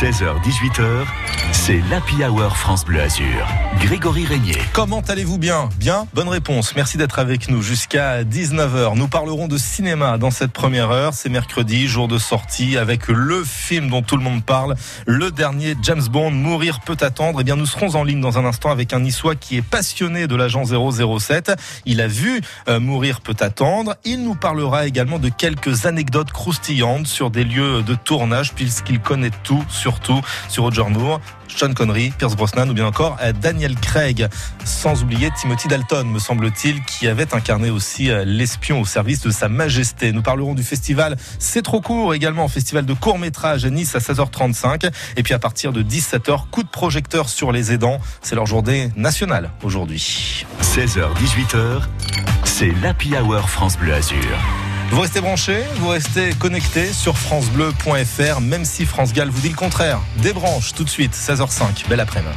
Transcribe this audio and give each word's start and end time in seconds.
16h-18h, 0.00 1.04
c'est 1.52 1.78
l'Happy 1.90 2.24
Hour 2.24 2.56
France 2.56 2.86
Bleu 2.86 3.02
Azur. 3.02 3.46
Grégory 3.82 4.24
Régnier. 4.24 4.56
Comment 4.72 5.00
allez-vous 5.00 5.36
bien? 5.36 5.68
Bien? 5.78 6.06
Bonne 6.14 6.28
réponse. 6.28 6.74
Merci 6.74 6.96
d'être 6.96 7.18
avec 7.18 7.50
nous 7.50 7.60
jusqu'à 7.60 8.24
19h. 8.24 8.96
Nous 8.96 9.08
parlerons 9.08 9.46
de 9.46 9.58
cinéma 9.58 10.16
dans 10.16 10.30
cette 10.30 10.52
première 10.52 10.90
heure. 10.90 11.12
C'est 11.12 11.28
mercredi, 11.28 11.86
jour 11.86 12.08
de 12.08 12.16
sortie, 12.16 12.78
avec 12.78 13.08
le 13.08 13.44
film 13.44 13.90
dont 13.90 14.00
tout 14.00 14.16
le 14.16 14.22
monde 14.22 14.42
parle, 14.42 14.74
le 15.06 15.30
dernier 15.30 15.74
James 15.82 16.06
Bond, 16.10 16.30
Mourir 16.30 16.80
peut 16.80 16.96
attendre. 17.00 17.42
Eh 17.42 17.44
bien, 17.44 17.56
nous 17.56 17.66
serons 17.66 17.94
en 17.94 18.02
ligne 18.02 18.22
dans 18.22 18.38
un 18.38 18.46
instant 18.46 18.70
avec 18.70 18.94
un 18.94 19.00
Niçois 19.00 19.34
qui 19.34 19.58
est 19.58 19.62
passionné 19.62 20.26
de 20.26 20.34
l'agent 20.34 20.64
007. 20.64 21.52
Il 21.84 22.00
a 22.00 22.06
vu 22.06 22.40
euh, 22.68 22.80
Mourir 22.80 23.20
peut 23.20 23.36
attendre. 23.40 23.96
Il 24.04 24.24
nous 24.24 24.34
parlera 24.34 24.86
également 24.86 25.18
de 25.18 25.28
quelques 25.28 25.84
anecdotes 25.84 26.32
croustillantes 26.32 27.06
sur 27.06 27.30
des 27.30 27.44
lieux 27.44 27.82
de 27.82 27.94
tournage 27.94 28.54
puisqu'il 28.54 29.00
connaît 29.00 29.32
tout, 29.42 29.62
surtout 29.90 30.20
sur 30.48 30.62
Roger 30.62 30.84
Moore. 30.88 31.20
Sean 31.48 31.74
Connery, 31.74 32.12
Pierce 32.16 32.36
Brosnan 32.36 32.70
ou 32.70 32.74
bien 32.74 32.86
encore 32.86 33.16
euh, 33.20 33.32
Daniel 33.32 33.74
Craig. 33.74 34.28
Sans 34.64 35.02
oublier 35.02 35.30
Timothy 35.40 35.66
Dalton, 35.66 36.08
me 36.08 36.20
semble-t-il, 36.20 36.80
qui 36.84 37.08
avait 37.08 37.34
incarné 37.34 37.70
aussi 37.70 38.08
euh, 38.08 38.24
l'espion 38.24 38.80
au 38.80 38.84
service 38.84 39.20
de 39.22 39.30
Sa 39.30 39.48
Majesté. 39.48 40.12
Nous 40.12 40.22
parlerons 40.22 40.54
du 40.54 40.62
festival 40.62 41.16
C'est 41.40 41.62
trop 41.62 41.80
court, 41.80 42.14
également 42.14 42.46
festival 42.46 42.86
de 42.86 42.94
court 42.94 43.18
métrage 43.18 43.64
à 43.64 43.70
Nice 43.70 43.96
à 43.96 43.98
16h35. 43.98 44.92
Et 45.16 45.24
puis 45.24 45.34
à 45.34 45.40
partir 45.40 45.72
de 45.72 45.82
17h, 45.82 46.48
coup 46.50 46.62
de 46.62 46.68
projecteur 46.68 47.28
sur 47.28 47.50
les 47.50 47.72
aidants. 47.72 47.98
C'est 48.22 48.36
leur 48.36 48.46
journée 48.46 48.92
nationale 48.94 49.50
aujourd'hui. 49.64 50.44
16h-18h, 50.62 51.82
c'est 52.44 52.72
l'Happy 52.80 53.16
Hour 53.16 53.50
France 53.50 53.76
Bleu 53.76 53.94
Azur. 53.94 54.69
Vous 54.90 55.00
restez 55.00 55.20
branchés, 55.20 55.62
vous 55.76 55.88
restez 55.88 56.32
connectés 56.34 56.92
sur 56.92 57.16
francebleu.fr, 57.16 58.40
même 58.40 58.64
si 58.64 58.84
France 58.84 59.12
Gall 59.12 59.28
vous 59.28 59.40
dit 59.40 59.48
le 59.48 59.54
contraire. 59.54 60.00
Débranche 60.16 60.74
tout 60.74 60.82
de 60.82 60.90
suite, 60.90 61.12
16h05. 61.14 61.88
Belle 61.88 62.00
après-midi. 62.00 62.34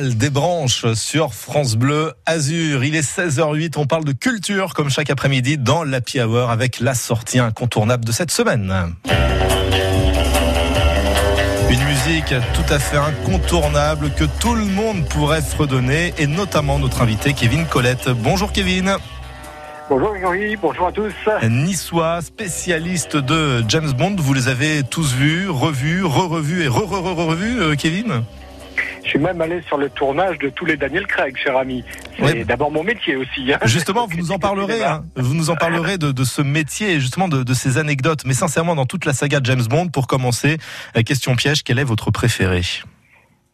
Des 0.00 0.30
branches 0.30 0.90
sur 0.94 1.34
France 1.34 1.76
Bleu 1.76 2.14
Azur. 2.24 2.82
Il 2.82 2.96
est 2.96 3.06
16h08, 3.06 3.74
on 3.76 3.84
parle 3.84 4.04
de 4.04 4.12
culture 4.12 4.72
comme 4.72 4.88
chaque 4.88 5.10
après-midi 5.10 5.58
dans 5.58 5.84
l'Happy 5.84 6.18
Hour 6.18 6.48
avec 6.50 6.80
la 6.80 6.94
sortie 6.94 7.38
incontournable 7.38 8.02
de 8.02 8.10
cette 8.10 8.30
semaine. 8.30 8.72
Une 11.68 11.84
musique 11.84 12.34
tout 12.54 12.72
à 12.72 12.78
fait 12.78 12.96
incontournable 12.96 14.10
que 14.16 14.24
tout 14.40 14.54
le 14.54 14.64
monde 14.64 15.06
pourrait 15.10 15.42
fredonner 15.42 16.14
et 16.16 16.26
notamment 16.26 16.78
notre 16.78 17.02
invité 17.02 17.34
Kevin 17.34 17.66
Colette. 17.66 18.08
Bonjour 18.08 18.50
Kevin. 18.50 18.96
Bonjour 19.90 20.12
Grégory, 20.12 20.56
bonjour 20.56 20.86
à 20.86 20.92
tous. 20.92 21.12
Niçois, 21.42 22.22
spécialiste 22.22 23.18
de 23.18 23.62
James 23.68 23.92
Bond, 23.92 24.16
vous 24.18 24.32
les 24.32 24.48
avez 24.48 24.84
tous 24.84 25.12
vus, 25.12 25.50
revus, 25.50 26.02
re-revus 26.02 26.62
et 26.62 26.68
re-re-re-revus, 26.68 27.60
euh, 27.60 27.74
Kevin? 27.74 28.24
Je 29.04 29.08
suis 29.08 29.18
même 29.18 29.40
allé 29.40 29.60
sur 29.66 29.76
le 29.78 29.90
tournage 29.90 30.38
de 30.38 30.48
tous 30.48 30.64
les 30.64 30.76
Daniel 30.76 31.06
Craig, 31.06 31.36
cher 31.36 31.56
ami. 31.56 31.84
C'est 32.16 32.22
Ouais. 32.22 32.44
d'abord 32.44 32.70
mon 32.70 32.84
métier 32.84 33.16
aussi. 33.16 33.52
hein. 33.52 33.58
Justement, 33.64 34.06
vous 34.06 34.16
nous 34.16 34.30
en 34.32 34.38
parlerez, 34.38 34.84
hein. 34.84 35.04
vous 35.16 35.34
nous 35.34 35.50
en 35.50 35.56
parlerez 35.56 35.98
de, 35.98 36.12
de 36.12 36.24
ce 36.24 36.40
métier 36.42 36.92
et 36.92 37.00
justement 37.00 37.28
de, 37.28 37.42
de 37.42 37.54
ces 37.54 37.78
anecdotes. 37.78 38.24
Mais 38.24 38.34
sincèrement, 38.34 38.74
dans 38.74 38.86
toute 38.86 39.04
la 39.04 39.12
saga 39.12 39.40
James 39.42 39.64
Bond, 39.68 39.88
pour 39.88 40.06
commencer, 40.06 40.56
euh, 40.96 41.02
question 41.02 41.34
piège, 41.36 41.62
quel 41.64 41.78
est 41.78 41.84
votre 41.84 42.10
préféré 42.10 42.62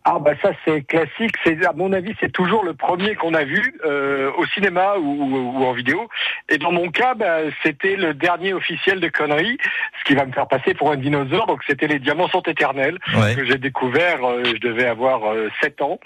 Ah 0.04 0.18
bah 0.20 0.32
ça 0.40 0.52
c'est 0.64 0.82
classique. 0.86 1.34
C'est 1.44 1.64
à 1.66 1.72
mon 1.74 1.92
avis 1.92 2.14
c'est 2.20 2.32
toujours 2.32 2.64
le 2.64 2.72
premier 2.72 3.14
qu'on 3.14 3.34
a 3.34 3.44
vu 3.44 3.74
euh, 3.84 4.30
au 4.38 4.46
cinéma 4.46 4.94
ou, 4.98 5.02
ou- 5.04 5.58
ou 5.58 5.64
en 5.66 5.72
vidéo. 5.72 6.08
Et 6.48 6.56
dans 6.56 6.72
mon 6.72 6.88
cas, 6.90 7.12
bah, 7.14 7.40
c'était 7.62 7.96
le 7.96 8.14
dernier 8.14 8.54
officiel 8.54 9.00
de 9.00 9.08
conneries, 9.08 9.58
ce 10.00 10.04
qui 10.04 10.14
va 10.14 10.24
me 10.24 10.32
faire 10.32 10.48
passer 10.48 10.72
pour 10.72 10.90
un 10.92 10.96
dinosaure. 10.96 11.46
Donc 11.46 11.60
c'était 11.66 11.88
les 11.88 11.98
Diamants 11.98 12.28
sont 12.28 12.40
éternels 12.42 12.98
Ouais. 13.16 13.34
que 13.34 13.44
j'ai 13.44 13.58
découvert. 13.58 14.24
euh, 14.24 14.44
je 14.44 14.58
devais 14.66 14.86
avoir 14.86 15.30
euh, 15.30 15.48
7 15.62 15.82
ans. 15.82 15.98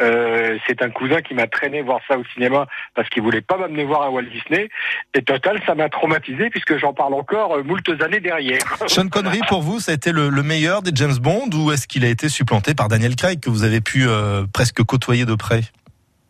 Euh, 0.00 0.56
c'est 0.66 0.82
un 0.82 0.88
cousin 0.90 1.20
qui 1.20 1.34
m'a 1.34 1.46
traîné 1.48 1.82
voir 1.82 2.00
ça 2.08 2.16
au 2.16 2.24
cinéma 2.32 2.66
parce 2.94 3.08
qu'il 3.10 3.22
voulait 3.22 3.40
pas 3.42 3.58
m'amener 3.58 3.84
voir 3.84 4.02
à 4.02 4.10
Walt 4.10 4.22
Disney. 4.22 4.68
Et 5.12 5.22
total, 5.22 5.60
ça 5.66 5.74
m'a 5.74 5.88
traumatisé 5.90 6.48
puisque 6.48 6.78
j'en 6.78 6.94
parle 6.94 7.12
encore 7.12 7.56
euh, 7.56 7.62
moultes 7.62 7.90
années 8.02 8.20
derrière. 8.20 8.60
Sean 8.86 9.08
Connery, 9.08 9.40
pour 9.48 9.60
vous, 9.60 9.80
ça 9.80 9.92
a 9.92 9.96
été 9.96 10.12
le, 10.12 10.30
le 10.30 10.42
meilleur 10.42 10.80
des 10.82 10.92
James 10.94 11.18
Bond 11.20 11.50
ou 11.54 11.72
est-ce 11.72 11.86
qu'il 11.86 12.04
a 12.06 12.08
été 12.08 12.28
supplanté 12.30 12.74
par 12.74 12.88
Daniel 12.88 13.16
Craig 13.16 13.40
vous 13.50 13.64
avez 13.64 13.80
pu 13.80 14.06
euh, 14.06 14.44
presque 14.52 14.82
côtoyer 14.82 15.24
de 15.24 15.34
près 15.34 15.62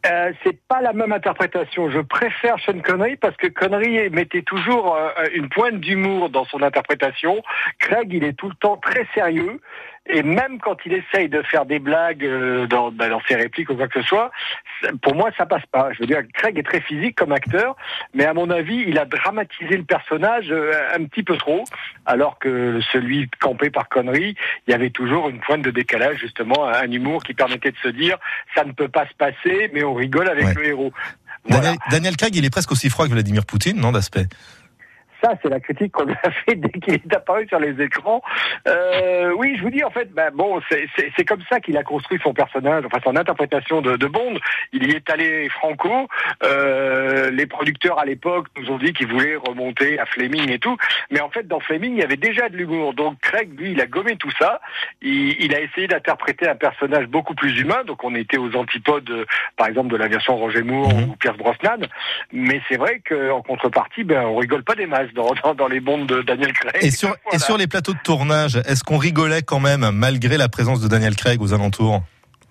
Euh, 0.06 0.32
c'est 0.42 0.58
pas 0.66 0.80
la 0.80 0.94
même 0.94 1.12
interprétation. 1.12 1.90
Je 1.90 2.00
préfère 2.00 2.56
Sean 2.64 2.80
Connery 2.80 3.16
parce 3.16 3.36
que 3.36 3.48
Connery 3.48 4.08
mettait 4.10 4.42
toujours 4.42 4.96
euh, 4.96 5.10
une 5.34 5.48
pointe 5.50 5.78
d'humour 5.78 6.30
dans 6.30 6.46
son 6.46 6.62
interprétation. 6.62 7.42
Craig, 7.78 8.08
il 8.10 8.24
est 8.24 8.32
tout 8.32 8.48
le 8.48 8.54
temps 8.54 8.78
très 8.78 9.06
sérieux. 9.14 9.60
Et 10.08 10.22
même 10.22 10.58
quand 10.60 10.76
il 10.86 10.94
essaye 10.94 11.28
de 11.28 11.42
faire 11.42 11.66
des 11.66 11.78
blagues 11.78 12.24
euh, 12.24 12.66
dans, 12.66 12.90
bah, 12.90 13.08
dans 13.08 13.20
ses 13.28 13.34
répliques 13.36 13.70
ou 13.70 13.76
quoi 13.76 13.86
que 13.86 14.00
ce 14.00 14.08
soit, 14.08 14.30
pour 15.02 15.14
moi, 15.14 15.30
ça 15.36 15.46
passe 15.46 15.64
pas. 15.70 15.92
Je 15.92 16.00
veux 16.00 16.06
dire, 16.06 16.22
Craig 16.34 16.58
est 16.58 16.62
très 16.62 16.80
physique 16.80 17.16
comme 17.16 17.32
acteur, 17.32 17.76
mais 18.14 18.24
à 18.24 18.32
mon 18.34 18.50
avis, 18.50 18.82
il 18.88 18.98
a 18.98 19.04
dramatisé 19.04 19.76
le 19.76 19.84
personnage 19.84 20.46
euh, 20.50 20.72
un 20.98 21.04
petit 21.04 21.22
peu 21.22 21.36
trop, 21.36 21.64
alors 22.06 22.38
que 22.38 22.80
celui 22.92 23.28
campé 23.40 23.68
par 23.70 23.88
Connery, 23.88 24.34
il 24.66 24.70
y 24.70 24.74
avait 24.74 24.90
toujours 24.90 25.28
une 25.28 25.38
pointe 25.38 25.62
de 25.62 25.70
décalage, 25.70 26.18
justement, 26.18 26.66
un 26.66 26.90
humour 26.90 27.22
qui 27.22 27.34
permettait 27.34 27.70
de 27.70 27.76
se 27.82 27.88
dire, 27.88 28.16
ça 28.54 28.64
ne 28.64 28.72
peut 28.72 28.88
pas 28.88 29.06
se 29.06 29.14
passer, 29.14 29.70
mais 29.74 29.84
on 29.84 29.94
rigole 29.94 30.28
avec 30.28 30.46
Ouais. 30.46 30.54
le 30.54 30.66
héros. 30.66 30.92
Voilà. 31.44 31.62
Daniel, 31.62 31.78
Daniel 31.90 32.16
Craig, 32.16 32.34
il 32.36 32.44
est 32.44 32.50
presque 32.50 32.72
aussi 32.72 32.90
froid 32.90 33.06
que 33.06 33.12
Vladimir 33.12 33.44
Poutine, 33.46 33.78
non, 33.78 33.92
d'aspect? 33.92 34.26
Ça, 35.22 35.34
c'est 35.42 35.48
la 35.48 35.60
critique 35.60 35.92
qu'on 35.92 36.08
a 36.10 36.30
fait 36.46 36.54
dès 36.56 36.70
qu'il 36.80 36.94
est 36.94 37.14
apparu 37.14 37.46
sur 37.48 37.58
les 37.60 37.80
écrans. 37.82 38.22
Euh, 38.66 39.32
oui, 39.36 39.54
je 39.56 39.62
vous 39.62 39.70
dis, 39.70 39.84
en 39.84 39.90
fait, 39.90 40.12
ben, 40.12 40.30
bon, 40.34 40.60
c'est 40.68 41.24
comme 41.24 41.42
ça 41.48 41.60
qu'il 41.60 41.76
a 41.76 41.82
construit 41.82 42.18
son 42.22 42.32
personnage, 42.32 42.84
enfin 42.86 42.98
son 43.04 43.16
interprétation 43.16 43.80
de, 43.82 43.96
de 43.96 44.06
Bond. 44.06 44.34
Il 44.72 44.90
y 44.90 44.92
est 44.96 45.08
allé 45.10 45.48
franco. 45.50 46.08
Euh, 46.42 47.30
les 47.30 47.46
producteurs 47.46 47.98
à 47.98 48.04
l'époque 48.04 48.46
nous 48.58 48.70
ont 48.70 48.78
dit 48.78 48.92
qu'ils 48.92 49.08
voulaient 49.08 49.36
remonter 49.36 49.98
à 49.98 50.06
Fleming 50.06 50.50
et 50.50 50.58
tout. 50.58 50.76
Mais 51.10 51.20
en 51.20 51.30
fait, 51.30 51.46
dans 51.46 51.60
Fleming, 51.60 51.92
il 51.94 52.00
y 52.00 52.04
avait 52.04 52.16
déjà 52.16 52.48
de 52.48 52.56
l'humour. 52.56 52.94
Donc 52.94 53.18
Craig, 53.20 53.48
lui, 53.58 53.72
il 53.72 53.80
a 53.80 53.86
gommé 53.86 54.16
tout 54.16 54.30
ça. 54.38 54.60
Il, 55.02 55.36
il 55.42 55.54
a 55.54 55.60
essayé 55.60 55.86
d'interpréter 55.86 56.48
un 56.48 56.56
personnage 56.56 57.06
beaucoup 57.06 57.34
plus 57.34 57.58
humain. 57.60 57.82
Donc 57.86 58.04
on 58.04 58.14
était 58.14 58.38
aux 58.38 58.54
antipodes, 58.56 59.10
euh, 59.10 59.24
par 59.56 59.66
exemple, 59.68 59.88
de 59.88 59.96
la 59.96 60.08
version 60.08 60.36
Roger 60.36 60.62
Moore 60.62 60.92
Mhm. 60.92 61.10
ou 61.10 61.16
Pierce 61.16 61.36
Brosnan. 61.36 61.86
Mais 62.32 62.60
c'est 62.68 62.76
vrai 62.76 63.00
qu'en 63.06 63.42
contrepartie, 63.42 64.04
ben, 64.04 64.22
on 64.22 64.36
rigole 64.36 64.62
pas 64.62 64.74
des 64.74 64.86
masses 64.86 65.09
dans, 65.14 65.28
dans, 65.44 65.54
dans 65.54 65.68
les 65.68 65.80
de 66.06 66.22
Daniel 66.22 66.52
Craig. 66.52 66.76
et 66.80 66.90
sur, 66.90 67.08
et 67.10 67.12
Voilà. 67.24 67.38
sur 67.44 67.56
les 67.58 67.66
plateaux 67.66 67.92
de 67.92 67.98
tournage, 68.02 68.56
est-ce 68.66 68.84
qu'on 68.84 68.98
rigolait 68.98 69.42
quand 69.42 69.60
même 69.60 69.90
malgré 69.92 70.36
la 70.36 70.48
présence 70.48 70.80
de 70.80 70.88
Daniel 70.88 71.16
Craig 71.16 71.40
aux 71.42 71.52
alentours? 71.52 72.02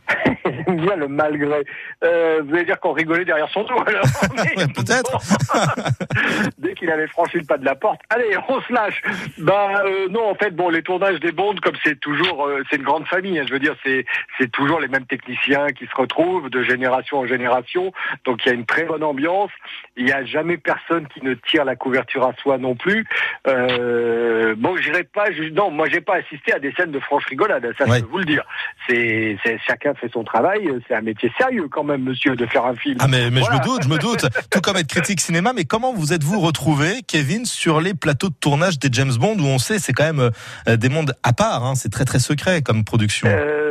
J'aime 0.46 0.78
bien 0.82 0.96
le 0.96 1.08
malgré. 1.08 1.64
Euh, 2.04 2.42
vous 2.46 2.56
allez 2.56 2.66
dire 2.66 2.80
qu'on 2.80 2.94
rigolait 2.94 3.26
derrière 3.26 3.50
son 3.50 3.64
dos 3.64 3.76
alors 3.86 4.06
Ouais, 4.38 4.66
peut-être. 4.76 5.18
Dès 6.58 6.74
qu'il 6.74 6.92
avait 6.92 7.08
franchi 7.08 7.38
le 7.38 7.44
pas 7.46 7.58
de 7.58 7.66
la 7.66 7.76
porte, 7.76 8.02
allez, 8.10 8.36
on 8.48 8.62
se 8.62 8.74
lâche. 8.74 9.02
Bah 9.38 9.84
euh, 9.86 10.08
non, 10.10 10.30
en 10.30 10.36
fait, 10.36 10.52
bon, 10.56 10.70
les 10.70 10.82
tournages 10.84 11.20
des 11.20 11.32
bondes, 11.32 11.60
comme 11.60 11.76
c'est 11.84 12.00
toujours, 12.00 12.46
euh, 12.48 12.64
c'est 12.70 12.78
une 12.78 12.84
grande 12.84 13.06
famille. 13.08 13.40
hein, 13.40 13.44
je 13.48 13.54
veux 13.54 13.60
dire, 13.60 13.76
c'est 13.86 14.06
c'est 14.38 14.52
toujours 14.52 14.80
les 14.80 14.88
mêmes 14.88 15.06
techniciens 15.06 15.68
qui 15.68 15.86
se 15.86 15.96
retrouvent 15.96 16.50
de 16.50 16.64
génération 16.64 17.20
en 17.20 17.26
génération. 17.28 17.92
Donc 18.26 18.46
il 18.46 18.50
y 18.50 18.52
a 18.52 18.56
une 18.56 18.66
très 18.66 18.84
bonne 18.86 19.04
ambiance. 19.04 19.52
Il 19.98 20.06
n'y 20.06 20.12
a 20.12 20.24
jamais 20.26 20.58
personne 20.58 21.08
qui 21.08 21.24
ne 21.24 21.34
tire 21.34 21.66
la 21.66 21.76
couverture 21.76 22.26
à 22.28 22.34
soi 22.42 22.58
non 22.58 22.76
plus. 22.76 23.06
Euh, 23.48 24.56
bon, 24.58 24.76
j'irai 24.78 25.04
pas. 25.04 25.32
je- 25.32 25.50
non, 25.54 25.72
moi, 25.72 25.88
j'ai 25.90 26.02
pas 26.02 26.16
assisté 26.16 26.54
à 26.54 26.60
des 26.60 26.72
scènes 26.74 26.92
de 26.92 27.00
franche 27.00 27.26
rigolade. 27.26 27.72
Ça, 27.78 27.86
Ouais. 27.86 27.98
je 28.00 28.04
peux 28.04 28.10
vous 28.12 28.18
le 28.20 28.26
dire. 28.26 28.44
C'est 28.88 29.38
c'est- 29.44 29.58
chacun 29.68 29.94
fait 30.00 30.12
son 30.12 30.24
travail. 30.24 30.70
C'est 30.88 30.96
un 30.96 31.02
métier 31.02 31.32
sérieux 31.38 31.68
quand 31.70 31.84
même, 31.84 32.04
monsieur, 32.04 32.36
de 32.36 32.46
faire 32.46 32.66
un 32.66 32.76
film. 32.76 32.98
Ah 33.00 33.08
mais, 33.08 33.30
mais 33.30 33.42
je 33.42 33.52
me 33.52 33.64
doute, 33.64 33.84
je 33.84 33.90
me 33.90 33.98
doute. 33.98 34.26
Tout 34.52 34.62
comme 34.62 34.78
être 34.78 34.88
critique 34.88 35.22
cinéma, 35.22 35.54
mais 35.54 35.66
comment 35.66 35.94
vous 35.94 36.14
êtes-vous 36.14 36.40
retrouvé, 36.40 37.02
Kevin, 37.08 37.46
sur 37.46 37.82
les 37.82 37.94
plateaux 37.94 38.30
de 38.30 38.36
tournage 38.40 38.80
des 38.80 38.90
James 38.92 39.14
Bond 39.20 39.38
où 39.40 39.46
on 39.46 39.58
sait 39.58 39.80
c'est 39.80 39.94
quand 39.94 40.06
même 40.06 40.32
euh, 40.68 40.78
des 40.78 40.90
mondes 40.90 41.14
à 41.24 41.34
part, 41.34 41.64
hein, 41.64 41.76
c'est 41.76 41.92
très 41.92 42.06
très 42.06 42.20
secret 42.20 42.62
comme 42.62 42.84
production. 42.84 43.28
Euh, 43.30 43.70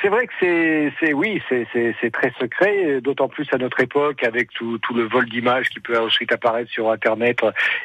c'est 0.00 0.08
vrai 0.08 0.26
que 0.26 0.32
c'est, 1.00 1.12
oui, 1.12 1.40
c'est, 1.48 2.10
très 2.12 2.32
secret, 2.40 3.00
d'autant 3.00 3.28
plus 3.28 3.46
à 3.52 3.58
notre 3.58 3.80
époque 3.80 4.22
avec 4.24 4.50
tout, 4.52 4.78
tout 4.78 4.94
le 4.94 5.04
vol 5.04 5.28
d'images 5.28 5.68
qui 5.68 5.80
peut 5.80 5.98
ensuite 5.98 6.32
apparaître 6.32 6.70
sur 6.70 6.90
Internet 6.90 7.40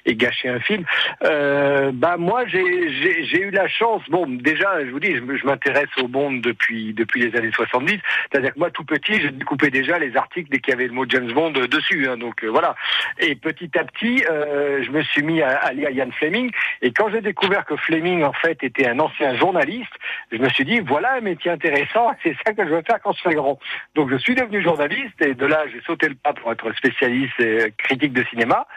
et 0.06 0.16
gâcher 0.16 0.50
un 0.50 0.60
film. 0.60 0.84
Euh, 1.24 1.92
bah 1.94 2.18
moi, 2.18 2.45
j'ai, 2.48 2.60
eu 2.60 3.51
la 3.51 3.68
chance. 3.68 4.01
Bon, 4.10 4.28
déjà, 4.28 4.84
je 4.86 4.92
vous 4.92 5.00
dis, 5.00 5.16
je, 5.16 5.45
m'intéresse 5.45 5.89
au 6.01 6.07
Bond 6.07 6.34
depuis 6.34 6.94
depuis 6.94 7.22
les 7.22 7.38
années 7.38 7.51
70. 7.77 8.00
C'est-à-dire 8.31 8.53
que 8.53 8.59
moi, 8.59 8.71
tout 8.71 8.83
petit, 8.85 9.19
je 9.21 9.27
découpais 9.29 9.69
déjà 9.69 10.00
les 10.00 10.15
articles 10.15 10.50
dès 10.50 10.59
qu'il 10.59 10.71
y 10.71 10.74
avait 10.74 10.88
le 10.88 10.94
mot 10.94 11.06
James 11.07 11.31
Bond 11.31 11.53
euh, 11.56 11.68
dessus. 11.68 12.07
hein, 12.07 12.18
donc 12.18 12.44
euh, 12.44 12.47
voilà. 12.47 12.75
Et 13.19 13.35
petit 13.35 13.72
à 13.77 13.84
petit, 13.84 14.24
euh, 14.29 14.84
je 14.84 14.91
me 14.91 15.01
suis 15.03 15.22
mis 15.24 15.41
à, 15.41 15.57
à 15.57 15.74
lire 15.74 15.89
Ian 15.89 16.10
Fleming. 16.17 16.51
Et 16.81 16.91
quand 16.91 17.10
j'ai 17.10 17.22
découvert 17.22 17.65
que 17.65 17.75
Fleming 17.77 18.24
en 18.24 18.34
fait 18.34 18.63
était 18.63 18.88
un 18.88 19.00
ancien 19.00 19.36
journaliste, 19.36 19.91
je 20.31 20.38
me 20.38 20.50
suis 20.50 20.65
dit 20.65 20.79
voilà 20.79 21.15
un 21.15 21.22
métier 21.22 21.51
intéressant, 21.51 22.13
c'est 22.24 22.36
ça 22.46 22.53
que 22.53 22.63
je 22.63 22.69
veux 22.69 22.84
faire 22.86 23.00
quand 23.01 23.13
je 23.13 23.22
serai 23.22 23.36
grand. 23.36 23.60
Donc 23.96 24.10
je 24.12 24.17
suis 24.17 24.36
devenu 24.36 24.62
journaliste 24.62 25.22
et 25.22 25.34
de 25.34 25.46
là 25.46 25.63
j'ai 25.72 25.81
sauté 25.81 26.10
le 26.10 26.15
pas 26.15 26.34
pour 26.34 26.51
être 26.51 26.72
spécialiste 26.74 27.39
et 27.39 27.74
critique 27.77 28.13
de 28.13 28.24
cinéma. 28.25 28.67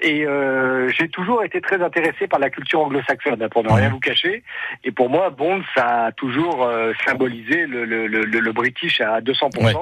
Et 0.00 0.26
euh, 0.26 0.88
j'ai 0.88 1.08
toujours 1.08 1.42
été 1.44 1.60
très 1.60 1.82
intéressé 1.82 2.26
par 2.28 2.38
la 2.40 2.50
culture 2.50 2.80
anglo-saxonne, 2.80 3.42
hein, 3.42 3.48
pour 3.48 3.62
ne 3.64 3.70
rien 3.70 3.88
vous 3.88 4.00
cacher. 4.00 4.42
Et 4.84 4.92
pour 4.92 5.10
moi, 5.10 5.30
Bond, 5.30 5.62
ça 5.74 6.06
a 6.06 6.12
toujours 6.12 6.64
euh, 6.64 6.92
symbolisé 7.06 7.66
le, 7.66 7.84
le, 7.84 8.06
le, 8.06 8.24
le 8.24 8.45
British 8.52 9.00
à 9.00 9.20
200%, 9.20 9.62
Ouais. 9.64 9.74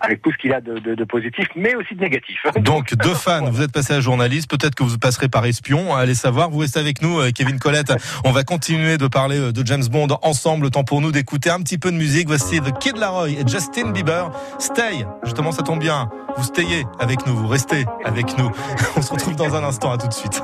avec 0.00 0.22
tout 0.22 0.32
ce 0.32 0.38
qu'il 0.38 0.52
a 0.52 0.60
de, 0.60 0.78
de, 0.78 0.94
de 0.94 1.04
positif, 1.04 1.46
mais 1.56 1.74
aussi 1.74 1.94
de 1.94 2.00
négatif. 2.00 2.38
Donc, 2.60 2.94
deux 2.94 3.14
fans, 3.14 3.50
vous 3.50 3.62
êtes 3.62 3.72
passé 3.72 3.94
à 3.94 4.00
journaliste, 4.00 4.50
peut-être 4.50 4.74
que 4.74 4.82
vous 4.82 4.98
passerez 4.98 5.28
par 5.28 5.44
espion, 5.46 5.94
allez 5.94 6.14
savoir, 6.14 6.50
vous 6.50 6.58
restez 6.58 6.80
avec 6.80 7.02
nous, 7.02 7.20
euh, 7.20 7.30
Kevin 7.34 7.58
Collette. 7.58 7.92
On 8.24 8.32
va 8.32 8.42
continuer 8.44 8.98
de 8.98 9.06
parler 9.06 9.38
euh, 9.38 9.52
de 9.52 9.66
James 9.66 9.84
Bond 9.90 10.08
ensemble, 10.22 10.64
le 10.64 10.70
temps 10.70 10.84
pour 10.84 11.00
nous 11.00 11.12
d'écouter 11.12 11.50
un 11.50 11.60
petit 11.60 11.78
peu 11.78 11.90
de 11.90 11.96
musique. 11.96 12.26
Voici 12.28 12.60
The 12.60 12.76
Kid 12.78 12.96
Laroi 12.96 13.28
et 13.30 13.44
Justin 13.46 13.90
Bieber. 13.92 14.30
Stay, 14.58 15.04
justement, 15.24 15.52
ça 15.52 15.62
tombe 15.62 15.80
bien. 15.80 16.08
Vous 16.36 16.44
stayez 16.44 16.84
avec 16.98 17.26
nous, 17.26 17.36
vous 17.36 17.48
restez 17.48 17.84
avec 18.04 18.36
nous. 18.38 18.50
On 18.96 19.02
se 19.02 19.12
retrouve 19.12 19.36
dans 19.36 19.54
un 19.54 19.64
instant, 19.64 19.90
à 19.92 19.98
tout 19.98 20.08
de 20.08 20.12
suite. 20.12 20.42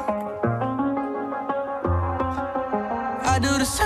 I 3.28 3.38
do 3.38 3.58
the 3.58 3.64
same 3.66 3.85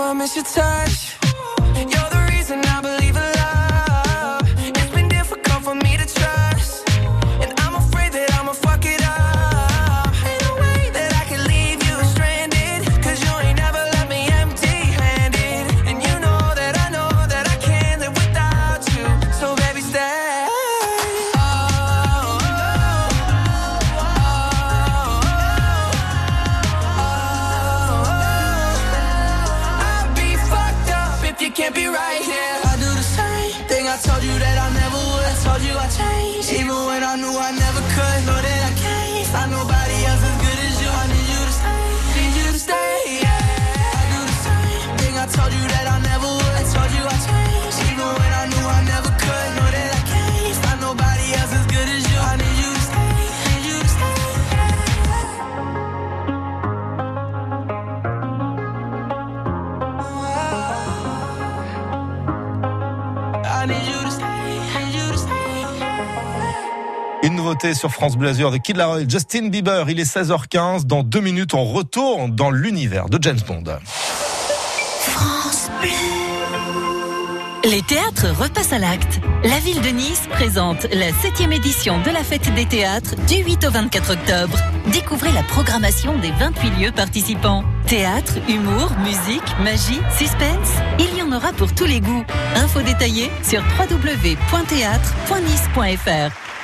I 0.00 0.12
miss 0.12 0.36
your 0.36 0.44
touch. 0.44 2.17
Can't 31.58 31.74
be 31.74 31.88
right 31.88 32.22
here. 32.22 32.54
I 32.70 32.76
do 32.76 32.86
the 32.94 33.02
same 33.02 33.66
thing 33.66 33.88
I 33.88 33.96
told 33.96 34.22
you 34.22 34.30
that 34.38 34.56
I 34.66 34.68
never 34.78 35.00
would. 35.10 35.26
I 35.26 35.34
told 35.42 35.60
you 35.66 35.74
I 35.74 35.88
changed, 35.88 36.52
even 36.52 36.78
when 36.86 37.02
I 37.02 37.16
knew 37.16 37.34
I 37.34 37.50
never 37.50 37.82
could. 37.94 38.37
Une 67.48 67.54
nouveauté 67.54 67.72
sur 67.72 67.90
France 67.90 68.18
Bleu 68.18 68.28
Azur 68.28 68.50
de 68.50 68.58
Kid 68.58 68.78
Justin 69.08 69.48
Bieber. 69.48 69.88
Il 69.88 69.98
est 69.98 70.16
16h15. 70.16 70.84
Dans 70.84 71.02
deux 71.02 71.20
minutes, 71.20 71.54
on 71.54 71.64
retourne 71.64 72.36
dans 72.36 72.50
l'univers 72.50 73.08
de 73.08 73.18
James 73.22 73.40
Bond. 73.46 73.64
Les 77.64 77.80
théâtres 77.80 78.26
repassent 78.38 78.74
à 78.74 78.78
l'acte. 78.78 79.20
La 79.44 79.58
ville 79.60 79.80
de 79.80 79.88
Nice 79.88 80.28
présente 80.30 80.84
la 80.92 81.10
7e 81.10 81.50
édition 81.50 82.02
de 82.02 82.10
la 82.10 82.22
fête 82.22 82.52
des 82.54 82.66
théâtres 82.66 83.14
du 83.26 83.36
8 83.36 83.64
au 83.64 83.70
24 83.70 84.12
octobre. 84.12 84.58
Découvrez 84.92 85.32
la 85.32 85.42
programmation 85.44 86.18
des 86.18 86.32
28 86.32 86.70
lieux 86.78 86.92
participants. 86.92 87.64
Théâtre, 87.86 88.34
humour, 88.46 88.92
musique, 89.02 89.56
magie, 89.64 90.02
suspense, 90.18 90.74
il 90.98 91.16
y 91.16 91.22
en 91.22 91.32
aura 91.32 91.54
pour 91.54 91.74
tous 91.74 91.86
les 91.86 92.02
goûts. 92.02 92.26
Infos 92.56 92.82
détaillées 92.82 93.30
sur 93.42 93.62
www.théâtre.nice.fr. 93.80 96.57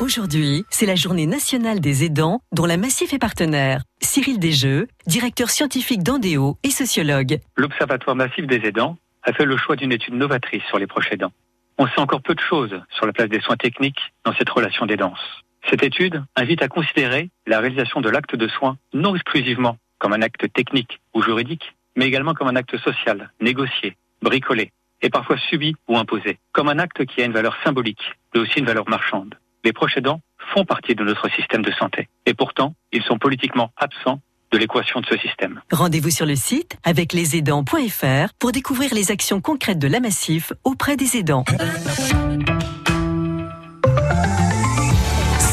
Aujourd'hui, 0.00 0.64
c'est 0.70 0.86
la 0.86 0.94
journée 0.94 1.26
nationale 1.26 1.80
des 1.80 2.04
aidants 2.04 2.40
dont 2.52 2.66
la 2.66 2.76
Massif 2.76 3.12
est 3.12 3.18
partenaire. 3.18 3.82
Cyril 4.00 4.38
Desjeux, 4.38 4.86
directeur 5.06 5.50
scientifique 5.50 6.02
d'Andéo 6.02 6.56
et 6.62 6.70
sociologue. 6.70 7.40
l'Observatoire 7.56 8.16
massif 8.16 8.46
des 8.46 8.66
aidants 8.66 8.96
a 9.24 9.32
fait 9.32 9.44
le 9.44 9.56
choix 9.56 9.76
d'une 9.76 9.92
étude 9.92 10.14
novatrice 10.14 10.62
sur 10.68 10.78
les 10.78 10.86
proches 10.86 11.10
aidants. 11.10 11.32
On 11.78 11.86
sait 11.88 12.00
encore 12.00 12.22
peu 12.22 12.34
de 12.34 12.40
choses 12.40 12.80
sur 12.90 13.06
la 13.06 13.12
place 13.12 13.28
des 13.28 13.40
soins 13.40 13.56
techniques 13.56 14.00
dans 14.24 14.32
cette 14.32 14.48
relation 14.48 14.86
d'aidance. 14.86 15.20
Cette 15.68 15.82
étude 15.82 16.24
invite 16.36 16.62
à 16.62 16.68
considérer 16.68 17.28
la 17.46 17.60
réalisation 17.60 18.00
de 18.00 18.08
l'acte 18.08 18.34
de 18.34 18.48
soin 18.48 18.78
non 18.94 19.14
exclusivement 19.14 19.76
comme 19.98 20.12
un 20.12 20.22
acte 20.22 20.50
technique 20.52 21.00
ou 21.12 21.22
juridique, 21.22 21.74
mais 21.96 22.06
également 22.06 22.34
comme 22.34 22.48
un 22.48 22.56
acte 22.56 22.78
social, 22.78 23.30
négocié, 23.40 23.96
bricolé, 24.22 24.72
et 25.02 25.10
parfois 25.10 25.38
subi 25.38 25.74
ou 25.88 25.96
imposé, 25.96 26.38
comme 26.52 26.68
un 26.68 26.78
acte 26.78 27.04
qui 27.06 27.22
a 27.22 27.24
une 27.24 27.32
valeur 27.32 27.56
symbolique, 27.64 28.12
mais 28.34 28.40
aussi 28.40 28.58
une 28.58 28.66
valeur 28.66 28.88
marchande. 28.88 29.34
Les 29.64 29.72
proches 29.72 29.96
aidants 29.96 30.20
font 30.54 30.64
partie 30.64 30.94
de 30.94 31.04
notre 31.04 31.30
système 31.30 31.62
de 31.62 31.72
santé, 31.72 32.08
et 32.26 32.34
pourtant, 32.34 32.74
ils 32.92 33.02
sont 33.02 33.18
politiquement 33.18 33.70
absents 33.76 34.20
de 34.50 34.58
l'équation 34.58 35.00
de 35.00 35.06
ce 35.06 35.18
système. 35.18 35.60
Rendez-vous 35.70 36.10
sur 36.10 36.26
le 36.26 36.34
site 36.34 36.76
avec 36.84 37.12
lesaidants.fr 37.12 38.32
pour 38.38 38.52
découvrir 38.52 38.94
les 38.94 39.10
actions 39.10 39.40
concrètes 39.40 39.78
de 39.78 39.88
la 39.88 40.00
Massif 40.00 40.52
auprès 40.64 40.96
des 40.96 41.16
aidants. 41.16 41.44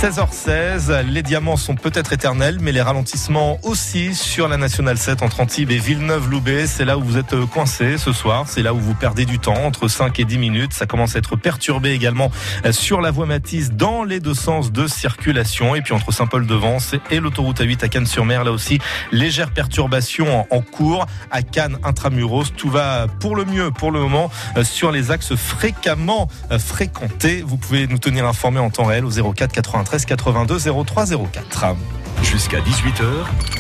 16h16, 0.02 1.06
les 1.06 1.24
diamants 1.24 1.56
sont 1.56 1.76
peut-être 1.76 2.12
éternels, 2.12 2.58
mais 2.62 2.74
les 2.74 2.82
ralentissements 2.82 3.60
aussi 3.64 4.14
sur 4.14 4.50
la 4.50 4.58
Nationale 4.58 4.98
7 4.98 5.24
entre 5.24 5.40
Antibes 5.40 5.72
et 5.72 5.78
Villeneuve-Loubet. 5.78 6.68
C'est 6.68 6.84
là 6.84 6.98
où 6.98 7.02
vous 7.02 7.18
êtes 7.18 7.34
coincé 7.46 7.98
ce 7.98 8.12
soir, 8.12 8.44
c'est 8.46 8.62
là 8.62 8.74
où 8.74 8.78
vous 8.78 8.94
perdez 8.94 9.24
du 9.24 9.40
temps, 9.40 9.56
entre 9.64 9.88
5 9.88 10.20
et 10.20 10.26
10 10.26 10.38
minutes. 10.38 10.74
Ça 10.74 10.86
commence 10.86 11.16
à 11.16 11.20
être 11.20 11.38
perturbé 11.38 11.92
également 11.92 12.30
sur 12.72 13.00
la 13.00 13.10
voie 13.10 13.26
Matisse 13.26 13.72
dans 13.72 14.04
les 14.04 14.20
deux 14.20 14.34
sens 14.34 14.74
de 14.74 14.86
circulation. 14.86 15.76
Et 15.76 15.82
puis 15.82 15.94
entre 15.94 16.12
Saint-Paul-de-Vence 16.12 16.96
et 17.10 17.22
l'autoroute 17.22 17.62
A8 17.62 17.86
à 17.86 17.88
Cannes-sur-Mer, 17.88 18.44
là 18.44 18.52
aussi, 18.52 18.80
légère 19.14 19.52
perturbation 19.52 20.46
en 20.52 20.62
cours. 20.62 21.06
À 21.32 21.42
Cannes, 21.42 21.78
intramuros, 21.84 22.52
tout 22.56 22.70
va 22.70 23.08
pour 23.22 23.38
le 23.38 23.46
mieux 23.46 23.72
pour 23.72 23.92
le 23.92 24.02
moment 24.02 24.30
euh, 24.58 24.66
sur 24.66 24.92
les 24.92 25.12
axes 25.12 25.36
fréquemment 25.36 26.28
euh, 26.52 26.60
fréquentés. 26.60 27.44
Vous 27.48 27.56
pouvez 27.56 27.88
nous 27.88 27.98
tenir 27.98 28.26
informés 28.26 28.60
en 28.60 28.70
temps 28.70 28.84
réel 28.84 29.06
au 29.06 29.10
04 29.34 29.54
93 29.54 29.95
82 30.04 30.58
03 30.84 31.06
04. 31.06 31.76
Jusqu'à 32.24 32.60
18h, 32.60 33.06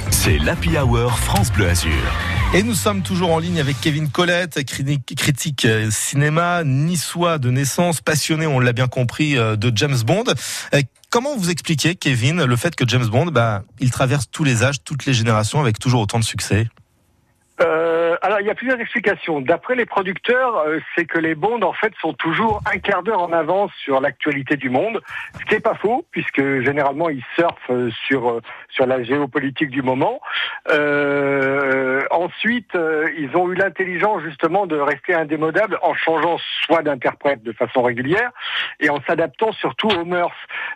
c'est 0.09 0.37
l'Happy 0.39 0.77
Hour 0.77 1.17
France 1.19 1.51
Bleu 1.53 1.69
Azur. 1.69 1.91
Et 2.53 2.63
nous 2.63 2.73
sommes 2.73 3.01
toujours 3.01 3.31
en 3.31 3.39
ligne 3.39 3.59
avec 3.59 3.79
Kevin 3.79 4.09
Collette, 4.09 4.59
critique 4.65 5.65
euh, 5.65 5.89
cinéma, 5.91 6.63
niçois 6.63 7.37
de 7.37 7.51
naissance, 7.51 8.01
passionné, 8.01 8.47
on 8.47 8.59
l'a 8.59 8.73
bien 8.73 8.87
compris, 8.87 9.37
euh, 9.37 9.55
de 9.55 9.71
James 9.75 9.97
Bond. 10.05 10.25
Euh, 10.73 10.81
Comment 11.15 11.37
vous 11.37 11.49
expliquez, 11.49 11.95
Kevin, 11.95 12.43
le 12.43 12.55
fait 12.57 12.75
que 12.75 12.85
James 12.85 13.05
Bond, 13.05 13.27
bah, 13.27 13.63
il 13.79 13.89
traverse 13.89 14.29
tous 14.29 14.43
les 14.43 14.65
âges, 14.65 14.83
toutes 14.83 15.05
les 15.05 15.13
générations 15.13 15.61
avec 15.61 15.79
toujours 15.79 16.01
autant 16.01 16.19
de 16.19 16.25
succès? 16.25 16.67
Euh, 17.61 17.94
alors, 18.25 18.41
il 18.41 18.47
y 18.47 18.49
a 18.49 18.55
plusieurs 18.55 18.79
explications. 18.79 19.39
D'après 19.39 19.75
les 19.75 19.85
producteurs, 19.85 20.57
euh, 20.57 20.79
c'est 20.95 21.05
que 21.05 21.19
les 21.19 21.35
bondes, 21.35 21.63
en 21.63 21.73
fait, 21.73 21.93
sont 22.01 22.13
toujours 22.13 22.59
un 22.65 22.79
quart 22.79 23.03
d'heure 23.03 23.21
en 23.21 23.31
avance 23.31 23.69
sur 23.83 24.01
l'actualité 24.01 24.57
du 24.57 24.71
monde, 24.71 24.99
ce 25.39 25.45
qui 25.45 25.53
n'est 25.53 25.59
pas 25.59 25.75
faux, 25.75 26.07
puisque 26.09 26.41
généralement, 26.61 27.07
ils 27.09 27.23
surfent 27.35 27.69
euh, 27.69 27.91
sur, 28.07 28.31
euh, 28.31 28.41
sur 28.75 28.85
la 28.85 29.01
géopolitique 29.03 29.69
du 29.69 29.81
moment. 29.81 30.19
Euh, 30.71 32.01
ensuite, 32.11 32.75
euh, 32.75 33.07
ils 33.17 33.35
ont 33.35 33.51
eu 33.51 33.55
l'intelligence, 33.55 34.21
justement, 34.23 34.67
de 34.67 34.77
rester 34.77 35.13
indémodables 35.13 35.77
en 35.81 35.93
changeant 35.93 36.37
soit 36.65 36.81
d'interprète 36.83 37.41
de 37.43 37.51
façon 37.53 37.81
régulière 37.83 38.31
et 38.79 38.89
en 38.89 38.99
s'adaptant 39.07 39.51
surtout 39.53 39.87
aux 39.89 40.05
mœurs. 40.05 40.35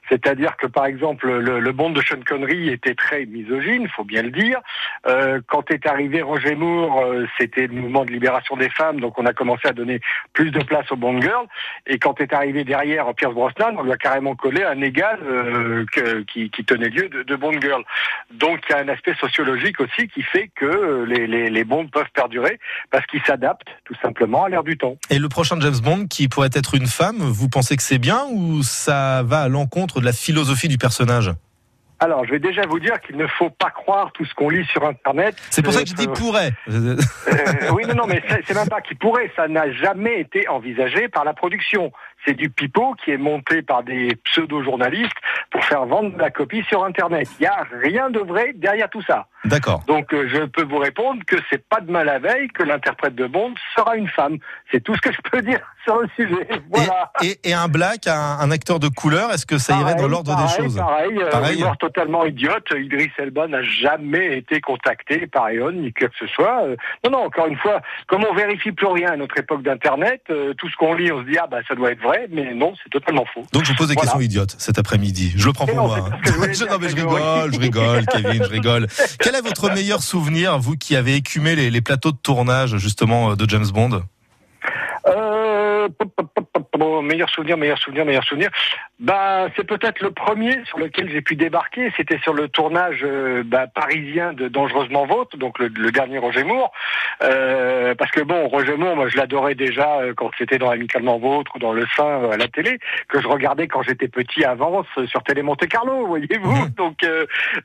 C'est-à-dire 0.10 0.56
que, 0.58 0.68
par 0.68 0.86
exemple, 0.86 1.30
le, 1.30 1.60
le 1.60 1.72
Bond 1.72 1.92
de 1.92 2.02
Sean 2.02 2.22
Connery 2.26 2.70
était 2.70 2.96
très 2.96 3.26
misogyne, 3.26 3.88
faut 3.90 4.04
bien 4.04 4.24
le 4.24 4.32
dire. 4.32 4.60
Euh, 5.08 5.42
quand 5.48 5.70
est 5.72 5.86
arrivé 5.86 6.22
Roger 6.22 6.56
Moore, 6.56 7.02
euh, 7.04 7.26
c'était 7.38 7.68
le 7.68 7.74
mouvement 7.74 8.06
de 8.06 8.12
libération 8.12 8.56
des 8.56 8.70
femmes, 8.70 9.00
donc 9.00 9.20
on 9.20 9.26
a 9.26 9.34
commencé 9.34 9.68
à 9.68 9.74
donner 9.74 10.00
plus 10.34 10.52
de 10.52 10.64
place 10.64 10.90
aux 10.92 10.96
Bond 10.96 11.22
Girls. 11.22 11.48
Et 11.86 12.00
quand 12.00 12.22
est 12.22 12.34
arrivé 12.34 12.64
derrière 12.64 13.14
Pierce 13.14 13.34
Brosnan, 13.34 13.76
on 13.78 13.84
lui 13.84 13.92
a 13.92 13.98
carrément 13.98 14.36
collé 14.36 14.64
un 14.64 14.82
égal 14.82 15.20
euh, 15.24 15.86
que- 15.92 16.22
qui, 16.22 16.50
qui 16.50 16.64
tenait 16.64 16.90
lieu 16.90 17.10
de, 17.10 17.24
de 17.24 17.36
Bond 17.36 17.60
Girl. 17.62 17.84
Donc 18.34 18.60
il 18.70 18.74
y 18.74 18.76
a 18.76 18.80
un 18.80 18.88
aspect 18.90 19.16
sociologique 19.16 19.80
aussi 19.80 20.08
qui 20.08 20.22
fait 20.24 20.50
que 20.56 20.66
euh, 20.66 21.06
les, 21.06 21.28
les, 21.28 21.50
les 21.50 21.64
Bonds 21.64 21.88
peuvent 21.88 22.10
perdurer 22.14 22.60
parce 22.92 23.06
qu'ils 23.08 23.22
s'adaptent 23.24 23.70
tout 23.86 23.96
simplement 24.02 24.46
à 24.46 24.50
l'ère 24.50 24.64
du 24.64 24.78
temps. 24.78 24.98
Et 25.10 25.20
le 25.20 25.30
prochain 25.30 25.60
James 25.60 25.80
Bond, 25.84 26.08
qui 26.08 26.28
pourrait 26.28 26.50
être 26.54 26.76
une 26.76 26.88
femme, 26.88 27.18
vous 27.18 27.50
pensez 27.50 27.76
que 27.76 27.84
c'est 27.84 27.98
bien 28.00 28.26
ou 28.32 28.62
ça 28.64 29.24
va 29.24 29.42
à 29.42 29.48
l'encontre 29.48 30.00
de 30.00 30.06
la 30.06 30.14
philosophie 30.14 30.68
du 30.68 30.78
personnage? 30.78 31.32
Alors, 32.02 32.24
je 32.24 32.32
vais 32.32 32.40
déjà 32.40 32.66
vous 32.66 32.80
dire 32.80 33.02
qu'il 33.02 33.18
ne 33.18 33.28
faut 33.28 33.50
pas 33.50 33.72
croire 33.72 34.14
tout 34.14 34.24
ce 34.24 34.34
qu'on 34.34 34.48
lit 34.50 34.66
sur 34.68 34.86
Internet. 34.86 35.36
C'est 35.50 35.62
pour 35.62 35.74
ça 35.74 35.84
que 35.84 35.90
je 35.90 35.94
Euh, 35.96 35.98
dis 35.98 36.08
pourrait. 36.08 36.54
Euh, 36.70 36.96
oui, 37.74 37.84
non, 37.86 37.94
non, 37.94 38.08
mais 38.08 38.24
c'est 38.30 38.42
c'est 38.48 38.54
même 38.54 38.70
pas 38.70 38.80
qu'il 38.80 38.98
pourrait. 38.98 39.30
Ça 39.36 39.50
n'a 39.50 39.70
jamais 39.74 40.22
été 40.22 40.48
envisagé 40.48 41.10
par 41.10 41.26
la 41.26 41.34
production. 41.34 41.92
C'est 42.26 42.34
du 42.34 42.50
pipeau 42.50 42.96
qui 42.96 43.12
est 43.12 43.18
monté 43.18 43.62
par 43.62 43.84
des 43.84 44.16
pseudo-journalistes 44.26 45.18
pour 45.52 45.64
faire 45.64 45.86
vendre 45.86 46.18
la 46.18 46.30
copie 46.30 46.64
sur 46.64 46.84
Internet. 46.84 47.28
Il 47.40 47.44
n'y 47.44 47.48
a 47.48 47.66
rien 47.82 48.10
de 48.10 48.20
vrai 48.20 48.54
derrière 48.56 48.90
tout 48.90 49.02
ça. 49.02 49.28
D'accord. 49.46 49.84
Donc, 49.88 50.14
euh, 50.14 50.28
je 50.32 50.46
peux 50.46 50.64
vous 50.64 50.78
répondre 50.80 51.22
que 51.26 51.36
c'est 51.50 51.64
pas 51.68 51.80
de 51.82 51.90
mal 51.92 52.10
à 52.10 52.20
veille 52.20 52.50
que 52.50 52.64
l'interprète 52.64 53.16
de 53.16 53.26
Bond 53.26 53.54
sera 53.76 53.96
une 53.96 54.10
femme. 54.10 54.38
C'est 54.72 54.82
tout 54.84 54.96
ce 54.96 55.02
que 55.02 55.12
je 55.14 55.18
peux 55.32 55.42
dire 55.42 55.60
sur 55.86 55.98
le 55.98 56.08
sujet. 56.16 56.48
Voilà. 56.72 57.12
Et, 57.22 57.28
et- 57.44 57.50
et 57.50 57.54
un 57.54 57.68
black, 57.68 58.06
un, 58.08 58.38
un 58.40 58.52
acteur 58.52 58.80
de 58.80 58.88
couleur, 58.90 59.32
est-ce 59.34 59.46
que 59.46 59.58
ça 59.58 59.80
irait 59.80 59.96
dans 59.96 60.08
l'ordre 60.08 60.36
des 60.36 60.48
choses 60.62 60.76
Pareil, 60.76 61.18
euh, 61.20 61.30
Pareil. 61.30 61.56
rumeur 61.58 61.78
totalement 61.78 62.26
idiote. 62.26 62.68
Idriss 62.78 63.12
Elba 63.18 63.48
n'a 63.48 63.64
jamais 63.64 64.38
été 64.38 64.60
contacté 64.62 65.26
par 65.28 65.50
Eon 65.50 65.72
ni 65.72 65.94
que 65.94 66.06
ce 66.20 66.28
soit. 66.28 66.64
Euh, 66.66 66.76
Non, 67.06 67.12
non, 67.12 67.26
encore 67.26 67.48
une 67.48 67.58
fois, 67.58 67.82
comme 68.08 68.24
on 68.30 68.34
vérifie 68.36 68.72
plus 68.72 68.88
rien 68.88 69.12
à 69.12 69.16
notre 69.18 69.38
époque 69.40 69.64
d'Internet, 69.64 70.22
euh, 70.30 70.54
tout 70.56 70.70
ce 70.70 70.76
qu'on 70.76 70.94
lit, 70.94 71.12
on 71.12 71.22
se 71.22 71.26
dit 71.30 71.38
ah 71.42 71.48
bah 71.48 71.60
ça 71.68 71.76
doit 71.76 71.92
être 71.92 72.02
vrai, 72.02 72.28
mais 72.30 72.54
non, 72.54 72.74
c'est 72.84 72.90
totalement 72.90 73.26
faux. 73.34 73.46
Donc 73.54 73.64
je 73.64 73.70
vous 73.72 73.76
pose 73.78 73.88
des 73.88 73.94
Voilà. 73.94 74.08
questions 74.08 74.20
idiotes 74.22 74.56
cet 74.60 74.78
après-midi. 74.78 75.34
Je 75.38 75.46
le 75.48 75.54
prends 75.54 75.66
Et 75.66 75.72
pour 75.74 75.78
non, 75.78 75.88
moi. 75.88 76.10
je 76.24 76.66
non 76.66 76.78
mais 76.80 76.90
je 76.90 76.96
rigole, 76.96 77.54
je 77.54 77.60
rigole, 77.60 78.06
Kevin, 78.06 78.44
je 78.44 78.50
rigole. 78.50 78.88
Quel 79.30 79.38
est 79.38 79.48
votre 79.48 79.70
meilleur 79.70 80.02
souvenir, 80.02 80.58
vous 80.58 80.76
qui 80.76 80.96
avez 80.96 81.14
écumé 81.14 81.56
les, 81.56 81.82
plateaux 81.82 82.12
de 82.12 82.18
tournage 82.18 82.78
justement 82.78 83.36
de 83.36 83.48
James 83.48 83.68
Bond? 83.72 84.02
Euh, 85.06 85.39
pop, 85.88 86.10
pop, 86.16 86.28
pop, 86.34 86.50
pop, 86.54 86.68
pop, 86.72 87.04
meilleur 87.04 87.30
souvenir, 87.30 87.58
meilleur 87.58 87.78
souvenir, 87.78 88.06
meilleur 88.06 88.24
souvenir. 88.24 88.50
Bah, 89.00 89.48
c'est 89.56 89.64
peut-être 89.64 90.02
le 90.02 90.12
premier 90.12 90.60
sur 90.66 90.78
lequel 90.78 91.10
j'ai 91.10 91.22
pu 91.22 91.36
débarquer. 91.36 91.92
C'était 91.96 92.20
sur 92.20 92.34
le 92.34 92.50
tournage 92.50 93.00
euh, 93.04 93.44
bah, 93.46 93.68
parisien 93.68 94.34
de 94.34 94.50
Dangereusement 94.50 95.06
Vôtre, 95.06 95.38
donc 95.38 95.58
le, 95.60 95.68
le 95.68 95.92
dernier 95.92 96.18
Roger 96.18 96.44
Moore. 96.44 96.72
Euh, 97.24 97.96
parce 97.96 98.12
que 98.12 98.22
bon, 98.22 98.48
Roger 98.50 98.76
Moore, 98.76 98.98
moi, 98.98 99.08
je 99.08 99.18
l'adorais 99.18 99.56
déjà 99.56 100.00
euh, 100.00 100.14
quand 100.14 100.32
c'était 100.38 100.58
dans 100.58 100.70
Amicalement 100.70 101.18
Vôtre 101.18 101.54
ou 101.56 101.60
dans 101.60 101.72
Le 101.72 101.86
Sein 101.96 102.30
à 102.30 102.36
la 102.36 102.48
télé, 102.48 102.80
que 103.08 103.22
je 103.22 103.28
regardais 103.28 103.68
quand 103.68 103.84
j'étais 103.84 104.10
petit 104.10 104.44
à 104.44 104.56
Vence 104.56 104.88
sur 105.08 105.24
Télé 105.24 105.44
Monte 105.44 105.68
Carlo, 105.68 106.06
voyez-vous. 106.08 106.68
Donc, 106.80 107.06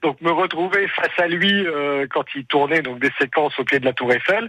donc 0.03 0.21
me 0.23 0.31
retrouver 0.31 0.89
face 0.89 1.19
à 1.19 1.29
lui 1.29 1.67
quand 2.11 2.25
il 2.35 2.45
tournait 2.47 2.83
donc 2.83 2.99
des 2.99 3.11
séquences 3.19 3.57
au 3.59 3.65
pied 3.65 3.79
de 3.79 3.85
la 3.85 3.93
Tour 3.93 4.13
Eiffel, 4.13 4.49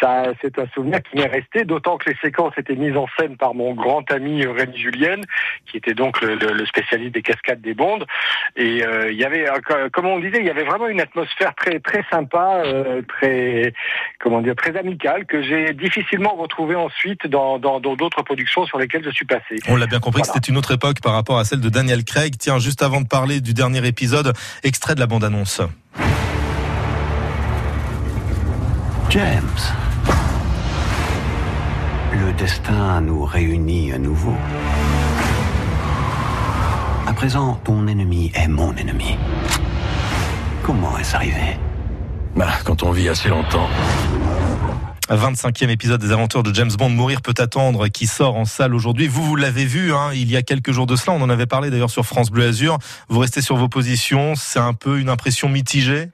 ça, 0.00 0.24
c'est 0.40 0.58
un 0.58 0.66
souvenir 0.68 1.02
qui 1.02 1.16
m'est 1.16 1.26
resté. 1.26 1.64
D'autant 1.64 1.98
que 1.98 2.10
les 2.10 2.16
séquences 2.22 2.56
étaient 2.56 2.74
mises 2.74 2.96
en 2.98 3.06
scène 3.18 3.36
par 3.36 3.54
mon 3.54 3.74
grand 3.74 4.10
ami 4.12 4.44
euh, 4.44 4.52
Rémi 4.52 4.76
Julienne, 4.76 5.22
qui 5.66 5.76
était 5.78 5.94
donc 5.94 6.20
le, 6.20 6.34
le- 6.34 6.52
le 6.52 6.66
spécialiste 6.66 7.14
des 7.14 7.22
cascades 7.22 7.60
des 7.60 7.74
bondes. 7.74 8.04
Et 8.56 8.84
euh, 8.84 9.10
il 9.10 9.16
y 9.18 9.24
avait, 9.24 9.48
euh, 9.48 9.54
co- 9.66 9.88
comme 9.92 10.06
on 10.06 10.18
disait, 10.18 10.38
il 10.40 10.46
y 10.46 10.50
avait 10.50 10.64
vraiment 10.64 10.88
une 10.88 11.00
atmosphère 11.00 11.54
très 11.54 11.78
très 11.80 12.04
sympa, 12.10 12.62
euh, 12.64 13.02
très 13.08 13.72
comment 14.20 14.40
dire, 14.42 14.56
très 14.56 14.76
amicale 14.76 15.24
que 15.26 15.42
j'ai 15.42 15.72
difficilement 15.72 16.34
retrouvée 16.34 16.74
ensuite 16.74 17.26
dans 17.26 17.58
dans 17.58 17.80
dans 17.80 17.94
d'autres 17.96 18.22
productions 18.22 18.66
sur 18.66 18.78
lesquelles 18.78 19.04
je 19.04 19.10
suis 19.10 19.26
passé. 19.26 19.56
On 19.68 19.76
l'a 19.76 19.86
bien 19.86 20.00
compris 20.00 20.22
que 20.22 20.26
Voilà. 20.26 20.40
c'était 20.40 20.50
une 20.52 20.58
autre 20.58 20.72
époque 20.74 21.00
par 21.02 21.12
rapport 21.12 21.38
à 21.38 21.44
celle 21.44 21.60
de 21.60 21.68
Daniel 21.68 22.04
Craig. 22.04 22.34
Tiens, 22.38 22.58
juste 22.58 22.82
avant 22.82 23.00
de 23.00 23.06
parler 23.08 23.40
du 23.40 23.54
dernier 23.54 23.86
épisode, 23.86 24.32
extrait 24.64 24.94
de 24.94 25.00
la 25.00 25.06
bande-annonce. 25.06 25.62
James. 29.10 29.87
Le 32.20 32.32
destin 32.32 33.00
nous 33.00 33.24
réunit 33.24 33.92
à 33.92 33.98
nouveau. 33.98 34.34
À 37.06 37.12
présent, 37.12 37.60
ton 37.64 37.86
ennemi 37.86 38.32
est 38.34 38.48
mon 38.48 38.74
ennemi. 38.74 39.16
Comment 40.62 40.98
est-ce 40.98 41.14
arrivé? 41.14 41.56
Bah, 42.34 42.48
quand 42.64 42.82
on 42.82 42.90
vit 42.90 43.08
assez 43.08 43.28
longtemps. 43.28 43.68
25e 45.08 45.68
épisode 45.68 46.00
des 46.00 46.10
aventures 46.10 46.42
de 46.42 46.52
James 46.54 46.70
Bond, 46.76 46.90
Mourir 46.90 47.22
peut 47.22 47.34
attendre, 47.38 47.88
qui 47.88 48.06
sort 48.06 48.36
en 48.36 48.44
salle 48.44 48.74
aujourd'hui. 48.74 49.06
Vous, 49.06 49.22
vous 49.22 49.36
l'avez 49.36 49.64
vu, 49.64 49.94
hein, 49.94 50.10
il 50.12 50.30
y 50.30 50.36
a 50.36 50.42
quelques 50.42 50.72
jours 50.72 50.86
de 50.86 50.96
cela, 50.96 51.16
on 51.16 51.22
en 51.22 51.30
avait 51.30 51.46
parlé 51.46 51.70
d'ailleurs 51.70 51.90
sur 51.90 52.04
France 52.04 52.30
Bleu 52.30 52.48
Azur. 52.48 52.78
Vous 53.08 53.18
restez 53.20 53.42
sur 53.42 53.56
vos 53.56 53.68
positions, 53.68 54.34
c'est 54.34 54.58
un 54.58 54.74
peu 54.74 54.98
une 54.98 55.08
impression 55.08 55.48
mitigée? 55.48 56.10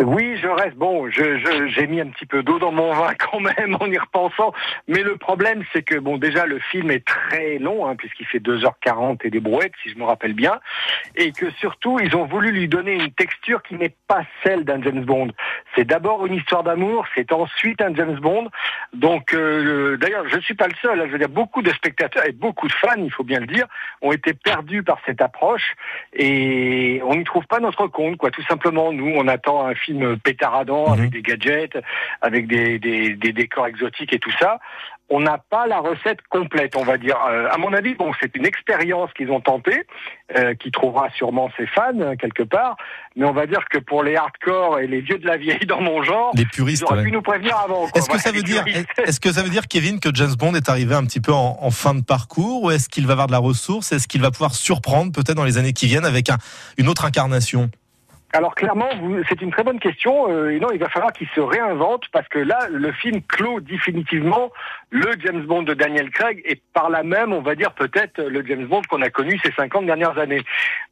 Oui, 0.00 0.36
je 0.42 0.48
reste. 0.48 0.74
Bon, 0.76 1.08
je, 1.08 1.38
je- 1.38 1.68
j'ai 1.68 1.86
mis 1.86 2.00
un 2.00 2.08
petit 2.08 2.26
peu 2.26 2.42
d'eau 2.42 2.58
dans 2.58 2.72
mon 2.72 2.92
vin 2.92 3.14
quand 3.18 3.38
même 3.38 3.76
en 3.78 3.86
y 3.86 3.96
repensant. 3.96 4.52
Mais 4.88 5.02
le 5.02 5.16
problème, 5.16 5.62
c'est 5.72 5.82
que 5.82 5.96
bon, 5.98 6.18
déjà 6.18 6.46
le 6.46 6.58
film 6.58 6.90
est 6.90 7.04
très 7.06 7.58
long, 7.58 7.86
hein, 7.86 7.94
puisqu'il 7.94 8.26
fait 8.26 8.40
2h40 8.40 9.20
et 9.24 9.30
des 9.30 9.38
brouettes, 9.38 9.72
si 9.82 9.90
je 9.90 9.96
me 9.96 10.04
rappelle 10.04 10.32
bien, 10.32 10.58
et 11.14 11.30
que 11.30 11.48
surtout 11.52 12.00
ils 12.02 12.16
ont 12.16 12.24
voulu 12.24 12.50
lui 12.50 12.66
donner 12.66 12.94
une 12.94 13.12
texture 13.12 13.62
qui 13.62 13.76
n'est 13.76 13.94
pas 14.08 14.22
celle 14.42 14.64
d'un 14.64 14.82
James 14.82 15.04
Bond. 15.04 15.28
C'est 15.76 15.84
d'abord 15.84 16.26
une 16.26 16.34
histoire 16.34 16.64
d'amour, 16.64 17.06
c'est 17.14 17.30
ensuite 17.32 17.80
un 17.80 17.94
James 17.94 18.18
Bond. 18.20 18.48
Donc, 18.94 19.32
euh, 19.32 19.96
d'ailleurs, 19.98 20.28
je 20.28 20.40
suis 20.40 20.54
pas 20.54 20.66
le 20.66 20.74
seul. 20.82 21.00
hein, 21.00 21.04
je 21.06 21.12
veux 21.12 21.18
dire, 21.18 21.28
beaucoup 21.28 21.62
de 21.62 21.70
spectateurs 21.72 22.26
et 22.26 22.32
beaucoup 22.32 22.66
de 22.66 22.72
fans, 22.72 22.96
il 22.98 23.12
faut 23.12 23.24
bien 23.24 23.38
le 23.40 23.46
dire, 23.46 23.66
ont 24.02 24.10
été 24.12 24.34
perdus 24.34 24.82
par 24.82 24.98
cette 25.06 25.22
approche 25.22 25.74
et 26.12 27.00
on 27.04 27.14
n'y 27.14 27.24
trouve 27.24 27.46
pas 27.46 27.60
notre 27.60 27.86
compte, 27.86 28.16
quoi. 28.16 28.30
Tout 28.32 28.42
simplement, 28.42 28.92
nous, 28.92 29.12
on 29.14 29.28
attend 29.28 29.64
un 29.66 29.74
film 29.74 29.83
pétaradant 30.22 30.86
Mhm. 30.88 30.92
avec 30.98 31.10
des 31.10 31.22
gadgets, 31.22 31.78
avec 32.22 32.46
des, 32.46 32.78
des, 32.78 33.14
des 33.14 33.32
décors 33.32 33.66
exotiques 33.66 34.12
et 34.12 34.18
tout 34.18 34.32
ça. 34.40 34.58
On 35.10 35.20
n'a 35.20 35.36
pas 35.36 35.66
la 35.66 35.80
recette 35.80 36.20
complète, 36.30 36.76
on 36.76 36.82
va 36.82 36.96
dire. 36.96 37.18
Euh, 37.28 37.46
à 37.50 37.58
mon 37.58 37.74
avis, 37.74 37.94
bon, 37.94 38.10
c'est 38.22 38.34
une 38.36 38.46
expérience 38.46 39.12
qu'ils 39.12 39.30
ont 39.30 39.40
tentée, 39.40 39.86
euh, 40.34 40.54
qui 40.54 40.70
trouvera 40.70 41.10
sûrement 41.10 41.50
ses 41.58 41.66
fans 41.66 41.92
euh, 42.00 42.16
quelque 42.16 42.42
part. 42.42 42.78
Mais 43.14 43.26
on 43.26 43.32
va 43.34 43.46
dire 43.46 43.66
que 43.70 43.76
pour 43.76 44.02
les 44.02 44.16
hardcore 44.16 44.78
et 44.78 44.86
les 44.86 45.02
vieux 45.02 45.18
de 45.18 45.26
la 45.26 45.36
vieille 45.36 45.66
dans 45.66 45.82
mon 45.82 46.02
genre, 46.02 46.30
Les 46.34 46.42
ils 46.42 46.48
puristes. 46.48 46.82
auraient 46.84 46.96
ouais. 46.96 47.04
pu 47.04 47.12
nous 47.12 47.20
prévenir 47.20 47.54
avant. 47.58 47.86
Est-ce 47.94 48.08
que 48.08 48.18
ça 48.18 48.32
veut 48.32 48.42
dire, 48.42 48.64
est-ce 49.04 49.20
que 49.20 49.30
ça 49.30 49.42
veut 49.42 49.50
dire, 49.50 49.68
Kevin, 49.68 50.00
que 50.00 50.08
James 50.14 50.34
Bond 50.38 50.54
est 50.54 50.70
arrivé 50.70 50.94
un 50.94 51.04
petit 51.04 51.20
peu 51.20 51.32
en, 51.34 51.58
en 51.60 51.70
fin 51.70 51.94
de 51.94 52.02
parcours, 52.02 52.62
ou 52.64 52.70
est-ce 52.70 52.88
qu'il 52.88 53.06
va 53.06 53.12
avoir 53.12 53.26
de 53.26 53.32
la 53.32 53.38
ressource, 53.38 53.92
est-ce 53.92 54.08
qu'il 54.08 54.22
va 54.22 54.30
pouvoir 54.30 54.54
surprendre 54.54 55.12
peut-être 55.12 55.34
dans 55.36 55.44
les 55.44 55.58
années 55.58 55.74
qui 55.74 55.86
viennent 55.86 56.06
avec 56.06 56.30
un, 56.30 56.38
une 56.78 56.88
autre 56.88 57.04
incarnation? 57.04 57.70
Alors 58.34 58.56
clairement, 58.56 58.88
c'est 59.28 59.40
une 59.42 59.52
très 59.52 59.62
bonne 59.62 59.78
question. 59.78 60.28
Euh, 60.28 60.50
et 60.50 60.58
non, 60.58 60.72
il 60.72 60.80
va 60.80 60.88
falloir 60.88 61.12
qu'il 61.12 61.28
se 61.36 61.40
réinvente 61.40 62.08
parce 62.12 62.26
que 62.26 62.40
là, 62.40 62.66
le 62.68 62.90
film 62.90 63.22
clôt 63.22 63.60
définitivement 63.60 64.50
le 64.90 65.12
James 65.20 65.42
Bond 65.42 65.62
de 65.62 65.72
Daniel 65.72 66.10
Craig 66.10 66.42
et 66.44 66.60
par 66.72 66.90
là 66.90 67.04
même, 67.04 67.32
on 67.32 67.42
va 67.42 67.54
dire 67.54 67.72
peut-être 67.72 68.20
le 68.20 68.44
James 68.44 68.66
Bond 68.66 68.82
qu'on 68.90 69.02
a 69.02 69.10
connu 69.10 69.38
ces 69.44 69.52
50 69.52 69.86
dernières 69.86 70.18
années. 70.18 70.42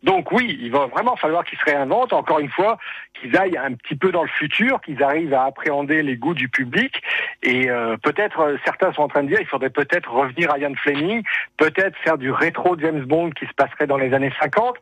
Donc 0.04 0.30
oui, 0.30 0.56
il 0.60 0.70
va 0.70 0.86
vraiment 0.86 1.16
falloir 1.16 1.44
qu'il 1.44 1.58
se 1.58 1.64
réinvente. 1.64 2.12
Encore 2.12 2.38
une 2.38 2.48
fois, 2.48 2.78
qu'ils 3.20 3.36
aillent 3.36 3.58
un 3.58 3.72
petit 3.72 3.96
peu 3.96 4.12
dans 4.12 4.22
le 4.22 4.28
futur, 4.28 4.80
qu'ils 4.80 5.02
arrivent 5.02 5.34
à 5.34 5.44
appréhender 5.44 6.02
les 6.02 6.16
goûts 6.16 6.34
du 6.34 6.48
public. 6.48 7.02
Et 7.44 7.68
euh, 7.68 7.96
peut-être 8.02 8.38
euh, 8.40 8.56
certains 8.64 8.92
sont 8.92 9.02
en 9.02 9.08
train 9.08 9.24
de 9.24 9.28
dire, 9.28 9.38
il 9.40 9.46
faudrait 9.46 9.70
peut-être 9.70 10.10
revenir 10.12 10.50
à 10.52 10.58
Ian 10.58 10.72
Fleming, 10.80 11.22
peut-être 11.56 11.96
faire 12.04 12.16
du 12.16 12.30
rétro 12.30 12.76
James 12.78 13.04
Bond 13.04 13.30
qui 13.30 13.46
se 13.46 13.52
passerait 13.56 13.86
dans 13.88 13.96
les 13.96 14.14
années 14.14 14.32
50. 14.40 14.76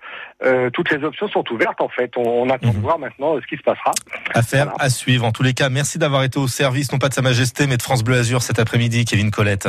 Euh, 0.44 0.68
toutes 0.70 0.90
les 0.90 1.02
options 1.04 1.26
sont 1.28 1.44
ouvertes 1.52 1.80
en 1.80 1.88
fait. 1.88 2.12
On, 2.16 2.22
on 2.28 2.50
attend 2.50 2.70
de 2.72 2.76
Mhm. 2.76 2.82
voir 2.82 2.98
maintenant 2.98 3.36
euh, 3.36 3.40
ce 3.40 3.46
qui 3.46 3.56
se 3.56 3.62
passera. 3.62 3.92
Affaire 4.34 4.64
Voilà. 4.66 4.76
à 4.84 4.90
suivre. 4.90 5.24
En 5.24 5.32
tous 5.32 5.42
les 5.42 5.54
cas, 5.54 5.70
merci 5.70 5.98
d'avoir 5.98 6.22
été 6.22 6.38
au 6.38 6.48
service, 6.48 6.92
non 6.92 6.98
pas 6.98 7.08
de 7.08 7.14
Sa 7.14 7.22
Majesté, 7.22 7.66
mais 7.66 7.76
de 7.78 7.82
France 7.82 8.04
Bleu 8.04 8.16
Azur 8.18 8.42
cet 8.42 8.58
après-midi, 8.58 9.04
Kevin 9.06 9.30
Colette. 9.30 9.68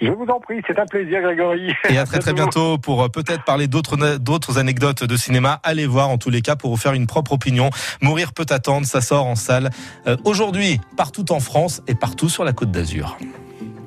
Je 0.00 0.10
vous 0.10 0.26
en 0.26 0.40
prie, 0.40 0.60
c'est 0.66 0.78
un 0.78 0.86
plaisir 0.86 1.22
Grégory. 1.22 1.72
Et 1.88 1.98
à 1.98 2.04
très 2.04 2.18
très 2.18 2.32
bientôt 2.32 2.78
pour 2.78 3.02
euh, 3.02 3.08
peut-être 3.08 3.44
parler 3.44 3.66
d'autres 3.66 4.18
d'autres 4.18 4.58
anecdotes 4.58 5.04
de 5.04 5.16
cinéma. 5.16 5.60
Allez 5.62 5.86
voir 5.86 6.08
en 6.08 6.18
tous 6.18 6.30
les 6.30 6.42
cas 6.42 6.56
pour 6.56 6.70
vous 6.70 6.76
faire 6.76 6.92
une 6.92 7.06
propre 7.06 7.32
opinion. 7.32 7.70
Mourir 8.00 8.32
peut 8.32 8.46
attendre, 8.50 8.86
ça 8.86 9.00
sort 9.00 9.26
en 9.26 9.36
salle 9.36 9.70
euh, 10.06 10.16
aujourd'hui 10.24 10.80
partout 10.96 11.32
en 11.32 11.40
France 11.40 11.82
et 11.86 11.94
partout 11.94 12.28
sur 12.28 12.44
la 12.44 12.52
Côte 12.52 12.70
d'Azur. 12.70 13.16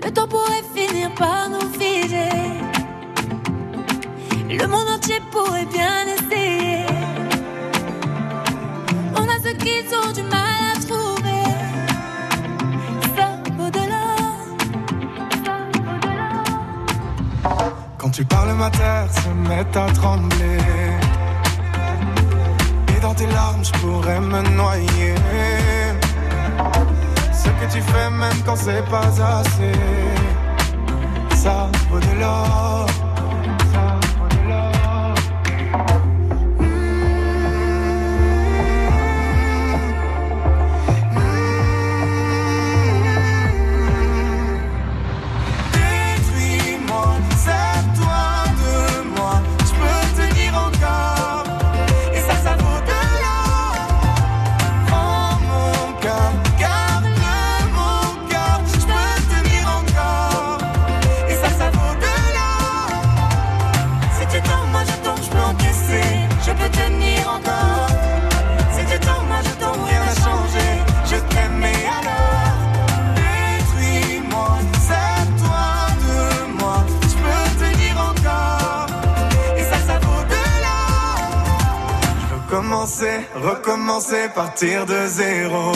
Le 0.04 0.12
temps 0.12 0.28
pourrait 0.28 0.64
finir 0.76 1.14
par 1.16 1.50
nous 1.50 1.70
figer. 1.80 2.30
Le 4.50 4.68
monde 4.68 4.88
entier 4.96 5.20
pourrait 5.32 5.68
bien 5.72 6.06
essayer. 6.08 6.86
On 9.16 9.24
a 9.24 9.38
ce 9.44 9.56
qu'ils 9.56 9.94
ont 9.94 10.12
du 10.14 10.24
mal 10.24 10.49
Quand 18.00 18.12
tu 18.12 18.24
parles, 18.24 18.54
ma 18.54 18.70
terre 18.70 19.08
se 19.12 19.28
met 19.50 19.78
à 19.78 19.92
trembler. 19.92 20.58
Et 22.96 23.00
dans 23.02 23.14
tes 23.14 23.28
larmes, 23.28 23.62
je 23.62 23.72
pourrais 23.80 24.22
me 24.22 24.42
noyer. 24.56 25.16
Ce 27.34 27.50
que 27.50 27.74
tu 27.74 27.82
fais, 27.82 28.10
même 28.10 28.42
quand 28.46 28.56
c'est 28.56 28.86
pas 28.90 29.10
assez, 29.40 29.74
ça 31.36 31.70
vaut 31.90 32.00
de 32.00 32.20
l'or. 32.22 32.88
Recommencer, 83.36 84.30
partir 84.34 84.86
de 84.86 85.06
zéro. 85.06 85.72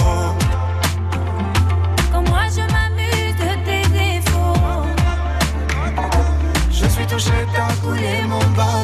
Quand 2.11 2.27
moi 2.29 2.43
je 2.55 2.61
m'amuse 2.73 3.35
de 3.35 3.51
tes 3.65 3.85
défauts. 3.89 4.85
Je 6.71 6.85
suis 6.87 7.05
touché, 7.05 7.31
t'as 7.53 7.73
coulé 7.81 8.23
mon 8.27 8.39
bateau, 8.55 8.82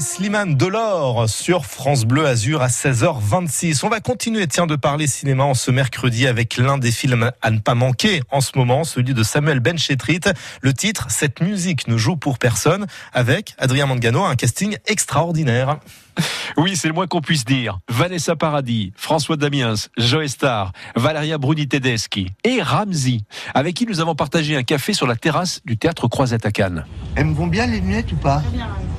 Slimane 0.00 0.56
Delors 0.56 1.28
sur 1.28 1.64
France 1.64 2.04
Bleu 2.04 2.26
Azur 2.26 2.60
à 2.60 2.68
16h26. 2.68 3.84
On 3.84 3.88
va 3.88 4.00
continuer, 4.00 4.46
tiens, 4.46 4.66
de 4.66 4.76
parler 4.76 5.06
cinéma 5.06 5.44
en 5.44 5.54
ce 5.54 5.70
mercredi 5.70 6.26
avec 6.26 6.56
l'un 6.56 6.78
des 6.78 6.90
films 6.90 7.30
à 7.40 7.50
ne 7.50 7.58
pas 7.58 7.74
manquer 7.74 8.22
en 8.30 8.40
ce 8.40 8.52
moment, 8.56 8.84
celui 8.84 9.14
de 9.14 9.22
Samuel 9.22 9.60
Benchetrit. 9.60 10.20
Le 10.60 10.72
titre, 10.72 11.06
Cette 11.10 11.40
musique 11.40 11.88
ne 11.88 11.96
joue 11.96 12.16
pour 12.16 12.38
personne, 12.38 12.86
avec 13.12 13.54
Adrien 13.58 13.86
Mangano, 13.86 14.24
un 14.24 14.36
casting 14.36 14.76
extraordinaire. 14.86 15.78
Oui, 16.56 16.74
c'est 16.74 16.88
le 16.88 16.94
moins 16.94 17.06
qu'on 17.06 17.20
puisse 17.20 17.44
dire. 17.44 17.78
Vanessa 17.88 18.34
Paradis, 18.34 18.92
François 18.96 19.36
Damiens, 19.36 19.74
Joe 19.98 20.26
Star, 20.26 20.72
Valeria 20.94 21.36
Bruni 21.36 21.68
Tedeschi 21.68 22.28
et 22.44 22.62
Ramsey, 22.62 23.20
avec 23.54 23.74
qui 23.74 23.84
nous 23.84 24.00
avons 24.00 24.14
partagé 24.14 24.56
un 24.56 24.62
café 24.62 24.94
sur 24.94 25.06
la 25.06 25.16
terrasse 25.16 25.60
du 25.66 25.76
théâtre 25.76 26.08
Croisette 26.08 26.46
à 26.46 26.50
Cannes. 26.50 26.86
Elles 27.14 27.26
me 27.26 27.34
vont 27.34 27.46
bien 27.46 27.66
les 27.66 27.80
lunettes 27.80 28.10
ou 28.12 28.16
pas? 28.16 28.42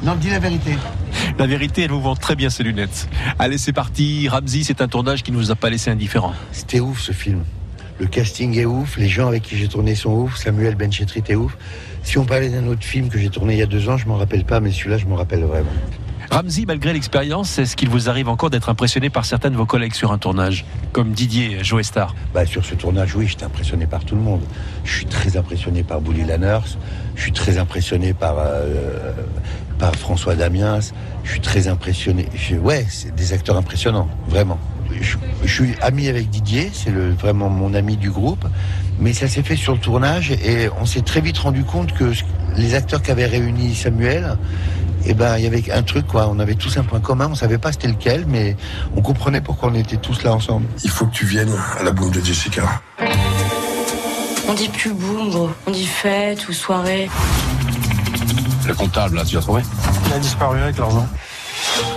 Non, 0.03 0.15
dis 0.15 0.29
la 0.29 0.39
vérité. 0.39 0.77
La 1.39 1.47
vérité, 1.47 1.83
elle 1.83 1.91
vous 1.91 2.01
vend 2.01 2.15
très 2.15 2.35
bien 2.35 2.51
ces 2.51 2.63
lunettes. 2.63 3.09
Allez, 3.39 3.57
c'est 3.57 3.73
parti. 3.73 4.27
Ramsey, 4.27 4.61
c'est 4.63 4.81
un 4.81 4.87
tournage 4.87 5.23
qui 5.23 5.31
ne 5.31 5.37
nous 5.37 5.49
a 5.49 5.55
pas 5.55 5.69
laissé 5.71 5.89
indifférents. 5.89 6.33
C'était 6.51 6.79
ouf 6.79 6.99
ce 6.99 7.11
film. 7.11 7.43
Le 7.99 8.05
casting 8.05 8.55
est 8.59 8.65
ouf, 8.65 8.97
les 8.97 9.09
gens 9.09 9.27
avec 9.27 9.41
qui 9.41 9.57
j'ai 9.57 9.67
tourné 9.67 9.95
sont 9.95 10.11
ouf, 10.11 10.37
Samuel 10.37 10.75
Benchetrit 10.75 11.23
est 11.29 11.35
ouf. 11.35 11.57
Si 12.03 12.19
on 12.19 12.25
parlait 12.25 12.49
d'un 12.49 12.67
autre 12.67 12.83
film 12.83 13.09
que 13.09 13.17
j'ai 13.17 13.29
tourné 13.29 13.53
il 13.53 13.59
y 13.59 13.63
a 13.63 13.65
deux 13.65 13.89
ans, 13.89 13.97
je 13.97 14.07
m'en 14.07 14.17
rappelle 14.17 14.45
pas, 14.45 14.59
mais 14.59 14.71
celui-là, 14.71 14.99
je 14.99 15.07
m'en 15.07 15.15
rappelle 15.15 15.43
vraiment. 15.43 15.71
Ramsey, 16.29 16.65
malgré 16.67 16.93
l'expérience, 16.93 17.57
est-ce 17.57 17.75
qu'il 17.75 17.89
vous 17.89 18.09
arrive 18.09 18.27
encore 18.27 18.49
d'être 18.49 18.69
impressionné 18.69 19.09
par 19.09 19.25
certains 19.25 19.49
de 19.49 19.55
vos 19.55 19.65
collègues 19.65 19.93
sur 19.93 20.11
un 20.11 20.17
tournage 20.17 20.65
Comme 20.91 21.11
Didier, 21.11 21.63
Joe 21.63 21.83
Star? 21.85 22.13
Bah, 22.33 22.45
sur 22.45 22.65
ce 22.65 22.75
tournage, 22.75 23.15
oui, 23.15 23.27
j'étais 23.27 23.45
impressionné 23.45 23.87
par 23.87 24.03
tout 24.03 24.15
le 24.15 24.21
monde. 24.21 24.41
Je 24.83 24.93
suis 24.97 25.05
très 25.05 25.37
impressionné 25.37 25.83
par 25.83 26.01
Bully 26.01 26.25
Lanners, 26.25 26.77
je 27.15 27.21
suis 27.21 27.31
très 27.31 27.57
impressionné 27.57 28.13
par, 28.13 28.35
euh, 28.39 29.13
François 29.97 30.35
Damiens, 30.35 30.79
je 31.23 31.31
suis 31.31 31.41
très 31.41 31.67
impressionné. 31.67 32.27
Ouais, 32.61 32.85
c'est 32.89 33.15
des 33.15 33.33
acteurs 33.33 33.57
impressionnants, 33.57 34.09
vraiment. 34.27 34.59
Je, 34.99 35.17
suis 35.47 35.75
ami 35.81 36.07
avec 36.07 36.29
Didier, 36.29 36.71
c'est 36.73 36.91
vraiment 36.91 37.49
mon 37.49 37.73
ami 37.73 37.97
du 37.97 38.09
groupe, 38.09 38.45
mais 38.99 39.13
ça 39.13 39.27
s'est 39.27 39.43
fait 39.43 39.55
sur 39.55 39.73
le 39.73 39.79
tournage 39.79 40.31
et 40.31 40.69
on 40.79 40.85
s'est 40.85 41.01
très 41.01 41.21
vite 41.21 41.37
rendu 41.37 41.63
compte 41.63 41.93
que 41.93 42.11
les 42.55 42.75
acteurs 42.75 43.01
qu'avait 43.01 43.25
réuni 43.25 43.75
Samuel, 43.75 44.37
eh 45.05 45.13
ben, 45.13 45.37
il 45.37 45.43
y 45.43 45.47
avait 45.47 45.71
un 45.71 45.83
truc, 45.83 46.07
quoi. 46.07 46.27
On 46.29 46.39
avait 46.39 46.55
tous 46.55 46.77
un 46.77 46.83
point 46.83 46.99
commun, 46.99 47.29
on 47.31 47.35
savait 47.35 47.57
pas 47.57 47.71
c'était 47.71 47.87
lequel, 47.87 48.25
mais 48.27 48.57
on 48.95 49.01
comprenait 49.01 49.41
pourquoi 49.41 49.69
on 49.69 49.75
était 49.75 49.97
tous 49.97 50.23
là 50.23 50.33
ensemble. 50.33 50.65
Il 50.83 50.89
faut 50.89 51.05
que 51.05 51.13
tu 51.13 51.25
viennes 51.25 51.53
à 51.79 51.83
la 51.83 51.91
boum 51.91 52.11
de 52.11 52.19
Jessica. 52.19 52.63
On 54.49 54.53
dit 54.53 54.69
plus 54.69 54.93
boum, 54.93 55.29
gros. 55.29 55.49
On 55.65 55.71
dit 55.71 55.85
fête 55.85 56.47
ou 56.49 56.53
soirée. 56.53 57.09
Le 58.67 58.73
comptable, 58.73 59.15
là, 59.15 59.23
tu 59.25 59.35
l'as 59.35 59.41
trouvé 59.41 59.61
Il 60.07 60.13
a 60.13 60.19
disparu 60.19 60.59
avec 60.59 60.77
l'argent. 60.77 61.07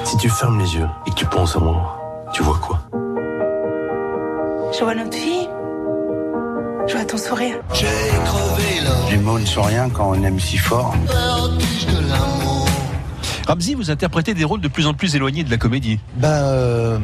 Si 0.05 0.17
tu 0.17 0.29
fermes 0.29 0.61
les 0.61 0.75
yeux 0.75 0.87
et 1.07 1.11
que 1.11 1.15
tu 1.17 1.27
penses 1.27 1.57
à 1.57 1.61
moi, 1.61 2.29
tu 2.33 2.43
vois 2.43 2.59
quoi? 2.59 2.81
Je 4.73 4.85
vois 4.85 4.95
notre 4.95 5.17
fille. 5.17 5.40
Je 6.91 6.97
vois 6.97 7.05
ton 7.05 7.17
sourire. 7.19 7.55
Les 9.13 9.17
mots 9.19 9.39
ne 9.39 9.47
sont 9.47 9.63
rien 9.63 9.89
quand 9.91 10.11
on 10.11 10.25
aime 10.25 10.41
si 10.41 10.59
fort. 10.59 10.93
Ramsey, 13.47 13.75
vous 13.75 13.93
interprétez 13.93 14.35
des 14.35 14.43
rôles 14.43 14.61
de 14.61 14.67
plus 14.67 14.89
en 14.89 14.95
plus 14.95 15.15
éloignés 15.15 15.45
de 15.45 15.51
la 15.53 15.57
comédie. 15.57 16.01
Ben, 16.17 16.29
euh, 16.29 16.99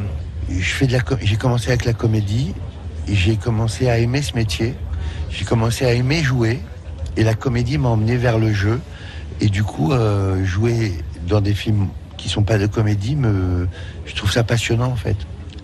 je 0.49 0.69
fais 0.73 0.87
de 0.87 0.91
la, 0.91 0.99
j'ai 1.21 1.37
commencé 1.37 1.69
avec 1.69 1.85
la 1.85 1.93
comédie, 1.93 2.53
et 3.07 3.15
j'ai 3.15 3.37
commencé 3.37 3.87
à 3.87 3.97
aimer 3.97 4.21
ce 4.21 4.35
métier. 4.35 4.75
J'ai 5.29 5.45
commencé 5.45 5.85
à 5.85 5.93
aimer 5.93 6.21
jouer, 6.21 6.59
et 7.15 7.23
la 7.23 7.33
comédie 7.33 7.77
m'a 7.77 7.87
emmené 7.87 8.17
vers 8.17 8.39
le 8.39 8.51
jeu. 8.51 8.81
Et 9.39 9.47
du 9.47 9.63
coup, 9.63 9.93
euh, 9.93 10.43
jouer 10.43 10.97
dans 11.29 11.39
des 11.39 11.53
films 11.53 11.87
qui 12.17 12.27
sont 12.27 12.43
pas 12.43 12.57
de 12.57 12.67
comédie, 12.67 13.15
me, 13.15 13.69
je 14.05 14.15
trouve 14.15 14.33
ça 14.33 14.43
passionnant 14.43 14.91
en 14.91 14.97
fait. 14.97 15.15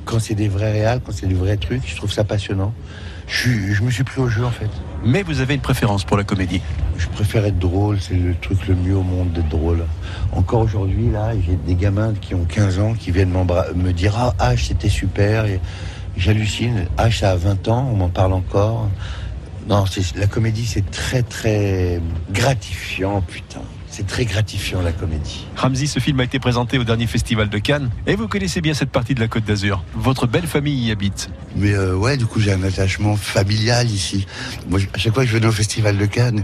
Quand 0.06 0.20
c'est 0.20 0.36
des 0.36 0.48
vrais 0.48 0.72
réals, 0.72 1.02
quand 1.06 1.12
c'est 1.12 1.28
du 1.28 1.36
vrai 1.36 1.58
truc, 1.58 1.82
je 1.86 1.96
trouve 1.98 2.12
ça 2.14 2.24
passionnant. 2.24 2.74
Je, 3.34 3.82
me 3.82 3.90
suis 3.90 4.04
pris 4.04 4.22
au 4.22 4.28
jeu 4.28 4.46
en 4.46 4.52
fait. 4.52 4.70
Mais 5.04 5.24
vous 5.24 5.42
avez 5.42 5.56
une 5.56 5.62
préférence 5.62 6.04
pour 6.04 6.18
la 6.18 6.24
comédie. 6.24 6.62
Je 6.98 7.08
préfère 7.08 7.44
être 7.46 7.58
drôle, 7.58 8.00
c'est 8.00 8.14
le 8.14 8.36
truc 8.36 8.68
le 8.68 8.76
mieux 8.76 8.96
au 8.96 9.02
monde 9.02 9.34
d'être 9.34 9.50
drôle. 9.50 9.86
Encore 10.32 10.62
aujourd'hui, 10.62 11.10
là, 11.10 11.32
j'ai 11.44 11.56
des 11.56 11.74
gamins 11.74 12.14
qui 12.14 12.36
ont 12.36 12.46
15 12.46 12.80
ans 12.80 12.94
qui 12.94 13.10
viennent 13.10 13.34
me 13.34 13.92
dire 13.92 14.14
Ah, 14.18 14.54
H, 14.54 14.68
c'était 14.68 14.88
super. 14.88 15.46
J'hallucine. 16.16 16.86
H, 17.00 17.20
ça 17.20 17.32
a 17.32 17.36
20 17.36 17.68
ans, 17.70 17.90
on 17.92 17.96
m'en 17.96 18.10
parle 18.10 18.34
encore. 18.34 18.88
Non, 19.68 19.86
la 20.16 20.28
comédie, 20.28 20.66
c'est 20.66 20.92
très, 20.92 21.24
très 21.24 22.00
gratifiant, 22.32 23.22
putain. 23.22 23.62
C'est 23.96 24.08
très 24.08 24.26
gratifiant, 24.26 24.82
la 24.82 24.92
comédie. 24.92 25.46
Ramsey, 25.56 25.86
ce 25.86 26.00
film 26.00 26.20
a 26.20 26.24
été 26.24 26.40
présenté 26.40 26.80
au 26.80 26.84
dernier 26.84 27.06
festival 27.06 27.48
de 27.48 27.60
Cannes. 27.60 27.92
Et 28.08 28.16
vous 28.16 28.28
connaissez 28.28 28.60
bien 28.60 28.74
cette 28.74 28.90
partie 28.90 29.14
de 29.14 29.20
la 29.20 29.28
Côte 29.28 29.44
d'Azur. 29.44 29.84
Votre 29.94 30.26
belle 30.26 30.48
famille 30.48 30.88
y 30.88 30.92
habite. 30.92 31.30
Mais 31.56 31.74
euh, 31.74 31.94
ouais, 31.94 32.18
du 32.18 32.26
coup, 32.26 32.40
j'ai 32.40 32.52
un 32.52 32.64
attachement 32.64 33.16
familial 33.16 33.88
ici. 33.88 34.26
Moi, 34.68 34.80
à 34.96 34.98
chaque 34.98 35.14
fois 35.14 35.26
que 35.26 35.30
je 35.30 35.36
venais 35.36 35.46
au 35.46 35.52
Festival 35.52 35.96
de 35.96 36.08
Cannes 36.08 36.44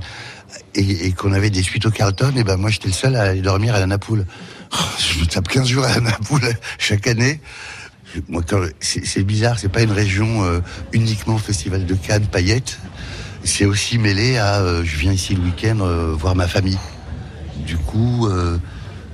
et, 0.76 1.08
et 1.08 1.12
qu'on 1.14 1.34
avait 1.34 1.50
des 1.50 1.64
suites 1.64 1.88
au 1.88 1.90
Carlton, 1.90 2.34
et 2.38 2.44
ben 2.44 2.56
moi, 2.56 2.70
j'étais 2.70 2.88
le 2.88 2.94
seul 2.94 3.16
à 3.16 3.24
aller 3.24 3.42
dormir 3.42 3.74
à 3.74 3.80
la 3.80 3.88
Napoule. 3.88 4.28
Oh, 4.72 4.78
Je 5.00 5.20
me 5.20 5.26
tape 5.26 5.48
15 5.48 5.68
jours 5.68 5.86
à 5.86 5.96
la 5.96 6.02
Napoule 6.02 6.54
chaque 6.78 7.08
année. 7.08 7.42
Moi, 8.28 8.44
c'est 8.80 9.24
bizarre, 9.24 9.58
c'est 9.58 9.70
pas 9.70 9.82
une 9.82 9.92
région 9.92 10.44
euh, 10.44 10.60
uniquement 10.94 11.40
Festival 11.40 11.88
de 11.88 11.96
Cannes, 11.96 12.28
paillettes. 12.28 12.78
C'est 13.44 13.66
aussi 13.66 13.98
mêlé 13.98 14.38
à, 14.38 14.58
euh, 14.58 14.84
je 14.86 14.98
viens 14.98 15.14
ici 15.14 15.34
le 15.34 15.42
week-end 15.42 15.78
voir 16.16 16.36
ma 16.36 16.48
famille. 16.48 16.78
Du 17.66 17.78
coup, 17.78 18.28
euh, 18.28 18.58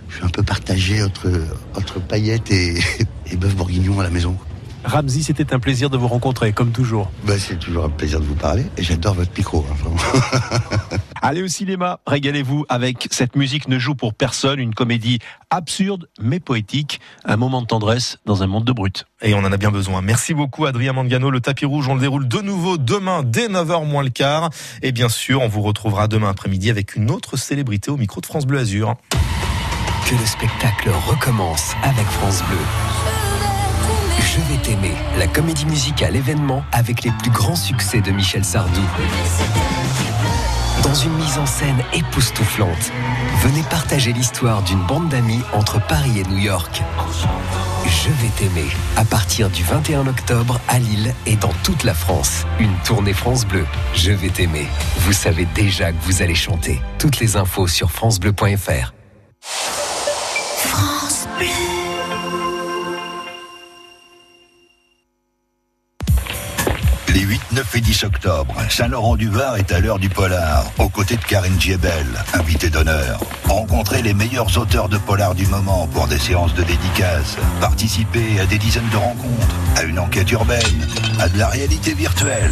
je 0.10 0.15
suis 0.15 0.25
un 0.25 0.29
peu 0.29 0.43
partagé 0.43 1.03
entre, 1.03 1.29
entre 1.75 1.99
paillettes 1.99 2.51
et, 2.51 2.77
et 3.31 3.36
bœuf 3.38 3.55
bourguignon 3.55 3.99
à 3.99 4.03
la 4.03 4.10
maison. 4.10 4.38
Ramsey, 4.85 5.23
c'était 5.23 5.53
un 5.53 5.59
plaisir 5.59 5.89
de 5.89 5.97
vous 5.97 6.07
rencontrer, 6.07 6.53
comme 6.53 6.71
toujours. 6.71 7.11
Bah, 7.23 7.33
c'est 7.39 7.57
toujours 7.57 7.85
un 7.85 7.89
plaisir 7.89 8.19
de 8.19 8.25
vous 8.25 8.35
parler 8.35 8.65
et 8.77 8.83
j'adore 8.83 9.15
votre 9.15 9.31
micro. 9.35 9.65
hein, 9.69 9.75
vraiment. 9.79 9.97
Allez 11.21 11.41
au 11.41 11.47
cinéma, 11.47 11.99
régalez-vous 12.05 12.65
avec 12.69 13.07
Cette 13.09 13.35
musique 13.35 13.67
ne 13.67 13.79
joue 13.79 13.95
pour 13.95 14.13
personne, 14.13 14.59
une 14.59 14.75
comédie 14.75 15.17
absurde 15.49 16.07
mais 16.21 16.39
poétique, 16.39 16.99
un 17.25 17.35
moment 17.35 17.61
de 17.63 17.67
tendresse 17.67 18.19
dans 18.27 18.43
un 18.43 18.47
monde 18.47 18.63
de 18.65 18.71
brut. 18.71 19.05
Et 19.23 19.33
on 19.33 19.39
en 19.39 19.51
a 19.51 19.57
bien 19.57 19.71
besoin. 19.71 20.01
Merci 20.03 20.35
beaucoup 20.35 20.65
Adrien 20.65 20.93
Mangano. 20.93 21.31
Le 21.31 21.39
tapis 21.41 21.65
rouge, 21.65 21.87
on 21.87 21.95
le 21.95 22.01
déroule 22.01 22.27
de 22.27 22.41
nouveau 22.41 22.77
demain 22.77 23.23
dès 23.23 23.47
9h 23.47 23.87
moins 23.87 24.03
le 24.03 24.09
quart. 24.11 24.51
Et 24.83 24.91
bien 24.91 25.09
sûr, 25.09 25.41
on 25.41 25.47
vous 25.47 25.61
retrouvera 25.63 26.07
demain 26.07 26.29
après-midi 26.29 26.69
avec 26.69 26.95
une 26.95 27.09
autre 27.09 27.37
célébrité 27.37 27.89
au 27.89 27.97
micro 27.97 28.21
de 28.21 28.25
France 28.27 28.45
Bleu 28.45 28.59
Azur. 28.59 28.93
Que 30.07 30.13
le 30.13 30.25
spectacle 30.27 30.91
recommence 31.07 31.71
avec 31.81 32.05
France 32.05 32.43
Bleu. 32.43 33.24
Je 34.35 34.41
vais 34.53 34.61
t'aimer, 34.61 34.91
la 35.17 35.27
comédie 35.27 35.65
musicale 35.65 36.13
événement 36.13 36.65
avec 36.73 37.03
les 37.03 37.11
plus 37.11 37.31
grands 37.31 37.55
succès 37.55 38.01
de 38.01 38.11
Michel 38.11 38.43
Sardou. 38.43 38.81
Dans 40.83 40.93
une 40.93 41.13
mise 41.13 41.37
en 41.37 41.45
scène 41.45 41.81
époustouflante, 41.93 42.91
venez 43.43 43.63
partager 43.69 44.11
l'histoire 44.11 44.61
d'une 44.63 44.85
bande 44.87 45.07
d'amis 45.07 45.39
entre 45.53 45.79
Paris 45.87 46.19
et 46.19 46.23
New 46.23 46.37
York. 46.37 46.81
Je 47.85 48.09
vais 48.09 48.29
t'aimer, 48.35 48.67
à 48.97 49.05
partir 49.05 49.49
du 49.49 49.63
21 49.63 50.05
octobre 50.05 50.59
à 50.67 50.79
Lille 50.79 51.13
et 51.25 51.37
dans 51.37 51.53
toute 51.63 51.85
la 51.85 51.93
France. 51.93 52.45
Une 52.59 52.75
tournée 52.83 53.13
France 53.13 53.45
Bleu. 53.45 53.65
Je 53.93 54.11
vais 54.11 54.29
t'aimer. 54.29 54.67
Vous 54.97 55.13
savez 55.13 55.47
déjà 55.55 55.93
que 55.93 56.01
vous 56.01 56.21
allez 56.21 56.35
chanter. 56.35 56.81
Toutes 56.99 57.21
les 57.21 57.37
infos 57.37 57.67
sur 57.67 57.89
francebleu.fr. 57.89 58.93
France 59.39 61.25
Bleu. 61.37 61.74
Les 67.15 67.21
8 67.21 67.36
8, 67.36 67.41
9 67.54 67.75
et 67.75 67.82
10 67.82 68.04
octobre, 68.04 68.54
Saint-Laurent-du-Var 68.69 69.56
est 69.56 69.71
à 69.71 69.80
l'heure 69.80 69.99
du 69.99 70.10
polar, 70.10 70.65
aux 70.78 70.89
côtés 70.89 71.15
de 71.15 71.23
Karine 71.23 71.58
Giebel, 71.58 72.06
invitée 72.34 72.69
d'honneur. 72.69 73.21
Rencontrez 73.45 74.01
les 74.01 74.13
meilleurs 74.13 74.58
auteurs 74.58 74.89
de 74.89 74.97
polar 74.97 75.34
du 75.34 75.47
moment 75.47 75.88
pour 75.88 76.08
des 76.08 76.19
séances 76.19 76.54
de 76.56 76.63
dédicaces. 76.63 77.38
Participez 77.62 78.41
à 78.41 78.45
des 78.45 78.58
dizaines 78.58 78.89
de 78.91 78.97
rencontres, 78.97 79.56
à 79.78 79.84
une 79.84 79.97
enquête 79.97 80.30
urbaine, 80.34 80.88
à 81.17 81.30
de 81.30 81.38
la 81.39 81.47
réalité 81.47 81.93
virtuelle. 81.93 82.51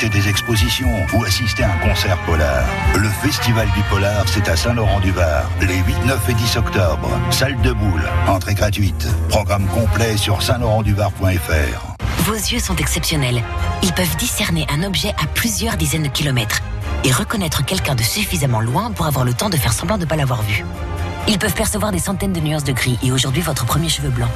Des 0.00 0.28
expositions 0.28 1.06
ou 1.14 1.22
assister 1.22 1.62
à 1.62 1.72
un 1.72 1.76
concert 1.76 2.18
polar. 2.26 2.64
Le 2.96 3.08
Festival 3.08 3.68
du 3.70 3.82
Polar, 3.84 4.24
c'est 4.26 4.48
à 4.48 4.56
Saint-Laurent-du-Var, 4.56 5.44
les 5.60 5.76
8, 5.76 6.06
9 6.06 6.28
et 6.28 6.34
10 6.34 6.56
octobre. 6.56 7.08
Salle 7.30 7.56
de 7.62 7.72
boule, 7.72 8.02
entrée 8.26 8.54
gratuite. 8.54 9.06
Programme 9.28 9.64
complet 9.68 10.16
sur 10.16 10.42
saint-laurent-du-var.fr. 10.42 11.94
Vos 12.24 12.34
yeux 12.34 12.58
sont 12.58 12.74
exceptionnels. 12.76 13.42
Ils 13.84 13.92
peuvent 13.92 14.16
discerner 14.16 14.66
un 14.70 14.82
objet 14.82 15.10
à 15.22 15.26
plusieurs 15.34 15.76
dizaines 15.76 16.02
de 16.02 16.08
kilomètres 16.08 16.62
et 17.04 17.12
reconnaître 17.12 17.64
quelqu'un 17.64 17.94
de 17.94 18.02
suffisamment 18.02 18.60
loin 18.60 18.90
pour 18.90 19.06
avoir 19.06 19.24
le 19.24 19.34
temps 19.34 19.50
de 19.50 19.56
faire 19.56 19.72
semblant 19.72 19.98
de 19.98 20.04
ne 20.04 20.08
pas 20.08 20.16
l'avoir 20.16 20.42
vu. 20.42 20.64
Ils 21.28 21.38
peuvent 21.38 21.54
percevoir 21.54 21.92
des 21.92 22.00
centaines 22.00 22.32
de 22.32 22.40
nuances 22.40 22.64
de 22.64 22.72
gris 22.72 22.98
et 23.04 23.12
aujourd'hui 23.12 23.42
votre 23.42 23.66
premier 23.66 23.88
cheveu 23.88 24.08
blanc. 24.08 24.28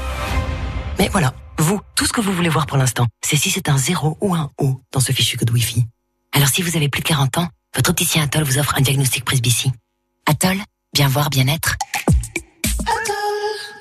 Mais 1.00 1.08
voilà, 1.10 1.32
vous, 1.58 1.80
tout 1.94 2.06
ce 2.06 2.12
que 2.12 2.20
vous 2.20 2.32
voulez 2.32 2.48
voir 2.48 2.66
pour 2.66 2.76
l'instant, 2.76 3.06
c'est 3.22 3.36
si 3.36 3.50
c'est 3.50 3.68
un 3.68 3.78
0 3.78 4.18
ou 4.20 4.34
un 4.34 4.50
O 4.58 4.80
dans 4.92 5.00
ce 5.00 5.12
fichu 5.12 5.36
code 5.36 5.50
Wi-Fi. 5.50 5.86
Alors 6.32 6.48
si 6.48 6.62
vous 6.62 6.76
avez 6.76 6.88
plus 6.88 7.00
de 7.00 7.08
40 7.08 7.38
ans, 7.38 7.48
votre 7.74 7.90
opticien 7.90 8.22
Atoll 8.22 8.44
vous 8.44 8.58
offre 8.58 8.74
un 8.76 8.82
diagnostic 8.82 9.24
presbytie. 9.24 9.72
Atoll, 10.26 10.58
bien 10.92 11.08
voir, 11.08 11.30
bien 11.30 11.46
être. 11.48 11.76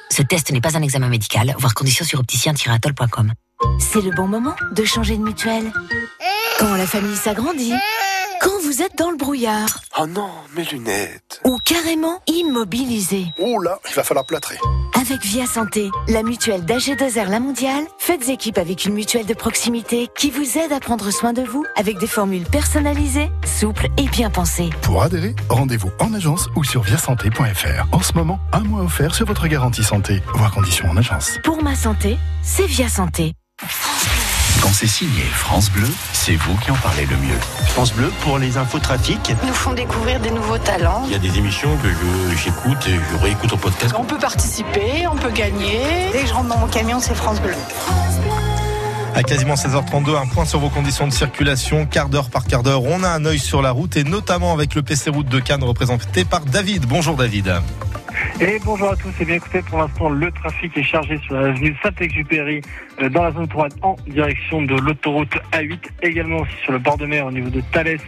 Ce 0.09 0.21
test 0.21 0.51
n'est 0.51 0.61
pas 0.61 0.77
un 0.77 0.81
examen 0.81 1.09
médical, 1.09 1.53
voir 1.59 1.73
conditions 1.73 2.05
sur 2.05 2.19
opticien-atoll.com. 2.19 3.33
C'est 3.79 4.01
le 4.01 4.11
bon 4.11 4.27
moment 4.27 4.55
de 4.71 4.85
changer 4.85 5.17
de 5.17 5.23
mutuelle. 5.23 5.71
Quand 6.59 6.75
la 6.75 6.88
famille 6.88 7.17
s'agrandit. 7.17 7.73
Quand 8.41 8.59
vous 8.63 8.81
êtes 8.81 8.97
dans 8.97 9.11
le 9.11 9.17
brouillard. 9.17 9.81
Oh 9.99 10.07
non, 10.07 10.29
mes 10.55 10.63
lunettes. 10.63 11.41
Ou 11.45 11.57
carrément 11.63 12.21
immobilisé. 12.27 13.27
Oh 13.39 13.59
là, 13.59 13.79
il 13.89 13.93
va 13.93 14.03
falloir 14.03 14.25
plâtrer. 14.25 14.57
Avec 14.99 15.21
Via 15.23 15.45
Santé, 15.45 15.89
la 16.07 16.23
mutuelle 16.23 16.63
d'AG2R 16.65 17.29
La 17.29 17.39
Mondiale, 17.39 17.85
faites 17.97 18.29
équipe 18.29 18.57
avec 18.57 18.85
une 18.85 18.93
mutuelle 18.93 19.25
de 19.25 19.33
proximité 19.33 20.09
qui 20.17 20.31
vous 20.31 20.57
aide 20.57 20.71
à 20.71 20.79
prendre 20.79 21.11
soin 21.11 21.33
de 21.33 21.43
vous 21.43 21.65
avec 21.75 21.97
des 21.97 22.07
formules 22.07 22.45
personnalisées, 22.45 23.29
souples 23.45 23.87
et 23.97 24.07
bien 24.07 24.29
pensées. 24.29 24.69
Pour 24.81 25.01
adhérer, 25.01 25.35
rendez-vous 25.49 25.91
en 25.99 26.13
agence 26.13 26.47
ou 26.55 26.63
sur 26.63 26.81
viasanté.fr. 26.81 27.87
En 27.91 28.01
ce 28.01 28.13
moment, 28.13 28.39
un 28.53 28.61
mois 28.61 28.81
offert 28.81 29.13
sur 29.13 29.25
votre 29.25 29.47
garantie 29.47 29.83
santé. 29.83 30.21
Voir 30.33 30.51
conditions 30.51 30.89
en 30.89 30.97
agence. 30.97 31.37
Pour 31.43 31.61
ma 31.61 31.75
santé, 31.75 32.17
c'est 32.41 32.65
Via 32.65 32.89
Santé. 32.89 33.33
Quand 34.61 34.71
c'est 34.73 34.87
signé 34.87 35.21
France 35.23 35.69
Bleu, 35.69 35.87
c'est 36.13 36.35
vous 36.35 36.55
qui 36.57 36.71
en 36.71 36.75
parlez 36.75 37.05
le 37.05 37.15
mieux. 37.17 37.39
France 37.69 37.93
Bleu 37.93 38.11
pour 38.21 38.39
les 38.39 38.57
infos 38.57 38.79
trafic. 38.79 39.19
Ils 39.29 39.47
nous 39.47 39.53
font 39.53 39.73
découvrir 39.73 40.19
des 40.19 40.31
nouveaux 40.31 40.57
talents. 40.57 41.03
Il 41.05 41.11
y 41.11 41.15
a 41.15 41.19
des 41.19 41.37
émissions 41.37 41.75
que 41.77 41.87
je- 41.89 42.37
j'écoute 42.37 42.77
et 42.87 42.95
je 43.11 43.17
réécoute 43.23 43.53
au 43.53 43.57
podcast. 43.57 43.93
On 43.97 44.03
peut 44.03 44.17
participer, 44.17 45.05
on 45.11 45.15
peut 45.15 45.31
gagner. 45.31 46.09
Dès 46.11 46.21
que 46.21 46.27
je 46.27 46.33
rentre 46.33 46.49
dans 46.49 46.57
mon 46.57 46.67
camion, 46.67 46.99
c'est 46.99 47.15
France 47.15 47.39
Bleu. 47.41 47.55
À 49.15 49.23
quasiment 49.23 49.54
16h32, 49.54 50.21
un 50.21 50.25
point 50.28 50.43
sur 50.43 50.60
vos 50.60 50.67
conditions 50.67 51.08
de 51.08 51.13
circulation, 51.13 51.86
quart 51.86 52.10
d'heure 52.10 52.30
par 52.30 52.45
quart 52.45 52.63
d'heure. 52.63 52.84
On 52.84 53.01
a 53.01 53.08
un 53.08 53.23
œil 53.23 53.39
sur 53.39 53.62
la 53.62 53.71
route 53.71 53.95
et 53.95 54.04
notamment 54.04 54.51
avec 54.51 54.75
le 54.75 54.82
PC 54.82 55.10
Route 55.10 55.30
de 55.30 55.39
Cannes 55.39 55.63
représenté 55.63 56.25
par 56.25 56.41
David. 56.41 56.86
Bonjour 56.86 57.15
David. 57.15 57.54
Et 58.41 58.60
bonjour 58.65 58.89
à 58.91 58.97
tous. 58.97 59.13
Et 59.21 59.23
bien 59.23 59.36
écoutez, 59.36 59.62
pour 59.62 59.80
l'instant, 59.80 60.10
le 60.10 60.30
trafic 60.34 60.75
est 60.75 60.84
chargé 60.84 61.17
sur 61.25 61.36
l'avenue 61.36 61.73
Saint-Exupéry 61.82 62.60
euh, 63.01 63.10
dans 63.10 63.23
la 63.23 63.32
zone 63.32 63.47
3 63.47 63.69
en 63.84 63.95
direction 64.06 64.62
de 64.63 64.75
l'autoroute 64.75 65.34
A8. 65.54 65.80
Également 66.04 66.39
aussi 66.39 66.56
sur 66.63 66.73
le 66.73 66.80
bord 66.80 66.97
de 66.97 67.06
mer 67.06 67.25
au 67.25 67.32
niveau 67.32 67.49
de 67.49 67.62
Thalès 67.71 68.01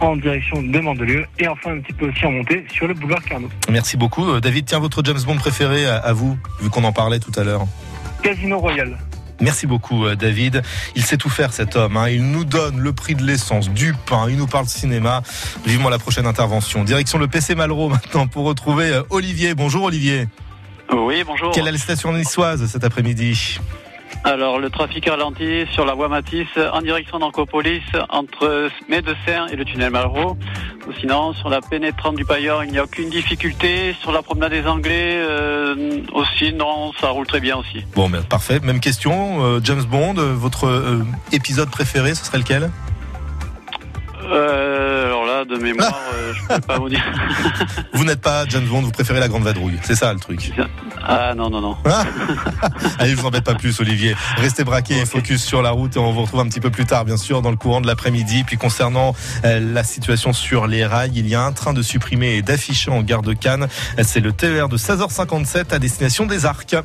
en 0.00 0.16
direction 0.16 0.62
de 0.62 0.80
Mandelieu. 0.80 1.26
Et 1.38 1.46
enfin 1.46 1.72
un 1.72 1.80
petit 1.80 1.92
peu 1.92 2.08
aussi 2.08 2.24
en 2.24 2.32
montée 2.32 2.64
sur 2.72 2.88
le 2.88 2.94
boulevard 2.94 3.22
Carnot. 3.22 3.50
Merci 3.68 3.98
beaucoup. 3.98 4.30
Euh, 4.30 4.40
David, 4.40 4.64
tiens, 4.64 4.78
votre 4.78 5.04
James 5.04 5.20
Bond 5.26 5.36
préféré 5.36 5.84
à, 5.84 5.96
à 5.96 6.14
vous, 6.14 6.38
vu 6.62 6.70
qu'on 6.70 6.84
en 6.84 6.92
parlait 6.92 7.20
tout 7.20 7.38
à 7.38 7.44
l'heure. 7.44 7.66
Casino 8.22 8.58
Royal. 8.58 8.96
Merci 9.40 9.66
beaucoup 9.66 10.06
euh, 10.06 10.16
David. 10.16 10.62
Il 10.94 11.04
sait 11.04 11.16
tout 11.16 11.28
faire 11.28 11.52
cet 11.52 11.76
homme. 11.76 11.96
hein. 11.96 12.08
Il 12.08 12.30
nous 12.30 12.44
donne 12.44 12.78
le 12.78 12.92
prix 12.92 13.14
de 13.14 13.22
l'essence, 13.22 13.70
du 13.70 13.94
pain, 14.06 14.26
il 14.28 14.36
nous 14.36 14.46
parle 14.46 14.66
cinéma. 14.66 15.22
Vivement 15.66 15.88
la 15.88 15.98
prochaine 15.98 16.26
intervention. 16.26 16.84
Direction 16.84 17.18
le 17.18 17.26
PC 17.28 17.54
Malraux 17.54 17.88
maintenant 17.88 18.26
pour 18.26 18.44
retrouver 18.46 18.90
euh, 18.90 19.02
Olivier. 19.10 19.54
Bonjour 19.54 19.84
Olivier. 19.84 20.28
Oui, 20.92 21.24
bonjour. 21.26 21.50
Quelle 21.52 21.66
est 21.66 21.72
la 21.72 21.78
station 21.78 22.12
niçoise 22.12 22.66
cet 22.66 22.84
après-midi? 22.84 23.58
Alors, 24.22 24.58
le 24.58 24.70
trafic 24.70 25.06
ralenti 25.08 25.64
sur 25.72 25.84
la 25.84 25.92
voie 25.94 26.08
Matisse 26.08 26.46
en 26.72 26.80
direction 26.80 27.18
d'Ancopolis 27.18 27.82
entre 28.08 28.70
Médecins 28.88 29.48
et 29.50 29.56
le 29.56 29.64
tunnel 29.64 29.90
Malraux. 29.90 30.38
Sinon, 31.00 31.32
sur 31.34 31.48
la 31.48 31.60
pénétrante 31.60 32.16
du 32.16 32.24
Paillard, 32.24 32.64
il 32.64 32.72
n'y 32.72 32.78
a 32.78 32.84
aucune 32.84 33.10
difficulté. 33.10 33.94
Sur 34.00 34.12
la 34.12 34.22
promenade 34.22 34.52
des 34.52 34.66
Anglais, 34.66 35.16
euh, 35.16 36.00
aussi, 36.12 36.52
non, 36.52 36.92
ça 37.00 37.08
roule 37.08 37.26
très 37.26 37.40
bien 37.40 37.56
aussi. 37.56 37.84
Bon, 37.94 38.08
ben, 38.08 38.22
parfait. 38.22 38.60
Même 38.60 38.80
question. 38.80 39.44
euh, 39.44 39.60
James 39.62 39.84
Bond, 39.84 40.14
euh, 40.18 40.34
votre 40.34 40.66
euh, 40.66 41.02
épisode 41.32 41.70
préféré, 41.70 42.14
ce 42.14 42.24
serait 42.24 42.38
lequel? 42.38 42.70
Alors 44.26 45.23
de 45.42 45.56
mémoire, 45.56 46.00
euh, 46.14 46.32
je 46.32 46.54
peux 46.54 46.60
pas 46.60 46.78
vous 46.78 46.88
dire. 46.88 47.04
Vous 47.92 48.04
n'êtes 48.04 48.20
pas 48.20 48.44
James 48.48 48.66
Bond, 48.66 48.82
vous 48.82 48.90
préférez 48.90 49.20
la 49.20 49.28
grande 49.28 49.42
vadrouille. 49.42 49.78
C'est 49.82 49.94
ça 49.94 50.12
le 50.12 50.20
truc. 50.20 50.52
Ah 51.02 51.34
non, 51.34 51.50
non, 51.50 51.60
non. 51.60 51.76
Allez, 52.98 53.10
je 53.10 53.16
vous 53.16 53.26
embête 53.26 53.44
pas 53.44 53.54
plus, 53.54 53.80
Olivier. 53.80 54.14
Restez 54.36 54.64
braqués 54.64 54.98
et 54.98 55.06
focus 55.06 55.42
sur 55.42 55.62
la 55.62 55.70
route 55.70 55.96
et 55.96 55.98
on 55.98 56.12
vous 56.12 56.22
retrouve 56.22 56.40
un 56.40 56.48
petit 56.48 56.60
peu 56.60 56.70
plus 56.70 56.84
tard, 56.84 57.04
bien 57.04 57.16
sûr, 57.16 57.42
dans 57.42 57.50
le 57.50 57.56
courant 57.56 57.80
de 57.80 57.86
l'après-midi. 57.86 58.44
Puis 58.44 58.56
concernant 58.56 59.14
euh, 59.44 59.60
la 59.60 59.84
situation 59.84 60.32
sur 60.32 60.66
les 60.66 60.84
rails, 60.84 61.12
il 61.14 61.28
y 61.28 61.34
a 61.34 61.42
un 61.42 61.52
train 61.52 61.72
de 61.72 61.82
supprimer 61.82 62.34
et 62.34 62.42
d'afficher 62.42 62.90
en 62.90 63.02
gare 63.02 63.22
de 63.22 63.32
Cannes. 63.32 63.68
C'est 64.02 64.20
le 64.20 64.32
TER 64.32 64.68
de 64.68 64.76
16h57 64.76 65.72
à 65.72 65.78
destination 65.78 66.26
des 66.26 66.46
Arcs. 66.46 66.76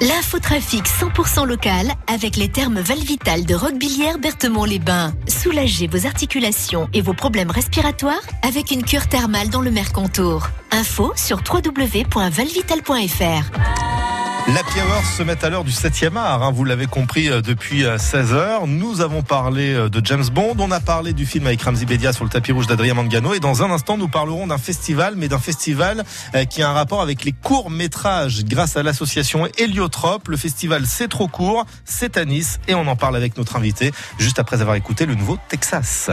L'infotrafic 0.00 0.84
100% 0.84 1.44
local 1.44 1.88
avec 2.06 2.36
les 2.36 2.48
thermes 2.48 2.78
Valvital 2.78 3.44
de 3.44 3.56
Roquebillière 3.56 4.18
Berthemont-les-Bains. 4.18 5.12
Soulagez 5.26 5.88
vos 5.88 6.06
articulations 6.06 6.88
et 6.92 7.00
vos 7.00 7.14
problèmes 7.14 7.50
respiratoires 7.50 8.22
avec 8.46 8.70
une 8.70 8.84
cure 8.84 9.08
thermale 9.08 9.48
dans 9.48 9.60
le 9.60 9.72
Mercontour. 9.72 10.46
Info 10.70 11.12
sur 11.16 11.38
www.valvital.fr. 11.38 14.17
L'Happy 14.54 14.80
Hour 14.80 15.04
se 15.04 15.22
met 15.22 15.44
à 15.44 15.50
l'heure 15.50 15.64
du 15.64 15.72
7e 15.72 16.16
art, 16.16 16.42
hein, 16.42 16.50
vous 16.50 16.64
l'avez 16.64 16.86
compris 16.86 17.28
euh, 17.28 17.42
depuis 17.42 17.82
16h. 17.82 18.66
Nous 18.66 19.02
avons 19.02 19.22
parlé 19.22 19.74
euh, 19.74 19.90
de 19.90 20.00
James 20.02 20.24
Bond, 20.32 20.56
on 20.58 20.70
a 20.70 20.80
parlé 20.80 21.12
du 21.12 21.26
film 21.26 21.46
avec 21.46 21.60
Ramzi 21.60 21.84
Bedia 21.84 22.14
sur 22.14 22.24
le 22.24 22.30
tapis 22.30 22.52
rouge 22.52 22.66
d'Adrien 22.66 22.94
Mangano 22.94 23.34
et 23.34 23.40
dans 23.40 23.62
un 23.62 23.70
instant 23.70 23.98
nous 23.98 24.08
parlerons 24.08 24.46
d'un 24.46 24.56
festival, 24.56 25.16
mais 25.18 25.28
d'un 25.28 25.38
festival 25.38 26.02
euh, 26.34 26.46
qui 26.46 26.62
a 26.62 26.70
un 26.70 26.72
rapport 26.72 27.02
avec 27.02 27.26
les 27.26 27.32
courts-métrages 27.32 28.46
grâce 28.46 28.78
à 28.78 28.82
l'association 28.82 29.46
Héliotrope. 29.58 30.28
Le 30.28 30.38
festival 30.38 30.86
C'est 30.86 31.08
trop 31.08 31.28
court, 31.28 31.66
c'est 31.84 32.16
à 32.16 32.24
Nice 32.24 32.58
et 32.68 32.74
on 32.74 32.86
en 32.86 32.96
parle 32.96 33.16
avec 33.16 33.36
notre 33.36 33.56
invité 33.56 33.92
juste 34.18 34.38
après 34.38 34.62
avoir 34.62 34.76
écouté 34.76 35.04
le 35.04 35.14
nouveau 35.14 35.36
Texas. 35.50 36.08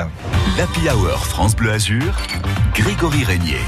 L'Happy 0.57 0.89
Hour 0.89 1.25
France 1.25 1.55
Bleu 1.55 1.71
Azur, 1.71 2.13
Grégory 2.73 3.23
Régnier. 3.23 3.61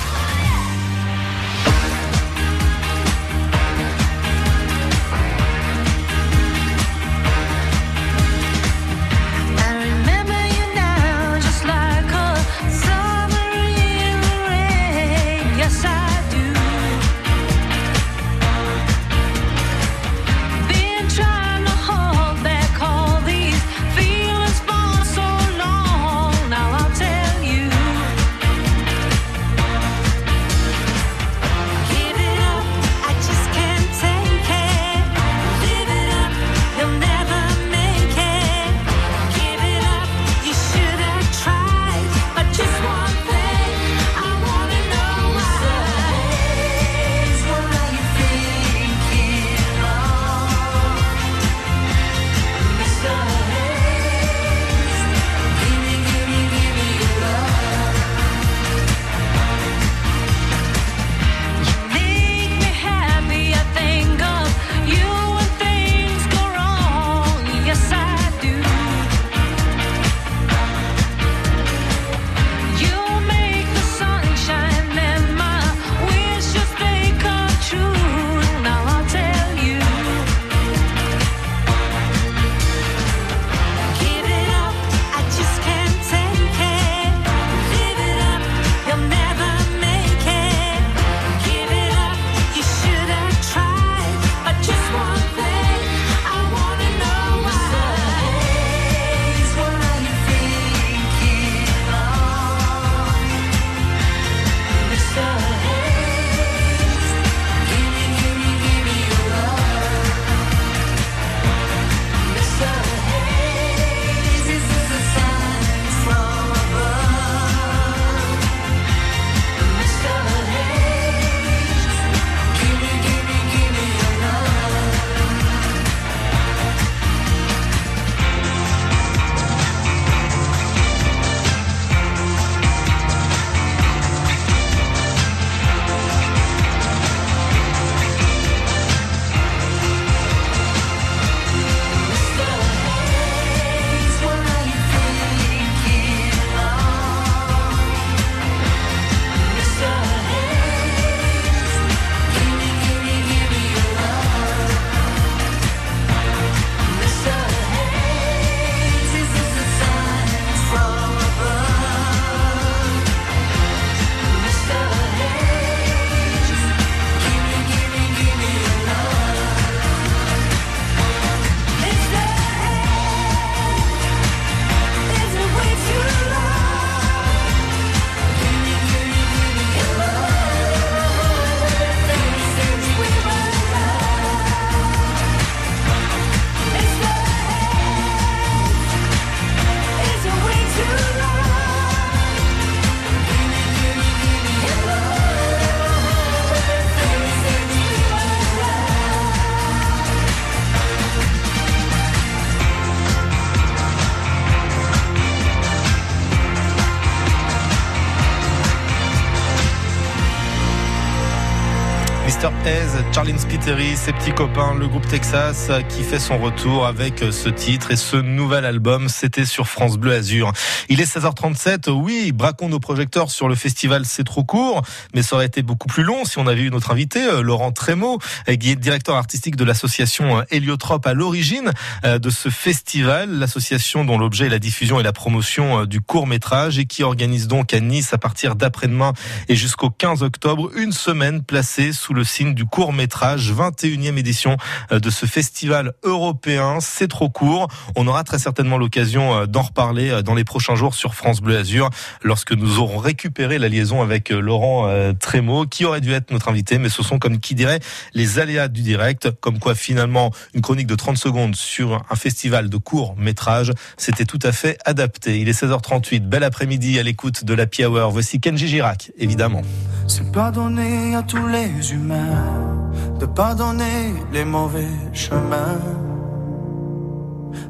Charlene 213.17 213.39
Spiteri, 213.39 213.97
ses 213.97 214.13
petits 214.13 214.31
copains, 214.31 214.75
le 214.75 214.87
groupe 214.87 215.07
Texas 215.07 215.71
qui 215.89 216.03
fait 216.03 216.19
son 216.19 216.37
retour 216.37 216.85
avec 216.85 217.25
ce 217.31 217.49
titre 217.49 217.89
et 217.89 217.95
ce 217.95 218.15
nouvel 218.15 218.63
album. 218.63 219.09
C'était 219.09 219.45
sur 219.45 219.67
France 219.67 219.97
Bleu 219.97 220.13
Azur. 220.13 220.51
Il 220.87 221.01
est 221.01 221.17
16h37. 221.17 221.89
Oui, 221.89 222.31
braquons 222.31 222.69
nos 222.69 222.79
projecteurs 222.79 223.31
sur 223.31 223.49
le 223.49 223.55
festival 223.55 224.05
C'est 224.05 224.23
trop 224.23 224.43
court, 224.43 224.83
mais 225.15 225.23
ça 225.23 225.35
aurait 225.35 225.47
été 225.47 225.63
beaucoup 225.63 225.87
plus 225.87 226.03
long 226.03 226.25
si 226.25 226.37
on 226.37 226.45
avait 226.45 226.61
eu 226.61 226.69
notre 226.69 226.91
invité, 226.91 227.23
euh, 227.23 227.41
Laurent 227.41 227.71
Trémaud, 227.71 228.19
qui 228.45 228.69
est 228.69 228.75
directeur 228.75 229.15
artistique 229.15 229.55
de 229.55 229.63
l'association 229.63 230.37
euh, 230.37 230.43
Héliotrope 230.51 231.07
à 231.07 231.15
l'origine 231.15 231.71
euh, 232.05 232.19
de 232.19 232.29
ce 232.29 232.49
festival. 232.49 233.31
L'association 233.31 234.05
dont 234.05 234.19
l'objet 234.19 234.45
est 234.45 234.49
la 234.49 234.59
diffusion 234.59 234.99
et 234.99 235.03
la 235.03 235.11
promotion 235.11 235.85
du 235.85 236.01
court 236.01 236.27
métrage 236.27 236.77
et 236.77 236.85
qui 236.85 237.01
organise 237.01 237.47
donc 237.47 237.73
à 237.73 237.79
Nice 237.79 238.13
à 238.13 238.19
partir 238.19 238.55
d'après-demain 238.55 239.13
et 239.49 239.55
jusqu'au 239.55 239.89
15 239.89 240.21
octobre 240.21 240.69
une 240.75 240.91
semaine 240.91 241.41
placée 241.41 241.93
sous 241.93 242.13
le 242.13 242.23
signe 242.23 242.53
du 242.53 242.65
court 242.65 242.93
métrage, 242.93 243.06
21e 243.07 244.17
édition 244.17 244.57
euh, 244.91 244.99
de 244.99 245.09
ce 245.09 245.25
festival 245.25 245.93
européen. 246.03 246.79
C'est 246.81 247.07
trop 247.07 247.29
court. 247.29 247.67
On 247.95 248.07
aura 248.07 248.23
très 248.23 248.39
certainement 248.39 248.77
l'occasion 248.77 249.35
euh, 249.35 249.45
d'en 249.45 249.63
reparler 249.63 250.09
euh, 250.09 250.21
dans 250.21 250.35
les 250.35 250.43
prochains 250.43 250.75
jours 250.75 250.95
sur 250.95 251.15
France 251.15 251.41
Bleu 251.41 251.57
Azur 251.57 251.89
lorsque 252.21 252.53
nous 252.53 252.79
aurons 252.79 252.97
récupéré 252.97 253.57
la 253.57 253.69
liaison 253.69 254.01
avec 254.01 254.29
Laurent 254.29 254.87
Trémaud 255.19 255.65
qui 255.65 255.85
aurait 255.85 256.01
dû 256.01 256.13
être 256.13 256.31
notre 256.31 256.49
invité, 256.49 256.77
mais 256.77 256.89
ce 256.89 257.03
sont 257.03 257.19
comme 257.19 257.39
qui 257.39 257.55
dirait 257.55 257.79
les 258.13 258.39
aléas 258.39 258.67
du 258.67 258.81
direct, 258.81 259.29
comme 259.39 259.59
quoi 259.59 259.75
finalement 259.75 260.31
une 260.53 260.61
chronique 260.61 260.87
de 260.87 260.95
30 260.95 261.17
secondes 261.17 261.55
sur 261.55 262.03
un 262.09 262.15
festival 262.15 262.69
de 262.69 262.77
court 262.77 263.15
métrage, 263.17 263.71
c'était 263.97 264.25
tout 264.25 264.39
à 264.43 264.51
fait 264.51 264.77
adapté. 264.85 265.39
Il 265.39 265.49
est 265.49 265.59
16h38, 265.59 266.21
bel 266.21 266.43
après-midi 266.43 266.99
à 266.99 267.03
l'écoute 267.03 267.45
de 267.45 267.53
la 267.53 267.65
Hour. 267.79 268.11
Voici 268.11 268.39
Kenji 268.39 268.67
Girac, 268.67 269.11
évidemment. 269.17 269.61
C'est 270.07 270.23
à 270.37 271.23
tous 271.23 271.47
les 271.47 271.91
humains 271.91 272.87
de 273.19 273.25
pardonner 273.25 274.13
les 274.31 274.45
mauvais 274.45 274.95
chemins, 275.13 275.81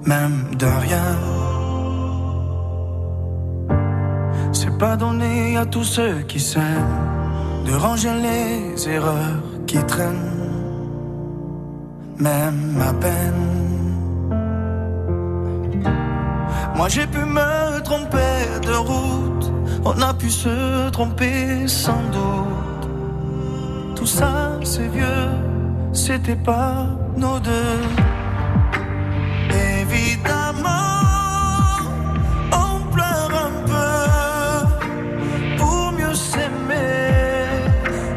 même 0.06 0.56
de 0.56 0.66
rien. 0.66 1.12
C'est 4.52 4.78
pas 4.78 4.96
donné 4.96 5.58
à 5.58 5.66
tous 5.66 5.84
ceux 5.84 6.22
qui 6.28 6.40
s'aiment 6.40 7.64
de 7.66 7.74
ranger 7.74 8.14
les 8.28 8.90
erreurs 8.90 9.44
qui 9.66 9.78
traînent, 9.86 10.34
même 12.18 12.82
à 12.82 12.94
peine. 12.94 13.48
Moi 16.76 16.88
j'ai 16.90 17.08
pu 17.08 17.20
me 17.20 17.82
tromper 17.82 18.36
de 18.64 18.74
route, 18.74 19.54
on 19.86 20.02
a 20.02 20.14
pu 20.14 20.30
se 20.30 20.90
tromper 20.90 21.68
sans 21.68 22.04
doute. 22.12 22.57
Tout 23.98 24.06
ça 24.06 24.60
c'est 24.64 24.88
vieux, 24.90 25.30
c'était 25.92 26.36
pas 26.36 26.86
nos 27.16 27.40
deux. 27.40 27.80
Évidemment, 29.82 30.70
on 32.52 32.80
pleure 32.94 33.32
un 33.48 33.54
peu 33.72 33.98
pour 35.58 35.92
mieux 35.94 36.14
s'aimer. 36.14 37.66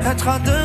Être 0.05 0.29
à 0.29 0.39
deux, 0.41 0.60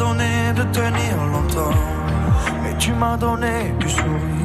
donné 0.00 0.52
de 0.56 0.62
tenir 0.72 1.14
longtemps, 1.30 1.76
mais 2.62 2.74
tu 2.78 2.90
m'as 2.94 3.18
donné 3.18 3.74
du 3.78 3.88
sourire 3.88 4.39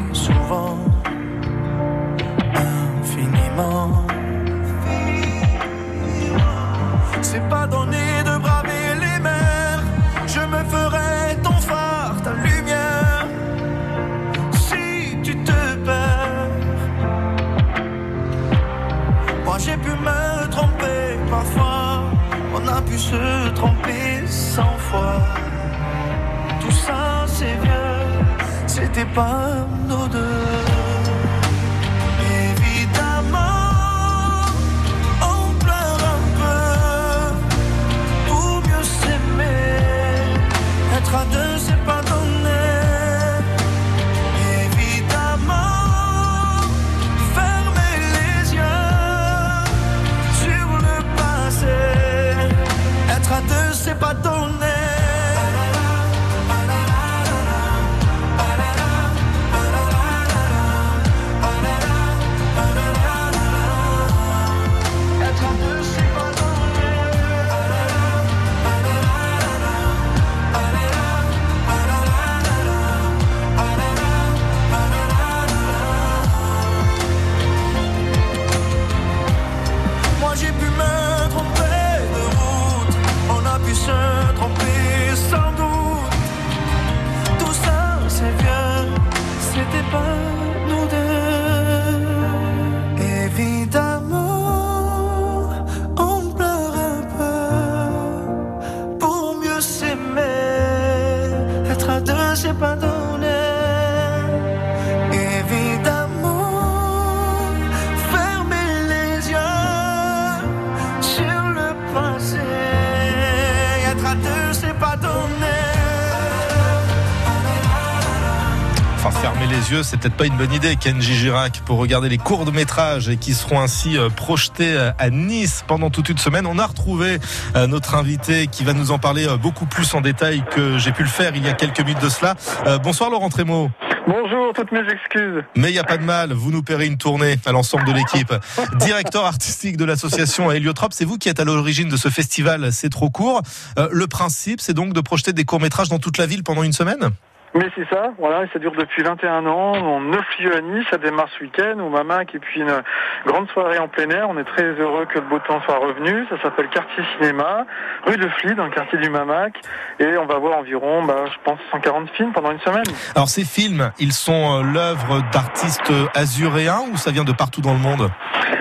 c'est 119.86 120.00
peut-être 120.00 120.16
pas 120.16 120.26
une 120.26 120.36
bonne 120.36 120.52
idée, 120.52 120.76
Kenji 120.76 121.14
Girac, 121.14 121.62
pour 121.64 121.78
regarder 121.78 122.10
les 122.10 122.18
courts 122.18 122.44
de 122.44 122.52
métrage 122.52 123.08
et 123.08 123.18
qui 123.18 123.34
seront 123.34 123.62
ainsi 123.62 123.98
euh, 123.98 124.10
projetés 124.10 124.74
euh, 124.74 124.92
à 124.98 125.12
Nice 125.12 125.64
pendant 125.68 125.92
toute 125.92 126.10
une 126.10 126.18
semaine. 126.18 126.48
On 126.48 126.58
a 126.58 126.66
retrouvé 126.66 127.20
euh, 127.56 127.68
notre 127.68 127.94
invité 127.94 128.48
qui 128.48 128.64
va 128.64 128.74
nous 128.74 128.92
en 128.92 128.98
parler 128.98 129.28
beaucoup 129.40 129.68
plus 129.68 129.94
en 129.94 130.02
détail 130.02 130.44
que 130.50 130.80
j'ai 130.80 130.92
pu 130.92 131.04
le 131.04 131.10
faire 131.10 131.36
il 131.36 131.46
y 131.46 131.50
a 131.50 131.54
quelques 131.54 131.82
minutes 131.82 132.02
de 132.02 132.10
cela. 132.10 132.36
Bonsoir 132.84 133.12
Laurent 133.12 133.30
Trémaud. 133.30 133.70
Bonjour, 134.08 134.54
toutes 134.54 134.72
mes 134.72 134.88
excuses. 134.88 135.44
Mais 135.56 135.70
il 135.70 135.74
n'y 135.74 135.80
a 135.80 135.84
pas 135.84 135.98
de 135.98 136.04
mal, 136.04 136.32
vous 136.32 136.52
nous 136.52 136.62
paierez 136.62 136.86
une 136.86 136.98
tournée 136.98 137.38
à 137.46 137.52
l'ensemble 137.52 137.86
de 137.86 137.92
l'équipe. 137.92 138.32
Directeur 138.80 139.26
artistique 139.26 139.78
de 139.78 139.86
l'association 139.86 140.52
Héliotrope, 140.52 140.94
c'est 140.94 141.06
vous 141.06 141.18
qui 141.18 141.28
êtes 141.28 141.40
à 141.40 141.44
l'origine 141.44 141.90
de 141.90 141.98
ce 141.98 142.10
festival 142.10 142.72
C'est 142.72 142.90
trop 142.90 143.10
court. 143.10 143.42
Euh, 143.80 143.88
le 143.92 144.06
principe, 144.06 144.62
c'est 144.62 144.74
donc 144.74 144.94
de 144.94 145.02
projeter 145.02 145.34
des 145.34 145.44
courts-métrages 145.44 145.90
dans 145.90 145.98
toute 145.98 146.20
la 146.20 146.28
ville 146.28 146.44
pendant 146.44 146.62
une 146.62 146.74
semaine? 146.74 147.10
Mais 147.56 147.68
c'est 147.74 147.88
ça, 147.90 148.12
voilà, 148.20 148.44
et 148.44 148.50
ça 148.52 148.60
dure 148.60 148.74
depuis 148.78 149.02
21 149.02 149.46
ans. 149.46 149.72
On 149.82 150.02
neuf 150.02 150.26
lieux 150.40 150.54
à 150.58 150.60
Nice, 150.60 150.86
ça 150.92 150.98
démarre 150.98 151.28
ce 151.38 151.42
week-end 151.44 151.80
au 151.80 151.88
Mamac 151.90 152.36
et 152.36 152.40
puis 152.40 152.60
une 152.60 152.82
grande 153.26 153.50
soirée 153.52 153.78
en 153.80 153.88
plein 153.88 154.10
air. 154.10 154.28
On 154.30 154.38
est 154.38 154.44
très 154.44 154.64
heureux 154.64 155.06
que 155.06 155.16
le 155.20 155.22
beau 155.26 155.40
temps 155.40 155.62
soit 155.62 155.78
revenu. 155.78 156.26
Ça 156.30 156.36
s'appelle 156.42 156.68
Quartier 156.68 157.02
Cinéma, 157.18 157.66
rue 158.06 158.18
de 158.18 158.28
Fly, 158.28 158.56
dans 158.56 158.66
le 158.66 158.72
quartier 158.72 159.00
du 159.00 159.10
Mamac. 159.10 159.54
Et 160.00 160.18
on 160.18 160.26
va 160.26 160.38
voir 160.38 160.58
environ, 160.58 161.04
bah, 161.06 161.24
je 161.32 161.38
pense, 161.46 161.58
140 161.72 162.10
films 162.12 162.34
pendant 162.34 162.52
une 162.52 162.60
semaine. 162.60 162.84
Alors 163.16 163.30
ces 163.30 163.46
films, 163.46 163.90
ils 164.00 164.12
sont 164.12 164.60
euh, 164.60 164.64
l'œuvre 164.74 165.22
d'artistes 165.32 165.94
azuréens 166.14 166.82
ou 166.92 166.98
ça 166.98 167.12
vient 167.12 167.24
de 167.24 167.32
partout 167.32 167.62
dans 167.62 167.74
le 167.74 167.80
monde? 167.80 168.10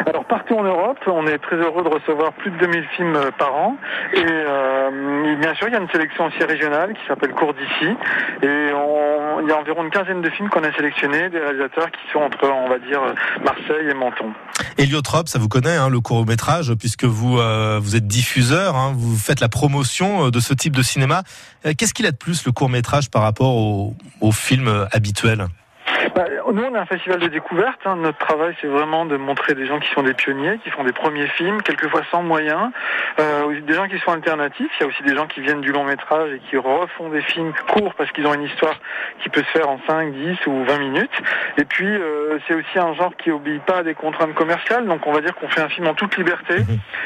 Alors 0.06 0.24
partout 0.26 0.56
en 0.56 0.62
Europe, 0.62 0.98
on 1.06 1.26
est 1.26 1.38
très 1.38 1.56
heureux 1.56 1.82
de 1.82 1.88
recevoir 1.88 2.32
plus 2.34 2.50
de 2.50 2.58
2000 2.58 2.84
films 2.96 3.16
euh, 3.16 3.30
par 3.38 3.54
an. 3.56 3.76
Et 4.12 4.22
euh, 4.24 5.36
bien 5.40 5.54
sûr, 5.54 5.66
il 5.66 5.72
y 5.72 5.76
a 5.76 5.80
une 5.80 5.88
sélection 5.90 6.26
aussi 6.26 6.44
régionale 6.44 6.92
qui 6.92 7.00
s'appelle 7.08 7.32
Cours 7.32 7.54
d'ici. 7.54 7.96
Et 8.42 8.72
on- 8.72 8.83
il 9.42 9.48
y 9.48 9.52
a 9.52 9.58
environ 9.58 9.84
une 9.84 9.90
quinzaine 9.90 10.22
de 10.22 10.30
films 10.30 10.48
qu'on 10.48 10.64
a 10.64 10.72
sélectionnés, 10.72 11.28
des 11.28 11.38
réalisateurs 11.38 11.90
qui 11.90 12.12
sont 12.12 12.20
entre, 12.20 12.48
on 12.48 12.68
va 12.68 12.78
dire, 12.78 13.00
Marseille 13.44 13.88
et 13.90 13.94
Menton. 13.94 14.32
Héliotrope, 14.78 15.28
ça 15.28 15.38
vous 15.38 15.48
connaît, 15.48 15.76
hein, 15.76 15.88
le 15.88 16.00
court 16.00 16.26
métrage, 16.26 16.72
puisque 16.74 17.04
vous 17.04 17.38
euh, 17.38 17.78
vous 17.82 17.96
êtes 17.96 18.06
diffuseur, 18.06 18.76
hein, 18.76 18.92
vous 18.96 19.16
faites 19.16 19.40
la 19.40 19.48
promotion 19.48 20.26
euh, 20.26 20.30
de 20.30 20.40
ce 20.40 20.54
type 20.54 20.74
de 20.76 20.82
cinéma. 20.82 21.22
Euh, 21.66 21.72
Qu'est-ce 21.76 21.94
qu'il 21.94 22.06
a 22.06 22.10
de 22.10 22.16
plus 22.16 22.44
le 22.46 22.52
court 22.52 22.68
métrage 22.68 23.10
par 23.10 23.22
rapport 23.22 23.54
au, 23.54 23.96
au 24.20 24.32
film 24.32 24.68
euh, 24.68 24.86
habituel? 24.92 25.46
Bah, 26.14 26.24
nous, 26.52 26.62
on 26.62 26.74
est 26.74 26.78
un 26.78 26.86
festival 26.86 27.18
de 27.20 27.28
découverte. 27.28 27.80
hein. 27.86 27.96
Notre 27.96 28.18
travail, 28.18 28.54
c'est 28.60 28.66
vraiment 28.66 29.04
de 29.06 29.16
montrer 29.16 29.54
des 29.54 29.66
gens 29.66 29.78
qui 29.78 29.90
sont 29.90 30.02
des 30.02 30.14
pionniers, 30.14 30.58
qui 30.62 30.70
font 30.70 30.84
des 30.84 30.92
premiers 30.92 31.26
films, 31.28 31.62
quelquefois 31.62 32.02
sans 32.10 32.22
moyens. 32.22 32.70
Euh, 33.20 33.60
des 33.60 33.74
gens 33.74 33.88
qui 33.88 33.98
sont 34.00 34.12
alternatifs. 34.12 34.70
Il 34.78 34.82
y 34.82 34.84
a 34.84 34.88
aussi 34.88 35.02
des 35.02 35.14
gens 35.14 35.26
qui 35.26 35.40
viennent 35.40 35.60
du 35.60 35.72
long 35.72 35.84
métrage 35.84 36.32
et 36.32 36.38
qui 36.50 36.56
refont 36.56 37.08
des 37.08 37.20
films 37.22 37.52
courts 37.72 37.94
parce 37.94 38.10
qu'ils 38.12 38.26
ont 38.26 38.34
une 38.34 38.42
histoire 38.42 38.74
qui 39.20 39.28
peut 39.28 39.42
se 39.42 39.58
faire 39.58 39.68
en 39.68 39.78
5, 39.86 40.12
10 40.12 40.46
ou 40.46 40.64
20 40.64 40.78
minutes. 40.78 41.22
Et 41.56 41.64
puis, 41.64 41.86
euh, 41.88 42.38
c'est 42.46 42.54
aussi 42.54 42.78
un 42.78 42.92
genre 42.94 43.16
qui 43.16 43.30
obéit 43.30 43.62
pas 43.62 43.78
à 43.78 43.82
des 43.82 43.94
contraintes 43.94 44.34
commerciales. 44.34 44.86
Donc, 44.86 45.06
on 45.06 45.12
va 45.12 45.20
dire 45.20 45.34
qu'on 45.34 45.48
fait 45.48 45.62
un 45.62 45.68
film 45.68 45.86
en 45.86 45.94
toute 45.94 46.16
liberté. 46.16 46.56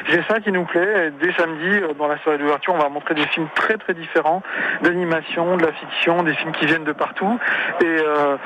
C'est 0.09 0.24
ça 0.26 0.40
qui 0.40 0.51
nous 0.53 0.64
plaît. 0.64 1.09
Et 1.09 1.11
dès 1.24 1.32
samedi, 1.34 1.68
euh, 1.68 1.94
dans 1.94 2.09
la 2.09 2.18
soirée 2.18 2.38
d'ouverture, 2.38 2.74
on 2.74 2.78
va 2.78 2.88
montrer 2.88 3.14
des 3.14 3.26
films 3.28 3.49
très 3.55 3.76
très 3.76 3.94
différents, 3.94 4.42
d'animation, 4.82 5.57
de 5.57 5.64
la 5.64 5.72
fiction, 5.72 6.22
des 6.22 6.34
films 6.34 6.53
qui 6.53 6.66
viennent 6.66 6.84
de 6.84 6.92
partout. 6.92 7.38
Et 7.80 7.84
euh, 7.86 8.36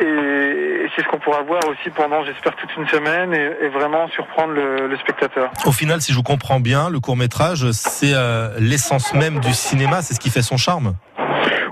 et 0.00 0.86
c'est 0.94 1.02
ce 1.02 1.08
qu'on 1.08 1.18
pourra 1.18 1.42
voir 1.42 1.60
aussi 1.68 1.90
pendant, 1.90 2.24
j'espère, 2.24 2.54
toute 2.56 2.74
une 2.76 2.88
semaine 2.88 3.32
et, 3.34 3.68
vraiment 3.68 4.08
surprendre 4.08 4.52
le, 4.52 4.88
le 4.88 4.98
spectateur. 4.98 5.50
Au 5.64 5.72
final, 5.72 6.00
si 6.00 6.12
je 6.12 6.16
vous 6.16 6.22
comprends 6.22 6.60
bien, 6.60 6.90
le 6.90 7.00
court 7.00 7.16
métrage, 7.16 7.70
c'est 7.72 8.12
euh, 8.14 8.50
l'essence 8.58 9.14
même 9.14 9.38
du 9.40 9.52
cinéma, 9.52 10.02
c'est 10.02 10.14
ce 10.14 10.20
qui 10.20 10.30
fait 10.30 10.42
son 10.42 10.56
charme. 10.56 10.94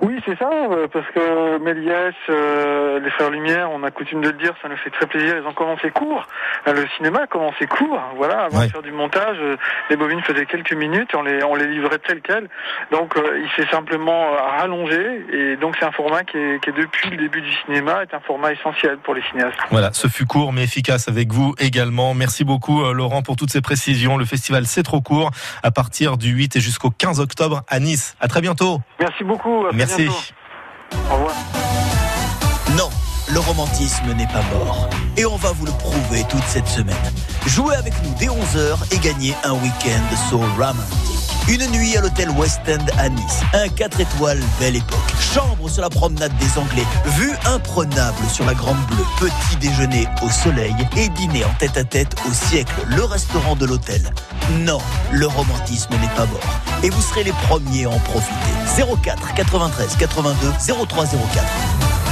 Oui, 0.02 0.20
c'est 0.26 0.38
ça, 0.38 0.50
euh, 0.52 0.86
parce 0.92 1.06
que 1.14 1.58
Méliès, 1.58 2.14
euh, 2.28 3.00
les 3.00 3.10
Frères 3.10 3.30
Lumière, 3.30 3.70
on 3.70 3.82
a 3.82 3.90
coutume 3.90 4.20
de 4.20 4.28
le 4.28 4.38
dire, 4.38 4.54
ça 4.62 4.68
nous 4.68 4.76
fait 4.76 4.90
très 4.90 5.06
plaisir. 5.06 5.36
Ils 5.42 5.46
ont 5.46 5.54
commencé 5.54 5.90
court. 5.90 6.26
Euh, 6.66 6.72
Le 6.72 6.86
cinéma 6.96 7.22
a 7.22 7.26
commencé 7.26 7.66
court. 7.66 8.00
Voilà, 8.16 8.42
avant 8.44 8.64
de 8.64 8.68
faire 8.68 8.82
du 8.82 8.92
montage, 8.92 9.36
euh, 9.40 9.56
les 9.90 9.96
bobines 9.96 10.22
faisaient 10.22 10.46
quelques 10.46 10.74
minutes, 10.74 11.10
on 11.14 11.22
les, 11.22 11.42
on 11.44 11.54
les 11.54 11.66
livrait 11.66 11.98
tel 11.98 12.20
quel. 12.20 12.48
Donc, 12.92 13.16
euh, 13.16 13.40
il 13.42 13.50
s'est 13.56 13.70
simplement 13.70 14.30
rallongé, 14.58 15.24
et 15.32 15.56
donc 15.56 15.76
c'est 15.78 15.86
un 15.86 15.92
format 15.92 16.24
qui 16.24 16.36
est, 16.36 16.62
qui 16.62 16.70
est 16.70 16.76
depuis 16.76 17.10
le 17.10 17.16
début 17.16 17.40
du 17.40 17.52
cinéma 17.64 18.02
est 18.02 18.14
un 18.14 18.20
format 18.20 18.52
essentiel 18.52 18.98
pour 18.98 19.14
les 19.14 19.22
cinéastes. 19.30 19.56
Voilà, 19.70 19.90
ce 19.92 20.08
fut 20.08 20.26
court 20.26 20.52
mais 20.52 20.64
efficace 20.64 21.08
avec 21.08 21.32
vous 21.32 21.54
également. 21.58 22.14
Merci 22.14 22.44
beaucoup 22.44 22.82
euh, 22.82 22.92
Laurent 22.92 23.22
pour 23.22 23.36
toutes 23.36 23.50
ces 23.50 23.60
précisions. 23.60 24.16
Le 24.16 24.24
festival 24.24 24.66
C'est 24.66 24.82
trop 24.82 25.00
court 25.00 25.30
à 25.62 25.70
partir 25.70 26.16
du 26.16 26.30
8 26.30 26.56
et 26.56 26.60
jusqu'au 26.60 26.90
15 26.90 27.20
octobre 27.20 27.62
à 27.68 27.80
Nice. 27.80 28.16
À 28.20 28.28
très 28.28 28.40
bientôt. 28.40 28.80
Merci 29.00 29.24
beaucoup. 29.24 29.66
Merci. 29.88 30.08
Au 31.10 31.14
revoir. 31.14 31.34
Le 33.30 33.40
romantisme 33.40 34.12
n'est 34.16 34.26
pas 34.26 34.42
mort. 34.54 34.88
Et 35.16 35.26
on 35.26 35.36
va 35.36 35.52
vous 35.52 35.66
le 35.66 35.72
prouver 35.72 36.24
toute 36.28 36.44
cette 36.46 36.66
semaine. 36.66 36.96
Jouez 37.46 37.74
avec 37.74 37.92
nous 38.02 38.14
dès 38.18 38.26
11h 38.26 38.76
et 38.90 38.98
gagnez 38.98 39.34
un 39.44 39.52
week-end 39.52 40.16
so 40.30 40.38
romantique. 40.38 41.18
Une 41.48 41.66
nuit 41.70 41.96
à 41.96 42.00
l'hôtel 42.00 42.30
West 42.30 42.60
End 42.68 42.84
à 42.98 43.08
Nice. 43.08 43.40
Un 43.52 43.68
4 43.68 44.00
étoiles 44.00 44.42
belle 44.60 44.76
époque. 44.76 44.98
Chambre 45.34 45.68
sur 45.68 45.82
la 45.82 45.90
promenade 45.90 46.32
des 46.38 46.58
Anglais. 46.58 46.84
Vue 47.18 47.32
imprenable 47.46 48.24
sur 48.32 48.46
la 48.46 48.54
Grande 48.54 48.80
Bleue. 48.86 49.04
Petit 49.18 49.56
déjeuner 49.56 50.06
au 50.22 50.30
soleil 50.30 50.74
et 50.96 51.08
dîner 51.10 51.44
en 51.44 51.52
tête 51.58 51.76
à 51.76 51.84
tête 51.84 52.14
au 52.28 52.32
siècle. 52.32 52.74
Le 52.86 53.04
restaurant 53.04 53.56
de 53.56 53.66
l'hôtel. 53.66 54.10
Non, 54.60 54.78
le 55.12 55.26
romantisme 55.26 55.92
n'est 56.00 56.14
pas 56.16 56.26
mort. 56.26 56.60
Et 56.82 56.90
vous 56.90 57.02
serez 57.02 57.24
les 57.24 57.34
premiers 57.48 57.84
à 57.84 57.90
en 57.90 57.98
profiter. 57.98 58.34
04 59.02 59.34
93 59.34 59.96
82 59.96 60.52
0304. 60.86 62.07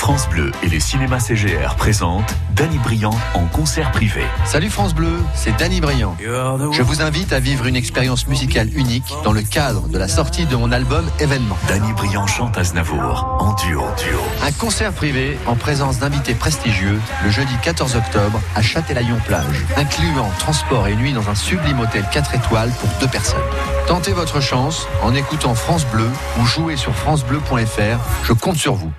France 0.00 0.30
Bleu 0.30 0.50
et 0.62 0.68
les 0.70 0.80
cinémas 0.80 1.20
CGR 1.20 1.76
présentent 1.76 2.34
Danny 2.56 2.78
Briand 2.78 3.14
en 3.34 3.44
concert 3.44 3.92
privé. 3.92 4.22
Salut 4.46 4.70
France 4.70 4.94
Bleu, 4.94 5.12
c'est 5.34 5.54
Danny 5.58 5.82
Briand. 5.82 6.16
Je 6.18 6.80
vous 6.80 7.02
invite 7.02 7.34
à 7.34 7.38
vivre 7.38 7.66
une 7.66 7.76
expérience 7.76 8.26
musicale 8.26 8.70
unique 8.74 9.12
dans 9.24 9.32
le 9.32 9.42
cadre 9.42 9.88
de 9.88 9.98
la 9.98 10.08
sortie 10.08 10.46
de 10.46 10.56
mon 10.56 10.72
album 10.72 11.04
Événement. 11.18 11.58
Danny 11.68 11.92
Briand 11.92 12.26
chante 12.26 12.56
Aznavour 12.56 13.36
en 13.40 13.52
duo. 13.52 13.82
duo. 13.98 14.20
Un 14.42 14.52
concert 14.52 14.94
privé 14.94 15.36
en 15.46 15.54
présence 15.54 15.98
d'invités 15.98 16.34
prestigieux 16.34 16.98
le 17.22 17.30
jeudi 17.30 17.54
14 17.62 17.94
octobre 17.96 18.40
à 18.54 18.62
Châtelaillon-Plage, 18.62 19.66
incluant 19.76 20.30
transport 20.38 20.88
et 20.88 20.96
nuit 20.96 21.12
dans 21.12 21.28
un 21.28 21.34
sublime 21.34 21.78
hôtel 21.78 22.06
4 22.10 22.36
étoiles 22.36 22.72
pour 22.80 22.88
deux 23.00 23.08
personnes. 23.08 23.38
Tentez 23.86 24.12
votre 24.12 24.40
chance 24.40 24.88
en 25.02 25.14
écoutant 25.14 25.54
France 25.54 25.84
Bleu 25.84 26.08
ou 26.40 26.46
jouez 26.46 26.78
sur 26.78 26.94
francebleu.fr. 26.94 27.98
Je 28.24 28.32
compte 28.32 28.56
sur 28.56 28.74
vous. 28.76 28.90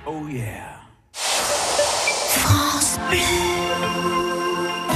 France 1.22 2.98
Bleu. 3.10 3.20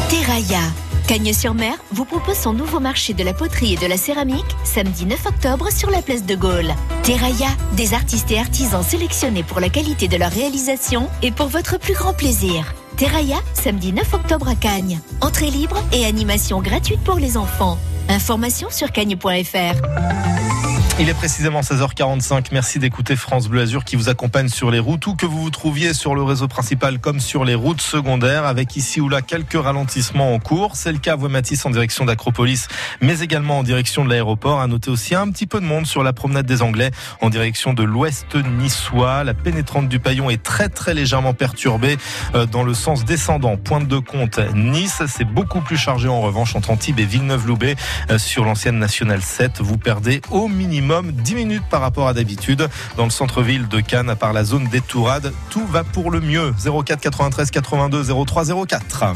Terraya. 0.09 0.61
Cagnes-sur-Mer 1.07 1.76
vous 1.91 2.05
propose 2.05 2.36
son 2.36 2.53
nouveau 2.53 2.80
marché 2.80 3.13
de 3.13 3.23
la 3.23 3.34
poterie 3.34 3.73
et 3.73 3.78
de 3.78 3.86
la 3.86 3.95
céramique 3.95 4.55
samedi 4.63 5.05
9 5.05 5.23
octobre 5.28 5.71
sur 5.71 5.91
la 5.91 6.01
place 6.01 6.26
de 6.26 6.36
Gaulle. 6.36 6.73
Terraya, 7.03 7.49
des 7.73 7.93
artistes 7.93 8.32
et 8.32 8.39
artisans 8.39 8.82
sélectionnés 8.82 9.43
pour 9.43 9.59
la 9.59 9.69
qualité 9.69 10.07
de 10.07 10.17
leur 10.17 10.32
réalisation 10.32 11.07
et 11.21 11.32
pour 11.32 11.45
votre 11.47 11.78
plus 11.78 11.93
grand 11.93 12.13
plaisir. 12.15 12.73
Terraya, 12.97 13.38
samedi 13.53 13.93
9 13.93 14.13
octobre 14.15 14.47
à 14.47 14.55
Cagnes. 14.55 14.99
Entrée 15.21 15.51
libre 15.51 15.78
et 15.91 16.05
animation 16.05 16.59
gratuite 16.59 17.01
pour 17.03 17.19
les 17.19 17.38
enfants. 17.38 17.78
Informations 18.09 18.71
sur 18.71 18.91
cagnes.fr. 18.91 20.74
Il 20.98 21.10
est 21.10 21.14
précisément 21.14 21.60
16h45. 21.60 22.46
Merci 22.54 22.80
d'écouter 22.80 23.18
France 23.18 23.50
Bleu 23.50 23.60
Azur 23.60 23.84
qui 23.84 23.98
vous 23.98 24.08
accompagne 24.08 24.48
sur 24.48 24.72
les 24.72 24.80
routes, 24.80 25.06
où 25.08 25.16
que 25.16 25.26
vous 25.26 25.41
vous 25.41 25.50
trouviez 25.50 25.93
sur 25.93 26.16
le 26.16 26.24
réseau 26.24 26.48
principal 26.48 27.00
comme 27.00 27.20
sur 27.20 27.43
les 27.43 27.54
routes 27.54 27.82
secondaires, 27.82 28.46
avec 28.46 28.78
ici 28.78 29.02
ou 29.02 29.10
là 29.10 29.22
quelques 29.22 29.62
ralentissements 29.62 30.34
en 30.34 30.39
cours. 30.39 30.78
C'est 30.78 30.93
le 30.93 30.98
cas 31.00 31.12
à 31.12 31.16
Voie 31.18 31.28
Matisse 31.28 31.66
en 31.66 31.70
direction 31.70 32.06
d'Acropolis, 32.06 32.70
mais 33.02 33.20
également 33.20 33.60
en 33.60 33.64
direction 33.64 34.06
de 34.06 34.10
l'aéroport. 34.10 34.62
À 34.62 34.68
noter 34.68 34.89
aussi 34.89 35.16
un 35.16 35.30
petit 35.32 35.48
peu 35.48 35.60
de 35.60 35.66
monde 35.66 35.86
sur 35.86 36.02
la 36.02 36.14
promenade 36.14 36.46
des 36.46 36.62
Anglais 36.62 36.91
en 37.20 37.30
direction 37.30 37.74
de 37.74 37.84
l'ouest 37.84 38.34
niçois. 38.58 39.26
La 39.26 39.34
pénétrante 39.34 39.89
du 39.89 40.00
Paillon 40.00 40.30
est 40.30 40.41
très 40.41 40.70
très 40.70 40.93
légèrement 40.93 41.34
perturbée 41.34 41.98
euh, 42.36 42.46
dans 42.46 42.64
le 42.64 42.74
sens 42.74 43.04
descendant. 43.04 43.58
Pointe 43.58 43.89
de 43.89 43.98
compte 43.98 44.39
Nice, 44.56 45.02
c'est 45.10 45.26
beaucoup 45.26 45.60
plus 45.60 45.78
chargé 45.78 46.08
en 46.08 46.22
revanche 46.22 46.56
entre 46.56 46.72
Antibes 46.72 47.02
et 47.02 47.06
Villeneuve-Loubet 47.06 47.76
euh, 48.12 48.18
sur 48.18 48.46
l'ancienne 48.46 48.80
nationale 48.80 49.22
7. 49.22 49.60
Vous 49.60 49.78
perdez 49.78 50.22
au 50.32 50.48
minimum 50.48 50.85
10 50.86 51.36
minutes 51.36 51.64
par 51.70 51.82
rapport 51.82 52.08
à 52.08 52.14
d'habitude. 52.14 52.68
Dans 52.98 53.06
le 53.06 53.10
centre-ville 53.10 53.68
de 53.68 53.80
Cannes, 53.80 54.10
à 54.10 54.16
part 54.16 54.34
la 54.34 54.44
zone 54.44 54.68
des 54.68 54.82
Tourades, 54.82 55.34
tout 55.50 55.66
va 55.66 55.84
pour 55.84 56.12
le 56.12 56.22
mieux. 56.22 56.54
04 56.64 57.00
93 57.02 57.52
82 57.52 58.04
03 58.26 58.66
04. 58.68 59.16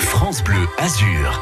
France 0.00 0.42
Bleu 0.44 0.66
Azur. 0.78 1.40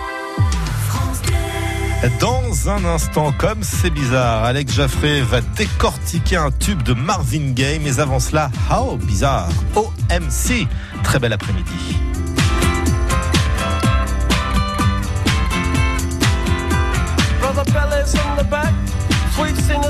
Dans 2.21 2.69
un 2.69 2.85
instant, 2.85 3.33
comme 3.33 3.63
c'est 3.63 3.91
bizarre, 3.91 4.45
Alex 4.45 4.75
Jaffré 4.75 5.23
va 5.23 5.41
décortiquer 5.41 6.37
un 6.37 6.51
tube 6.51 6.83
de 6.83 6.93
Marvin 6.93 7.53
Gaye, 7.53 7.79
mais 7.79 7.99
avant 7.99 8.21
cela, 8.21 8.51
How 8.71 8.97
Bizarre, 8.97 9.49
OMC. 9.75 10.67
Très 11.03 11.19
bel 11.19 11.33
après-midi. 11.33 11.97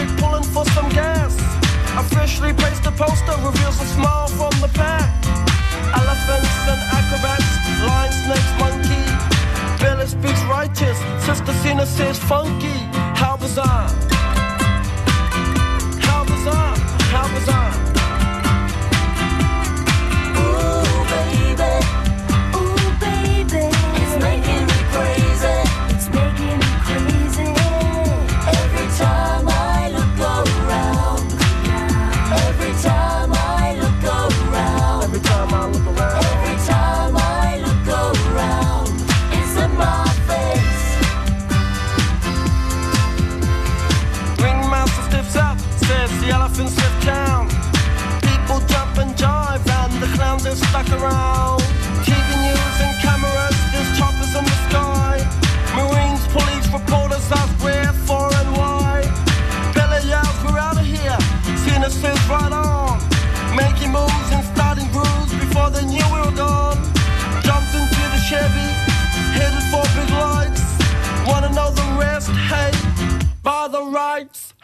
quick 0.00 0.18
pulling 0.18 0.42
for 0.42 0.64
some 0.76 0.88
gas. 0.90 1.34
Officially 1.96 2.52
placed 2.54 2.86
a 2.86 2.92
poster, 2.92 3.36
reveals 3.44 3.80
a 3.80 3.86
smile 3.96 4.28
from 4.28 4.52
the 4.60 4.70
pack. 4.74 5.10
Elephants 6.00 6.54
and 6.72 6.80
acrobats, 6.98 7.50
lion, 7.86 8.12
snakes, 8.24 8.52
monkey. 8.62 9.04
Billy 9.82 10.06
speaks 10.06 10.42
righteous, 10.44 10.98
Sister 11.24 11.52
Cena 11.62 11.86
says 11.86 12.18
funky. 12.18 12.78
How 13.20 13.36
bizarre. 13.36 13.88
How 16.08 16.24
bizarre, 16.24 16.76
how 17.14 17.26
bizarre. 17.34 17.69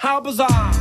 How 0.06 0.20
bizarre. 0.20 0.75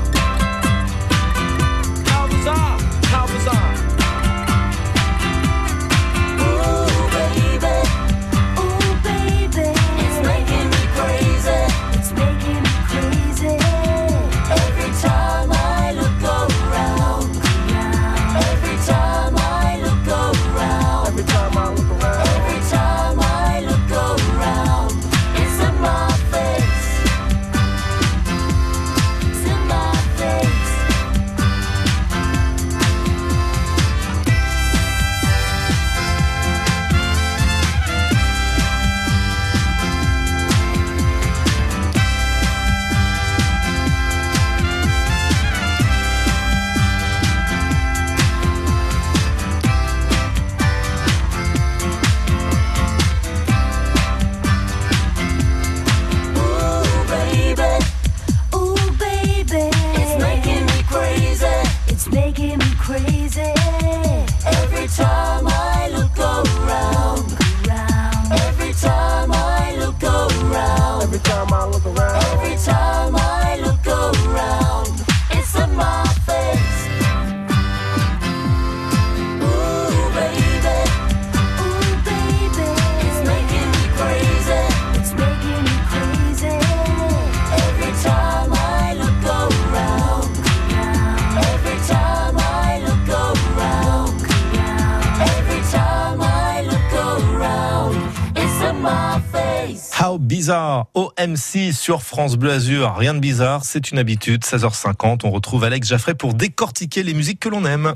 OMC 101.35 101.73
sur 101.73 102.01
France 102.01 102.37
Bleu 102.37 102.51
Azur. 102.51 102.95
Rien 102.95 103.13
de 103.13 103.19
bizarre, 103.19 103.65
c'est 103.65 103.91
une 103.91 103.99
habitude. 103.99 104.43
16h50, 104.43 105.21
on 105.23 105.31
retrouve 105.31 105.63
Alex 105.63 105.87
Jaffray 105.87 106.15
pour 106.15 106.33
décortiquer 106.33 107.03
les 107.03 107.13
musiques 107.13 107.39
que 107.39 107.49
l'on 107.49 107.65
aime. 107.65 107.95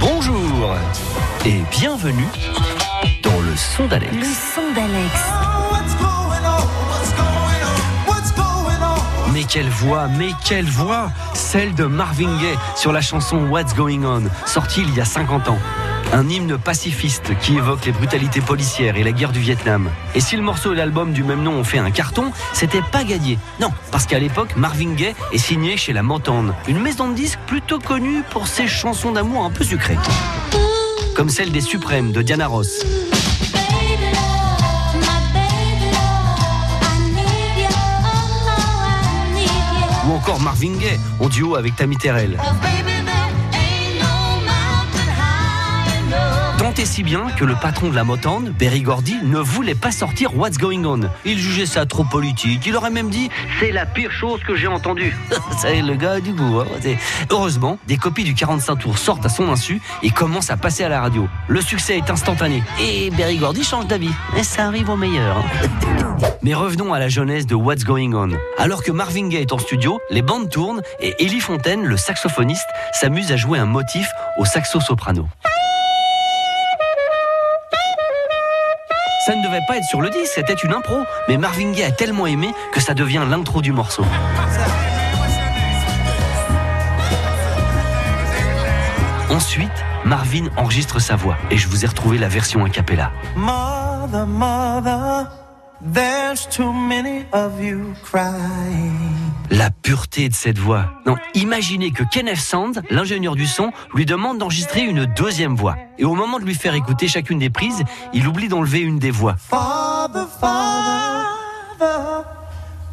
Bonjour 0.00 0.74
et 1.44 1.60
bienvenue 1.70 2.26
dans 3.22 3.40
le 3.40 3.56
son 3.56 3.86
d'Alex. 3.86 4.12
Le 4.14 4.24
son 4.24 4.72
d'Alex. 4.74 5.14
Mais 9.32 9.44
quelle 9.44 9.68
voix, 9.68 10.08
mais 10.08 10.30
quelle 10.44 10.64
voix 10.64 11.12
Celle 11.34 11.74
de 11.74 11.84
Marvin 11.84 12.36
Gaye 12.40 12.58
sur 12.76 12.92
la 12.92 13.00
chanson 13.00 13.46
What's 13.48 13.74
Going 13.74 14.02
On, 14.04 14.22
sortie 14.46 14.82
il 14.82 14.94
y 14.94 15.00
a 15.00 15.04
50 15.04 15.48
ans. 15.48 15.58
Un 16.12 16.26
hymne 16.28 16.56
pacifiste 16.56 17.38
qui 17.38 17.56
évoque 17.56 17.84
les 17.84 17.92
brutalités 17.92 18.40
policières 18.40 18.96
et 18.96 19.04
la 19.04 19.12
guerre 19.12 19.30
du 19.30 19.40
Vietnam. 19.40 19.90
Et 20.14 20.20
si 20.20 20.36
le 20.36 20.42
morceau 20.42 20.72
et 20.72 20.76
l'album 20.76 21.12
du 21.12 21.22
même 21.22 21.42
nom 21.42 21.52
ont 21.52 21.64
fait 21.64 21.78
un 21.78 21.90
carton, 21.90 22.32
c'était 22.54 22.80
pas 22.80 23.04
gagné. 23.04 23.38
Non, 23.60 23.70
parce 23.90 24.06
qu'à 24.06 24.18
l'époque, 24.18 24.56
Marvin 24.56 24.94
Gaye 24.94 25.14
est 25.32 25.38
signé 25.38 25.76
chez 25.76 25.92
la 25.92 26.02
Motown, 26.02 26.54
une 26.66 26.80
maison 26.80 27.08
de 27.08 27.14
disques 27.14 27.38
plutôt 27.46 27.78
connue 27.78 28.22
pour 28.30 28.46
ses 28.46 28.66
chansons 28.66 29.12
d'amour 29.12 29.44
un 29.44 29.50
peu 29.50 29.64
sucrées. 29.64 29.98
Comme 31.14 31.28
celle 31.28 31.52
des 31.52 31.60
Suprêmes 31.60 32.12
de 32.12 32.22
Diana 32.22 32.46
Ross. 32.46 32.84
Ou 40.06 40.12
encore 40.12 40.40
Marvin 40.40 40.72
Gaye 40.78 40.98
en 41.20 41.28
duo 41.28 41.54
avec 41.54 41.76
Tammy 41.76 41.98
Terrell. 41.98 42.38
Tant 46.68 46.74
et 46.82 46.84
si 46.84 47.02
bien 47.02 47.28
que 47.38 47.46
le 47.46 47.54
patron 47.54 47.88
de 47.88 47.94
la 47.94 48.04
Motown, 48.04 48.50
Berry 48.50 48.82
Gordy, 48.82 49.16
ne 49.22 49.38
voulait 49.38 49.74
pas 49.74 49.90
sortir 49.90 50.36
What's 50.36 50.58
Going 50.58 50.84
On. 50.84 51.00
Il 51.24 51.38
jugeait 51.38 51.64
ça 51.64 51.86
trop 51.86 52.04
politique. 52.04 52.66
Il 52.66 52.76
aurait 52.76 52.90
même 52.90 53.08
dit 53.08 53.30
c'est 53.58 53.72
la 53.72 53.86
pire 53.86 54.12
chose 54.12 54.40
que 54.46 54.54
j'ai 54.54 54.66
entendue. 54.66 55.16
C'est 55.58 55.80
le 55.80 55.94
gars 55.94 56.20
du 56.20 56.32
goût. 56.34 56.60
hein. 56.60 56.66
Heureusement, 57.30 57.78
des 57.86 57.96
copies 57.96 58.24
du 58.24 58.34
45 58.34 58.76
tours 58.76 58.98
sortent 58.98 59.24
à 59.24 59.30
son 59.30 59.48
insu 59.50 59.80
et 60.02 60.10
commencent 60.10 60.50
à 60.50 60.58
passer 60.58 60.84
à 60.84 60.90
la 60.90 61.00
radio. 61.00 61.26
Le 61.48 61.62
succès 61.62 61.96
est 61.96 62.10
instantané 62.10 62.62
et 62.78 63.08
Berry 63.12 63.38
Gordy 63.38 63.64
change 63.64 63.86
d'avis. 63.86 64.12
Et 64.36 64.42
ça 64.42 64.66
arrive 64.66 64.90
au 64.90 64.96
meilleur. 64.96 65.38
hein. 65.38 66.26
Mais 66.42 66.52
revenons 66.52 66.92
à 66.92 66.98
la 66.98 67.08
jeunesse 67.08 67.46
de 67.46 67.54
What's 67.54 67.84
Going 67.84 68.12
On. 68.12 68.28
Alors 68.58 68.82
que 68.82 68.92
Marvin 68.92 69.28
Gaye 69.28 69.40
est 69.40 69.52
en 69.54 69.58
studio, 69.58 70.00
les 70.10 70.20
bandes 70.22 70.50
tournent 70.50 70.82
et 71.00 71.14
Ellie 71.18 71.40
Fontaine, 71.40 71.84
le 71.84 71.96
saxophoniste, 71.96 72.68
s'amuse 72.92 73.32
à 73.32 73.36
jouer 73.36 73.58
un 73.58 73.64
motif 73.66 74.06
au 74.38 74.44
saxo 74.44 74.80
soprano. 74.80 75.26
Ça 79.28 79.36
ne 79.36 79.42
devait 79.42 79.60
pas 79.68 79.76
être 79.76 79.84
sur 79.84 80.00
le 80.00 80.08
disque, 80.08 80.32
c'était 80.36 80.54
une 80.54 80.72
impro. 80.72 81.04
Mais 81.28 81.36
Marvin 81.36 81.72
Gaye 81.72 81.84
a 81.84 81.90
tellement 81.90 82.26
aimé 82.26 82.54
que 82.72 82.80
ça 82.80 82.94
devient 82.94 83.26
l'intro 83.28 83.60
du 83.60 83.72
morceau. 83.72 84.02
Ensuite, 89.28 89.84
Marvin 90.06 90.46
enregistre 90.56 90.98
sa 90.98 91.16
voix 91.16 91.36
et 91.50 91.58
je 91.58 91.68
vous 91.68 91.84
ai 91.84 91.88
retrouvé 91.88 92.16
la 92.16 92.28
version 92.28 92.64
a 92.64 92.70
cappella. 92.70 93.12
There's 95.80 96.46
too 96.48 96.72
many 96.72 97.24
of 97.32 97.60
you 97.62 97.94
crying. 98.02 99.18
La 99.50 99.70
pureté 99.70 100.28
de 100.28 100.34
cette 100.34 100.58
voix. 100.58 100.86
Non, 101.06 101.16
imaginez 101.34 101.90
que 101.90 102.02
Kenneth 102.04 102.36
Sand, 102.36 102.82
l'ingénieur 102.90 103.34
du 103.34 103.46
son, 103.46 103.72
lui 103.94 104.04
demande 104.04 104.38
d'enregistrer 104.38 104.82
une 104.82 105.06
deuxième 105.06 105.54
voix. 105.54 105.76
Et 105.96 106.04
au 106.04 106.14
moment 106.14 106.38
de 106.38 106.44
lui 106.44 106.54
faire 106.54 106.74
écouter 106.74 107.08
chacune 107.08 107.38
des 107.38 107.50
prises, 107.50 107.82
il 108.12 108.26
oublie 108.28 108.48
d'enlever 108.48 108.80
une 108.80 108.98
des 108.98 109.10
voix. 109.10 109.36
Father, 109.38 110.26
father, 110.38 112.24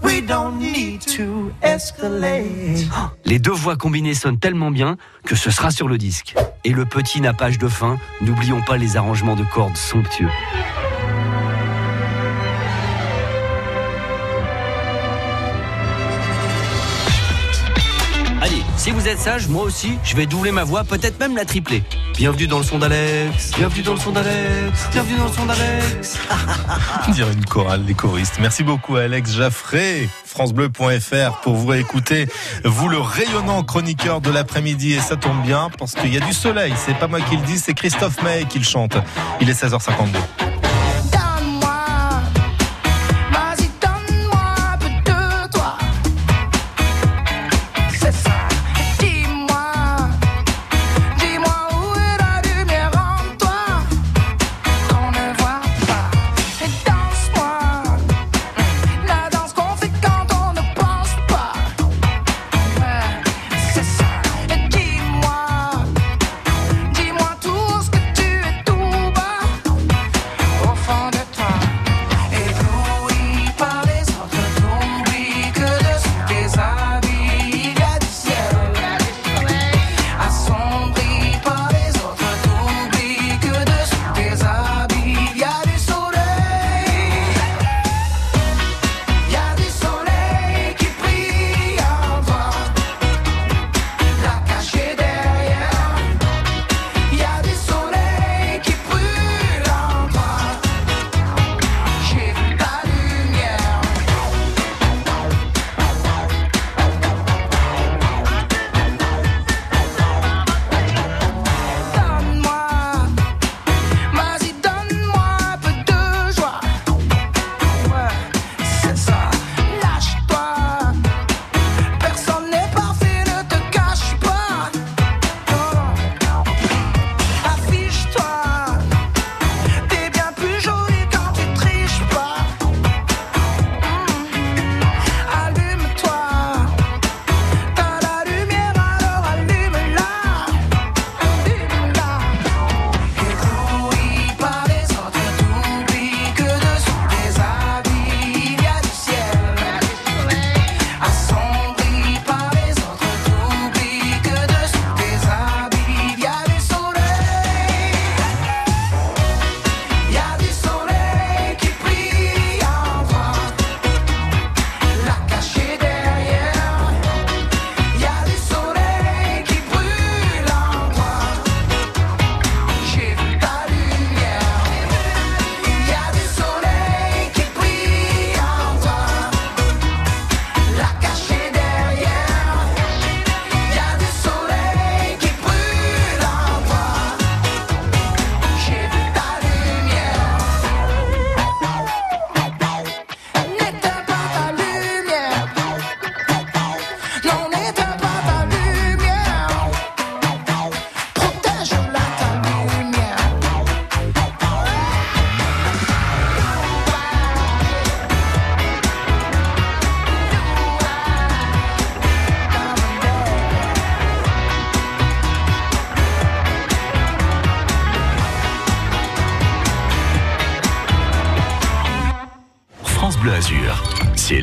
we 0.02 0.22
don't 0.22 0.58
need 0.58 1.02
to 1.02 1.52
escalate. 1.62 2.88
Les 3.26 3.40
deux 3.40 3.52
voix 3.52 3.76
combinées 3.76 4.14
sonnent 4.14 4.40
tellement 4.40 4.72
bien 4.72 4.96
que 5.26 5.36
ce 5.36 5.52
sera 5.52 5.72
sur 5.72 5.88
le 5.88 5.98
disque. 5.98 6.36
Et 6.64 6.72
le 6.72 6.86
petit 6.86 7.20
nappage 7.20 7.58
de 7.58 7.68
fin, 7.68 7.98
n'oublions 8.22 8.62
pas 8.62 8.78
les 8.78 8.96
arrangements 8.96 9.36
de 9.36 9.44
cordes 9.44 9.78
somptueux. 9.78 10.30
Si 18.86 18.92
vous 18.92 19.08
êtes 19.08 19.18
sage, 19.18 19.48
moi 19.48 19.64
aussi, 19.64 19.98
je 20.04 20.16
vais 20.16 20.28
doubler 20.28 20.52
ma 20.52 20.64
voix, 20.64 20.84
peut-être 20.84 21.20
même 21.20 21.36
la 21.36 21.44
tripler. 21.44 21.82
Bienvenue 22.16 22.46
dans 22.46 22.60
le 22.60 22.64
son 22.64 22.78
d'Alex, 22.78 23.50
bienvenue 23.58 23.82
dans 23.82 23.94
le 23.96 24.00
son 24.00 24.12
d'Alex, 24.12 24.90
bienvenue 24.92 25.18
dans 25.18 25.26
le 25.26 25.32
son 25.32 25.46
d'Alex. 25.48 26.20
Dirait 27.12 27.34
une 27.34 27.46
chorale, 27.46 27.84
les 27.88 27.96
choristes. 27.96 28.36
Merci 28.40 28.64
beaucoup 28.64 28.96
Alex 28.96 29.38
Jaffré, 29.38 30.08
francebleu.fr 30.24 31.42
pour 31.42 31.56
vous 31.56 31.66
réécouter, 31.66 32.28
vous 32.64 32.88
le 32.88 33.00
rayonnant 33.00 33.64
chroniqueur 33.64 34.22
de 34.22 34.30
l'après-midi 34.30 34.94
et 34.94 35.00
ça 35.00 35.16
tombe 35.16 35.42
bien 35.42 35.72
parce 35.80 35.96
qu'il 35.96 36.14
y 36.14 36.18
a 36.18 36.24
du 36.24 36.34
soleil, 36.34 36.72
c'est 36.78 36.96
pas 37.00 37.08
moi 37.08 37.22
qui 37.22 37.38
le 37.38 37.42
dis, 37.42 37.58
c'est 37.58 37.74
Christophe 37.74 38.22
May 38.22 38.46
qui 38.46 38.60
le 38.60 38.66
chante. 38.66 38.98
Il 39.42 39.50
est 39.50 39.60
16h52. 39.60 40.65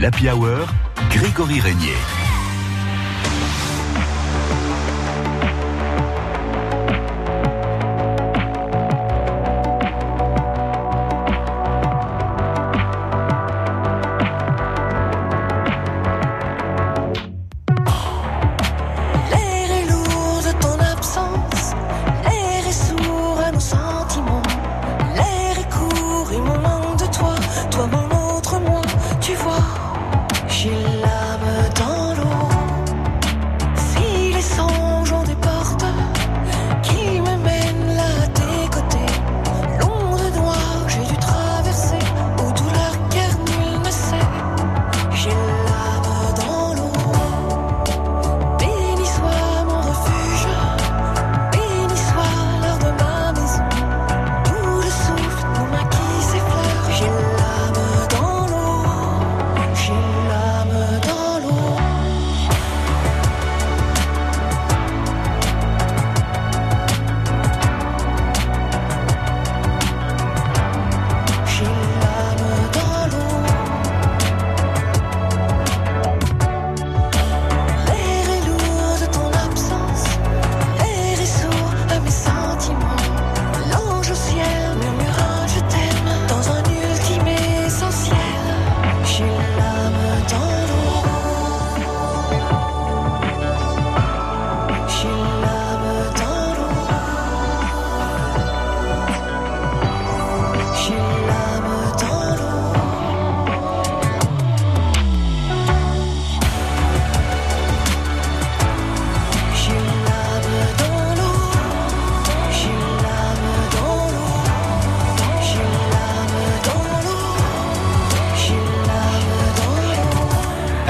l'Happy 0.02 0.28
Hour, 0.28 0.66
Grégory 1.10 1.60
Régnier. 1.60 2.11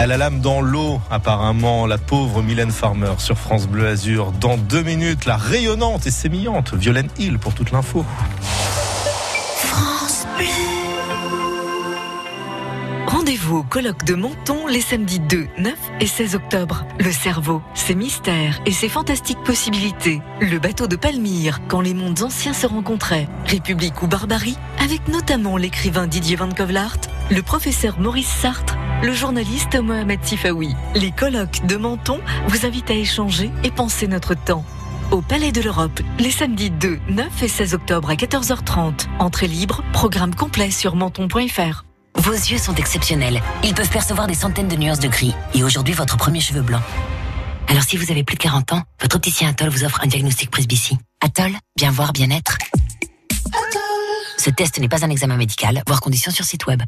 Elle 0.03 0.11
a 0.11 0.17
l'âme 0.17 0.41
dans 0.41 0.61
l'eau, 0.61 1.01
apparemment, 1.13 1.87
la 1.87 1.97
pauvre 1.97 2.43
Mylène 2.43 2.73
Farmer 2.73 3.13
sur 3.19 3.39
France 3.39 3.69
Bleu 3.69 3.87
Azur. 3.87 4.33
Dans 4.33 4.57
deux 4.57 4.83
minutes, 4.83 5.27
la 5.27 5.37
rayonnante 5.37 6.09
et 6.09 6.11
sémillante 6.11 6.75
Violaine 6.75 7.09
Hill 7.21 7.39
pour 7.39 7.55
toute 7.55 7.71
l'info. 7.71 8.05
France 9.55 10.27
Bleu. 10.37 10.47
Rendez-vous 13.07 13.59
au 13.59 13.63
colloque 13.63 14.03
de 14.05 14.15
Menton 14.15 14.67
les 14.67 14.81
samedis 14.81 15.21
2, 15.21 15.47
9 15.59 15.75
et 16.01 16.07
16 16.09 16.35
octobre. 16.35 16.85
Le 16.99 17.13
cerveau, 17.13 17.63
ses 17.75 17.95
mystères 17.95 18.61
et 18.67 18.73
ses 18.73 18.89
fantastiques 18.89 19.45
possibilités. 19.45 20.21
Le 20.41 20.59
bateau 20.59 20.89
de 20.89 20.97
Palmyre, 20.97 21.61
quand 21.69 21.81
les 21.81 21.95
mondes 21.95 22.23
anciens 22.23 22.55
se 22.55 22.67
rencontraient. 22.67 23.29
République 23.47 24.03
ou 24.03 24.09
barbarie, 24.09 24.59
avec 24.83 25.07
notamment 25.07 25.57
l'écrivain 25.57 26.09
Didier 26.09 26.35
Van 26.35 26.49
Kovlart, 26.51 26.99
le 27.33 27.43
professeur 27.43 27.99
Maurice 27.99 28.29
Sartre, 28.29 28.77
le 29.03 29.15
journaliste 29.15 29.75
Mohamed 29.77 30.23
Sifaoui. 30.23 30.75
Les 30.95 31.13
colloques 31.13 31.65
de 31.67 31.77
Menton 31.77 32.21
vous 32.49 32.67
invitent 32.67 32.91
à 32.91 32.95
échanger 32.95 33.51
et 33.65 33.71
penser 33.71 34.07
notre 34.07 34.35
temps. 34.35 34.65
Au 35.11 35.23
Palais 35.23 35.51
de 35.51 35.63
l'Europe, 35.63 35.99
les 36.19 36.31
samedis 36.31 36.71
2, 36.71 37.01
9 37.09 37.43
et 37.43 37.49
16 37.49 37.73
octobre 37.73 38.11
à 38.11 38.15
14h30. 38.17 39.07
Entrée 39.19 39.47
libre, 39.47 39.83
programme 39.95 40.35
complet 40.35 40.71
sur 40.71 40.95
menton.fr. 40.95 41.85
Vos 42.17 42.33
yeux 42.33 42.59
sont 42.59 42.75
exceptionnels. 42.75 43.41
Ils 43.65 43.75
peuvent 43.75 43.89
percevoir 43.89 44.27
des 44.27 44.35
centaines 44.35 44.69
de 44.69 44.77
nuances 44.77 45.01
de 45.01 45.09
gris. 45.09 45.35
Et 45.55 45.65
aujourd'hui, 45.65 45.95
votre 45.95 46.19
premier 46.19 46.41
cheveu 46.41 46.61
blanc. 46.61 46.83
Alors 47.69 47.85
si 47.85 47.97
vous 47.97 48.11
avez 48.11 48.25
plus 48.25 48.37
de 48.37 48.43
40 48.43 48.75
ans, 48.75 48.83
votre 49.01 49.17
opticien 49.17 49.49
Atoll 49.49 49.71
vous 49.71 49.85
offre 49.85 50.03
un 50.05 50.07
diagnostic 50.07 50.51
presbytie. 50.51 50.99
Atoll, 51.23 51.53
bien 51.77 51.91
voir, 51.91 52.13
bien 52.13 52.29
être. 52.29 52.59
Ce 54.37 54.51
test 54.51 54.79
n'est 54.79 54.89
pas 54.89 55.03
un 55.03 55.11
examen 55.11 55.39
médical, 55.39 55.83
voire 55.87 56.03
conditions 56.03 56.31
sur 56.31 56.45
site 56.45 56.67
web. 56.67 56.83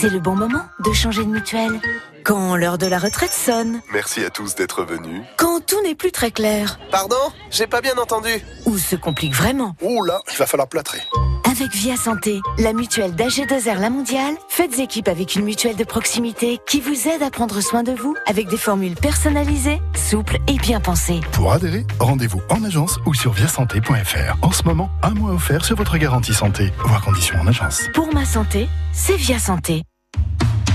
C'est 0.00 0.10
le 0.10 0.20
bon 0.20 0.34
moment 0.36 0.62
de 0.84 0.92
changer 0.92 1.24
de 1.24 1.30
mutuelle. 1.30 1.80
Quand 2.24 2.56
l'heure 2.56 2.78
de 2.78 2.86
la 2.86 2.98
retraite 2.98 3.30
sonne, 3.32 3.80
Merci 3.92 4.24
à 4.24 4.30
tous 4.30 4.54
d'être 4.54 4.84
venus. 4.84 5.22
quand 5.38 5.64
tout 5.64 5.80
n'est 5.82 5.94
plus 5.94 6.12
très 6.12 6.30
clair, 6.30 6.78
Pardon 6.90 7.16
J'ai 7.50 7.66
pas 7.66 7.80
bien 7.80 7.96
entendu. 7.98 8.30
ou 8.66 8.76
se 8.78 8.96
complique 8.96 9.34
vraiment. 9.34 9.74
Ouh 9.82 10.04
là, 10.04 10.20
il 10.30 10.36
va 10.36 10.46
falloir 10.46 10.68
plâtrer. 10.68 11.00
Avec 11.60 11.74
Via 11.74 11.96
Santé, 11.96 12.40
la 12.58 12.72
mutuelle 12.72 13.16
d'AG2R 13.16 13.80
La 13.80 13.90
Mondiale, 13.90 14.34
faites 14.48 14.78
équipe 14.78 15.08
avec 15.08 15.34
une 15.34 15.42
mutuelle 15.42 15.74
de 15.74 15.82
proximité 15.82 16.60
qui 16.68 16.80
vous 16.80 17.08
aide 17.08 17.20
à 17.20 17.30
prendre 17.30 17.60
soin 17.60 17.82
de 17.82 17.90
vous 17.90 18.14
avec 18.26 18.46
des 18.46 18.56
formules 18.56 18.94
personnalisées, 18.94 19.80
souples 19.96 20.38
et 20.46 20.56
bien 20.58 20.78
pensées. 20.78 21.18
Pour 21.32 21.52
adhérer, 21.52 21.84
rendez-vous 21.98 22.40
en 22.48 22.62
agence 22.62 23.00
ou 23.06 23.14
sur 23.14 23.32
viasanté.fr. 23.32 24.36
En 24.40 24.52
ce 24.52 24.62
moment, 24.62 24.88
un 25.02 25.14
mois 25.14 25.32
offert 25.32 25.64
sur 25.64 25.74
votre 25.74 25.98
garantie 25.98 26.32
santé. 26.32 26.72
Voir 26.78 27.04
conditions 27.04 27.40
en 27.40 27.46
agence. 27.48 27.88
Pour 27.92 28.14
ma 28.14 28.24
santé, 28.24 28.68
c'est 28.92 29.16
Via 29.16 29.40
Santé. 29.40 29.82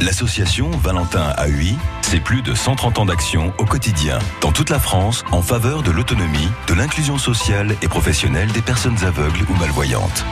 L'association 0.04 0.70
Valentin 0.70 1.34
AUI, 1.48 1.78
c'est 2.02 2.20
plus 2.20 2.42
de 2.42 2.54
130 2.54 3.00
ans 3.00 3.06
d'action 3.06 3.54
au 3.58 3.64
quotidien, 3.64 4.20
dans 4.42 4.52
toute 4.52 4.70
la 4.70 4.78
France, 4.78 5.24
en 5.32 5.42
faveur 5.42 5.82
de 5.82 5.92
l'autonomie, 5.92 6.50
de 6.68 6.74
l'inclusion 6.74 7.18
sociale 7.18 7.74
et 7.82 7.88
professionnelle 7.88 8.52
des 8.52 8.62
personnes 8.62 9.02
aveugles 9.06 9.46
ou 9.50 9.54
malvoyantes. 9.54 10.26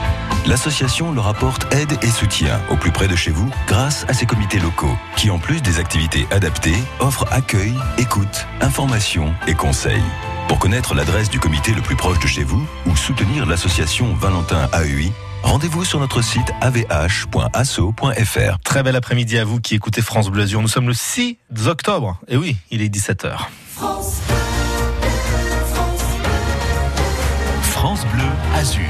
L'association 0.46 1.14
leur 1.14 1.28
apporte 1.30 1.74
aide 1.74 1.98
et 2.02 2.10
soutien 2.10 2.60
au 2.70 2.76
plus 2.76 2.92
près 2.92 3.08
de 3.08 3.16
chez 3.16 3.32
vous 3.32 3.50
grâce 3.66 4.06
à 4.10 4.14
ses 4.14 4.26
comités 4.26 4.60
locaux, 4.60 4.98
qui 5.16 5.30
en 5.30 5.40
plus 5.40 5.62
des 5.62 5.80
activités 5.80 6.28
adaptées, 6.32 6.84
offrent 7.00 7.32
accueil, 7.32 7.74
écoute, 7.98 8.48
information 8.60 9.34
et 9.48 9.54
conseils. 9.54 10.04
Pour 10.50 10.60
connaître 10.60 10.96
l'adresse 10.96 11.30
du 11.30 11.40
comité 11.40 11.72
le 11.72 11.82
plus 11.82 11.96
proche 11.96 12.20
de 12.20 12.28
chez 12.28 12.44
vous 12.44 12.68
ou 12.88 12.98
soutenir 12.98 13.46
l'association 13.46 14.14
Valentin 14.16 14.68
AUI, 14.74 15.14
rendez-vous 15.44 15.86
sur 15.86 16.00
notre 16.00 16.22
site 16.22 16.52
avh.asso.fr. 16.62 18.60
Très 18.64 18.84
bel 18.84 18.96
après-midi 18.96 19.38
à 19.38 19.46
vous 19.46 19.60
qui 19.60 19.76
écoutez 19.76 20.02
France 20.02 20.30
Bleu 20.30 20.44
Azur. 20.44 20.62
Nous 20.62 20.68
sommes 20.68 20.88
le 20.88 20.94
6 20.94 21.38
octobre. 21.68 22.20
Et 22.28 22.38
oui, 22.38 22.58
il 22.70 22.82
est 22.82 22.94
17h. 22.94 23.38
France 23.68 24.22
France 27.62 28.06
Bleu 28.14 28.28
Azur. 28.56 28.84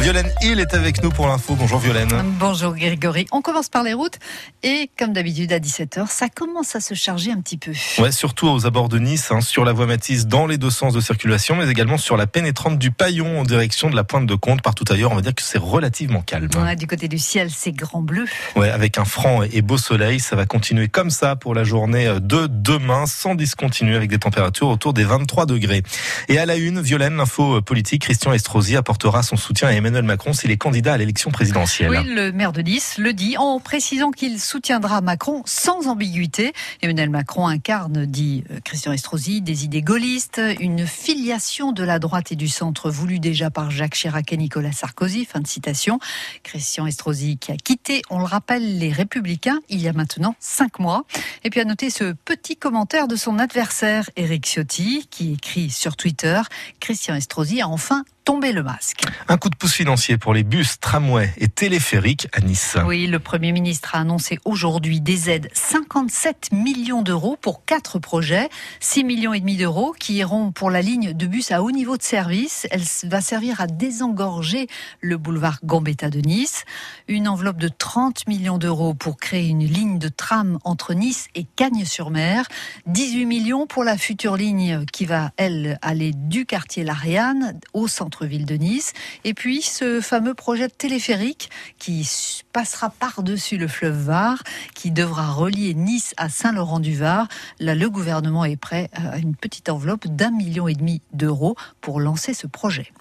Violaine 0.00 0.32
Hill 0.40 0.60
est 0.60 0.72
avec 0.72 1.02
nous 1.02 1.10
pour 1.10 1.28
l'info. 1.28 1.54
Bonjour 1.56 1.78
Violaine. 1.78 2.08
Bonjour 2.38 2.74
Grégory. 2.74 3.26
On 3.32 3.42
commence 3.42 3.68
par 3.68 3.82
les 3.82 3.92
routes 3.92 4.18
et 4.62 4.90
comme 4.98 5.12
d'habitude 5.12 5.52
à 5.52 5.58
17h, 5.58 6.06
ça 6.08 6.30
commence 6.30 6.74
à 6.74 6.80
se 6.80 6.94
charger 6.94 7.30
un 7.32 7.40
petit 7.42 7.58
peu. 7.58 7.72
Ouais, 7.98 8.10
surtout 8.10 8.48
aux 8.48 8.64
abords 8.64 8.88
de 8.88 8.98
Nice, 8.98 9.30
hein, 9.30 9.42
sur 9.42 9.62
la 9.62 9.74
voie 9.74 9.84
Matisse, 9.84 10.26
dans 10.26 10.46
les 10.46 10.56
deux 10.56 10.70
sens 10.70 10.94
de 10.94 11.00
circulation, 11.00 11.54
mais 11.54 11.68
également 11.68 11.98
sur 11.98 12.16
la 12.16 12.26
pénétrante 12.26 12.78
du 12.78 12.90
Paillon 12.90 13.40
en 13.40 13.42
direction 13.42 13.90
de 13.90 13.94
la 13.94 14.02
Pointe 14.02 14.24
de 14.24 14.34
Comte. 14.34 14.62
Partout 14.62 14.86
ailleurs, 14.88 15.12
on 15.12 15.16
va 15.16 15.20
dire 15.20 15.34
que 15.34 15.42
c'est 15.42 15.58
relativement 15.58 16.22
calme. 16.22 16.48
Ouais, 16.56 16.76
du 16.76 16.86
côté 16.86 17.06
du 17.06 17.18
ciel, 17.18 17.50
c'est 17.54 17.72
grand 17.72 18.00
bleu. 18.00 18.24
Ouais, 18.56 18.70
avec 18.70 18.96
un 18.96 19.04
franc 19.04 19.42
et 19.42 19.60
beau 19.60 19.76
soleil, 19.76 20.18
ça 20.18 20.34
va 20.34 20.46
continuer 20.46 20.88
comme 20.88 21.10
ça 21.10 21.36
pour 21.36 21.54
la 21.54 21.62
journée 21.62 22.06
de 22.22 22.46
demain, 22.46 23.04
sans 23.04 23.34
discontinuer 23.34 23.96
avec 23.96 24.08
des 24.08 24.18
températures 24.18 24.68
autour 24.68 24.94
des 24.94 25.04
23 25.04 25.44
degrés. 25.44 25.82
Et 26.28 26.38
à 26.38 26.46
la 26.46 26.56
une, 26.56 26.80
Violaine, 26.80 27.16
l'info 27.18 27.60
politique, 27.60 28.00
Christian 28.02 28.32
Estrosi 28.32 28.76
apportera 28.76 29.22
son 29.22 29.36
soutien 29.36 29.68
à 29.68 29.72
Emmanuel 29.72 29.89
Emmanuel 29.90 30.06
Macron 30.06 30.32
s'il 30.32 30.52
est 30.52 30.56
candidat 30.56 30.92
à 30.92 30.98
l'élection 30.98 31.32
présidentielle. 31.32 31.90
Oui, 31.90 32.04
le 32.04 32.30
maire 32.30 32.52
de 32.52 32.62
Nice 32.62 32.94
le 32.96 33.12
dit 33.12 33.36
en 33.36 33.58
précisant 33.58 34.12
qu'il 34.12 34.38
soutiendra 34.38 35.00
Macron 35.00 35.42
sans 35.46 35.88
ambiguïté. 35.88 36.52
Emmanuel 36.80 37.10
Macron 37.10 37.48
incarne, 37.48 38.06
dit 38.06 38.44
euh, 38.52 38.60
Christian 38.62 38.92
Estrosi, 38.92 39.42
des 39.42 39.64
idées 39.64 39.82
gaullistes, 39.82 40.40
une 40.60 40.86
filiation 40.86 41.72
de 41.72 41.82
la 41.82 41.98
droite 41.98 42.30
et 42.30 42.36
du 42.36 42.46
centre 42.46 42.88
voulue 42.88 43.18
déjà 43.18 43.50
par 43.50 43.72
Jacques 43.72 43.96
Chirac 43.96 44.32
et 44.32 44.36
Nicolas 44.36 44.70
Sarkozy. 44.70 45.24
Fin 45.24 45.40
de 45.40 45.48
citation. 45.48 45.98
Christian 46.44 46.86
Estrosi 46.86 47.36
qui 47.36 47.50
a 47.50 47.56
quitté, 47.56 48.02
on 48.10 48.20
le 48.20 48.26
rappelle, 48.26 48.78
les 48.78 48.92
Républicains 48.92 49.58
il 49.70 49.82
y 49.82 49.88
a 49.88 49.92
maintenant 49.92 50.36
cinq 50.38 50.78
mois. 50.78 51.04
Et 51.42 51.50
puis 51.50 51.58
à 51.58 51.64
noter 51.64 51.90
ce 51.90 52.12
petit 52.12 52.56
commentaire 52.56 53.08
de 53.08 53.16
son 53.16 53.40
adversaire 53.40 54.08
Éric 54.14 54.46
Ciotti 54.46 55.08
qui 55.10 55.32
écrit 55.32 55.68
sur 55.68 55.96
Twitter 55.96 56.40
Christian 56.78 57.16
Estrosi 57.16 57.60
a 57.60 57.66
enfin 57.66 58.04
tombé 58.24 58.52
le 58.52 58.62
masque. 58.62 59.04
Un 59.28 59.36
coup 59.36 59.50
de 59.50 59.56
pouce 59.56 59.74
financier 59.74 60.18
pour 60.18 60.34
les 60.34 60.42
bus, 60.42 60.78
tramways 60.80 61.32
et 61.38 61.48
téléphériques 61.48 62.28
à 62.32 62.40
Nice. 62.40 62.76
Oui, 62.86 63.06
le 63.06 63.18
Premier 63.18 63.52
ministre 63.52 63.94
a 63.94 64.00
annoncé 64.00 64.38
aujourd'hui 64.44 65.00
des 65.00 65.30
aides 65.30 65.48
57 65.52 66.50
millions 66.52 67.02
d'euros 67.02 67.36
pour 67.40 67.64
quatre 67.64 67.98
projets, 67.98 68.48
6 68.80 69.04
millions 69.04 69.32
et 69.32 69.40
demi 69.40 69.56
d'euros 69.56 69.94
qui 69.98 70.14
iront 70.14 70.52
pour 70.52 70.70
la 70.70 70.82
ligne 70.82 71.12
de 71.12 71.26
bus 71.26 71.50
à 71.50 71.62
haut 71.62 71.70
niveau 71.70 71.96
de 71.96 72.02
service. 72.02 72.66
Elle 72.70 72.82
va 73.04 73.20
servir 73.20 73.60
à 73.60 73.66
désengorger 73.66 74.68
le 75.00 75.16
boulevard 75.16 75.58
Gambetta 75.64 76.10
de 76.10 76.20
Nice. 76.20 76.64
Une 77.08 77.28
enveloppe 77.28 77.58
de 77.58 77.68
30 77.68 78.26
millions 78.28 78.58
d'euros 78.58 78.94
pour 78.94 79.16
créer 79.16 79.48
une 79.48 79.64
ligne 79.64 79.98
de 79.98 80.08
tram 80.08 80.58
entre 80.64 80.94
Nice 80.94 81.28
et 81.34 81.44
Cagnes-sur-Mer. 81.56 82.46
18 82.86 83.26
millions 83.26 83.66
pour 83.66 83.84
la 83.84 83.96
future 83.96 84.36
ligne 84.36 84.84
qui 84.92 85.04
va, 85.04 85.32
elle, 85.36 85.78
aller 85.82 86.12
du 86.14 86.46
quartier 86.46 86.84
Lariane 86.84 87.58
au 87.72 87.88
centre-ville 88.10 88.44
de 88.44 88.56
Nice. 88.56 88.92
Et 89.22 89.34
puis 89.34 89.62
ce 89.62 90.00
fameux 90.00 90.34
projet 90.34 90.66
de 90.66 90.72
téléphérique 90.72 91.48
qui 91.78 92.08
passera 92.52 92.90
par-dessus 92.90 93.56
le 93.56 93.68
fleuve 93.68 93.96
Var, 94.06 94.42
qui 94.74 94.90
devra 94.90 95.30
relier 95.30 95.74
Nice 95.74 96.12
à 96.16 96.28
Saint-Laurent-du-Var. 96.28 97.28
Là, 97.60 97.74
le 97.76 97.88
gouvernement 97.88 98.44
est 98.44 98.56
prêt 98.56 98.90
à 98.94 99.18
une 99.18 99.36
petite 99.36 99.68
enveloppe 99.68 100.08
d'un 100.08 100.32
million 100.32 100.66
et 100.66 100.74
demi 100.74 101.02
d'euros 101.12 101.54
pour 101.80 102.00
lancer 102.00 102.34
ce 102.34 102.48
projet. 102.48 102.92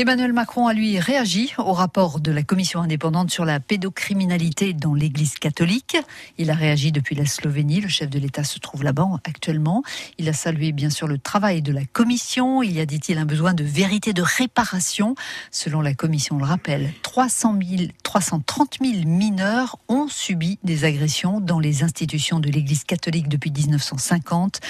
Emmanuel 0.00 0.32
Macron 0.32 0.66
a 0.66 0.72
lui 0.72 0.98
réagi 0.98 1.52
au 1.58 1.74
rapport 1.74 2.20
de 2.20 2.32
la 2.32 2.42
commission 2.42 2.80
indépendante 2.80 3.30
sur 3.30 3.44
la 3.44 3.60
pédocriminalité 3.60 4.72
dans 4.72 4.94
l'Église 4.94 5.34
catholique. 5.34 5.98
Il 6.38 6.50
a 6.50 6.54
réagi 6.54 6.90
depuis 6.90 7.14
la 7.14 7.26
Slovénie. 7.26 7.82
Le 7.82 7.88
chef 7.88 8.08
de 8.08 8.18
l'État 8.18 8.42
se 8.42 8.58
trouve 8.60 8.82
là-bas 8.82 9.06
actuellement. 9.24 9.82
Il 10.16 10.26
a 10.30 10.32
salué 10.32 10.72
bien 10.72 10.88
sûr 10.88 11.06
le 11.06 11.18
travail 11.18 11.60
de 11.60 11.70
la 11.70 11.84
commission. 11.84 12.62
Il 12.62 12.72
y 12.72 12.80
a, 12.80 12.86
dit-il, 12.86 13.18
un 13.18 13.26
besoin 13.26 13.52
de 13.52 13.62
vérité, 13.62 14.14
de 14.14 14.22
réparation. 14.22 15.16
Selon 15.50 15.82
la 15.82 15.92
commission, 15.92 16.36
on 16.36 16.38
le 16.38 16.46
rappelle, 16.46 16.94
300 17.02 17.58
000, 17.62 17.90
330 18.02 18.78
000 18.82 19.06
mineurs 19.06 19.76
ont 19.88 20.08
subi 20.08 20.58
des 20.64 20.84
agressions 20.84 21.40
dans 21.40 21.60
les 21.60 21.82
institutions 21.82 22.40
de 22.40 22.48
l'Église 22.48 22.84
catholique 22.84 23.28
depuis 23.28 23.50
1950. 23.50 24.60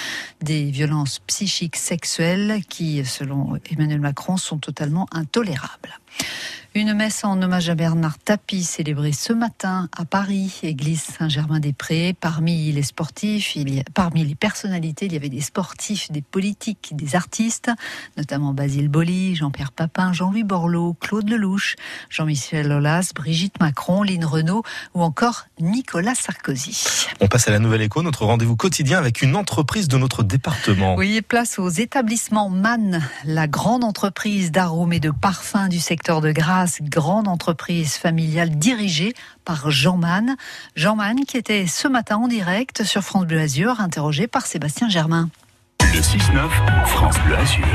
Des 0.41 0.71
violences 0.71 1.19
psychiques 1.19 1.77
sexuelles 1.77 2.63
qui, 2.67 3.05
selon 3.05 3.57
Emmanuel 3.71 4.01
Macron, 4.01 4.35
sont 4.35 4.57
totalement 4.57 5.07
intolérable. 5.21 5.99
Une 6.73 6.93
messe 6.93 7.25
en 7.25 7.41
hommage 7.41 7.69
à 7.69 7.75
Bernard 7.75 8.17
Tapie 8.17 8.63
célébrée 8.63 9.11
ce 9.11 9.33
matin 9.33 9.89
à 9.97 10.05
Paris, 10.05 10.57
église 10.63 11.01
Saint-Germain-des-Prés. 11.01 12.15
Parmi 12.17 12.71
les 12.71 12.81
sportifs, 12.81 13.57
il 13.57 13.75
y 13.75 13.81
a, 13.81 13.83
parmi 13.93 14.23
les 14.23 14.35
personnalités, 14.35 15.07
il 15.07 15.11
y 15.11 15.17
avait 15.17 15.27
des 15.27 15.41
sportifs, 15.41 16.09
des 16.13 16.21
politiques, 16.21 16.93
des 16.95 17.17
artistes, 17.17 17.69
notamment 18.15 18.53
Basile 18.53 18.87
Boli, 18.87 19.35
Jean-Pierre 19.35 19.73
Papin, 19.73 20.13
Jean-Louis 20.13 20.45
Borloo, 20.45 20.93
Claude 20.93 21.29
Lelouch, 21.29 21.75
Jean-Michel 22.09 22.71
Aulas, 22.71 23.11
Brigitte 23.13 23.59
Macron, 23.59 24.03
Lynn 24.03 24.23
Renault 24.23 24.63
ou 24.93 25.01
encore 25.01 25.47
Nicolas 25.59 26.15
Sarkozy. 26.15 26.85
On 27.19 27.27
passe 27.27 27.49
à 27.49 27.51
la 27.51 27.59
Nouvelle 27.59 27.81
Écho, 27.81 28.01
notre 28.01 28.23
rendez-vous 28.23 28.55
quotidien 28.55 28.97
avec 28.97 29.21
une 29.21 29.35
entreprise 29.35 29.89
de 29.89 29.97
notre 29.97 30.23
département. 30.23 30.95
Oui, 30.95 31.21
place 31.21 31.59
aux 31.59 31.67
établissements 31.67 32.49
MAN, 32.49 33.01
la 33.25 33.47
grande 33.47 33.83
entreprise 33.83 34.53
d'arômes 34.53 34.93
et 34.93 35.01
de 35.01 35.11
parfums 35.11 35.67
du 35.69 35.81
secteur 35.81 36.21
de 36.21 36.31
Grasse, 36.31 36.60
grande 36.81 37.27
entreprise 37.27 37.95
familiale 37.95 38.51
dirigée 38.51 39.13
par 39.45 39.71
Jean 39.71 39.97
Mann. 39.97 40.35
Jean 40.75 40.95
Mann 40.95 41.25
qui 41.25 41.37
était 41.37 41.67
ce 41.67 41.87
matin 41.87 42.17
en 42.17 42.27
direct 42.27 42.83
sur 42.83 43.01
France 43.01 43.25
Bleu 43.25 43.39
Azur, 43.39 43.79
interrogé 43.79 44.27
par 44.27 44.45
Sébastien 44.45 44.89
Germain. 44.89 45.29
Le 45.81 45.99
6-9, 45.99 46.87
France 46.87 47.15
Bleu 47.25 47.37
Azur. 47.37 47.65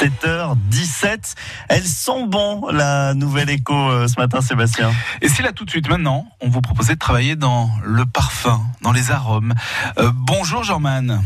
7h17. 0.00 1.34
Elles 1.68 1.86
sont 1.86 2.26
bons, 2.26 2.68
la 2.68 3.12
nouvelle 3.12 3.50
écho 3.50 3.74
euh, 3.74 4.08
ce 4.08 4.18
matin, 4.18 4.40
Sébastien. 4.40 4.90
Et 5.20 5.28
c'est 5.28 5.42
là 5.42 5.52
tout 5.52 5.66
de 5.66 5.70
suite 5.70 5.88
maintenant, 5.88 6.26
on 6.40 6.48
vous 6.48 6.62
proposait 6.62 6.94
de 6.94 6.98
travailler 6.98 7.36
dans 7.36 7.70
le 7.84 8.06
parfum, 8.06 8.62
dans 8.80 8.92
les 8.92 9.10
arômes. 9.10 9.54
Euh, 9.98 10.10
bonjour 10.14 10.64
Jean-Man. 10.64 11.22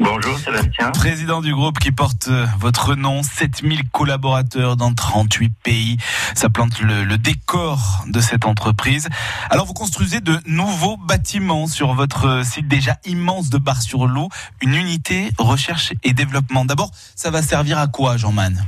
Bonjour 0.00 0.38
Sébastien. 0.38 0.92
Président 0.92 1.42
du 1.42 1.54
groupe 1.54 1.78
qui 1.78 1.92
porte 1.92 2.28
euh, 2.28 2.46
votre 2.58 2.94
nom, 2.94 3.22
7000 3.22 3.90
collaborateurs 3.90 4.76
dans 4.76 4.94
38 4.94 5.52
pays. 5.62 5.98
Ça 6.34 6.48
plante 6.48 6.80
le, 6.80 7.04
le, 7.04 7.18
décor 7.18 8.06
de 8.08 8.18
cette 8.20 8.46
entreprise. 8.46 9.10
Alors 9.50 9.66
vous 9.66 9.74
construisez 9.74 10.20
de 10.20 10.38
nouveaux 10.46 10.96
bâtiments 10.96 11.66
sur 11.66 11.92
votre 11.92 12.42
site 12.46 12.66
déjà 12.66 12.96
immense 13.04 13.50
de 13.50 13.58
Bar-sur-Loup, 13.58 14.30
une 14.62 14.74
unité 14.74 15.28
recherche 15.38 15.92
et 16.02 16.14
développement. 16.14 16.64
D'abord, 16.64 16.92
ça 17.14 17.30
va 17.30 17.42
servir 17.42 17.78
à 17.78 17.86
quoi 17.86 18.16
Jean-Man? 18.16 18.64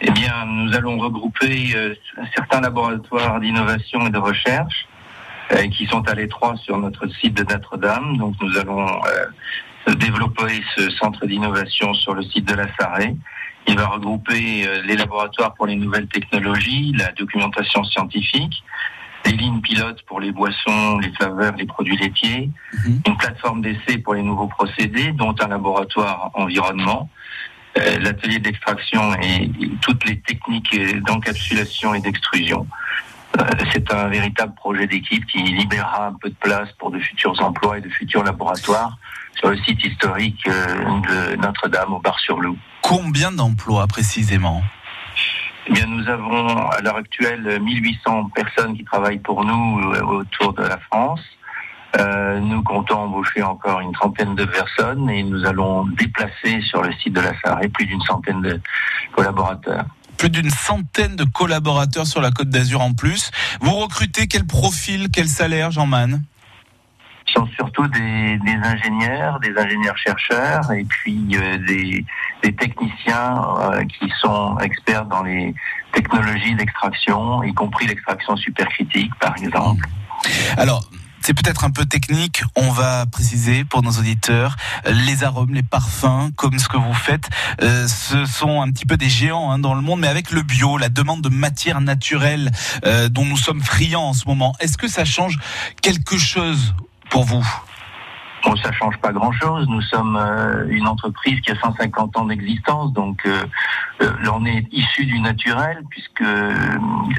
Eh 0.00 0.10
bien, 0.10 0.46
nous 0.46 0.74
allons 0.74 0.98
regrouper 0.98 1.76
euh, 1.76 1.94
certains 2.34 2.60
laboratoires 2.60 3.38
d'innovation 3.38 4.04
et 4.08 4.10
de 4.10 4.18
recherche 4.18 4.88
euh, 5.52 5.68
qui 5.68 5.86
sont 5.86 6.02
à 6.08 6.14
l'étroit 6.14 6.56
sur 6.56 6.76
notre 6.76 7.06
site 7.06 7.34
de 7.34 7.44
Notre-Dame. 7.44 8.16
Donc 8.16 8.34
nous 8.42 8.58
allons 8.58 8.88
développer 9.90 10.62
ce 10.76 10.90
centre 10.90 11.26
d'innovation 11.26 11.94
sur 11.94 12.14
le 12.14 12.22
site 12.22 12.46
de 12.46 12.54
la 12.54 12.66
Sarée. 12.78 13.14
Il 13.66 13.76
va 13.76 13.86
regrouper 13.86 14.66
les 14.84 14.96
laboratoires 14.96 15.54
pour 15.54 15.66
les 15.66 15.76
nouvelles 15.76 16.08
technologies, 16.08 16.92
la 16.98 17.12
documentation 17.12 17.82
scientifique, 17.84 18.62
des 19.24 19.32
lignes 19.32 19.60
pilotes 19.60 20.02
pour 20.02 20.20
les 20.20 20.32
boissons, 20.32 20.98
les 20.98 21.10
flaveurs, 21.12 21.54
les 21.56 21.66
produits 21.66 21.96
laitiers, 21.96 22.50
mmh. 22.72 22.90
une 23.06 23.16
plateforme 23.16 23.62
d'essai 23.62 23.98
pour 23.98 24.14
les 24.14 24.22
nouveaux 24.22 24.48
procédés, 24.48 25.12
dont 25.12 25.34
un 25.40 25.48
laboratoire 25.48 26.30
environnement, 26.34 27.08
euh, 27.78 27.98
l'atelier 27.98 28.38
d'extraction 28.38 29.14
et, 29.20 29.50
et, 29.60 29.70
toutes 29.80 30.04
les 30.04 30.20
techniques 30.20 30.78
d'encapsulation 31.06 31.94
et 31.94 32.00
d'extrusion. 32.00 32.66
Euh, 33.38 33.44
c'est 33.72 33.92
un 33.92 34.08
véritable 34.08 34.54
projet 34.54 34.86
d'équipe 34.86 35.24
qui 35.26 35.38
libérera 35.42 36.06
un 36.06 36.14
peu 36.14 36.28
de 36.28 36.34
place 36.36 36.68
pour 36.78 36.90
de 36.90 36.98
futurs 37.00 37.34
emplois 37.42 37.78
et 37.78 37.80
de 37.80 37.88
futurs 37.88 38.22
laboratoires 38.22 38.96
sur 39.36 39.50
le 39.50 39.56
site 39.58 39.82
historique 39.84 40.44
de 40.46 41.36
Notre-Dame 41.36 41.92
au 41.92 41.98
Bar-sur-Loup. 41.98 42.56
Combien 42.82 43.32
d'emplois 43.32 43.86
précisément? 43.88 44.62
Eh 45.66 45.72
bien, 45.72 45.86
nous 45.86 46.08
avons 46.08 46.68
à 46.68 46.80
l'heure 46.82 46.96
actuelle 46.96 47.58
1800 47.60 48.30
personnes 48.34 48.76
qui 48.76 48.84
travaillent 48.84 49.18
pour 49.18 49.44
nous 49.44 49.92
autour 50.06 50.52
de 50.52 50.62
la 50.62 50.78
France. 50.78 51.20
Euh, 51.98 52.40
nous 52.40 52.62
comptons 52.62 52.98
embaucher 52.98 53.42
encore 53.42 53.80
une 53.80 53.92
trentaine 53.92 54.34
de 54.34 54.44
personnes 54.44 55.08
et 55.08 55.22
nous 55.22 55.44
allons 55.46 55.86
déplacer 55.86 56.60
sur 56.62 56.82
le 56.82 56.92
site 56.94 57.12
de 57.12 57.20
la 57.20 57.32
Sarre 57.40 57.60
plus 57.72 57.86
d'une 57.86 58.00
centaine 58.02 58.42
de 58.42 58.60
collaborateurs 59.12 59.84
plus 60.16 60.30
d'une 60.30 60.50
centaine 60.50 61.16
de 61.16 61.24
collaborateurs 61.24 62.06
sur 62.06 62.20
la 62.20 62.30
Côte 62.30 62.48
d'Azur 62.48 62.80
en 62.80 62.92
plus. 62.92 63.30
Vous 63.60 63.72
recrutez 63.72 64.26
quel 64.26 64.46
profil, 64.46 65.08
quel 65.12 65.28
salaire, 65.28 65.70
Jean 65.70 65.86
Man 65.86 66.22
Ce 67.26 67.34
sont 67.34 67.46
surtout 67.54 67.86
des, 67.88 68.38
des, 68.38 68.58
ingénieurs, 68.62 69.40
des 69.40 69.56
ingénieurs-chercheurs 69.56 70.72
et 70.72 70.84
puis 70.84 71.26
euh, 71.34 71.58
des, 71.66 72.04
des, 72.42 72.52
techniciens 72.54 73.42
euh, 73.60 73.84
qui 73.84 74.10
sont 74.20 74.58
experts 74.58 75.06
dans 75.06 75.22
les 75.22 75.54
technologies 75.92 76.54
d'extraction, 76.54 77.42
y 77.42 77.54
compris 77.54 77.86
l'extraction 77.86 78.36
supercritique, 78.36 79.14
par 79.20 79.36
exemple. 79.36 79.86
Alors, 80.56 80.88
c'est 81.24 81.32
peut-être 81.32 81.64
un 81.64 81.70
peu 81.70 81.86
technique, 81.86 82.42
on 82.54 82.70
va 82.70 83.06
préciser 83.06 83.64
pour 83.64 83.82
nos 83.82 83.92
auditeurs, 83.92 84.56
les 84.84 85.24
arômes, 85.24 85.54
les 85.54 85.62
parfums, 85.62 86.30
comme 86.36 86.58
ce 86.58 86.68
que 86.68 86.76
vous 86.76 86.92
faites, 86.92 87.30
euh, 87.62 87.88
ce 87.88 88.26
sont 88.26 88.60
un 88.60 88.70
petit 88.70 88.84
peu 88.84 88.98
des 88.98 89.08
géants 89.08 89.50
hein, 89.50 89.58
dans 89.58 89.72
le 89.72 89.80
monde, 89.80 90.00
mais 90.00 90.08
avec 90.08 90.30
le 90.30 90.42
bio, 90.42 90.76
la 90.76 90.90
demande 90.90 91.22
de 91.22 91.30
matières 91.30 91.80
naturelles 91.80 92.52
euh, 92.84 93.08
dont 93.08 93.24
nous 93.24 93.38
sommes 93.38 93.62
friands 93.62 94.08
en 94.08 94.12
ce 94.12 94.28
moment, 94.28 94.54
est-ce 94.60 94.76
que 94.76 94.86
ça 94.86 95.06
change 95.06 95.38
quelque 95.80 96.18
chose 96.18 96.74
pour 97.08 97.24
vous? 97.24 97.46
Bon, 98.44 98.54
ça 98.56 98.72
change 98.72 98.98
pas 98.98 99.12
grand-chose. 99.12 99.66
Nous 99.68 99.80
sommes 99.82 100.16
euh, 100.16 100.66
une 100.68 100.86
entreprise 100.86 101.40
qui 101.40 101.50
a 101.50 101.56
150 101.56 102.16
ans 102.18 102.26
d'existence, 102.26 102.92
donc 102.92 103.24
euh, 103.24 103.42
euh, 104.02 104.10
on 104.32 104.44
est 104.44 104.66
issu 104.70 105.06
du 105.06 105.18
naturel, 105.20 105.82
puisque 105.88 106.24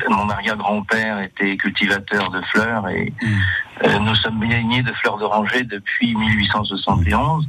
mon 0.10 0.30
arrière-grand-père 0.30 1.22
était 1.22 1.58
cultivateur 1.58 2.30
de 2.30 2.42
fleurs 2.52 2.88
et 2.90 3.12
mmh. 3.22 4.04
nous 4.04 4.16
sommes 4.16 4.40
baignés 4.40 4.84
de 4.84 4.94
fleurs 4.94 5.18
d'oranger 5.18 5.64
depuis 5.64 6.16
1871. 6.16 7.48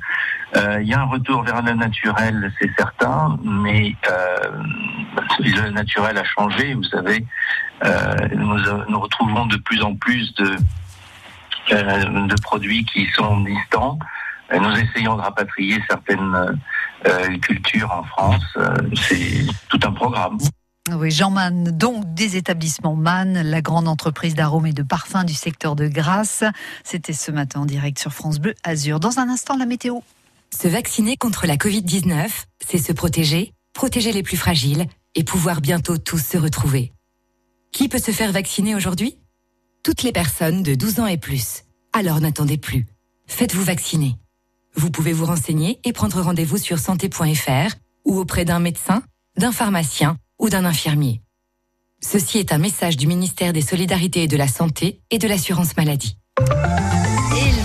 Il 0.81 0.89
y 0.89 0.95
a 0.95 1.01
un 1.01 1.05
retour 1.05 1.43
vers 1.43 1.61
le 1.61 1.73
naturel, 1.75 2.51
c'est 2.59 2.71
certain, 2.79 3.39
mais 3.43 3.95
le 5.39 5.71
naturel 5.71 6.17
a 6.17 6.25
changé. 6.25 6.75
Vous 6.75 6.85
savez, 6.85 7.27
euh, 7.85 8.15
nous, 8.35 8.59
nous 8.89 9.01
retrouvons 9.01 9.47
de 9.47 9.57
plus 9.57 9.83
en 9.83 9.95
plus 9.95 10.35
de, 10.37 10.45
euh, 10.45 10.57
de 11.71 12.41
produits 12.41 12.85
qui 12.85 13.07
sont 13.15 13.41
distants. 13.41 13.99
Euh, 14.53 14.59
Nous 14.59 14.73
essayons 14.79 15.17
de 15.17 15.23
rapatrier 15.23 15.79
certaines 15.89 16.57
euh, 17.07 17.39
cultures 17.39 17.91
en 17.93 18.05
France. 18.05 18.45
Euh, 18.57 18.77
C'est 18.95 19.47
tout 19.69 19.81
un 19.85 19.93
programme. 19.93 20.39
Oui, 20.93 21.11
Jean 21.11 21.31
Mann, 21.31 21.77
donc 21.77 22.15
des 22.15 22.37
établissements 22.37 22.95
Mann, 22.95 23.43
la 23.43 23.61
grande 23.61 23.89
entreprise 23.89 24.37
d'arômes 24.37 24.67
et 24.67 24.73
de 24.73 24.85
parfums 24.85 25.25
du 25.27 25.35
secteur 25.35 25.75
de 25.75 25.89
Grasse. 25.89 26.45
C'était 26.85 27.13
ce 27.13 27.33
matin 27.33 27.63
en 27.63 27.67
direct 27.67 27.99
sur 27.99 28.13
France 28.13 28.39
Bleu 28.39 28.55
Azur. 28.63 29.01
Dans 29.01 29.19
un 29.19 29.29
instant, 29.29 29.57
la 29.57 29.67
météo. 29.67 29.99
Se 30.57 30.69
vacciner 30.69 31.17
contre 31.17 31.49
la 31.49 31.57
Covid-19, 31.57 32.29
c'est 32.65 32.79
se 32.79 32.93
protéger, 32.93 33.53
protéger 33.75 34.13
les 34.13 34.23
plus 34.23 34.37
fragiles 34.37 34.87
et 35.17 35.25
pouvoir 35.25 35.61
bientôt 35.61 35.99
tous 35.99 36.25
se 36.25 36.39
retrouver. 36.39 36.93
Qui 37.73 37.89
peut 37.89 37.99
se 37.99 38.13
faire 38.13 38.31
vacciner 38.31 38.77
aujourd'hui? 38.77 39.19
Toutes 39.87 40.03
les 40.03 40.11
personnes 40.11 40.65
de 40.65 40.75
12 40.75 40.99
ans 40.99 41.07
et 41.07 41.17
plus. 41.17 41.63
Alors 41.93 42.21
n'attendez 42.21 42.59
plus. 42.59 42.89
Faites-vous 43.29 43.63
vacciner. 43.63 44.17
Vous 44.75 44.91
pouvez 44.91 45.13
vous 45.13 45.27
renseigner 45.27 45.79
et 45.85 45.93
prendre 45.93 46.21
rendez-vous 46.21 46.59
sur 46.59 46.81
santé.fr 46.81 47.77
ou 48.05 48.19
auprès 48.19 48.45
d'un 48.45 48.59
médecin, 48.59 49.05
d'un 49.37 49.53
pharmacien 49.53 50.17
ou 50.41 50.49
d'un 50.49 50.65
infirmier. 50.65 51.23
Ceci 52.03 52.39
est 52.39 52.53
un 52.53 52.59
message 52.59 52.97
du 52.97 53.07
ministère 53.07 53.53
des 53.53 53.63
Solidarités 53.63 54.25
et 54.25 54.27
de 54.27 54.37
la 54.37 54.49
Santé 54.49 55.03
et 55.13 55.19
de 55.19 55.29
l'Assurance 55.29 55.77
Maladie. 55.77 56.19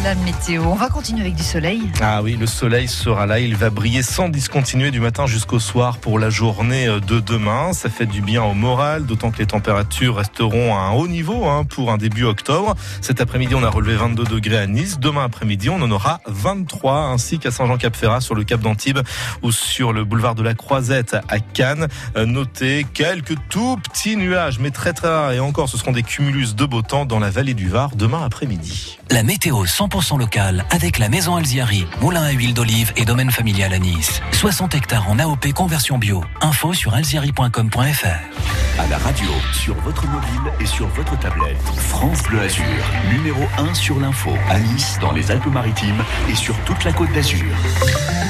La 0.03 0.15
météo. 0.15 0.63
On 0.63 0.73
va 0.73 0.89
continuer 0.89 1.21
avec 1.21 1.35
du 1.35 1.43
soleil. 1.43 1.83
Ah 2.01 2.23
oui, 2.23 2.35
le 2.35 2.47
soleil 2.47 2.87
sera 2.87 3.27
là, 3.27 3.39
il 3.39 3.55
va 3.55 3.69
briller 3.69 4.01
sans 4.01 4.29
discontinuer 4.29 4.89
du 4.89 4.99
matin 4.99 5.27
jusqu'au 5.27 5.59
soir 5.59 5.99
pour 5.99 6.17
la 6.17 6.31
journée 6.31 6.87
de 6.87 7.19
demain. 7.19 7.73
Ça 7.73 7.87
fait 7.87 8.07
du 8.07 8.21
bien 8.21 8.41
au 8.41 8.55
moral, 8.55 9.05
d'autant 9.05 9.29
que 9.29 9.37
les 9.37 9.45
températures 9.45 10.15
resteront 10.15 10.75
à 10.75 10.79
un 10.79 10.91
haut 10.93 11.07
niveau 11.07 11.45
hein, 11.45 11.65
pour 11.65 11.91
un 11.91 11.97
début 11.97 12.23
octobre. 12.23 12.75
Cet 13.01 13.21
après-midi, 13.21 13.53
on 13.53 13.63
a 13.63 13.69
relevé 13.69 13.95
22 13.95 14.23
degrés 14.23 14.57
à 14.57 14.65
Nice. 14.65 14.97
Demain 14.99 15.25
après-midi, 15.25 15.69
on 15.69 15.79
en 15.79 15.91
aura 15.91 16.19
23, 16.25 16.95
ainsi 16.95 17.37
qu'à 17.37 17.51
Saint-Jean-Cap-Ferrat 17.51 18.21
sur 18.21 18.33
le 18.33 18.43
Cap 18.43 18.61
d'Antibes 18.61 19.01
ou 19.43 19.51
sur 19.51 19.93
le 19.93 20.03
boulevard 20.03 20.33
de 20.33 20.41
la 20.41 20.55
Croisette 20.55 21.15
à 21.29 21.39
Cannes. 21.39 21.87
Euh, 22.17 22.25
Notez 22.25 22.87
quelques 22.91 23.35
tout 23.49 23.77
petits 23.77 24.15
nuages, 24.15 24.57
mais 24.57 24.71
très 24.71 24.93
très 24.93 25.09
rares. 25.09 25.33
Et 25.33 25.39
encore, 25.39 25.69
ce 25.69 25.77
seront 25.77 25.91
des 25.91 26.03
cumulus 26.03 26.55
de 26.55 26.65
beau 26.65 26.81
temps 26.81 27.05
dans 27.05 27.19
la 27.19 27.29
vallée 27.29 27.53
du 27.53 27.69
Var 27.69 27.91
demain 27.95 28.23
après-midi. 28.25 28.97
La 29.11 29.23
météo 29.23 29.65
100% 29.65 29.90
locale 30.17 30.65
avec 30.69 30.99
la 30.99 31.09
maison 31.09 31.35
Alziari, 31.35 31.85
moulin 31.99 32.23
à 32.23 32.31
huile 32.31 32.53
d'olive 32.53 32.93
et 32.95 33.03
domaine 33.03 33.29
familial 33.29 33.73
à 33.73 33.79
Nice. 33.79 34.21
60 34.31 34.73
hectares 34.75 35.09
en 35.09 35.19
AOP 35.19 35.51
conversion 35.53 35.97
bio. 35.97 36.23
Info 36.39 36.73
sur 36.73 36.93
alziari.com.fr. 36.93 38.79
À 38.79 38.87
la 38.87 38.97
radio, 38.97 39.27
sur 39.51 39.75
votre 39.81 40.07
mobile 40.07 40.51
et 40.59 40.65
sur 40.65 40.87
votre 40.87 41.19
tablette. 41.19 41.61
France 41.77 42.23
Bleu 42.23 42.39
Azur, 42.39 42.63
numéro 43.11 43.43
1 43.57 43.73
sur 43.73 43.99
l'info. 43.99 44.31
À 44.49 44.59
Nice, 44.59 44.97
dans 45.01 45.11
les 45.11 45.29
Alpes-Maritimes 45.29 46.03
et 46.29 46.35
sur 46.35 46.55
toute 46.63 46.83
la 46.85 46.93
côte 46.93 47.11
d'Azur. 47.11 47.53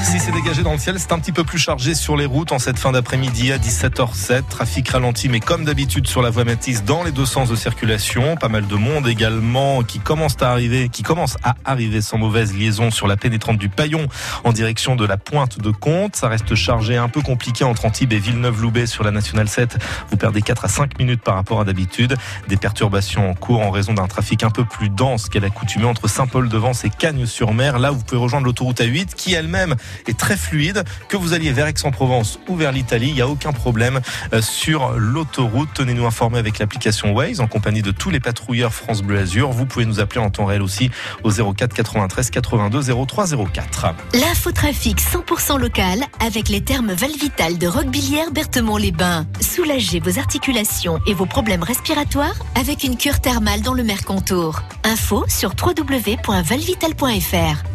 Si 0.02 0.18
c'est 0.18 0.32
dégagé 0.32 0.62
dans 0.62 0.72
le 0.72 0.78
ciel, 0.78 0.96
c'est 0.98 1.12
un 1.12 1.20
petit 1.20 1.30
peu 1.30 1.44
plus 1.44 1.58
chargé 1.58 1.94
sur 1.94 2.16
les 2.16 2.26
routes 2.26 2.50
en 2.50 2.58
cette 2.58 2.78
fin 2.78 2.90
d'après-midi 2.90 3.52
à 3.52 3.58
17h07. 3.58 4.42
Trafic 4.48 4.88
ralenti, 4.88 5.28
mais 5.28 5.38
comme 5.38 5.64
d'habitude 5.64 6.08
sur 6.08 6.22
la 6.22 6.30
voie 6.30 6.44
Matisse 6.44 6.82
dans 6.82 7.04
les 7.04 7.12
deux 7.12 7.24
sens 7.24 7.48
de 7.48 7.54
circulation. 7.54 8.36
Pas 8.36 8.48
mal 8.48 8.66
de 8.66 8.74
monde 8.74 9.06
également 9.06 9.82
qui 9.84 10.00
commence 10.00 10.34
à 10.40 10.50
arriver, 10.50 10.88
qui 10.88 11.04
commence 11.04 11.36
à 11.44 11.51
arriver 11.64 12.00
sans 12.00 12.18
mauvaise 12.18 12.54
liaison 12.54 12.90
sur 12.90 13.06
la 13.06 13.16
pénétrante 13.16 13.58
du 13.58 13.68
Paillon 13.68 14.06
en 14.44 14.52
direction 14.52 14.96
de 14.96 15.04
la 15.04 15.16
pointe 15.16 15.60
de 15.60 15.70
Comte. 15.70 16.16
Ça 16.16 16.28
reste 16.28 16.54
chargé, 16.54 16.96
un 16.96 17.08
peu 17.08 17.22
compliqué 17.22 17.64
entre 17.64 17.84
Antibes 17.84 18.12
et 18.12 18.18
Villeneuve-Loubet 18.18 18.86
sur 18.86 19.04
la 19.04 19.10
nationale 19.10 19.48
7. 19.48 19.78
Vous 20.10 20.16
perdez 20.16 20.42
4 20.42 20.64
à 20.64 20.68
5 20.68 20.98
minutes 20.98 21.22
par 21.22 21.34
rapport 21.34 21.60
à 21.60 21.64
d'habitude. 21.64 22.16
Des 22.48 22.56
perturbations 22.56 23.30
en 23.30 23.34
cours 23.34 23.60
en 23.60 23.70
raison 23.70 23.94
d'un 23.94 24.06
trafic 24.06 24.42
un 24.42 24.50
peu 24.50 24.64
plus 24.64 24.88
dense 24.88 25.28
qu'à 25.28 25.40
l'accoutumée 25.40 25.86
entre 25.86 26.08
Saint-Paul-de-Vence 26.08 26.84
et 26.84 26.90
Cagnes-sur-Mer. 26.90 27.78
Là, 27.78 27.90
vous 27.90 28.02
pouvez 28.02 28.20
rejoindre 28.20 28.46
l'autoroute 28.46 28.80
A8 28.80 29.14
qui 29.14 29.34
elle-même 29.34 29.76
est 30.06 30.18
très 30.18 30.36
fluide. 30.36 30.84
Que 31.08 31.16
vous 31.16 31.32
alliez 31.32 31.52
vers 31.52 31.66
Aix-en-Provence 31.66 32.38
ou 32.48 32.56
vers 32.56 32.72
l'Italie, 32.72 33.08
il 33.08 33.14
n'y 33.14 33.20
a 33.20 33.28
aucun 33.28 33.52
problème 33.52 34.00
euh, 34.32 34.42
sur 34.42 34.92
l'autoroute. 34.96 35.70
Tenez-nous 35.74 36.06
informés 36.06 36.38
avec 36.38 36.58
l'application 36.58 37.12
Waze 37.12 37.40
en 37.40 37.46
compagnie 37.46 37.82
de 37.82 37.90
tous 37.90 38.10
les 38.10 38.20
patrouilleurs 38.20 38.72
France 38.72 39.02
Bleu 39.02 39.18
Azur. 39.18 39.50
Vous 39.50 39.66
pouvez 39.66 39.84
nous 39.84 40.00
appeler 40.00 40.20
en 40.20 40.30
temps 40.30 40.46
réel 40.46 40.62
aussi 40.62 40.90
au 41.22 41.30
04 41.42 41.74
93 41.74 42.30
82 42.30 43.06
03 43.06 43.26
04. 43.52 43.94
L'infotrafic 44.14 45.00
100% 45.00 45.58
local 45.58 46.04
avec 46.24 46.48
les 46.48 46.62
termes 46.62 46.92
Valvital 46.92 47.58
de 47.58 47.66
Roquebillière 47.66 48.30
Berthemont-les-Bains. 48.30 49.26
Soulagez 49.40 50.00
vos 50.00 50.18
articulations 50.18 50.98
et 51.06 51.14
vos 51.14 51.26
problèmes 51.26 51.62
respiratoires 51.62 52.34
avec 52.58 52.84
une 52.84 52.96
cure 52.96 53.20
thermale 53.20 53.60
dans 53.62 53.74
le 53.74 53.82
Mercontour. 53.82 54.62
Info 54.84 55.24
sur 55.28 55.52
www.valvital.fr. 55.60 57.71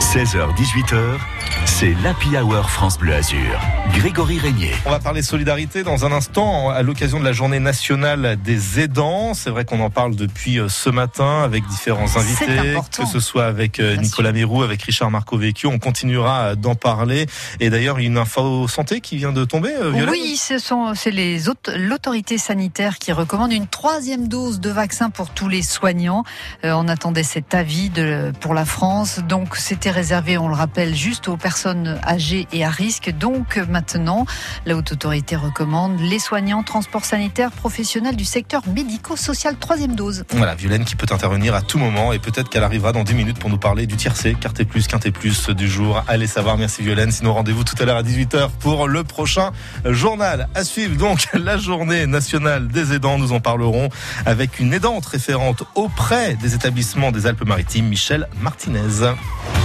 16h-18h, 0.00 1.18
c'est 1.66 1.94
l'Happy 2.02 2.36
Hour 2.36 2.68
France 2.70 2.98
Bleu 2.98 3.14
Azur. 3.14 3.60
Grégory 3.94 4.38
Régnier. 4.38 4.72
On 4.86 4.90
va 4.90 4.98
parler 4.98 5.22
solidarité 5.22 5.82
dans 5.82 6.04
un 6.04 6.12
instant 6.12 6.70
à 6.70 6.82
l'occasion 6.82 7.20
de 7.20 7.24
la 7.24 7.32
journée 7.32 7.60
nationale 7.60 8.36
des 8.42 8.80
aidants. 8.80 9.34
C'est 9.34 9.50
vrai 9.50 9.64
qu'on 9.64 9.80
en 9.80 9.90
parle 9.90 10.16
depuis 10.16 10.58
euh, 10.58 10.68
ce 10.68 10.90
matin 10.90 11.42
avec 11.44 11.66
différents 11.66 12.16
invités, 12.16 12.70
important. 12.76 13.04
que 13.04 13.08
ce 13.08 13.20
soit 13.20 13.44
avec 13.46 13.78
euh, 13.78 13.96
Nicolas 13.96 14.32
Mérou, 14.32 14.62
avec 14.62 14.82
Richard 14.82 15.10
Marco 15.10 15.36
Vecchio. 15.36 15.70
On 15.70 15.78
continuera 15.78 16.40
euh, 16.40 16.54
d'en 16.54 16.74
parler. 16.74 17.26
Et 17.60 17.68
d'ailleurs, 17.70 17.98
il 18.00 18.04
y 18.04 18.06
a 18.06 18.10
une 18.10 18.18
info 18.18 18.66
santé 18.68 19.00
qui 19.00 19.16
vient 19.16 19.32
de 19.32 19.44
tomber, 19.44 19.70
Oui, 20.08 20.36
ce 20.36 20.58
sont 20.58 20.94
c'est 20.94 21.10
les 21.10 21.48
aut- 21.48 21.54
l'autorité 21.76 22.38
sanitaire 22.38 22.98
qui 22.98 23.12
recommande 23.12 23.52
une 23.52 23.66
troisième 23.68 24.28
dose 24.28 24.60
de 24.60 24.70
vaccin 24.70 25.10
pour 25.10 25.30
tous 25.30 25.48
les 25.48 25.62
soignants. 25.62 26.24
Euh, 26.64 26.72
on 26.72 26.88
attendait 26.88 27.22
cet 27.24 27.54
avis 27.54 27.90
de, 27.90 28.32
pour 28.40 28.54
la 28.54 28.64
France, 28.64 29.20
donc 29.28 29.49
c'était 29.56 29.90
réservé, 29.90 30.38
on 30.38 30.48
le 30.48 30.54
rappelle, 30.54 30.94
juste 30.94 31.28
aux 31.28 31.36
personnes 31.36 31.98
âgées 32.06 32.46
et 32.52 32.64
à 32.64 32.70
risque. 32.70 33.10
Donc 33.10 33.56
maintenant, 33.68 34.26
la 34.66 34.76
haute 34.76 34.92
autorité 34.92 35.36
recommande 35.36 36.00
les 36.00 36.18
soignants, 36.18 36.62
transport 36.62 37.04
sanitaire, 37.04 37.50
professionnels 37.50 38.16
du 38.16 38.24
secteur 38.24 38.62
médico-social, 38.68 39.56
troisième 39.56 39.94
dose. 39.94 40.24
Voilà, 40.30 40.54
Violaine 40.54 40.84
qui 40.84 40.96
peut 40.96 41.06
intervenir 41.10 41.54
à 41.54 41.62
tout 41.62 41.78
moment 41.78 42.12
et 42.12 42.18
peut-être 42.18 42.48
qu'elle 42.48 42.64
arrivera 42.64 42.92
dans 42.92 43.04
10 43.04 43.14
minutes 43.14 43.38
pour 43.38 43.50
nous 43.50 43.58
parler 43.58 43.86
du 43.86 43.96
tiercé, 43.96 44.34
quarté 44.34 44.64
plus, 44.64 44.86
quinté 44.86 45.10
plus 45.10 45.50
du 45.50 45.68
jour. 45.68 46.02
Allez 46.08 46.26
savoir, 46.26 46.56
merci 46.56 46.82
Violaine. 46.82 47.10
Sinon, 47.10 47.34
rendez-vous 47.34 47.64
tout 47.64 47.76
à 47.80 47.84
l'heure 47.84 47.96
à 47.96 48.02
18h 48.02 48.50
pour 48.60 48.88
le 48.88 49.04
prochain 49.04 49.50
journal. 49.84 50.48
À 50.54 50.64
suivre 50.64 50.96
donc 50.96 51.28
la 51.34 51.56
journée 51.56 52.06
nationale 52.06 52.68
des 52.68 52.92
aidants. 52.92 53.18
Nous 53.18 53.32
en 53.32 53.40
parlerons 53.40 53.88
avec 54.26 54.60
une 54.60 54.72
aidante 54.72 55.06
référente 55.06 55.64
auprès 55.74 56.34
des 56.36 56.54
établissements 56.54 57.12
des 57.12 57.26
Alpes-Maritimes, 57.26 57.86
Michel 57.86 58.28
Martinez. 58.40 59.14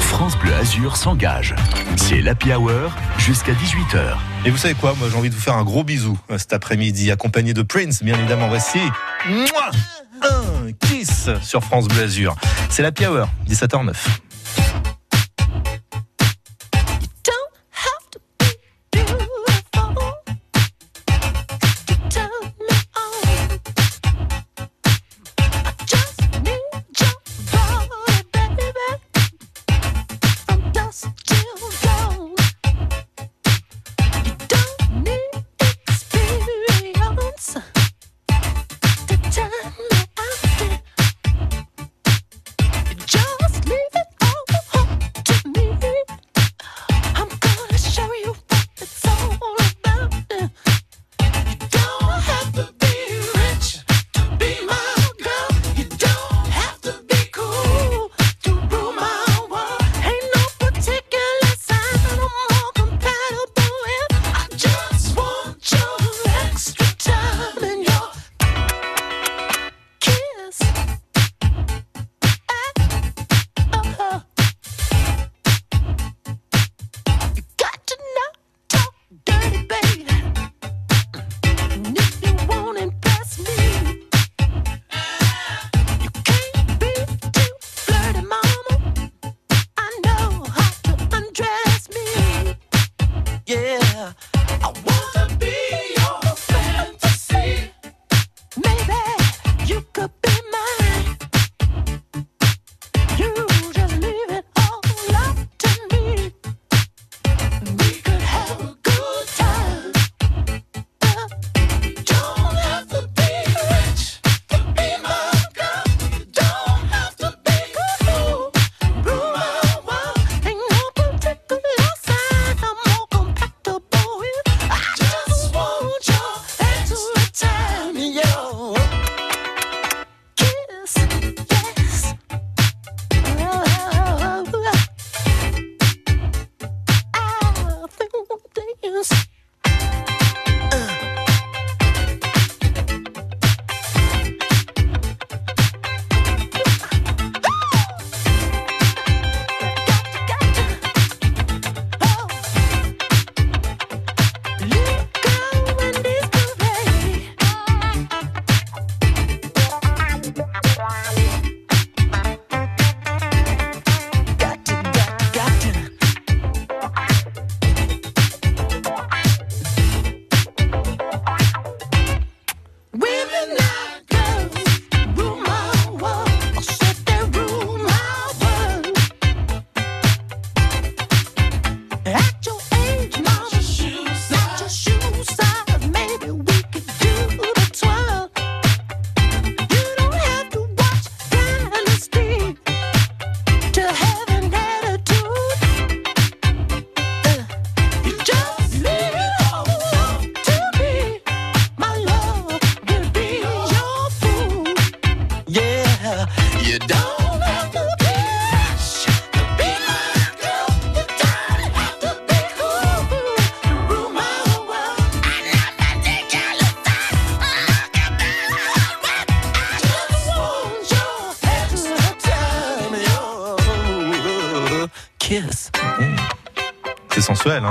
France 0.02 0.38
Bleu 0.38 0.54
Azur 0.54 0.98
s'engage. 0.98 1.56
C'est 1.98 2.22
l'Happy 2.22 2.54
Hour 2.54 2.92
jusqu'à 3.18 3.54
18h. 3.54 4.16
Et 4.46 4.50
vous 4.50 4.58
savez 4.58 4.74
quoi 4.74 4.94
Moi, 4.98 5.08
j'ai 5.10 5.18
envie 5.18 5.30
de 5.30 5.36
vous 5.36 5.42
faire 5.42 5.56
un 5.56 5.64
gros 5.64 5.84
bisou 5.84 6.18
euh, 6.32 6.38
cet 6.38 6.54
après-midi, 6.54 7.12
accompagné 7.12 7.54
de 7.54 7.62
Prince, 7.62 8.04
bien 8.04 8.18
évidemment. 8.18 8.48
Voici 8.48 8.80
un 9.28 10.72
kiss 10.80 11.30
sur 11.42 11.64
France 11.64 11.88
Bleu 11.88 12.04
Azur. 12.04 12.36
C'est 12.70 12.84
la 12.84 12.90
Hour, 12.90 13.28
17h09. 13.50 13.94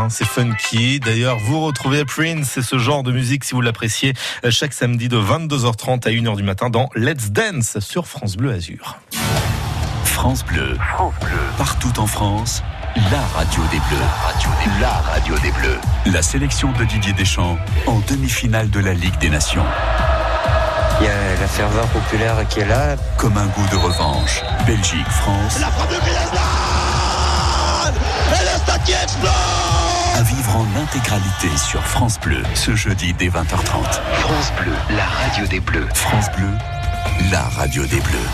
Hein 0.04 0.08
c'est 0.10 0.26
funky. 0.26 1.00
D'ailleurs, 1.00 1.38
vous 1.38 1.60
retrouvez 1.60 2.04
Prince 2.04 2.48
c'est 2.52 2.62
ce 2.62 2.78
genre 2.78 3.02
de 3.02 3.12
musique, 3.12 3.44
si 3.44 3.52
vous 3.54 3.60
l'appréciez, 3.60 4.14
euh, 4.44 4.50
chaque 4.50 4.72
samedi 4.72 5.08
de 5.08 5.16
22h30 5.16 6.06
à 6.06 6.10
1h 6.10 6.36
du 6.36 6.42
matin 6.42 6.70
dans 6.70 6.88
Let's 6.94 7.30
Dance 7.30 7.78
sur 7.80 8.06
France 8.06 8.36
Bleu 8.36 8.52
Azur. 8.52 8.98
France 10.04 10.44
Bleu. 10.44 10.76
Partout 11.58 11.98
en 11.98 12.06
France, 12.06 12.62
la 13.10 13.20
radio 13.36 13.62
des 13.70 13.78
Bleus. 13.78 13.98
La 14.00 14.26
radio 14.26 14.50
des, 14.64 14.80
la 14.80 14.92
radio 14.92 15.38
des 15.38 15.50
Bleus. 15.52 15.78
La 16.06 16.22
sélection 16.22 16.72
de 16.72 16.84
Didier 16.84 17.12
Deschamps 17.12 17.58
en 17.86 18.00
demi-finale 18.08 18.70
de 18.70 18.80
la 18.80 18.94
Ligue 18.94 19.18
des 19.18 19.30
Nations. 19.30 19.64
Il 21.00 21.06
y 21.06 21.08
a 21.08 21.40
la 21.40 21.48
ferveur 21.48 21.86
populaire 21.88 22.36
qui 22.48 22.60
est 22.60 22.66
là. 22.66 22.96
Comme 23.16 23.36
un 23.36 23.46
goût 23.46 23.66
de 23.70 23.76
revanche. 23.76 24.42
Belgique, 24.66 25.08
France. 25.08 25.58
La 25.60 25.66
frappe 25.68 25.90
de 25.90 25.96
Griezmann 25.96 26.34
Et 28.28 28.44
le 28.44 28.58
stade 28.60 28.84
qui 28.84 28.92
explose 28.92 29.73
À 30.14 30.22
vivre 30.22 30.56
en 30.56 30.80
intégralité 30.80 31.48
sur 31.56 31.82
France 31.82 32.20
Bleu 32.20 32.40
ce 32.54 32.76
jeudi 32.76 33.12
dès 33.14 33.28
20h30. 33.28 34.00
France 34.20 34.52
Bleu, 34.60 34.72
la 34.96 35.04
radio 35.04 35.44
des 35.46 35.58
Bleus. 35.58 35.88
France 35.92 36.30
Bleu, 36.36 36.48
la 37.32 37.42
radio 37.42 37.84
des 37.84 38.00
Bleus. 38.00 38.28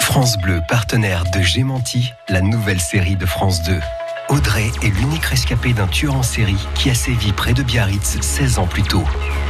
France 0.00 0.38
Bleu, 0.38 0.62
partenaire 0.66 1.24
de 1.30 1.42
Gémenti, 1.42 2.14
la 2.30 2.40
nouvelle 2.40 2.80
série 2.80 3.16
de 3.16 3.26
France 3.26 3.62
2. 3.64 3.78
Audrey 4.30 4.70
est 4.82 4.88
l'unique 4.88 5.26
rescapée 5.26 5.74
d'un 5.74 5.88
tueur 5.88 6.14
en 6.14 6.22
série 6.22 6.66
qui 6.74 6.88
a 6.88 6.94
sévi 6.94 7.32
près 7.32 7.52
de 7.52 7.62
Biarritz 7.62 8.18
16 8.18 8.60
ans 8.60 8.66
plus 8.66 8.84
tôt. 8.84 9.04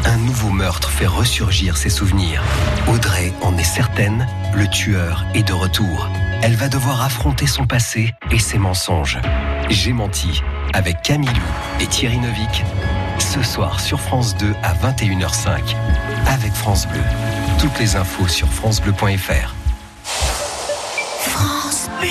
Un 0.04 0.16
nouveau 0.16 0.50
meurtre 0.50 0.90
fait 0.90 1.06
ressurgir 1.06 1.76
ses 1.76 1.90
souvenirs. 1.90 2.42
Audrey 2.88 3.32
en 3.42 3.56
est 3.56 3.62
certaine, 3.62 4.26
le 4.54 4.66
tueur 4.66 5.24
est 5.34 5.44
de 5.44 5.52
retour. 5.52 6.08
Elle 6.44 6.56
va 6.56 6.68
devoir 6.68 7.02
affronter 7.02 7.46
son 7.46 7.66
passé 7.66 8.14
et 8.32 8.38
ses 8.40 8.58
mensonges. 8.58 9.20
J'ai 9.70 9.92
menti 9.92 10.42
avec 10.72 11.00
Camilou 11.02 11.30
et 11.78 11.86
Thierry 11.86 12.18
Neuvik 12.18 12.64
ce 13.20 13.40
soir 13.44 13.78
sur 13.78 14.00
France 14.00 14.36
2 14.38 14.52
à 14.64 14.74
21h05 14.74 15.76
avec 16.26 16.52
France 16.52 16.88
Bleu. 16.88 17.00
Toutes 17.60 17.78
les 17.78 17.94
infos 17.94 18.26
sur 18.26 18.48
francebleu.fr. 18.48 19.54
France 21.20 21.88
Bleu. 22.00 22.08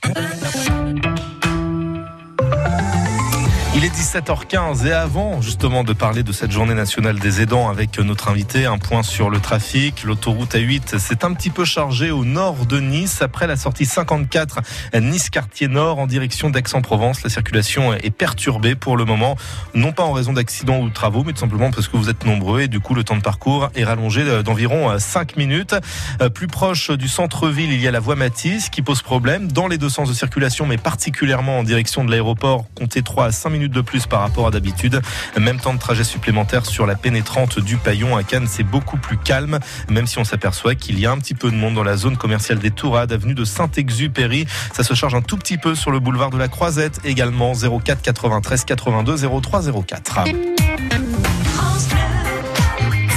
Il 3.78 3.86
est 3.86 3.96
17h15 3.96 4.88
et 4.88 4.92
avant 4.92 5.40
justement 5.40 5.84
de 5.84 5.94
parler 5.94 6.24
de 6.24 6.32
cette 6.32 6.50
journée 6.50 6.74
nationale 6.74 7.20
des 7.20 7.44
aidants 7.44 7.70
avec 7.70 8.00
notre 8.00 8.28
invité, 8.28 8.66
un 8.66 8.80
point 8.80 9.04
sur 9.04 9.30
le 9.30 9.40
trafic. 9.40 10.04
L'autoroute 10.04 10.56
A8 10.56 10.98
s'est 10.98 11.24
un 11.24 11.32
petit 11.36 11.52
peu 11.52 11.64
chargée 11.64 12.10
au 12.10 12.26
nord 12.26 12.66
de 12.66 12.80
Nice 12.80 13.22
après 13.22 13.46
la 13.46 13.56
sortie 13.56 13.86
54 13.86 14.62
Nice-Quartier 15.00 15.68
Nord 15.68 16.00
en 16.00 16.08
direction 16.08 16.50
d'Aix-en-Provence. 16.50 17.22
La 17.22 17.30
circulation 17.30 17.94
est 17.94 18.10
perturbée 18.10 18.74
pour 18.74 18.98
le 18.98 19.06
moment, 19.06 19.36
non 19.76 19.92
pas 19.92 20.02
en 20.02 20.12
raison 20.12 20.34
d'accidents 20.34 20.80
ou 20.80 20.90
de 20.90 20.94
travaux, 20.94 21.24
mais 21.24 21.34
tout 21.34 21.42
simplement 21.42 21.70
parce 21.70 21.88
que 21.88 21.98
vous 21.98 22.10
êtes 22.10 22.26
nombreux 22.26 22.62
et 22.62 22.68
du 22.68 22.80
coup 22.80 22.96
le 22.96 23.04
temps 23.04 23.18
de 23.18 23.22
parcours 23.22 23.70
est 23.76 23.84
rallongé 23.84 24.42
d'environ 24.42 24.98
5 24.98 25.38
minutes. 25.38 25.76
Euh, 26.24 26.30
Plus 26.30 26.48
proche 26.48 26.90
du 26.90 27.08
centre-ville, 27.08 27.72
il 27.72 27.80
y 27.80 27.88
a 27.88 27.92
la 27.92 28.00
voie 28.00 28.16
Matisse 28.16 28.70
qui 28.70 28.82
pose 28.82 29.04
problème 29.04 29.52
dans 29.52 29.68
les 29.68 29.78
deux 29.78 29.90
sens 29.90 30.10
de 30.10 30.16
circulation, 30.16 30.66
mais 30.66 30.78
particulièrement 30.78 31.60
en 31.60 31.64
direction 31.64 32.04
de 32.04 32.10
l'aéroport. 32.10 32.66
Comptez 32.74 33.04
3 33.04 33.26
à 33.26 33.32
5 33.32 33.52
minutes 33.52 33.67
de 33.72 33.82
plus 33.82 34.06
par 34.06 34.22
rapport 34.22 34.48
à 34.48 34.52
d'habitude. 34.52 35.02
Même 35.38 35.60
temps 35.60 35.74
de 35.74 35.80
trajet 35.80 36.04
supplémentaire 36.04 36.66
sur 36.66 36.86
la 36.86 36.96
pénétrante 36.96 37.60
du 37.60 37.78
Paillon 37.78 38.16
à 38.16 38.24
Cannes, 38.24 38.48
c'est 38.50 38.64
beaucoup 38.64 38.98
plus 38.98 39.18
calme, 39.18 39.60
même 39.90 40.08
si 40.08 40.20
on 40.20 40.24
s'aperçoit 40.24 40.76
qu'il 40.76 41.00
y 41.00 41.06
a 41.06 41.12
un 41.12 41.18
petit 41.18 41.34
peu 41.34 41.52
de 41.52 41.56
monde 41.56 41.76
dans 41.76 41.84
la 41.84 41.98
zone 41.98 42.18
commerciale 42.18 42.60
des 42.60 42.72
Tourades, 42.72 43.12
avenue 43.12 43.34
de 43.34 43.46
Saint-Exupéry. 43.46 44.48
Ça 44.74 44.84
se 44.84 44.94
charge 44.94 45.16
un 45.16 45.22
tout 45.22 45.38
petit 45.38 45.58
peu 45.58 45.76
sur 45.76 45.92
le 45.92 46.00
boulevard 46.00 46.30
de 46.30 46.38
la 46.38 46.48
Croisette, 46.48 47.02
également 47.04 47.54
04 47.54 48.02
93 48.02 48.66
82 48.66 49.18
03 49.42 49.62
04. 49.88 50.20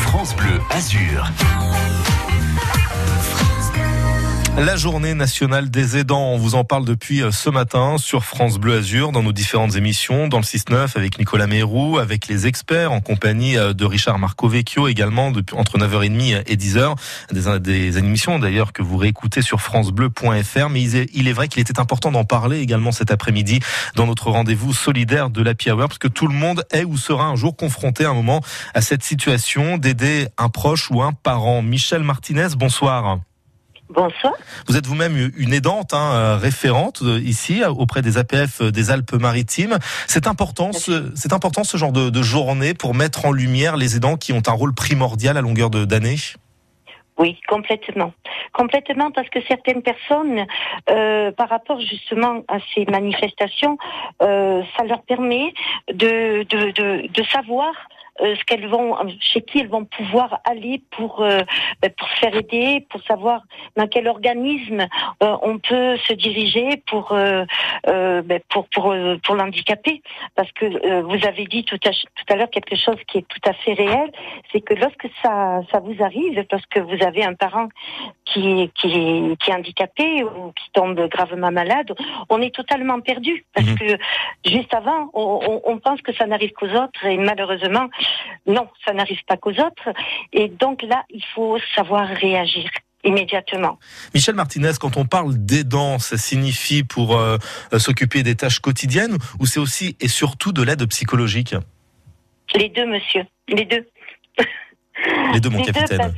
France 0.03 0.37
Bleu 0.37 0.61
Azur. 0.71 1.31
La 4.61 4.77
journée 4.77 5.15
nationale 5.15 5.71
des 5.71 5.97
aidants, 5.97 6.33
on 6.33 6.37
vous 6.37 6.55
en 6.55 6.65
parle 6.65 6.85
depuis 6.85 7.23
euh, 7.23 7.31
ce 7.31 7.49
matin 7.49 7.97
sur 7.97 8.27
France 8.27 8.59
Bleu 8.59 8.77
Azur 8.77 9.11
dans 9.11 9.23
nos 9.23 9.33
différentes 9.33 9.75
émissions, 9.75 10.29
dans 10.29 10.37
le 10.37 10.43
6-9 10.43 10.99
avec 10.99 11.19
Nicolas 11.19 11.47
Mérou, 11.47 11.97
avec 11.97 12.29
les 12.29 12.47
experts 12.47 12.93
en 12.93 13.01
compagnie 13.01 13.57
euh, 13.57 13.73
de 13.73 13.87
Richard 13.87 14.19
Marcovecchio 14.19 14.87
également 14.87 15.33
entre 15.55 15.79
9h30 15.79 16.43
et 16.47 16.57
10h. 16.57 16.95
Des, 17.33 17.59
des 17.59 17.97
émissions 17.97 18.39
d'ailleurs 18.39 18.75
que 18.75 18.83
vous 18.83 18.99
réécoutez 18.99 19.41
sur 19.41 19.63
francebleu.fr. 19.63 20.69
Mais 20.69 20.83
il 20.83 20.95
est, 20.95 21.11
il 21.15 21.27
est 21.27 21.33
vrai 21.33 21.49
qu'il 21.49 21.63
était 21.63 21.81
important 21.81 22.13
d'en 22.13 22.25
parler 22.25 22.61
également 22.61 22.93
cet 22.93 23.11
après-midi 23.11 23.61
dans 23.95 24.07
notre 24.07 24.31
rendez-vous 24.31 24.75
solidaire 24.75 25.31
de 25.31 25.43
l'Happy 25.43 25.71
Hour 25.71 25.89
parce 25.89 25.99
que 25.99 26.09
tout 26.09 26.27
le 26.27 26.35
monde 26.35 26.67
est 26.71 26.85
ou 26.85 26.99
sera 26.99 27.25
un 27.25 27.35
jour 27.35 27.57
confronté 27.57 28.05
à 28.05 28.11
un 28.11 28.15
moment 28.15 28.43
à 28.75 28.83
cette 28.83 29.05
situation 29.05 29.79
d'aider 29.79 30.29
un 30.37 30.51
proche 30.51 30.91
ou 30.91 31.01
un 31.01 31.13
parent. 31.13 31.63
Michel 31.63 32.03
Martinez, 32.03 32.49
bonsoir. 32.59 33.21
Bonsoir. 33.91 34.35
Vous 34.69 34.77
êtes 34.77 34.87
vous-même 34.87 35.33
une 35.37 35.53
aidante, 35.53 35.95
hein, 35.95 36.13
euh, 36.15 36.37
référente 36.37 37.03
euh, 37.03 37.21
ici 37.21 37.63
auprès 37.65 38.03
des 38.03 38.19
APF 38.19 38.63
des 38.63 38.93
Alpes-Maritimes. 38.93 39.79
C'est 40.07 40.29
important, 40.29 40.73
ce, 40.73 41.11
c'est 41.17 41.33
important 41.33 41.65
ce 41.65 41.77
genre 41.77 41.91
de, 41.91 42.09
de, 42.09 42.23
journée 42.23 42.73
pour 42.73 42.95
mettre 42.95 43.27
en 43.27 43.33
lumière 43.33 43.77
les 43.77 43.97
aidants 43.97 44.17
qui 44.17 44.33
ont 44.33 44.43
un 44.47 44.53
rôle 44.53 44.75
primordial 44.75 45.37
à 45.37 45.41
longueur 45.41 45.71
d'année? 45.71 46.17
Oui, 47.19 47.39
complètement. 47.49 48.15
Complètement 48.53 49.11
parce 49.11 49.29
que 49.29 49.41
certaines 49.43 49.83
personnes, 49.83 50.47
euh, 50.89 51.33
par 51.33 51.49
rapport 51.49 51.81
justement 51.81 52.45
à 52.49 52.59
ces 52.75 52.87
manifestations, 52.87 53.77
euh, 54.23 54.63
ça 54.77 54.85
leur 54.85 55.03
permet 55.03 55.53
de, 55.93 56.45
de, 56.45 56.71
de, 56.71 57.09
de 57.09 57.23
savoir 57.25 57.73
euh, 57.73 58.00
ce 58.21 58.45
qu'elles 58.45 58.69
vont, 58.69 58.97
chez 59.21 59.43
qui 59.43 59.61
elles 59.61 59.69
vont 59.69 59.85
pouvoir 59.85 60.41
aller 60.45 60.83
pour 60.91 61.23
euh, 61.23 61.41
pour 61.97 62.09
se 62.09 62.17
faire 62.17 62.35
aider, 62.35 62.87
pour 62.91 63.03
savoir 63.03 63.43
dans 63.77 63.87
quel 63.87 64.09
organisme 64.09 64.87
euh, 65.23 65.37
on 65.43 65.59
peut 65.59 65.97
se 65.99 66.13
diriger 66.13 66.83
pour 66.87 67.13
euh, 67.13 67.45
ben, 67.87 68.41
pour 68.49 68.69
pour 68.69 68.95
pour 69.25 69.35
l'handicapé. 69.35 70.03
Parce 70.35 70.51
que 70.53 71.01
vous 71.03 71.27
avez 71.27 71.45
dit 71.45 71.65
tout 71.65 71.81
à 71.85 71.91
tout 71.91 72.29
à 72.29 72.37
l'heure 72.37 72.51
quelque 72.51 72.77
chose 72.77 72.99
qui 73.07 73.19
est 73.19 73.29
tout 73.29 73.49
à 73.49 73.53
fait 73.53 73.73
réel, 73.73 74.11
c'est 74.53 74.61
que 74.61 74.75
lorsque 74.75 75.09
ça 75.23 75.61
ça 75.71 75.81
vous 75.81 76.03
arrive, 76.03 76.45
parce 76.45 76.67
que 76.67 76.81
vous 76.81 77.03
avez 77.05 77.25
un 77.25 77.35
parent 77.35 77.69
qui 78.25 78.71
qui 78.75 79.37
qui 79.41 79.51
est 79.51 79.55
handicapé 79.55 80.25
ou 80.25 80.53
qui 80.53 80.71
tombe 80.73 81.01
gravement 81.09 81.51
malade, 81.51 81.93
on 82.29 82.41
est 82.41 82.55
totalement 82.55 83.01
perdu 83.01 83.45
parce 83.55 83.67
mmh. 83.67 83.75
que 83.79 83.99
juste 84.51 84.75
avant, 84.75 85.11
on, 85.15 85.41
on, 85.47 85.61
on 85.65 85.79
pense 85.79 86.01
que 86.03 86.13
ça 86.13 86.27
n'arrive 86.27 86.53
qu'aux 86.53 86.69
autres 86.69 87.05
et 87.05 87.17
malheureusement 87.17 87.89
non, 88.47 88.69
ça 88.85 88.93
n'arrive 88.93 89.23
pas 89.27 89.37
qu'aux 89.37 89.51
autres. 89.51 89.91
Et 90.33 90.49
donc 90.49 90.83
là, 90.83 91.05
il 91.11 91.25
faut 91.35 91.59
savoir 91.75 92.09
réagir 92.09 92.71
immédiatement. 93.05 93.79
Michel 94.15 94.35
Martinez, 94.35 94.73
quand 94.81 94.97
on 94.97 95.07
parle 95.07 95.35
d'aidant, 95.35 95.99
ça 95.99 96.19
signifie 96.19 96.85
pour 96.85 97.17
euh, 97.17 97.39
s'occuper 97.79 98.23
des 98.23 98.35
tâches 98.35 98.61
quotidiennes 98.61 99.17
ou 99.39 99.47
c'est 99.47 99.61
aussi 99.61 99.97
et 100.01 100.09
surtout 100.09 100.53
de 100.53 100.63
l'aide 100.63 100.87
psychologique? 100.87 101.55
Les 102.55 102.69
deux, 102.69 102.87
monsieur. 102.87 103.25
Les 103.49 103.65
deux. 103.65 103.87
Les 105.33 105.41
deux, 105.41 105.51
mon 105.51 105.59
Les 105.59 105.65
capitaine. 105.65 105.99
Deux 105.99 106.11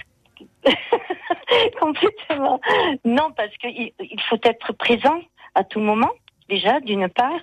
parce... 0.64 0.76
Complètement. 1.80 2.60
Non, 3.04 3.30
parce 3.36 3.54
qu'il 3.58 3.92
il 4.00 4.20
faut 4.28 4.38
être 4.42 4.72
présent 4.72 5.20
à 5.54 5.64
tout 5.64 5.80
moment 5.80 6.10
déjà 6.54 6.80
d'une 6.80 7.08
part, 7.08 7.40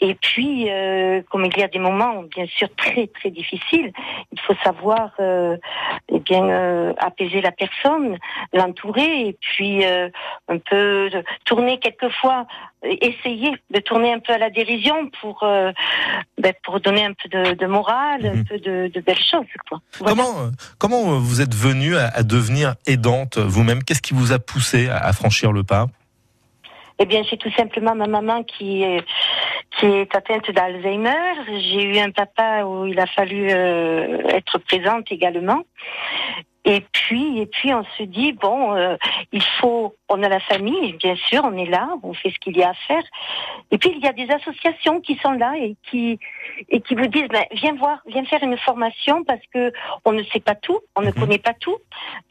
et 0.00 0.14
puis 0.14 0.68
euh, 0.68 1.22
comme 1.30 1.44
il 1.44 1.56
y 1.56 1.62
a 1.62 1.68
des 1.68 1.78
moments 1.78 2.22
bien 2.36 2.46
sûr 2.46 2.68
très 2.76 3.06
très 3.06 3.30
difficiles, 3.30 3.92
il 4.32 4.40
faut 4.44 4.56
savoir 4.64 5.12
euh, 5.20 5.56
eh 6.08 6.20
bien 6.20 6.44
euh, 6.44 6.92
apaiser 6.98 7.40
la 7.40 7.52
personne, 7.52 8.18
l'entourer 8.52 9.28
et 9.28 9.36
puis 9.40 9.84
euh, 9.84 10.08
un 10.48 10.58
peu 10.58 11.10
tourner 11.44 11.78
quelquefois 11.78 12.46
essayer 12.82 13.50
de 13.70 13.80
tourner 13.80 14.12
un 14.12 14.20
peu 14.20 14.32
à 14.32 14.38
la 14.38 14.50
dérision 14.50 15.10
pour 15.20 15.36
ben, 15.42 16.54
pour 16.64 16.80
donner 16.80 17.04
un 17.04 17.14
peu 17.20 17.28
de, 17.28 17.54
de 17.54 17.66
morale, 17.66 18.22
mmh. 18.22 18.38
un 18.38 18.44
peu 18.44 18.58
de, 18.58 18.90
de, 18.94 19.00
belles 19.00 19.26
choses. 19.32 19.52
Quoi. 19.68 19.80
Voilà. 19.98 20.14
Comment 20.14 20.32
comment 20.78 21.02
vous 21.18 21.40
êtes 21.40 21.54
venue 21.54 21.96
à, 21.96 22.06
à 22.08 22.22
devenir 22.22 22.76
aidante 22.86 23.38
vous-même? 23.38 23.82
Qu'est-ce 23.82 24.02
qui 24.02 24.14
vous 24.14 24.32
a 24.32 24.38
poussé 24.38 24.88
à, 24.88 24.98
à 24.98 25.12
franchir 25.12 25.52
le 25.52 25.64
pas? 25.64 25.86
Eh 26.98 27.06
bien, 27.06 27.22
c'est 27.28 27.36
tout 27.36 27.52
simplement 27.52 27.94
ma 27.94 28.06
maman 28.06 28.42
qui 28.42 28.82
est, 28.82 29.04
qui 29.78 29.86
est 29.86 30.14
atteinte 30.14 30.50
d'Alzheimer. 30.50 31.34
J'ai 31.46 31.84
eu 31.84 31.98
un 31.98 32.10
papa 32.10 32.64
où 32.64 32.86
il 32.86 32.98
a 32.98 33.06
fallu 33.06 33.48
euh, 33.50 34.18
être 34.28 34.58
présente 34.58 35.10
également. 35.12 35.62
Et 36.64 36.84
puis, 36.92 37.38
et 37.38 37.46
puis, 37.46 37.72
on 37.72 37.82
se 37.96 38.02
dit 38.02 38.32
bon, 38.32 38.74
euh, 38.74 38.96
il 39.32 39.42
faut, 39.58 39.94
on 40.10 40.22
a 40.22 40.28
la 40.28 40.40
famille, 40.40 40.92
bien 40.94 41.16
sûr, 41.16 41.42
on 41.44 41.56
est 41.56 41.70
là, 41.70 41.88
on 42.02 42.12
fait 42.12 42.30
ce 42.30 42.38
qu'il 42.40 42.58
y 42.58 42.62
a 42.62 42.70
à 42.70 42.74
faire. 42.74 43.02
Et 43.70 43.78
puis, 43.78 43.90
il 43.96 44.04
y 44.04 44.06
a 44.06 44.12
des 44.12 44.28
associations 44.30 45.00
qui 45.00 45.16
sont 45.16 45.32
là 45.32 45.54
et 45.56 45.76
qui 45.88 46.18
et 46.68 46.82
qui 46.82 46.94
vous 46.94 47.06
disent 47.06 47.28
ben, 47.28 47.44
viens 47.52 47.74
voir, 47.74 48.00
viens 48.06 48.24
faire 48.26 48.42
une 48.42 48.58
formation 48.58 49.24
parce 49.24 49.40
que 49.54 49.72
on 50.04 50.12
ne 50.12 50.22
sait 50.24 50.40
pas 50.40 50.56
tout, 50.56 50.80
on 50.94 51.00
ne 51.00 51.10
connaît 51.10 51.38
pas 51.38 51.54
tout, 51.54 51.78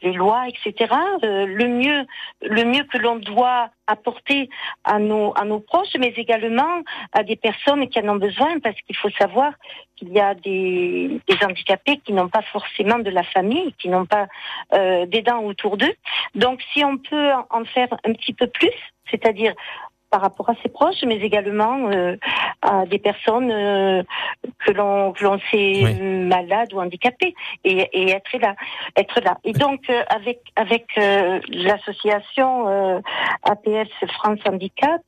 les 0.02 0.12
lois, 0.12 0.44
etc. 0.46 0.94
Euh, 1.24 1.46
le 1.46 1.66
mieux, 1.66 2.06
le 2.42 2.64
mieux 2.64 2.84
que 2.84 2.98
l'on 2.98 3.16
doit 3.16 3.70
apporter 3.88 4.48
à 4.84 4.98
nos 4.98 5.32
à 5.36 5.44
nos 5.44 5.60
proches, 5.60 5.96
mais 5.98 6.12
également 6.16 6.82
à 7.12 7.24
des 7.24 7.36
personnes 7.36 7.88
qui 7.88 7.98
en 8.00 8.08
ont 8.08 8.16
besoin, 8.16 8.60
parce 8.60 8.80
qu'il 8.82 8.96
faut 8.96 9.10
savoir 9.10 9.52
qu'il 9.96 10.12
y 10.12 10.20
a 10.20 10.34
des, 10.34 11.20
des 11.28 11.44
handicapés 11.44 11.96
qui 12.04 12.12
n'ont 12.12 12.28
pas 12.28 12.42
forcément 12.52 13.00
de 13.00 13.10
la 13.10 13.24
famille, 13.24 13.74
qui 13.80 13.88
n'ont 13.88 14.06
pas 14.06 14.26
euh, 14.74 15.06
des 15.06 15.22
dents 15.22 15.42
autour 15.42 15.76
d'eux. 15.76 15.94
Donc, 16.34 16.62
si 16.72 16.84
on 16.84 16.98
peut 16.98 17.30
en 17.50 17.64
faire 17.64 17.88
un 18.04 18.12
petit 18.12 18.32
peu 18.32 18.46
plus, 18.46 18.78
c'est-à-dire 19.10 19.54
par 20.10 20.20
rapport 20.20 20.48
à 20.50 20.54
ses 20.62 20.68
proches, 20.68 21.02
mais 21.06 21.16
également 21.16 21.90
euh, 21.90 22.16
à 22.62 22.86
des 22.86 22.98
personnes 22.98 23.50
euh, 23.50 24.02
que 24.64 24.72
l'on 24.72 25.12
que 25.12 25.24
l'on 25.24 25.38
sait 25.50 25.82
oui. 25.84 26.00
malades 26.00 26.72
ou 26.72 26.80
handicapées 26.80 27.34
et, 27.64 27.88
et, 27.92 28.10
être 28.10 28.38
là, 28.38 28.54
être 28.96 29.20
là. 29.20 29.38
Et 29.44 29.52
donc 29.52 29.88
euh, 29.90 30.02
avec 30.08 30.40
avec 30.56 30.86
l'association 31.48 33.02
APS 33.42 33.90
France 34.14 34.40
Handicap, 34.46 35.02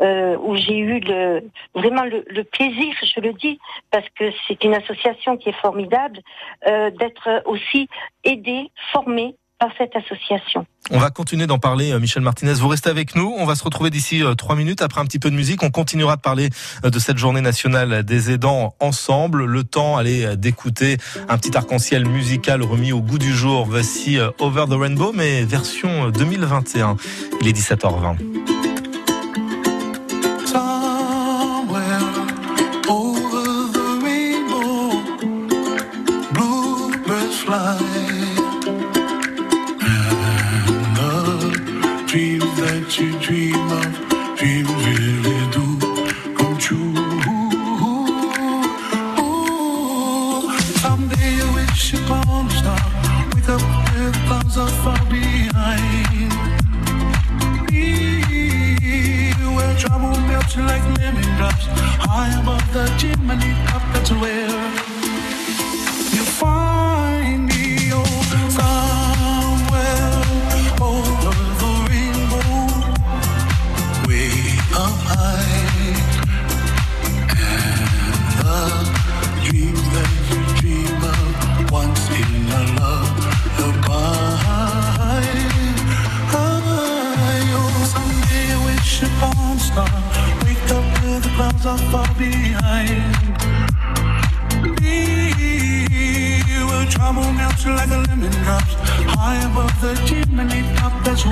où 0.00 0.56
j'ai 0.56 0.78
eu 0.78 1.00
le 1.00 1.42
vraiment 1.74 2.04
le, 2.04 2.24
le, 2.28 2.44
plaisir, 2.44 2.94
je 3.02 3.20
le 3.20 3.32
dis, 3.32 3.58
parce 3.90 4.08
que 4.18 4.30
c'est 4.46 4.62
une 4.64 4.74
association 4.74 5.36
qui 5.36 5.50
est 5.50 5.60
formidable, 5.60 6.20
d'être 6.64 7.42
aussi 7.46 7.88
aidée, 8.24 8.70
formée 8.92 9.36
cette 9.78 9.94
association. 9.96 10.66
On 10.90 10.98
va 10.98 11.10
continuer 11.10 11.46
d'en 11.46 11.58
parler, 11.58 11.98
Michel 11.98 12.22
Martinez. 12.22 12.54
Vous 12.54 12.68
restez 12.68 12.90
avec 12.90 13.14
nous. 13.16 13.34
On 13.38 13.46
va 13.46 13.54
se 13.54 13.64
retrouver 13.64 13.90
d'ici 13.90 14.22
trois 14.36 14.54
minutes. 14.54 14.82
Après 14.82 15.00
un 15.00 15.04
petit 15.06 15.18
peu 15.18 15.30
de 15.30 15.36
musique, 15.36 15.62
on 15.62 15.70
continuera 15.70 16.16
de 16.16 16.20
parler 16.20 16.50
de 16.82 16.98
cette 16.98 17.16
journée 17.16 17.40
nationale 17.40 18.02
des 18.02 18.30
aidants 18.30 18.74
ensemble. 18.80 19.44
Le 19.46 19.64
temps, 19.64 19.96
allez, 19.96 20.36
d'écouter 20.36 20.98
un 21.28 21.38
petit 21.38 21.56
arc-en-ciel 21.56 22.06
musical 22.06 22.62
remis 22.62 22.92
au 22.92 23.00
goût 23.00 23.18
du 23.18 23.32
jour. 23.34 23.64
Voici 23.66 24.18
Over 24.38 24.66
the 24.68 24.74
Rainbow, 24.74 25.12
mais 25.14 25.44
version 25.44 26.10
2021. 26.10 26.96
Il 27.40 27.48
est 27.48 27.52
17h20. 27.52 28.53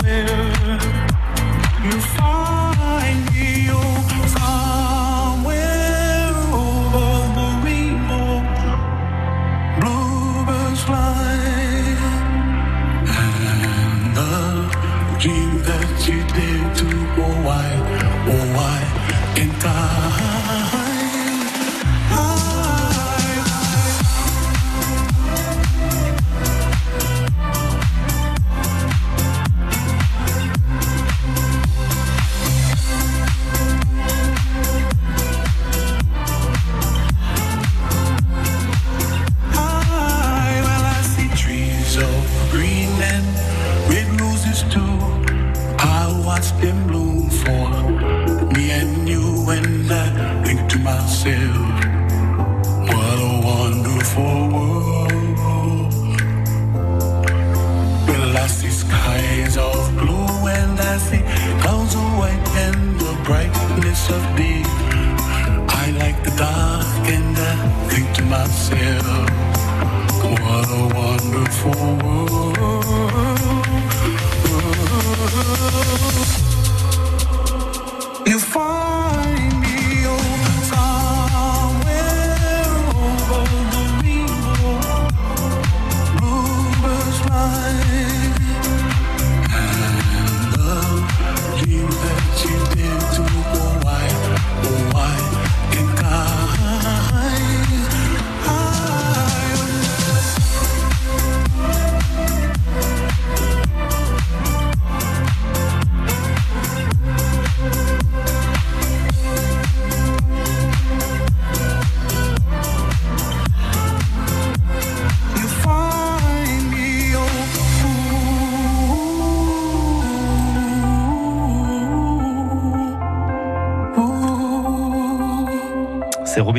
swear 0.00 0.51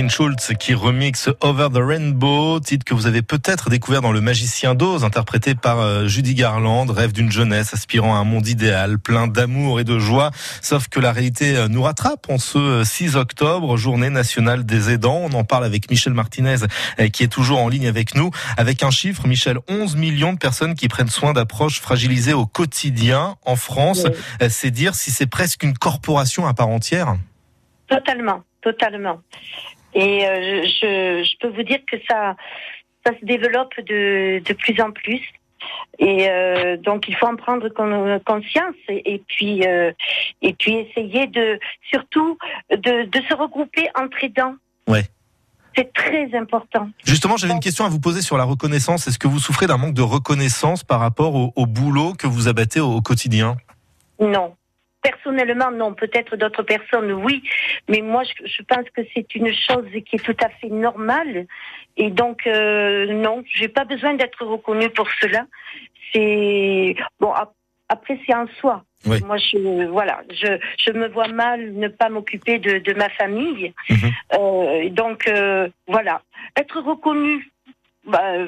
Robin 0.04 0.10
Schulz 0.10 0.52
qui 0.60 0.74
remixe 0.74 1.30
Over 1.40 1.70
the 1.74 1.78
Rainbow, 1.78 2.60
titre 2.60 2.84
que 2.84 2.94
vous 2.94 3.08
avez 3.08 3.22
peut-être 3.22 3.70
découvert 3.70 4.02
dans 4.02 4.12
Le 4.12 4.20
Magicien 4.20 4.76
d'Oz, 4.76 5.06
interprété 5.06 5.56
par 5.56 5.80
euh, 5.80 6.08
Judy 6.08 6.34
Garland, 6.36 6.86
rêve 6.92 7.14
d'une 7.14 7.32
jeunesse 7.32 7.74
aspirant 7.74 8.14
à 8.14 8.18
un 8.18 8.26
monde 8.26 8.46
idéal, 8.46 9.00
plein 9.00 9.28
d'amour 9.28 9.80
et 9.80 9.86
de 9.86 10.00
joie. 10.00 10.32
Sauf 10.62 10.90
que 10.90 11.00
la 11.00 11.14
réalité 11.14 11.56
euh, 11.56 11.70
nous 11.70 11.84
rattrape 11.84 12.30
en 12.30 12.38
ce 12.38 12.58
euh, 12.58 12.84
6 12.84 13.16
octobre, 13.16 13.78
journée 13.78 14.10
nationale 14.10 14.66
des 14.66 14.92
aidants. 14.92 15.22
On 15.24 15.32
en 15.32 15.46
parle 15.46 15.64
avec 15.64 15.90
Michel 15.90 16.14
Martinez, 16.14 16.58
euh, 17.00 17.08
qui 17.08 17.24
est 17.24 17.32
toujours 17.32 17.60
en 17.60 17.70
ligne 17.70 17.88
avec 17.88 18.14
nous, 18.14 18.30
avec 18.58 18.84
un 18.84 18.92
chiffre, 18.92 19.26
Michel, 19.26 19.60
11 19.70 19.96
millions 19.96 20.34
de 20.34 20.38
personnes 20.38 20.76
qui 20.76 20.90
prennent 20.90 21.08
soin 21.08 21.32
d'approches 21.32 21.80
fragilisées 21.80 22.34
au 22.34 22.46
quotidien 22.46 23.36
en 23.46 23.56
France. 23.56 24.06
Euh, 24.42 24.50
C'est 24.50 24.72
dire 24.72 24.96
si 24.96 25.12
c'est 25.12 25.28
presque 25.28 25.64
une 25.64 25.78
corporation 25.78 26.46
à 26.46 26.54
part 26.54 26.68
entière? 26.68 27.16
Totalement, 27.88 28.44
totalement. 28.62 29.22
Et 29.96 30.28
euh, 30.28 30.64
je, 30.64 31.24
je 31.24 31.38
peux 31.40 31.50
vous 31.50 31.64
dire 31.64 31.80
que 31.90 31.98
ça, 32.10 32.36
ça 33.06 33.12
se 33.20 33.26
développe 33.26 33.76
de, 33.78 34.40
de 34.40 34.54
plus 34.54 34.80
en 34.82 34.92
plus. 34.92 35.22
Et 35.98 36.30
euh, 36.30 36.76
donc 36.78 37.08
il 37.08 37.16
faut 37.16 37.28
en 37.28 37.38
prendre 37.38 37.70
con- 37.70 38.20
conscience 38.26 38.76
et, 38.90 39.14
et 39.14 39.24
puis 39.28 39.66
euh, 39.66 39.94
et 40.42 40.54
puis 40.54 40.74
essayer 40.74 41.28
de 41.28 41.58
surtout 41.90 42.38
de, 42.70 43.06
de 43.06 43.22
se 43.30 43.34
regrouper 43.34 43.88
entre 43.96 44.24
aidants. 44.24 44.56
Ouais. 44.88 45.04
C'est 45.76 45.92
très 45.94 46.30
important. 46.36 46.90
Justement, 47.04 47.36
j'avais 47.36 47.54
une 47.54 47.60
question 47.60 47.84
à 47.86 47.90
vous 47.90 48.00
poser 48.00 48.22
sur 48.22 48.38
la 48.38 48.44
reconnaissance. 48.44 49.08
Est-ce 49.08 49.18
que 49.18 49.28
vous 49.28 49.40
souffrez 49.40 49.66
d'un 49.66 49.78
manque 49.78 49.96
de 49.96 50.04
reconnaissance 50.04 50.84
par 50.84 51.00
rapport 51.00 51.34
au, 51.34 51.54
au 51.56 51.66
boulot 51.66 52.14
que 52.14 52.28
vous 52.28 52.48
abattez 52.48 52.80
au, 52.80 52.92
au 52.92 53.02
quotidien? 53.02 53.56
Non. 54.20 54.56
Personnellement, 55.04 55.70
non. 55.72 55.94
Peut-être 55.94 56.36
d'autres 56.38 56.64
personnes, 56.64 57.12
oui. 57.12 57.44
Mais 57.90 58.02
moi, 58.02 58.24
je, 58.24 58.46
je 58.48 58.62
pense 58.64 58.90
que 58.96 59.02
c'est 59.14 59.36
une 59.36 59.54
chose 59.54 59.86
qui 60.06 60.16
est 60.16 60.24
tout 60.26 60.38
à 60.44 60.50
fait 60.50 60.70
normale. 60.70 61.46
Et 61.98 62.10
donc, 62.10 62.48
euh, 62.48 63.06
non, 63.14 63.44
j'ai 63.54 63.68
pas 63.68 63.86
besoin 63.86 64.14
d'être 64.16 64.44
reconnue 64.46 64.90
pour 64.90 65.08
cela. 65.22 65.46
C'est 66.14 66.96
bon. 67.20 67.32
ap- 67.34 67.54
Après, 67.90 68.18
c'est 68.26 68.34
en 68.34 68.48
soi. 68.60 68.84
Oui. 69.06 69.18
Moi, 69.26 69.36
je 69.38 69.86
voilà, 69.88 70.22
je 70.32 70.58
je 70.78 70.92
me 70.94 71.08
vois 71.10 71.28
mal 71.28 71.74
ne 71.74 71.90
pas 71.90 72.08
m'occuper 72.08 72.58
de, 72.60 72.78
de 72.80 72.94
ma 72.94 73.10
famille. 73.10 73.74
Euh, 74.34 74.82
et 74.86 74.90
donc 74.90 75.28
euh, 75.28 75.68
voilà, 75.88 76.22
être 76.56 76.80
reconnu, 76.80 77.52
bah, 78.06 78.48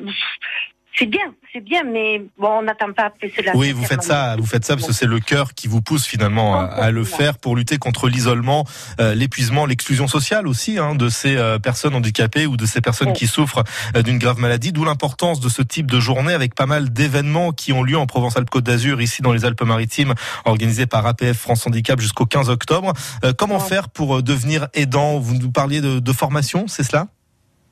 c'est 0.98 1.08
bien, 1.08 1.34
c'est 1.52 1.60
bien, 1.60 1.84
mais 1.84 2.22
bon, 2.38 2.60
on 2.60 2.62
n'attend 2.62 2.94
pas 2.94 3.06
après 3.06 3.30
cela. 3.36 3.52
Oui, 3.56 3.74
vous 3.74 3.84
faites 3.84 4.04
ça, 4.04 4.38
vous 4.38 4.46
faites 4.46 4.64
ça 4.64 4.76
parce 4.76 4.88
que 4.88 4.94
c'est 4.94 5.06
le 5.06 5.20
cœur 5.20 5.54
qui 5.54 5.68
vous 5.68 5.82
pousse 5.82 6.06
finalement 6.06 6.58
à, 6.58 6.66
à 6.66 6.92
le 6.92 7.04
faire 7.04 7.38
pour 7.38 7.58
lutter 7.58 7.78
contre 7.78 8.08
l'isolement, 8.08 8.66
euh, 9.02 9.14
l'épuisement, 9.14 9.66
l'exclusion 9.66 10.08
sociale 10.08 10.48
aussi 10.48 10.78
hein, 10.78 10.96
de 10.96 11.10
ces 11.10 11.36
euh, 11.36 11.60
personnes 11.60 11.96
handicapées 11.96 12.46
ou 12.46 12.56
de 12.56 12.66
ces 12.66 12.80
personnes 12.80 13.12
qui 13.12 13.28
souffrent 13.28 13.64
euh, 13.96 14.04
d'une 14.04 14.18
grave 14.18 14.40
maladie. 14.40 14.72
D'où 14.72 14.86
l'importance 14.86 15.42
de 15.42 15.50
ce 15.50 15.62
type 15.62 15.92
de 15.92 16.00
journée 16.00 16.34
avec 16.34 16.56
pas 16.56 16.66
mal 16.66 16.94
d'événements 16.94 17.52
qui 17.52 17.74
ont 17.74 17.84
lieu 17.84 17.98
en 17.98 18.06
Provence-Alpes-Côte 18.06 18.64
d'Azur, 18.64 19.02
ici 19.02 19.22
dans 19.22 19.34
les 19.34 19.44
Alpes-Maritimes, 19.44 20.14
organisés 20.46 20.86
par 20.86 21.06
APF 21.06 21.38
France 21.38 21.68
Handicap 21.68 22.00
jusqu'au 22.00 22.26
15 22.26 22.50
octobre. 22.50 22.94
Comment 23.38 23.60
faire 23.60 23.90
pour 23.90 24.24
devenir 24.24 24.68
aidant? 24.74 25.20
Vous 25.20 25.36
nous 25.36 25.52
parliez 25.52 25.82
de, 25.82 26.00
de 26.00 26.14
formation, 26.14 26.68
c'est 26.68 26.84
cela? 26.84 27.08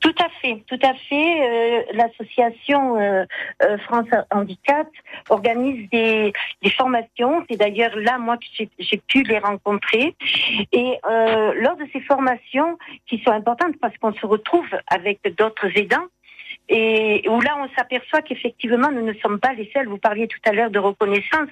Tout 0.04 0.16
à 0.22 0.28
fait, 0.42 0.62
tout 0.68 0.80
à 0.84 0.94
fait. 0.96 1.30
Euh, 1.42 1.84
L'association 1.94 3.00
euh, 3.00 3.24
euh, 3.64 3.78
France 3.80 4.08
Handicap 4.32 4.88
organise 5.30 5.90
des, 5.92 6.34
des 6.62 6.70
formations. 6.72 7.46
C'est 7.50 7.56
d'ailleurs 7.56 7.96
là, 7.96 8.18
moi, 8.18 8.36
que 8.36 8.44
j'ai- 8.80 8.98
pu 9.08 9.24
les 9.24 9.40
rencontrer. 9.40 10.14
Et 10.74 10.98
euh, 11.10 11.54
lors 11.56 11.78
de 11.78 11.86
ces 11.94 12.02
formations, 12.02 12.78
qui 13.08 13.18
sont 13.24 13.32
importantes 13.32 13.76
parce 13.82 13.98
qu'on 13.98 14.14
se 14.14 14.26
retrouve 14.26 14.68
avec 14.88 15.22
d'autres 15.38 15.70
aidants, 15.78 16.08
et 16.70 17.24
où 17.30 17.42
là 17.42 17.58
on 17.60 17.68
s'aperçoit 17.76 18.22
qu'effectivement 18.22 18.90
nous 18.92 19.06
ne 19.06 19.14
sommes 19.16 19.40
pas 19.40 19.54
les 19.54 19.70
seuls. 19.74 19.88
Vous 19.88 19.98
parliez 19.98 20.28
tout 20.28 20.40
à 20.46 20.54
l'heure 20.54 20.70
de 20.72 20.80
reconnaissance 20.80 21.50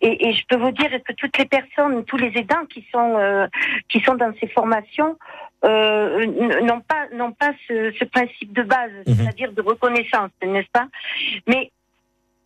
et, 0.00 0.28
et 0.28 0.32
je 0.32 0.42
peux 0.48 0.56
vous 0.56 0.70
dire 0.70 0.90
que 1.04 1.12
toutes 1.12 1.36
les 1.36 1.44
personnes, 1.44 2.04
tous 2.06 2.16
les 2.16 2.32
aidants 2.36 2.64
qui 2.68 2.86
sont 2.90 3.16
euh, 3.18 3.46
qui 3.90 4.00
sont 4.00 4.14
dans 4.14 4.32
ces 4.40 4.48
formations 4.48 5.18
euh, 5.66 6.26
n'ont 6.62 6.80
pas 6.80 7.06
n'ont 7.14 7.32
pas 7.32 7.52
ce, 7.68 7.92
ce 7.98 8.04
principe 8.04 8.52
de 8.52 8.62
base, 8.62 8.90
c'est-à-dire 9.06 9.52
de 9.52 9.62
reconnaissance, 9.62 10.30
n'est-ce 10.42 10.70
pas? 10.72 10.86
Mais 11.46 11.70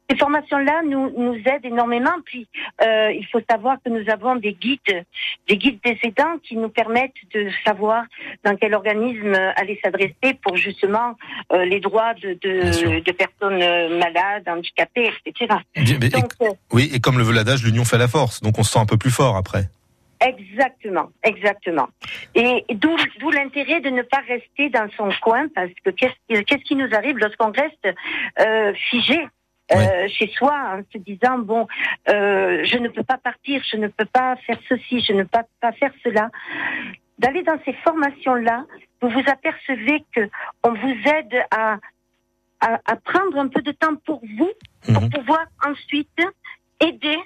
ces 0.08 0.16
formations-là 0.16 0.82
nous, 0.84 1.10
nous 1.16 1.36
aident 1.36 1.64
énormément. 1.66 2.10
Puis, 2.24 2.48
euh, 2.82 3.12
il 3.12 3.24
faut 3.30 3.38
savoir 3.48 3.76
que 3.84 3.90
nous 3.90 4.10
avons 4.10 4.34
des 4.34 4.54
guides, 4.54 5.04
des 5.48 5.56
guides 5.56 5.78
des 5.84 5.96
aidants 6.02 6.36
qui 6.42 6.56
nous 6.56 6.68
permettent 6.68 7.12
de 7.32 7.48
savoir 7.64 8.02
dans 8.44 8.56
quel 8.56 8.74
organisme 8.74 9.32
aller 9.54 9.78
s'adresser 9.84 10.34
pour 10.42 10.56
justement 10.56 11.14
euh, 11.52 11.64
les 11.64 11.78
droits 11.78 12.14
de, 12.14 12.30
de, 12.42 12.98
de 13.00 13.12
personnes 13.12 13.58
malades, 13.98 14.48
handicapées, 14.48 15.12
etc. 15.26 15.54
Bien, 15.76 15.98
et- 16.00 16.44
euh, 16.44 16.50
oui, 16.72 16.90
et 16.92 16.98
comme 16.98 17.16
le 17.18 17.22
veut 17.22 17.32
l'adage, 17.34 17.62
l'union 17.62 17.84
fait 17.84 17.98
la 17.98 18.08
force. 18.08 18.40
Donc 18.40 18.58
on 18.58 18.64
se 18.64 18.72
sent 18.72 18.80
un 18.80 18.86
peu 18.86 18.96
plus 18.96 19.12
fort 19.12 19.36
après. 19.36 19.68
Exactement, 20.20 21.10
exactement. 21.22 21.88
Et 22.34 22.64
d'où 22.74 22.94
d'où 23.18 23.30
l'intérêt 23.30 23.80
de 23.80 23.88
ne 23.88 24.02
pas 24.02 24.20
rester 24.28 24.68
dans 24.68 24.88
son 24.90 25.08
coin 25.22 25.48
parce 25.54 25.70
que 25.82 25.90
qu'est-ce 25.90 26.42
qu'est-ce 26.42 26.64
qui 26.64 26.76
nous 26.76 26.94
arrive 26.94 27.16
lorsqu'on 27.16 27.52
reste 27.52 27.88
euh, 28.38 28.74
figé 28.74 29.18
euh, 29.72 30.08
chez 30.08 30.28
soi 30.28 30.52
en 30.74 30.82
se 30.92 30.98
disant 30.98 31.38
bon 31.38 31.66
euh, 32.10 32.62
je 32.64 32.76
ne 32.76 32.88
peux 32.88 33.02
pas 33.02 33.16
partir, 33.16 33.62
je 33.70 33.78
ne 33.78 33.88
peux 33.88 34.04
pas 34.04 34.36
faire 34.46 34.58
ceci, 34.68 35.00
je 35.00 35.14
ne 35.14 35.22
peux 35.22 35.28
pas, 35.28 35.44
pas 35.60 35.72
faire 35.72 35.92
cela. 36.04 36.30
D'aller 37.18 37.42
dans 37.42 37.58
ces 37.64 37.72
formations 37.84 38.34
là, 38.34 38.66
vous 39.00 39.08
vous 39.08 39.24
apercevez 39.26 40.04
que 40.14 40.28
on 40.64 40.74
vous 40.74 40.96
aide 41.06 41.44
à 41.50 41.78
à, 42.60 42.78
à 42.84 42.96
prendre 42.96 43.38
un 43.38 43.48
peu 43.48 43.62
de 43.62 43.72
temps 43.72 43.96
pour 44.04 44.20
vous 44.36 44.52
pour 44.92 45.08
pouvoir 45.08 45.46
ensuite 45.64 46.20
aider 46.78 47.18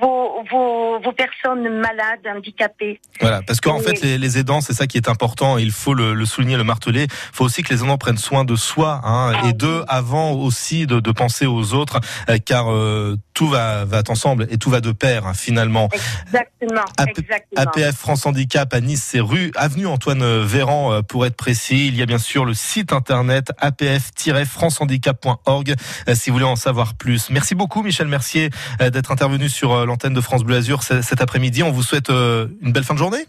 vos, 0.00 0.44
vos, 0.50 1.00
vos 1.00 1.12
personnes 1.12 1.80
malades, 1.80 2.36
handicapées. 2.36 3.00
Voilà, 3.20 3.40
parce 3.46 3.60
qu'en 3.60 3.80
fait, 3.80 4.00
les, 4.02 4.18
les 4.18 4.38
aidants, 4.38 4.60
c'est 4.60 4.74
ça 4.74 4.86
qui 4.86 4.96
est 4.96 5.08
important. 5.08 5.58
Il 5.58 5.72
faut 5.72 5.94
le, 5.94 6.14
le 6.14 6.24
souligner, 6.24 6.56
le 6.56 6.64
marteler. 6.64 7.04
Il 7.04 7.36
faut 7.36 7.44
aussi 7.44 7.62
que 7.62 7.72
les 7.72 7.82
aidants 7.82 7.98
prennent 7.98 8.18
soin 8.18 8.44
de 8.44 8.56
soi 8.56 9.00
hein, 9.04 9.32
Ah 9.34 9.48
et 9.48 9.52
d'eux 9.52 9.84
avant 9.88 10.32
aussi 10.32 10.86
de, 10.86 11.00
de 11.00 11.12
penser 11.12 11.46
aux 11.46 11.74
autres, 11.74 12.00
euh, 12.28 12.38
car 12.44 12.70
euh, 12.70 13.16
tout 13.34 13.48
va, 13.48 13.84
va 13.84 14.02
ensemble 14.08 14.46
et 14.50 14.58
tout 14.58 14.70
va 14.70 14.80
de 14.80 14.92
pair 14.92 15.26
hein, 15.26 15.34
finalement. 15.34 15.88
Exactement, 16.26 16.84
exactement. 17.06 17.62
APF 17.62 17.96
France 17.96 18.26
Handicap 18.26 18.72
à 18.74 18.80
Nice, 18.80 19.02
c'est 19.02 19.20
rue 19.20 19.52
Avenue 19.56 19.86
Antoine 19.86 20.42
Véran 20.42 20.92
euh, 20.92 21.02
pour 21.02 21.26
être 21.26 21.36
précis. 21.36 21.88
Il 21.88 21.96
y 21.96 22.02
a 22.02 22.06
bien 22.06 22.18
sûr 22.18 22.44
le 22.44 22.54
site 22.54 22.92
internet 22.92 23.52
apf-francehandicap.org 23.58 25.74
euh, 26.08 26.14
si 26.14 26.30
vous 26.30 26.34
voulez 26.34 26.46
en 26.46 26.56
savoir 26.56 26.94
plus. 26.94 27.30
Merci 27.30 27.54
beaucoup 27.54 27.82
Michel 27.82 28.08
Mercier 28.08 28.50
d'être 28.78 29.12
intervenu 29.12 29.48
sur 29.48 29.79
euh, 29.80 29.86
l'antenne 29.86 30.14
de 30.14 30.20
France 30.20 30.44
Bleu 30.44 30.56
Azur 30.56 30.82
cet 30.82 31.20
après-midi. 31.20 31.62
On 31.62 31.70
vous 31.70 31.82
souhaite 31.82 32.10
euh, 32.10 32.48
une 32.62 32.72
belle 32.72 32.84
fin 32.84 32.94
de 32.94 32.98
journée. 32.98 33.24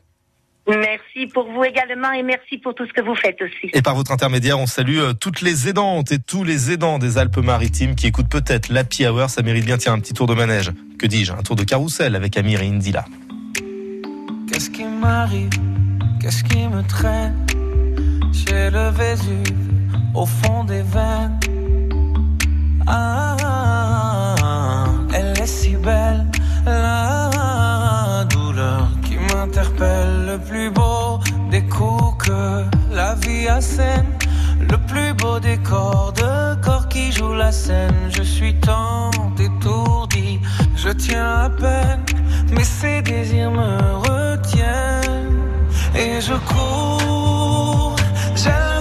Merci 0.68 1.26
pour 1.34 1.52
vous 1.52 1.64
également 1.64 2.12
et 2.12 2.22
merci 2.22 2.60
pour 2.60 2.76
tout 2.76 2.86
ce 2.86 2.94
que 2.94 3.02
vous 3.02 3.16
faites 3.16 3.42
aussi. 3.42 3.72
Et 3.74 3.82
par 3.82 3.96
votre 3.96 4.12
intermédiaire, 4.12 4.60
on 4.60 4.68
salue 4.68 5.00
euh, 5.00 5.14
toutes 5.14 5.42
les 5.42 5.68
aidantes 5.68 6.12
et 6.12 6.20
tous 6.20 6.44
les 6.44 6.72
aidants 6.72 7.00
des 7.00 7.18
Alpes-Maritimes 7.18 7.96
qui 7.96 8.08
écoutent 8.08 8.30
peut-être 8.30 8.70
l'Happy 8.70 9.08
Hour. 9.08 9.30
Ça 9.30 9.42
mérite 9.42 9.66
bien, 9.66 9.78
tiens, 9.78 9.94
un 9.94 10.00
petit 10.00 10.14
tour 10.14 10.28
de 10.28 10.36
manège. 10.36 10.72
Que 11.00 11.08
dis-je? 11.08 11.34
Un 11.34 11.42
tour 11.42 11.56
de 11.56 11.64
carrousel 11.64 12.16
avec 12.16 12.38
Amir 12.38 12.62
et 12.62 12.68
Indila. 12.68 13.06
Qu'est-ce 14.48 14.70
qui 14.70 14.86
m'arrive? 14.86 15.50
Qu'est-ce 16.22 16.44
qui 16.44 16.68
me 16.68 16.84
traîne? 16.84 17.36
J'ai 18.32 18.70
le 18.70 18.90
Vésuve 18.92 19.58
au 20.14 20.26
fond 20.26 20.64
des 20.64 20.84
veines. 20.84 21.40
Ah, 22.88 23.46
elle 25.14 25.40
est 25.40 25.48
si 25.48 25.76
belle, 25.76 26.26
la 26.66 28.26
douleur 28.30 28.88
qui 29.04 29.18
m'interpelle. 29.18 30.26
Le 30.26 30.38
plus 30.40 30.70
beau 30.70 31.20
des 31.50 31.64
coups 31.64 32.26
que 32.26 32.64
la 32.92 33.16
vie 33.16 33.48
assène. 33.48 34.06
Le 34.70 34.78
plus 34.78 35.14
beau 35.14 35.40
des 35.40 35.58
corps 35.58 36.14
de 36.14 36.56
corps 36.62 36.88
qui 36.88 37.12
joue 37.12 37.34
la 37.34 37.52
scène. 37.52 38.10
Je 38.10 38.24
suis 38.24 38.54
tant 38.60 39.12
étourdi, 39.40 40.40
je 40.76 40.90
tiens 40.90 41.46
à 41.46 41.50
peine, 41.50 42.06
mais 42.52 42.64
ces 42.64 43.02
désirs 43.02 43.52
me 43.52 43.96
retiennent. 44.08 45.40
Et 45.96 46.22
je 46.22 46.34
cours, 46.52 47.96
j'ai 48.36 48.81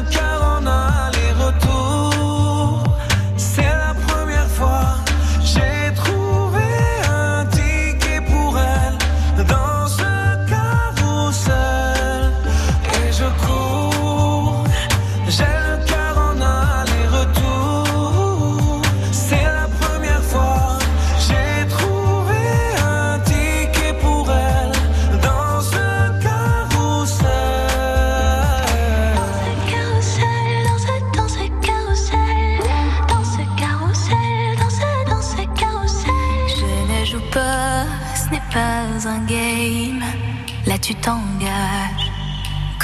tu 40.91 40.97
t'engages. 40.97 42.11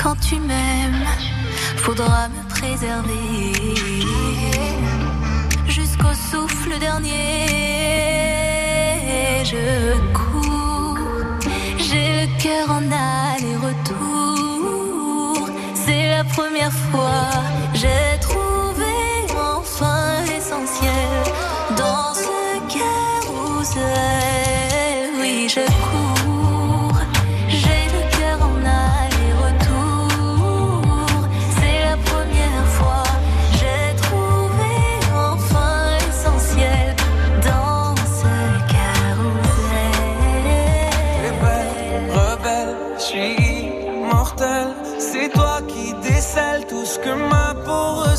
Quand 0.00 0.14
tu 0.20 0.36
m'aimes, 0.38 1.06
faudra 1.76 2.28
me 2.28 2.42
préserver. 2.48 3.52
Jusqu'au 5.66 6.14
souffle 6.30 6.78
dernier, 6.78 7.46
je 9.44 9.96
cours. 10.18 10.98
J'ai 11.78 12.08
le 12.20 12.26
cœur 12.40 12.66
en 12.78 12.84
aller-retour. 13.32 13.98
C'est 15.74 16.08
la 16.16 16.22
première 16.22 16.76
fois, 16.88 17.30
j'ai 17.74 18.20
trouvé 18.20 18.94
enfin 19.58 20.22
l'essentiel 20.28 21.24
dans 21.76 22.14
ce 22.14 22.38
carrousel. 22.76 24.35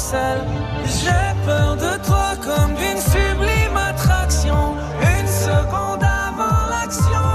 J'ai 0.09 1.45
peur 1.45 1.75
de 1.75 1.97
toi 2.05 2.29
comme 2.41 2.73
d'une 2.75 3.01
sublime 3.01 3.75
attraction. 3.75 4.75
Une 5.01 5.27
seconde 5.27 6.01
avant 6.01 6.69
l'action. 6.69 7.27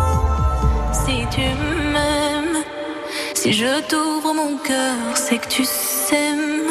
Si 0.93 1.27
tu 1.31 1.43
m'aimes, 1.93 2.65
si 3.35 3.53
je 3.53 3.81
t'ouvre 3.89 4.33
mon 4.33 4.57
cœur, 4.57 4.97
c'est 5.17 5.37
que 5.37 5.49
tu 5.49 5.65
sèmes 5.67 6.63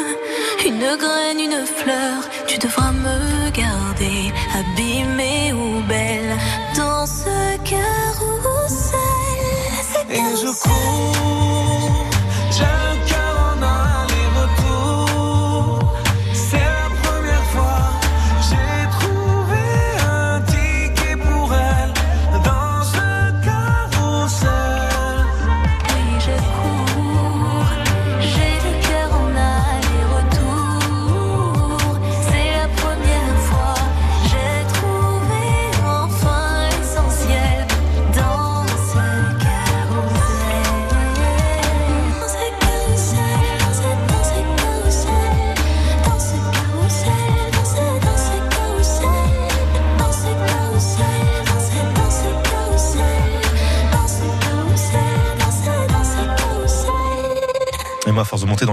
une 0.66 0.96
graine, 0.96 1.38
une 1.38 1.66
fleur. 1.66 2.18
Tu 2.48 2.58
devras 2.58 2.90
me 2.90 3.50
garder, 3.50 4.32
abîmée 4.58 5.52
ou 5.52 5.82
belle, 5.86 6.36
dans 6.76 7.06
ce 7.06 7.56
carrousel. 7.58 8.98
Et 10.10 10.36
je 10.42 10.50
cours, 10.62 11.51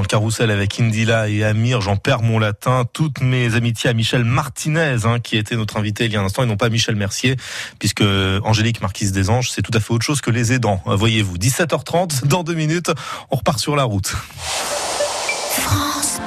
carrousel 0.09 0.49
avec 0.51 0.79
Indila 0.79 1.29
et 1.29 1.43
Amir, 1.43 1.81
j'en 1.81 1.95
perds 1.95 2.23
mon 2.23 2.39
latin. 2.39 2.83
Toutes 2.91 3.21
mes 3.21 3.55
amitiés 3.55 3.89
à 3.89 3.93
Michel 3.93 4.25
Martinez, 4.25 4.97
hein, 5.05 5.19
qui 5.19 5.37
était 5.37 5.55
notre 5.55 5.77
invité 5.77 6.05
il 6.05 6.11
y 6.11 6.17
a 6.17 6.21
un 6.21 6.25
instant, 6.25 6.43
et 6.43 6.47
non 6.47 6.57
pas 6.57 6.69
Michel 6.69 6.95
Mercier, 6.95 7.37
puisque 7.77 8.03
Angélique 8.43 8.81
Marquise 8.81 9.11
des 9.11 9.29
Anges, 9.29 9.51
c'est 9.51 9.61
tout 9.61 9.71
à 9.73 9.79
fait 9.79 9.93
autre 9.93 10.05
chose 10.05 10.19
que 10.19 10.31
les 10.31 10.51
aidants. 10.51 10.81
Euh, 10.87 10.95
Voyez-vous, 10.95 11.37
17h30, 11.37 12.25
dans 12.25 12.43
deux 12.43 12.55
minutes, 12.55 12.91
on 13.29 13.37
repart 13.37 13.59
sur 13.59 13.75
la 13.75 13.83
route. 13.83 14.13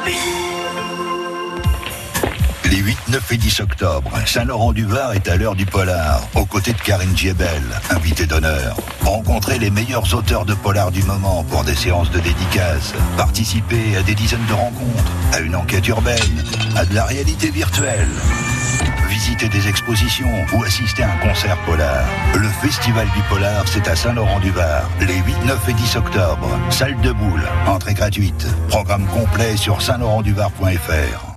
Les 0.06 0.51
8, 2.82 2.98
9 3.10 3.32
et 3.32 3.36
10 3.36 3.60
octobre, 3.60 4.10
Saint-Laurent-du-Var 4.26 5.12
est 5.12 5.28
à 5.28 5.36
l'heure 5.36 5.54
du 5.54 5.66
polar, 5.66 6.20
aux 6.34 6.44
côtés 6.44 6.72
de 6.72 6.80
Karine 6.80 7.16
Giebel, 7.16 7.62
invitée 7.90 8.26
d'honneur. 8.26 8.76
Rencontrez 9.04 9.60
les 9.60 9.70
meilleurs 9.70 10.12
auteurs 10.14 10.44
de 10.44 10.54
polar 10.54 10.90
du 10.90 11.02
moment 11.04 11.44
pour 11.44 11.62
des 11.62 11.76
séances 11.76 12.10
de 12.10 12.18
dédicaces. 12.18 12.92
Participez 13.16 13.96
à 13.96 14.02
des 14.02 14.16
dizaines 14.16 14.44
de 14.48 14.54
rencontres, 14.54 15.12
à 15.32 15.38
une 15.38 15.54
enquête 15.54 15.86
urbaine, 15.86 16.44
à 16.74 16.84
de 16.84 16.92
la 16.94 17.04
réalité 17.04 17.50
virtuelle. 17.50 18.08
Visitez 19.08 19.48
des 19.48 19.68
expositions 19.68 20.32
ou 20.52 20.64
assistez 20.64 21.04
à 21.04 21.12
un 21.12 21.16
concert 21.18 21.58
polar. 21.64 22.04
Le 22.34 22.48
Festival 22.48 23.06
du 23.14 23.22
Polar, 23.28 23.62
c'est 23.68 23.86
à 23.86 23.94
Saint-Laurent-du-Var, 23.94 24.90
les 25.00 25.18
8, 25.18 25.44
9 25.44 25.68
et 25.68 25.72
10 25.74 25.96
octobre. 25.96 26.58
Salle 26.70 27.00
de 27.00 27.12
boule, 27.12 27.44
entrée 27.68 27.94
gratuite. 27.94 28.46
Programme 28.68 29.06
complet 29.06 29.56
sur 29.56 29.80
saint-laurent-du-var.fr. 29.80 31.31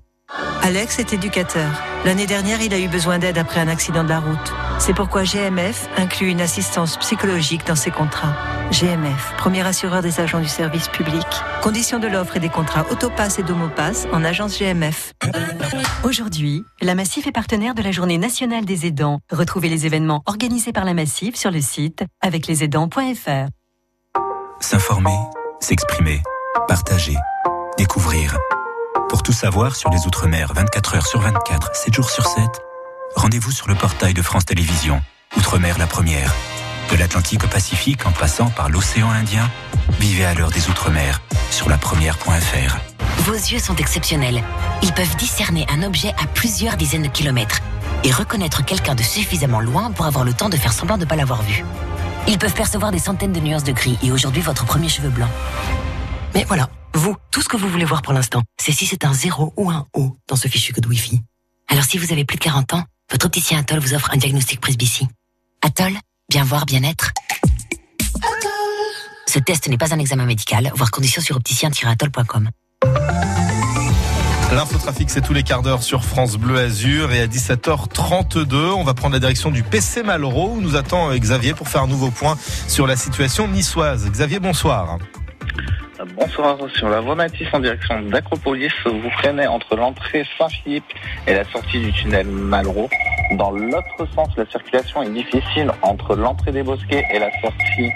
Alex 0.66 0.98
est 0.98 1.14
éducateur. 1.14 1.70
L'année 2.06 2.26
dernière, 2.26 2.60
il 2.60 2.74
a 2.74 2.80
eu 2.80 2.88
besoin 2.88 3.20
d'aide 3.20 3.38
après 3.38 3.60
un 3.60 3.68
accident 3.68 4.04
de 4.04 4.10
la 4.10 4.20
route. 4.20 4.52
C'est 4.80 4.96
pourquoi 4.96 5.24
GMF 5.24 5.88
inclut 5.96 6.30
une 6.30 6.42
assistance 6.42 6.98
psychologique 6.98 7.68
dans 7.68 7.76
ses 7.76 7.92
contrats. 7.92 8.36
GMF, 8.72 9.36
premier 9.38 9.62
assureur 9.62 10.02
des 10.02 10.20
agents 10.20 10.40
du 10.40 10.48
service 10.48 10.88
public. 10.88 11.24
Conditions 11.62 12.00
de 12.00 12.08
l'offre 12.08 12.38
et 12.38 12.40
des 12.40 12.50
contrats 12.50 12.84
Autopass 12.90 13.38
et 13.38 13.44
Domopass 13.44 14.08
en 14.12 14.24
agence 14.24 14.58
GMF. 14.58 15.14
Aujourd'hui, 16.04 16.64
la 16.82 16.96
Massif 16.96 17.28
est 17.28 17.32
partenaire 17.32 17.76
de 17.76 17.84
la 17.84 17.92
Journée 17.92 18.18
nationale 18.18 18.66
des 18.66 18.88
aidants. 18.88 19.20
Retrouvez 19.32 19.70
les 19.70 19.86
événements 19.86 20.24
organisés 20.26 20.74
par 20.74 20.84
la 20.84 20.96
Massif 20.96 21.36
sur 21.36 21.52
le 21.52 21.62
site 21.62 22.04
aveclesaidants.fr. 22.22 23.50
S'informer, 24.62 25.20
s'exprimer, 25.60 26.24
partager, 26.68 27.16
découvrir. 27.78 28.36
Pour 29.16 29.24
tout 29.24 29.32
savoir 29.32 29.78
sur 29.78 29.90
les 29.92 30.08
Outre-mer 30.08 30.52
24 30.54 30.96
heures 30.96 31.08
sur 31.08 31.22
24, 31.22 31.74
7 31.74 31.94
jours 31.94 32.10
sur 32.10 32.28
7, 32.28 32.44
rendez-vous 33.16 33.50
sur 33.50 33.66
le 33.70 33.74
portail 33.74 34.14
de 34.14 34.22
France 34.22 34.44
Télévisions. 34.44 35.02
Outre-mer 35.38 35.78
la 35.78 35.88
première. 35.88 36.36
De 36.92 36.98
l'Atlantique 36.98 37.46
au 37.46 37.48
Pacifique 37.48 38.06
en 38.06 38.12
passant 38.12 38.50
par 38.50 38.68
l'océan 38.68 39.10
Indien, 39.10 39.50
vivez 40.02 40.26
à 40.26 40.34
l'heure 40.34 40.52
des 40.52 40.68
Outre-mer 40.68 41.22
sur 41.50 41.70
la 41.70 41.78
première.fr. 41.78 42.78
Vos 43.20 43.32
yeux 43.32 43.60
sont 43.60 43.78
exceptionnels. 43.78 44.44
Ils 44.84 44.92
peuvent 44.92 45.16
discerner 45.16 45.66
un 45.70 45.84
objet 45.84 46.10
à 46.22 46.28
plusieurs 46.28 46.76
dizaines 46.76 47.04
de 47.04 47.08
kilomètres 47.08 47.62
et 48.04 48.12
reconnaître 48.12 48.66
quelqu'un 48.66 48.96
de 48.96 49.04
suffisamment 49.04 49.62
loin 49.62 49.92
pour 49.92 50.08
avoir 50.08 50.26
le 50.26 50.34
temps 50.34 50.50
de 50.50 50.58
faire 50.58 50.74
semblant 50.74 50.98
de 50.98 51.06
ne 51.06 51.10
pas 51.10 51.16
l'avoir 51.16 51.42
vu. 51.44 51.64
Ils 52.28 52.38
peuvent 52.38 52.54
percevoir 52.54 52.92
des 52.92 53.00
centaines 53.00 53.32
de 53.32 53.40
nuances 53.40 53.64
de 53.64 53.72
gris 53.72 53.98
et 54.04 54.12
aujourd'hui 54.12 54.42
votre 54.42 54.66
premier 54.66 54.90
cheveu 54.90 55.08
blanc. 55.08 55.30
Mais 56.34 56.44
voilà, 56.44 56.68
vous, 56.96 57.16
tout 57.32 57.42
ce 57.42 57.50
que 57.50 57.58
vous 57.58 57.68
voulez 57.68 57.86
voir 57.86 58.02
pour 58.02 58.14
l'instant, 58.14 58.42
c'est 58.58 58.72
si 58.72 58.86
c'est 58.86 59.04
un 59.06 59.14
0 59.14 59.54
ou 59.58 59.70
un 59.70 59.86
O 59.94 60.16
dans 60.28 60.36
ce 60.36 60.48
fichu 60.48 60.74
code 60.74 60.86
Wi-Fi. 60.86 61.22
Alors 61.68 61.84
si 61.84 61.98
vous 61.98 62.12
avez 62.12 62.24
plus 62.24 62.38
de 62.38 62.44
40 62.44 62.74
ans, 62.74 62.84
votre 63.12 63.26
opticien 63.26 63.60
Atoll 63.60 63.80
vous 63.80 63.94
offre 63.94 64.12
un 64.14 64.18
diagnostic 64.18 64.62
presbytie. 64.62 65.08
Atoll, 65.62 65.94
bien 66.30 66.44
voir, 66.44 66.66
bien 66.66 66.84
être. 66.84 67.12
Ce 69.28 69.40
test 69.40 69.68
n'est 69.68 69.78
pas 69.78 69.94
un 69.94 70.00
examen 70.00 70.26
médical, 70.26 70.72
voir 70.76 70.90
conditions 70.90 71.22
sur 71.22 71.36
opticien-atoll.com. 71.36 72.50
L'infotrafic, 74.54 75.10
c'est 75.10 75.22
tous 75.22 75.34
les 75.34 75.44
quarts 75.44 75.64
d'heure 75.64 75.84
sur 75.84 76.06
France 76.06 76.38
Bleu 76.38 76.58
Azur 76.58 77.12
et 77.12 77.20
à 77.20 77.28
17h32, 77.28 78.56
on 78.72 78.84
va 78.84 78.94
prendre 78.94 79.14
la 79.14 79.20
direction 79.20 79.52
du 79.52 79.64
PC 79.64 80.02
Malraux 80.02 80.52
où 80.54 80.62
nous 80.62 80.78
attend 80.78 81.12
euh, 81.12 81.18
Xavier 81.18 81.54
pour 81.54 81.68
faire 81.68 81.84
un 81.84 81.88
nouveau 81.88 82.10
point 82.10 82.38
sur 82.70 82.88
la 82.88 82.96
situation 82.96 83.50
niçoise. 83.50 84.10
Xavier, 84.10 84.40
bonsoir. 84.40 85.00
Bonsoir, 86.04 86.58
sur 86.76 86.90
la 86.90 87.00
voie 87.00 87.16
Matisse 87.16 87.48
en 87.54 87.60
direction 87.62 88.02
d'Acropolis, 88.02 88.74
vous 88.86 89.10
freinez 89.12 89.48
entre 89.48 89.78
l'entrée 89.78 90.26
Saint-Philippe 90.38 90.84
et 91.26 91.34
la 91.34 91.46
sortie 91.46 91.80
du 91.80 91.94
tunnel 91.94 92.28
Malraux. 92.28 92.90
Dans 93.32 93.52
l'autre 93.52 94.06
sens, 94.14 94.28
la 94.36 94.46
circulation 94.46 95.04
est 95.04 95.10
difficile 95.10 95.72
entre 95.82 96.16
l'entrée 96.16 96.52
des 96.52 96.64
Bosquets 96.64 97.06
et 97.12 97.20
la 97.20 97.32
sortie 97.42 97.92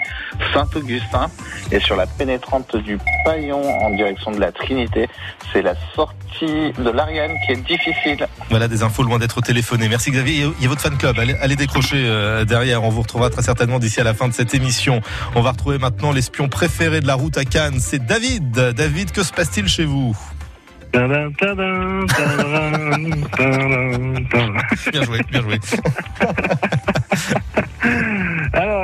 Saint-Augustin. 0.52 1.30
Et 1.70 1.78
sur 1.78 1.94
la 1.94 2.06
pénétrante 2.06 2.74
du 2.76 2.98
Paillon 3.24 3.62
en 3.62 3.90
direction 3.90 4.30
de 4.30 4.40
la 4.40 4.50
Trinité, 4.50 5.08
c'est 5.52 5.62
la 5.62 5.74
sortie 5.94 6.72
de 6.78 6.90
l'Ariane 6.90 7.32
qui 7.44 7.52
est 7.52 7.66
difficile. 7.66 8.26
Voilà 8.48 8.66
des 8.66 8.82
infos 8.82 9.02
loin 9.02 9.18
d'être 9.18 9.40
téléphonées. 9.40 9.88
Merci 9.88 10.10
Xavier. 10.10 10.46
Il 10.58 10.62
y 10.62 10.66
a 10.66 10.68
votre 10.68 10.80
fan 10.80 10.96
club. 10.96 11.18
Allez, 11.18 11.56
décrocher 11.56 12.02
euh, 12.06 12.44
derrière. 12.44 12.82
On 12.82 12.88
vous 12.88 13.02
retrouvera 13.02 13.30
très 13.30 13.42
certainement 13.42 13.78
d'ici 13.78 14.00
à 14.00 14.04
la 14.04 14.14
fin 14.14 14.26
de 14.26 14.32
cette 14.32 14.54
émission. 14.54 15.00
On 15.34 15.42
va 15.42 15.52
retrouver 15.52 15.78
maintenant 15.78 16.12
l'espion 16.12 16.48
préféré 16.48 17.00
de 17.00 17.06
la 17.06 17.14
route 17.14 17.36
à 17.36 17.44
Cannes. 17.44 17.78
C'est 17.90 18.06
David. 18.06 18.52
David, 18.76 19.10
que 19.10 19.24
se 19.24 19.32
passe-t-il 19.32 19.66
chez 19.66 19.84
vous? 19.84 20.16
Bien 24.92 25.02
joué, 25.02 25.20
bien 25.28 25.42
joué. 25.42 25.58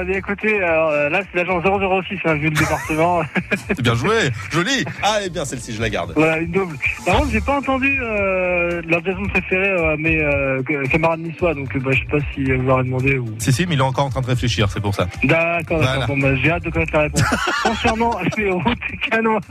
Eh 0.02 0.04
bien, 0.04 0.16
écoutez, 0.16 0.62
alors, 0.62 0.90
euh, 0.90 1.08
là, 1.08 1.20
c'est 1.22 1.38
l'agent 1.38 1.60
006, 1.62 2.18
hein, 2.24 2.34
vu 2.34 2.48
le 2.48 2.56
département. 2.56 3.22
bien 3.82 3.94
joué, 3.94 4.30
joli. 4.50 4.84
Ah, 5.02 5.20
et 5.24 5.30
bien 5.30 5.44
celle-ci, 5.44 5.72
je 5.74 5.80
la 5.80 5.90
garde. 5.90 6.12
Voilà, 6.16 6.38
une 6.38 6.50
double. 6.50 6.76
Par 7.04 7.16
contre, 7.16 7.30
j'ai 7.30 7.40
pas 7.40 7.58
entendu 7.58 7.98
euh, 8.02 8.82
leur 8.88 9.04
jason 9.04 9.24
préférée 9.26 9.70
euh, 9.70 9.94
à 9.94 9.96
mes 9.96 10.20
euh, 10.20 10.62
camarades 10.90 11.20
niçois, 11.20 11.54
donc 11.54 11.74
euh, 11.74 11.80
bah, 11.80 11.90
je 11.92 12.00
sais 12.00 12.06
pas 12.06 12.18
si 12.34 12.44
vous 12.44 12.62
leur 12.62 12.78
avez 12.78 12.88
demandé 12.88 13.18
ou. 13.18 13.26
Si, 13.38 13.52
si, 13.52 13.66
mais 13.66 13.74
il 13.74 13.78
est 13.78 13.82
encore 13.82 14.06
en 14.06 14.10
train 14.10 14.20
de 14.20 14.26
réfléchir, 14.26 14.70
c'est 14.70 14.80
pour 14.80 14.94
ça. 14.94 15.08
D'accord, 15.24 15.78
Voilà. 15.78 16.06
Bon, 16.06 16.18
bah, 16.18 16.34
j'ai 16.36 16.50
hâte 16.50 16.64
de 16.64 16.70
connaître 16.70 16.92
la 16.92 17.02
réponse. 17.02 17.22
Concernant 17.62 18.18
les 18.36 18.50
routes 18.50 18.78
canoises, 19.10 19.42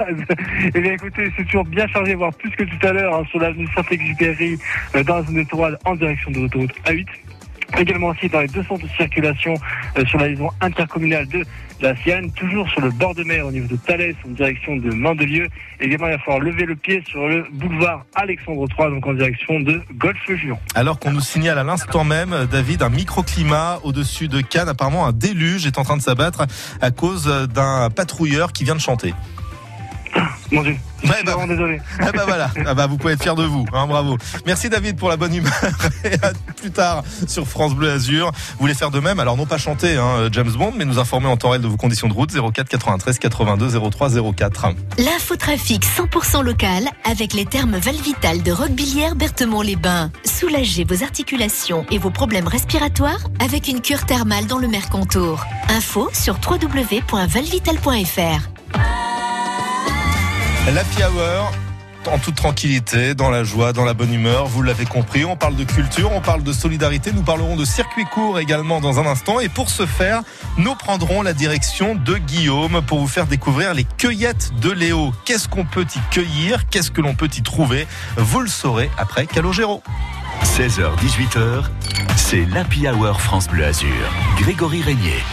eh 0.74 0.80
bien, 0.80 0.94
écoutez, 0.94 1.32
c'est 1.38 1.46
toujours 1.46 1.66
bien 1.66 1.88
chargé, 1.88 2.16
voire 2.16 2.34
plus 2.34 2.52
que 2.52 2.64
tout 2.64 2.88
à 2.88 2.92
l'heure, 2.94 3.16
hein, 3.16 3.24
sur 3.30 3.40
l'avenue 3.40 3.68
Saint-Exupéry, 3.76 4.58
euh, 4.96 5.04
dans 5.04 5.18
la 5.18 5.24
zone 5.24 5.38
étoile, 5.40 5.78
en 5.86 5.96
direction 5.96 6.32
de 6.32 6.40
l'autoroute 6.42 6.72
A8. 6.86 7.06
Également 7.78 8.08
aussi 8.08 8.30
dans 8.30 8.42
les 8.42 8.48
deux 8.48 8.64
centres 8.64 8.84
de 8.84 8.90
circulation 8.90 9.54
euh, 9.98 10.06
sur 10.06 10.20
la 10.20 10.28
liaison 10.28 10.50
intercommunale 10.62 11.28
de 11.28 11.44
la 11.82 11.96
Sienne, 11.98 12.32
toujours 12.32 12.70
sur 12.70 12.82
le 12.82 12.90
bord 12.90 13.14
de 13.16 13.24
mer 13.24 13.46
au 13.46 13.52
niveau 13.52 13.68
de 13.68 13.76
Thalès 13.76 14.16
en 14.26 14.30
direction 14.30 14.78
de 14.78 14.92
Mandelieu. 14.92 15.50
Également, 15.80 16.08
il 16.08 16.14
va 16.14 16.20
falloir 16.20 16.40
lever 16.40 16.66
le 16.66 16.76
pied 16.76 17.04
sur 17.08 17.28
le 17.28 17.46
boulevard 17.52 18.06
Alexandre 18.16 18.66
III, 18.78 18.92
donc 18.92 19.06
en 19.06 19.14
direction 19.14 19.60
de 19.60 19.82
Golfe-Juan. 19.96 20.58
Alors 20.74 21.00
qu'on 21.00 21.12
nous 21.12 21.20
signale 21.20 21.58
à 21.58 21.64
l'instant 21.64 22.06
même, 22.06 22.48
David, 22.50 22.82
un 22.82 22.90
microclimat 22.90 23.80
au-dessus 23.84 24.28
de 24.30 24.40
Cannes. 24.42 24.70
Apparemment, 24.70 25.06
un 25.06 25.12
déluge 25.12 25.66
est 25.66 25.78
en 25.78 25.84
train 25.84 25.98
de 25.98 26.02
s'abattre 26.02 26.46
à 26.82 26.92
cause 26.92 27.26
d'un 27.54 27.90
patrouilleur 27.90 28.54
qui 28.54 28.64
vient 28.64 28.76
de 28.76 28.80
chanter. 28.80 29.14
Mon 30.52 30.62
Dieu. 30.62 30.78
Ouais, 31.04 31.10
Je 31.12 31.16
suis 31.18 31.26
vraiment 31.26 31.48
désolé. 31.48 31.80
Ah 32.00 32.12
bah 32.12 32.24
voilà, 32.26 32.50
ah 32.66 32.74
bah 32.74 32.88
vous 32.88 32.98
pouvez 32.98 33.14
être 33.14 33.22
fier 33.22 33.36
de 33.36 33.44
vous, 33.44 33.66
hein, 33.74 33.86
bravo. 33.86 34.18
Merci 34.46 34.70
David 34.70 34.98
pour 34.98 35.10
la 35.10 35.18
bonne 35.18 35.36
humeur 35.36 35.54
et 36.04 36.14
à 36.24 36.32
plus 36.56 36.72
tard 36.72 37.04
sur 37.28 37.48
France 37.48 37.76
Bleu 37.76 37.92
Azur. 37.92 38.32
Vous 38.32 38.60
voulez 38.60 38.74
faire 38.74 38.92
de 38.92 39.00
même, 39.00 39.20
alors 39.20 39.38
non 39.38 39.46
pas 39.46 39.58
chanter 39.58 39.98
hein, 39.98 40.30
James 40.32 40.52
Bond, 40.52 40.74
mais 40.76 40.86
nous 40.86 41.00
informer 41.00 41.28
en 41.28 41.38
temps 41.38 41.50
réel 41.50 41.62
de 41.62 41.68
vos 41.68 41.78
conditions 41.78 42.08
de 42.08 42.14
route 42.14 42.32
04 42.32 42.70
93 42.70 43.20
82 43.20 43.80
03 43.92 44.10
04. 44.36 44.68
L'infotrafic 44.98 45.86
100% 45.86 46.44
local 46.44 46.86
avec 47.04 47.34
les 47.34 47.46
thermes 47.46 47.78
Valvital 47.78 48.42
de 48.42 48.52
Roquebillière 48.52 49.16
Berthemont-les-Bains. 49.16 50.12
Soulagez 50.24 50.86
vos 50.86 51.04
articulations 51.04 51.86
et 51.92 51.98
vos 51.98 52.10
problèmes 52.10 52.48
respiratoires 52.48 53.20
avec 53.44 53.68
une 53.68 53.82
cure 53.82 54.06
thermale 54.06 54.48
dans 54.48 54.60
le 54.60 54.68
Mercontour. 54.68 55.44
Info 55.70 56.10
sur 56.14 56.40
www.valvital.fr. 56.50 58.50
L'Happy 60.74 61.04
Hour 61.04 61.52
en 62.12 62.20
toute 62.20 62.36
tranquillité, 62.36 63.16
dans 63.16 63.32
la 63.32 63.44
joie, 63.44 63.74
dans 63.74 63.86
la 63.86 63.94
bonne 63.96 64.14
humeur, 64.14 64.46
vous 64.46 64.62
l'avez 64.62 64.86
compris, 64.86 65.26
on 65.26 65.36
parle 65.36 65.56
de 65.56 65.64
culture, 65.64 66.12
on 66.12 66.22
parle 66.22 66.44
de 66.44 66.54
solidarité, 66.54 67.12
nous 67.12 67.24
parlerons 67.24 67.56
de 67.56 67.66
circuit 67.66 68.06
court 68.06 68.40
également 68.40 68.80
dans 68.80 69.00
un 69.00 69.08
instant 69.08 69.40
et 69.40 69.50
pour 69.50 69.70
ce 69.70 69.86
faire, 69.86 70.22
nous 70.58 70.76
prendrons 70.76 71.24
la 71.24 71.34
direction 71.34 71.96
de 71.96 72.18
Guillaume 72.18 72.82
pour 72.86 73.00
vous 73.00 73.08
faire 73.08 73.26
découvrir 73.26 73.74
les 73.74 73.86
cueillettes 73.86 74.52
de 74.60 74.72
Léo. 74.72 75.14
Qu'est-ce 75.26 75.48
qu'on 75.48 75.66
peut 75.66 75.86
y 75.96 76.00
cueillir? 76.14 76.68
Qu'est-ce 76.70 76.92
que 76.92 77.02
l'on 77.02 77.16
peut 77.16 77.30
y 77.36 77.42
trouver? 77.42 77.88
Vous 78.18 78.42
le 78.42 78.50
saurez 78.50 78.90
après 78.98 79.26
Calogero. 79.26 79.82
16h, 80.44 80.96
18h, 80.98 81.64
c'est 82.18 82.46
l'Happy 82.46 82.88
Hour 82.88 83.22
France 83.22 83.48
Bleu 83.48 83.66
Azur. 83.66 83.90
Grégory 84.38 84.82
Régnier. 84.82 85.24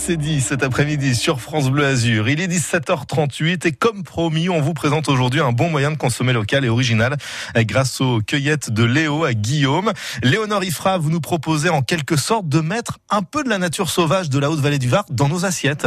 C'est 0.00 0.16
dit 0.16 0.40
cet 0.40 0.62
après-midi 0.62 1.14
sur 1.14 1.40
France 1.40 1.70
Bleu 1.70 1.84
Azur. 1.84 2.26
Il 2.30 2.40
est 2.40 2.46
17h38 2.46 3.68
et 3.68 3.72
comme 3.72 4.02
promis, 4.02 4.48
on 4.48 4.60
vous 4.60 4.72
présente 4.72 5.10
aujourd'hui 5.10 5.40
un 5.40 5.52
bon 5.52 5.68
moyen 5.68 5.90
de 5.90 5.98
consommer 5.98 6.32
local 6.32 6.64
et 6.64 6.70
original 6.70 7.16
grâce 7.54 8.00
aux 8.00 8.20
cueillettes 8.26 8.70
de 8.70 8.82
Léo 8.82 9.24
à 9.24 9.34
Guillaume. 9.34 9.92
Léonore 10.22 10.64
Ifra, 10.64 10.96
vous 10.96 11.10
nous 11.10 11.20
proposez 11.20 11.68
en 11.68 11.82
quelque 11.82 12.16
sorte 12.16 12.48
de 12.48 12.60
mettre 12.60 12.98
un 13.10 13.20
peu 13.22 13.44
de 13.44 13.50
la 13.50 13.58
nature 13.58 13.90
sauvage 13.90 14.30
de 14.30 14.38
la 14.38 14.48
Haute-Vallée 14.48 14.78
du 14.78 14.88
Var 14.88 15.04
dans 15.10 15.28
nos 15.28 15.44
assiettes. 15.44 15.86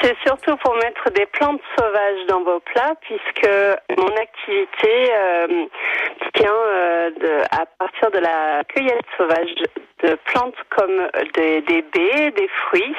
C'est 0.00 0.16
surtout 0.24 0.56
pour 0.58 0.76
mettre 0.76 1.10
des 1.10 1.26
plantes 1.26 1.60
sauvages 1.76 2.26
dans 2.28 2.44
vos 2.44 2.60
plats, 2.60 2.94
puisque 3.00 3.50
mon 3.98 4.16
activité 4.16 5.12
euh, 5.12 5.66
tient 6.34 6.50
euh, 6.52 7.10
à 7.50 7.66
partir 7.66 8.10
de 8.12 8.18
la 8.18 8.62
cueillette 8.68 9.04
sauvage 9.18 9.48
de 10.02 10.16
plantes 10.24 10.56
comme 10.70 11.08
des, 11.34 11.60
baies, 11.60 12.30
des 12.30 12.48
fruits, 12.66 12.94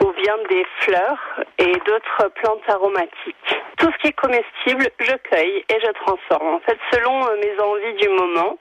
ou 0.00 0.12
bien 0.12 0.34
des 0.48 0.66
fleurs 0.80 1.44
et 1.58 1.72
d'autres 1.86 2.30
plantes 2.34 2.62
aromatiques. 2.68 3.36
Tout 3.78 3.90
ce 3.92 3.98
qui 3.98 4.08
est 4.08 4.12
comestible, 4.12 4.88
je 5.00 5.16
cueille 5.28 5.64
et 5.68 5.80
je 5.80 5.92
transforme. 6.04 6.54
En 6.54 6.60
fait, 6.60 6.78
selon 6.92 7.26
euh, 7.26 7.36
mes 7.36 7.60
envies 7.60 7.94
du 8.00 8.08
moment 8.08 8.58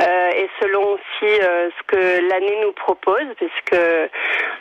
euh, 0.00 0.30
et 0.36 0.48
selon 0.60 0.94
aussi 0.94 1.40
euh, 1.42 1.70
ce 1.70 1.82
que 1.86 2.28
l'année 2.28 2.58
nous 2.62 2.72
propose, 2.72 3.26
puisque 3.36 3.80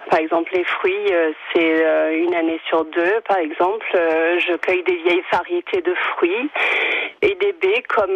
par 0.10 0.20
exemple 0.20 0.52
les 0.54 0.64
fruits, 0.64 1.12
c'est 1.54 2.16
une 2.16 2.34
année 2.36 2.60
sur 2.68 2.86
deux. 2.86 3.22
Par 3.28 3.38
exemple, 3.38 3.86
je 3.94 4.56
cueille 4.58 4.84
des 4.84 4.98
vieilles 4.98 5.24
variétés 5.32 5.82
de 5.82 5.94
fruits 5.96 6.50
et 7.22 7.36
des 7.36 7.54
baies 7.54 7.84
comme 7.88 8.16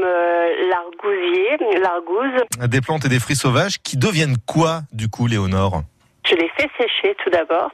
l'argousier, 0.70 1.58
l'argouze. 1.82 2.44
Des 2.68 2.82
plantes 2.82 3.06
et 3.06 3.10
des 3.10 3.20
fruits 3.20 3.36
sauvages 3.36 3.78
qui 3.84 3.98
deviennent 4.08 4.38
quoi 4.46 4.84
du 4.94 5.10
coup, 5.10 5.28
Léonore? 5.28 5.84
Je 6.26 6.36
les 6.36 6.50
fais 6.58 6.70
sécher 6.78 7.16
tout 7.24 7.30
d'abord. 7.30 7.72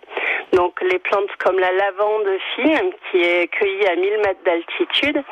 Donc 0.54 0.80
les 0.82 1.00
plantes 1.00 1.30
comme 1.40 1.58
la 1.58 1.72
lavande 1.72 2.28
fine 2.56 2.92
qui 3.10 3.22
est 3.22 3.48
cueillie 3.48 3.88
à 3.88 3.96
1000 3.96 4.18
mètres 4.18 4.44
d'altitude 4.46 5.24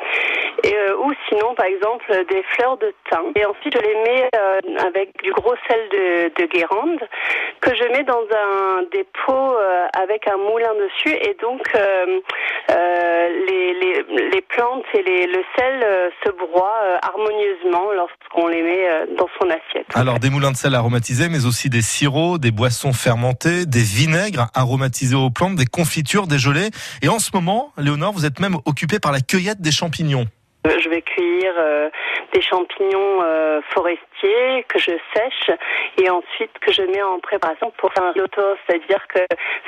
euh, 0.66 0.96
ou 1.04 1.12
sinon 1.28 1.54
par 1.54 1.66
exemple 1.66 2.04
des 2.28 2.42
fleurs 2.54 2.76
de 2.78 2.92
thym. 3.08 3.32
Et 3.36 3.44
ensuite 3.44 3.74
je 3.74 3.80
les 3.80 3.94
mets 4.02 4.28
euh, 4.34 4.60
avec 4.84 5.22
du 5.22 5.32
gros 5.32 5.54
sel 5.68 5.80
de, 5.92 6.42
de 6.42 6.46
Guérande 6.46 7.00
que 7.60 7.70
je 7.74 7.84
mets 7.92 8.02
dans 8.02 8.22
un 8.34 8.82
des 8.90 9.06
pots 9.24 9.32
euh, 9.32 9.86
avec 9.94 10.26
un 10.26 10.36
moulin 10.38 10.74
dessus 10.74 11.14
et 11.14 11.36
donc 11.40 11.60
euh, 11.74 12.20
les, 13.48 14.42
plantes 14.48 14.84
et 14.94 15.26
le 15.26 15.42
sel 15.56 16.12
se 16.24 16.30
broient 16.30 16.98
harmonieusement 17.00 17.92
lorsqu'on 17.92 18.48
les 18.48 18.62
met 18.62 18.86
dans 19.16 19.28
son 19.40 19.48
assiette. 19.48 19.86
Alors 19.94 20.18
des 20.18 20.28
moulins 20.28 20.50
de 20.50 20.56
sel 20.56 20.74
aromatisés, 20.74 21.30
mais 21.30 21.46
aussi 21.46 21.70
des 21.70 21.80
sirops, 21.80 22.38
des 22.38 22.50
boissons 22.50 22.92
fermentées, 22.92 23.64
des 23.64 23.80
vinaigres 23.80 24.48
aromatisés 24.54 25.11
aux 25.14 25.30
plantes, 25.30 25.56
des 25.56 25.66
confitures, 25.66 26.26
des 26.26 26.38
gelées. 26.38 26.70
Et 27.02 27.08
en 27.08 27.18
ce 27.18 27.30
moment, 27.34 27.72
Léonore, 27.78 28.12
vous 28.12 28.26
êtes 28.26 28.40
même 28.40 28.56
occupée 28.64 28.98
par 28.98 29.12
la 29.12 29.20
cueillette 29.20 29.60
des 29.60 29.72
champignons. 29.72 30.26
Euh, 30.66 30.78
Je 30.82 30.88
vais 30.88 31.02
cueillir 31.02 31.52
euh, 31.58 31.90
des 32.32 32.40
champignons 32.40 33.22
euh, 33.22 33.60
forestiers 33.74 34.02
que 34.68 34.78
je 34.78 34.92
sèche 35.14 35.50
et 35.98 36.08
ensuite 36.08 36.52
que 36.60 36.72
je 36.72 36.82
mets 36.82 37.02
en 37.02 37.18
préparation 37.18 37.72
pour 37.78 37.92
faire 37.92 38.04
un 38.04 38.12
loto, 38.14 38.42
c'est-à-dire 38.66 39.06
que 39.08 39.20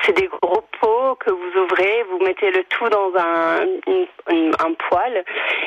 c'est 0.02 0.12
des 0.12 0.28
gros 0.28 0.64
pots 0.80 1.16
que 1.16 1.30
vous 1.30 1.60
ouvrez, 1.60 2.04
vous 2.10 2.18
mettez 2.18 2.50
le 2.50 2.64
tout 2.64 2.88
dans 2.88 3.12
un, 3.16 3.66
poêle 4.90 5.24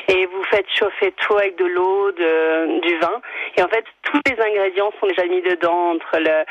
et 0.07 0.25
vous 0.25 0.43
faites 0.43 0.67
chauffer 0.69 1.11
tout 1.13 1.35
avec 1.37 1.57
de 1.57 1.65
l'eau, 1.65 2.11
du 2.11 2.97
vin. 2.99 3.21
Et 3.57 3.63
en 3.63 3.67
fait 3.67 3.85
tous 4.03 4.19
les 4.27 4.41
ingrédients 4.41 4.91
sont 4.99 5.07
déjà 5.07 5.25
mis 5.25 5.41
dedans 5.41 5.91
entre 5.91 6.19
le, 6.19 6.45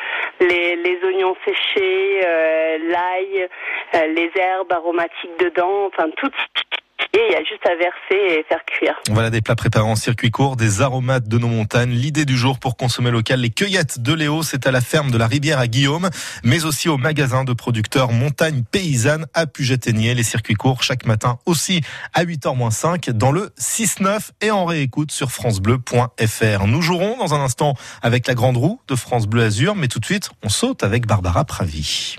les, 0.46 0.76
les 0.76 0.98
oignons 1.04 1.36
séchés, 1.44 2.20
euh, 2.24 2.78
l'ail, 2.88 3.48
euh, 3.94 4.06
les 4.06 4.30
herbes 4.36 4.72
aromatiques 4.72 5.38
dedans, 5.38 5.86
enfin 5.86 6.10
tout 6.16 6.30
Et 7.12 7.20
il 7.28 7.32
y 7.32 7.36
a 7.36 7.44
juste 7.44 7.64
à 7.66 7.74
verser 7.76 8.40
et 8.40 8.44
faire 8.48 8.64
cuire. 8.66 8.94
Voilà 9.08 9.30
des 9.30 9.40
plats 9.40 9.56
préparés 9.56 9.84
en 9.84 9.96
circuit 9.96 10.30
court, 10.30 10.56
des 10.56 10.82
aromates 10.82 11.28
de 11.28 11.38
nos 11.38 11.48
montagnes. 11.48 11.90
L'idée 11.90 12.24
du 12.24 12.36
jour 12.36 12.58
pour 12.58 12.76
consommer 12.76 13.10
local, 13.10 13.40
les 13.40 13.50
cueillettes 13.50 14.00
de 14.00 14.12
Léo, 14.12 14.42
c'est 14.42 14.66
à 14.66 14.70
la 14.70 14.80
ferme 14.80 15.10
de 15.10 15.18
la 15.18 15.26
Rivière 15.26 15.58
à 15.58 15.66
Guillaume, 15.66 16.10
mais 16.44 16.64
aussi 16.64 16.88
au 16.88 16.98
magasin 16.98 17.44
de 17.44 17.52
producteurs 17.52 18.12
Montagne 18.12 18.62
Paysanne 18.70 19.26
à 19.34 19.46
Puget-Aigné. 19.46 20.14
Les 20.14 20.22
circuits 20.22 20.54
courts 20.54 20.82
chaque 20.82 21.06
matin 21.06 21.38
aussi 21.46 21.80
à 22.14 22.24
8h-5 22.24 23.10
dans 23.12 23.32
le 23.32 23.50
6-9 23.58 24.30
et 24.40 24.50
en 24.50 24.64
réécoute 24.64 25.10
sur 25.10 25.30
francebleu.fr. 25.30 26.66
Nous 26.66 26.82
jouerons 26.82 27.16
dans 27.18 27.34
un 27.34 27.40
instant 27.40 27.74
avec 28.02 28.26
la 28.26 28.34
grande 28.34 28.56
roue 28.56 28.80
de 28.88 28.94
France 28.94 29.26
Bleu 29.26 29.44
Azur, 29.44 29.74
mais 29.74 29.88
tout 29.88 30.00
de 30.00 30.06
suite, 30.06 30.30
on 30.42 30.48
saute 30.48 30.82
avec 30.82 31.06
Barbara 31.06 31.44
Pravi. 31.44 32.16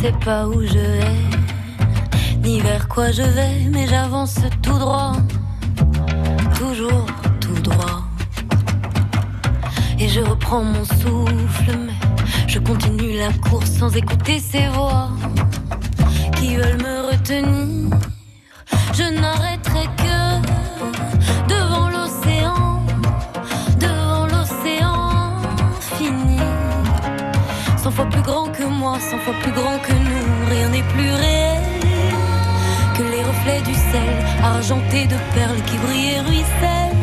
Sais 0.00 0.12
pas 0.24 0.46
où 0.46 0.62
je 0.62 0.78
vais, 0.78 1.14
ni 2.42 2.58
vers 2.60 2.88
quoi 2.88 3.10
je 3.12 3.20
vais, 3.20 3.68
mais 3.70 3.86
j'avance 3.86 4.36
tout 4.62 4.78
droit, 4.78 5.12
toujours 6.58 7.04
tout 7.38 7.60
droit. 7.60 8.04
Et 9.98 10.08
je 10.08 10.20
reprends 10.20 10.64
mon 10.64 10.84
souffle, 10.86 11.76
mais 11.86 12.00
je 12.46 12.58
continue 12.60 13.18
la 13.18 13.30
course 13.46 13.72
sans 13.72 13.94
écouter 13.94 14.38
ces 14.38 14.68
voix 14.68 15.10
qui 16.36 16.56
veulent 16.56 16.82
me 16.82 17.10
retenir. 17.10 17.90
Je 18.94 19.02
n'arrêterai 19.20 19.84
que 19.98 20.18
devant 21.46 21.89
plus 28.06 28.22
grand 28.22 28.46
que 28.46 28.64
moi, 28.64 28.98
cent 28.98 29.18
fois 29.18 29.34
plus 29.42 29.52
grand 29.52 29.78
que 29.78 29.92
nous, 29.92 30.48
rien 30.48 30.68
n'est 30.68 30.88
plus 30.94 31.10
réel 31.10 31.62
que 32.96 33.02
les 33.02 33.22
reflets 33.22 33.62
du 33.62 33.74
sel, 33.74 34.12
argentés 34.42 35.06
de 35.06 35.16
perles 35.34 35.62
qui 35.66 35.76
brillent 35.78 36.14
et 36.14 36.20
ruissellent 36.20 36.99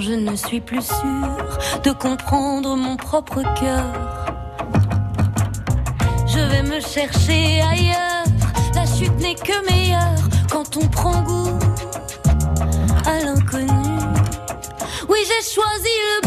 je 0.00 0.12
ne 0.12 0.36
suis 0.36 0.60
plus 0.60 0.82
sûre 0.82 1.80
de 1.82 1.90
comprendre 1.90 2.76
mon 2.76 2.96
propre 2.96 3.42
cœur. 3.58 3.84
Je 6.26 6.38
vais 6.38 6.62
me 6.62 6.80
chercher 6.80 7.60
ailleurs, 7.62 8.24
la 8.74 8.86
chute 8.86 9.16
n'est 9.18 9.34
que 9.34 9.70
meilleure 9.70 10.28
quand 10.50 10.76
on 10.76 10.86
prend 10.88 11.22
goût 11.22 11.58
à 13.06 13.18
l'inconnu. 13.24 13.98
Oui, 15.08 15.18
j'ai 15.26 15.50
choisi 15.50 15.94
le 16.10 16.17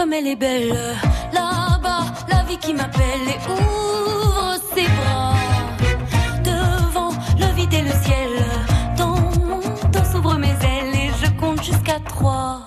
comme 0.00 0.14
elle 0.14 0.28
est 0.28 0.36
belle, 0.36 0.74
là-bas, 1.30 2.04
la 2.30 2.42
vie 2.44 2.56
qui 2.56 2.72
m'appelle 2.72 3.26
et 3.28 3.50
ouvre 3.50 4.56
ses 4.74 4.86
bras 4.86 5.34
devant 6.42 7.10
le 7.38 7.54
vide 7.54 7.74
et 7.74 7.82
le 7.82 7.90
ciel. 8.02 8.30
Dans 8.96 9.16
mon 9.44 9.60
dos 9.92 10.04
s'ouvrent 10.10 10.38
mes 10.38 10.48
ailes 10.48 10.94
et 10.94 11.10
je 11.22 11.30
compte 11.38 11.62
jusqu'à 11.62 12.00
trois. 12.08 12.59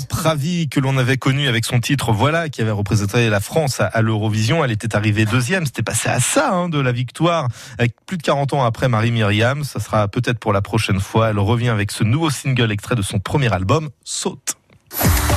Barbara 0.00 0.22
Pravi, 0.22 0.68
que 0.68 0.80
l'on 0.80 0.96
avait 0.96 1.16
connue 1.16 1.48
avec 1.48 1.64
son 1.64 1.80
titre 1.80 2.12
Voilà, 2.12 2.48
qui 2.48 2.60
avait 2.62 2.70
représenté 2.70 3.28
la 3.28 3.40
France 3.40 3.80
à 3.80 4.02
l'Eurovision. 4.02 4.64
Elle 4.64 4.70
était 4.70 4.94
arrivée 4.94 5.24
deuxième. 5.24 5.66
C'était 5.66 5.82
passé 5.82 6.08
à 6.08 6.20
ça, 6.20 6.50
hein, 6.52 6.68
de 6.68 6.78
la 6.78 6.92
victoire. 6.92 7.48
Avec 7.78 7.94
plus 8.06 8.16
de 8.16 8.22
40 8.22 8.54
ans 8.54 8.64
après 8.64 8.88
Marie 8.88 9.10
Myriam. 9.10 9.64
Ça 9.64 9.80
sera 9.80 10.08
peut-être 10.08 10.38
pour 10.38 10.52
la 10.52 10.62
prochaine 10.62 11.00
fois. 11.00 11.30
Elle 11.30 11.38
revient 11.38 11.68
avec 11.68 11.90
ce 11.90 12.04
nouveau 12.04 12.30
single 12.30 12.70
extrait 12.70 12.94
de 12.94 13.02
son 13.02 13.18
premier 13.18 13.52
album, 13.52 13.90
Saute. 14.04 14.59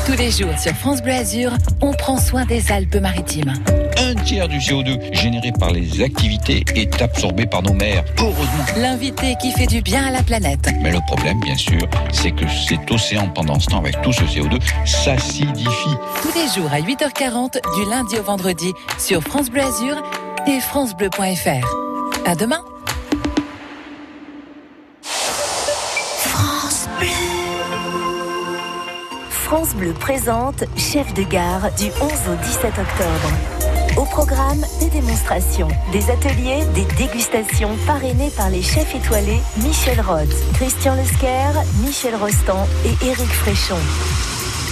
Tous 0.05 0.17
les 0.17 0.31
jours 0.31 0.57
sur 0.59 0.73
France 0.73 1.01
Bleu 1.01 1.13
Azur, 1.13 1.51
on 1.81 1.93
prend 1.93 2.17
soin 2.17 2.45
des 2.45 2.71
Alpes-Maritimes. 2.73 3.53
Un 3.97 4.15
tiers 4.15 4.49
du 4.49 4.57
CO2 4.57 4.99
généré 5.13 5.53
par 5.57 5.71
les 5.71 6.01
activités 6.01 6.65
est 6.75 7.01
absorbé 7.01 7.45
par 7.45 7.61
nos 7.61 7.71
mers. 7.73 8.03
Heureusement. 8.19 8.65
L'invité 8.75 9.35
qui 9.41 9.51
fait 9.53 9.65
du 9.65 9.81
bien 9.81 10.05
à 10.05 10.11
la 10.11 10.21
planète. 10.21 10.69
Mais 10.81 10.91
le 10.91 10.99
problème, 11.07 11.39
bien 11.39 11.55
sûr, 11.55 11.80
c'est 12.11 12.31
que 12.31 12.45
cet 12.49 12.91
océan, 12.91 13.30
pendant 13.30 13.57
ce 13.59 13.67
temps, 13.67 13.80
avec 13.80 14.01
tout 14.01 14.11
ce 14.11 14.23
CO2, 14.23 14.59
s'acidifie. 14.85 15.95
Tous 16.21 16.38
les 16.38 16.49
jours 16.53 16.71
à 16.73 16.81
8h40, 16.81 17.59
du 17.75 17.89
lundi 17.89 18.17
au 18.17 18.23
vendredi, 18.23 18.73
sur 18.99 19.21
France 19.21 19.49
Bleu 19.49 19.61
Azur 19.61 20.03
et 20.47 20.59
FranceBleu.fr. 20.59 21.65
À 22.25 22.35
demain! 22.35 22.59
France 25.01 26.89
Bleu. 26.99 27.32
France 29.53 29.75
Bleu 29.75 29.93
présente 29.93 30.63
Chef 30.75 31.13
de 31.13 31.21
gare 31.21 31.71
du 31.77 31.85
11 31.85 32.11
au 32.27 32.35
17 32.43 32.71
octobre. 32.71 33.30
Au 33.97 34.05
programme, 34.05 34.65
des 34.80 34.89
démonstrations, 34.89 35.67
des 35.91 36.09
ateliers, 36.09 36.65
des 36.73 36.85
dégustations 36.95 37.69
parrainés 37.85 38.31
par 38.35 38.49
les 38.49 38.63
chefs 38.63 38.95
étoilés 38.95 39.41
Michel 39.57 40.01
Rhodes, 40.01 40.34
Christian 40.55 40.95
Lesquer, 40.95 41.51
Michel 41.85 42.15
Rostand 42.15 42.65
et 42.84 43.05
Éric 43.05 43.27
Fréchon. 43.27 43.77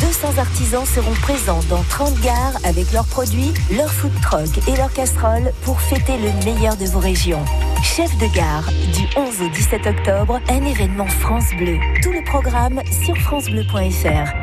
200 0.02 0.40
artisans 0.40 0.86
seront 0.88 1.14
présents 1.22 1.62
dans 1.70 1.84
30 1.84 2.20
gares 2.22 2.58
avec 2.64 2.92
leurs 2.92 3.06
produits, 3.06 3.54
leurs 3.78 3.92
food 3.92 4.20
trucks 4.24 4.68
et 4.68 4.76
leurs 4.78 4.94
casseroles 4.94 5.52
pour 5.62 5.80
fêter 5.80 6.18
le 6.18 6.32
meilleur 6.44 6.76
de 6.76 6.86
vos 6.86 6.98
régions. 6.98 7.46
Chef 7.84 8.18
de 8.18 8.26
gare, 8.34 8.68
du 8.96 9.06
11 9.16 9.44
au 9.44 9.50
17 9.50 9.86
octobre, 9.86 10.40
un 10.50 10.66
événement 10.66 11.06
France 11.06 11.52
Bleu. 11.56 11.78
Tout 12.02 12.12
le 12.12 12.24
programme 12.24 12.82
sur 13.06 13.16
francebleu.fr. 13.18 14.41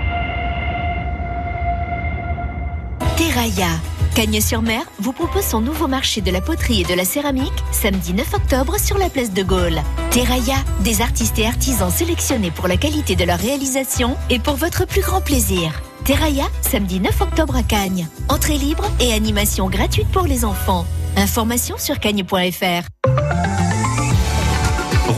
Terraia. 3.38 3.70
Cagnes-sur-Mer 4.16 4.82
vous 4.98 5.12
propose 5.12 5.44
son 5.44 5.60
nouveau 5.60 5.86
marché 5.86 6.20
de 6.20 6.32
la 6.32 6.40
poterie 6.40 6.80
et 6.80 6.84
de 6.84 6.94
la 6.94 7.04
céramique 7.04 7.62
samedi 7.70 8.12
9 8.12 8.34
octobre 8.34 8.80
sur 8.80 8.98
la 8.98 9.08
place 9.08 9.32
de 9.32 9.44
Gaulle. 9.44 9.80
Terraia, 10.10 10.56
des 10.80 11.02
artistes 11.02 11.38
et 11.38 11.46
artisans 11.46 11.88
sélectionnés 11.88 12.50
pour 12.50 12.66
la 12.66 12.76
qualité 12.76 13.14
de 13.14 13.22
leur 13.22 13.38
réalisation 13.38 14.16
et 14.28 14.40
pour 14.40 14.56
votre 14.56 14.88
plus 14.88 15.02
grand 15.02 15.20
plaisir. 15.20 15.70
Terraia, 16.04 16.46
samedi 16.62 16.98
9 16.98 17.20
octobre 17.20 17.54
à 17.54 17.62
Cagnes. 17.62 18.08
Entrée 18.28 18.58
libre 18.58 18.90
et 18.98 19.12
animation 19.12 19.68
gratuite 19.68 20.08
pour 20.08 20.24
les 20.24 20.44
enfants. 20.44 20.84
Information 21.16 21.78
sur 21.78 22.00
cagnes.fr. 22.00 22.97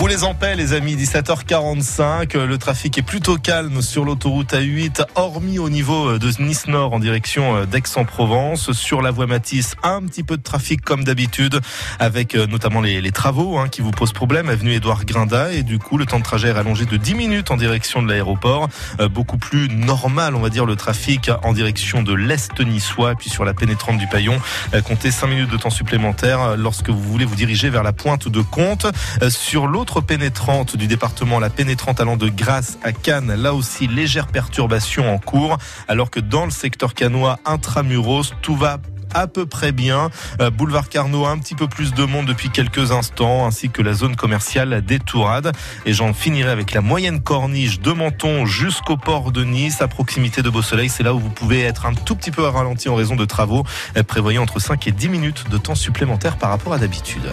Roulez 0.01 0.25
en 0.25 0.33
paix 0.33 0.57
les 0.57 0.73
amis, 0.73 0.97
17h45. 0.97 2.39
Le 2.39 2.57
trafic 2.57 2.97
est 2.97 3.03
plutôt 3.03 3.37
calme 3.37 3.83
sur 3.83 4.07
l'autoroute 4.07 4.55
A8, 4.55 5.05
hormis 5.15 5.59
au 5.59 5.69
niveau 5.69 6.17
de 6.19 6.43
Nice 6.43 6.69
Nord 6.69 6.95
en 6.95 6.99
direction 6.99 7.67
d'Aix-en-Provence. 7.67 8.73
Sur 8.73 9.03
la 9.03 9.11
voie 9.11 9.27
Matisse, 9.27 9.75
un 9.83 10.01
petit 10.01 10.23
peu 10.23 10.39
de 10.39 10.43
trafic 10.43 10.81
comme 10.81 11.05
d'habitude, 11.05 11.61
avec 11.99 12.35
euh, 12.35 12.47
notamment 12.47 12.81
les, 12.81 13.03
les 13.03 13.13
travaux 13.13 13.59
hein, 13.59 13.69
qui 13.69 13.83
vous 13.83 13.91
posent 13.91 14.15
problème. 14.15 14.49
Avenue 14.49 14.73
Édouard 14.73 15.05
Grinda 15.05 15.53
et 15.53 15.63
du 15.63 15.79
coup 15.79 15.99
le 15.99 16.07
temps 16.07 16.19
de 16.19 16.25
trajet 16.25 16.49
est 16.49 16.53
rallongé 16.53 16.87
de 16.87 16.97
10 16.97 17.15
minutes 17.15 17.51
en 17.51 17.59
direction 17.59 18.01
de 18.01 18.09
l'aéroport. 18.09 18.71
Euh, 19.01 19.09
beaucoup 19.11 19.37
plus 19.37 19.69
normal, 19.69 20.35
on 20.35 20.41
va 20.41 20.49
dire, 20.49 20.65
le 20.65 20.77
trafic 20.77 21.31
en 21.43 21.53
direction 21.53 22.03
de 22.03 22.15
l'Est 22.15 22.59
niçois. 22.61 23.17
Puis 23.17 23.29
sur 23.29 23.45
la 23.45 23.53
pénétrante 23.53 23.99
du 23.99 24.07
Paillon, 24.07 24.41
euh, 24.73 24.81
comptez 24.81 25.11
5 25.11 25.27
minutes 25.27 25.51
de 25.51 25.59
temps 25.59 25.69
supplémentaire 25.69 26.57
lorsque 26.57 26.89
vous 26.89 27.03
voulez 27.03 27.27
vous 27.27 27.37
diriger 27.37 27.69
vers 27.69 27.83
la 27.83 27.93
pointe 27.93 28.29
de 28.29 28.41
Comte. 28.41 28.87
Sur 29.29 29.67
l'autre 29.67 29.90
pénétrante 29.99 30.77
du 30.77 30.87
département, 30.87 31.41
la 31.41 31.51
pénétrante 31.51 32.01
allant 32.01 32.17
de 32.17 32.29
Grasse 32.29 32.79
à 32.85 32.93
Cannes, 32.93 33.35
là 33.35 33.53
aussi 33.53 33.89
légère 33.89 34.29
perturbation 34.29 35.13
en 35.13 35.19
cours, 35.19 35.59
alors 35.89 36.11
que 36.11 36.21
dans 36.21 36.45
le 36.45 36.53
secteur 36.53 36.95
canois 36.95 37.41
intramuros, 37.45 38.33
tout 38.43 38.55
va 38.55 38.79
à 39.15 39.27
peu 39.27 39.47
près 39.47 39.73
bien. 39.73 40.11
Euh, 40.41 40.51
boulevard 40.51 40.89
Carnot, 40.89 41.27
un 41.27 41.39
petit 41.39 41.55
peu 41.55 41.69
plus 41.69 41.95
de 41.95 42.05
monde 42.05 42.27
depuis 42.27 42.51
quelques 42.51 42.93
instants, 42.93 43.47
ainsi 43.47 43.71
que 43.71 43.83
la 43.83 43.93
zone 43.93 44.17
commerciale 44.17 44.83
des 44.85 44.99
Tourades. 44.99 45.53
Et 45.87 45.93
j'en 45.93 46.13
finirai 46.13 46.51
avec 46.51 46.73
la 46.73 46.81
moyenne 46.81 47.21
corniche 47.21 47.81
de 47.81 47.93
Menton 47.93 48.47
jusqu'au 48.47 48.97
port 48.97 49.33
de 49.33 49.45
Nice, 49.45 49.83
à 49.83 49.89
proximité 49.89 50.43
de 50.43 50.51
Beau-Soleil. 50.51 50.89
C'est 50.89 51.03
là 51.03 51.15
où 51.15 51.19
vous 51.19 51.31
pouvez 51.31 51.63
être 51.63 51.87
un 51.87 51.95
tout 51.95 52.17
petit 52.17 52.31
peu 52.31 52.43
ralenti 52.43 52.89
en 52.89 52.95
raison 52.95 53.17
de 53.17 53.25
travaux, 53.25 53.65
euh, 53.97 54.03
prévoyant 54.03 54.43
entre 54.43 54.59
5 54.59 54.87
et 54.87 54.93
10 54.93 55.09
minutes 55.09 55.51
de 55.51 55.59
temps 55.59 55.75
supplémentaire 55.75 56.37
par 56.37 56.51
rapport 56.51 56.73
à 56.73 56.79
d'habitude. 56.79 57.31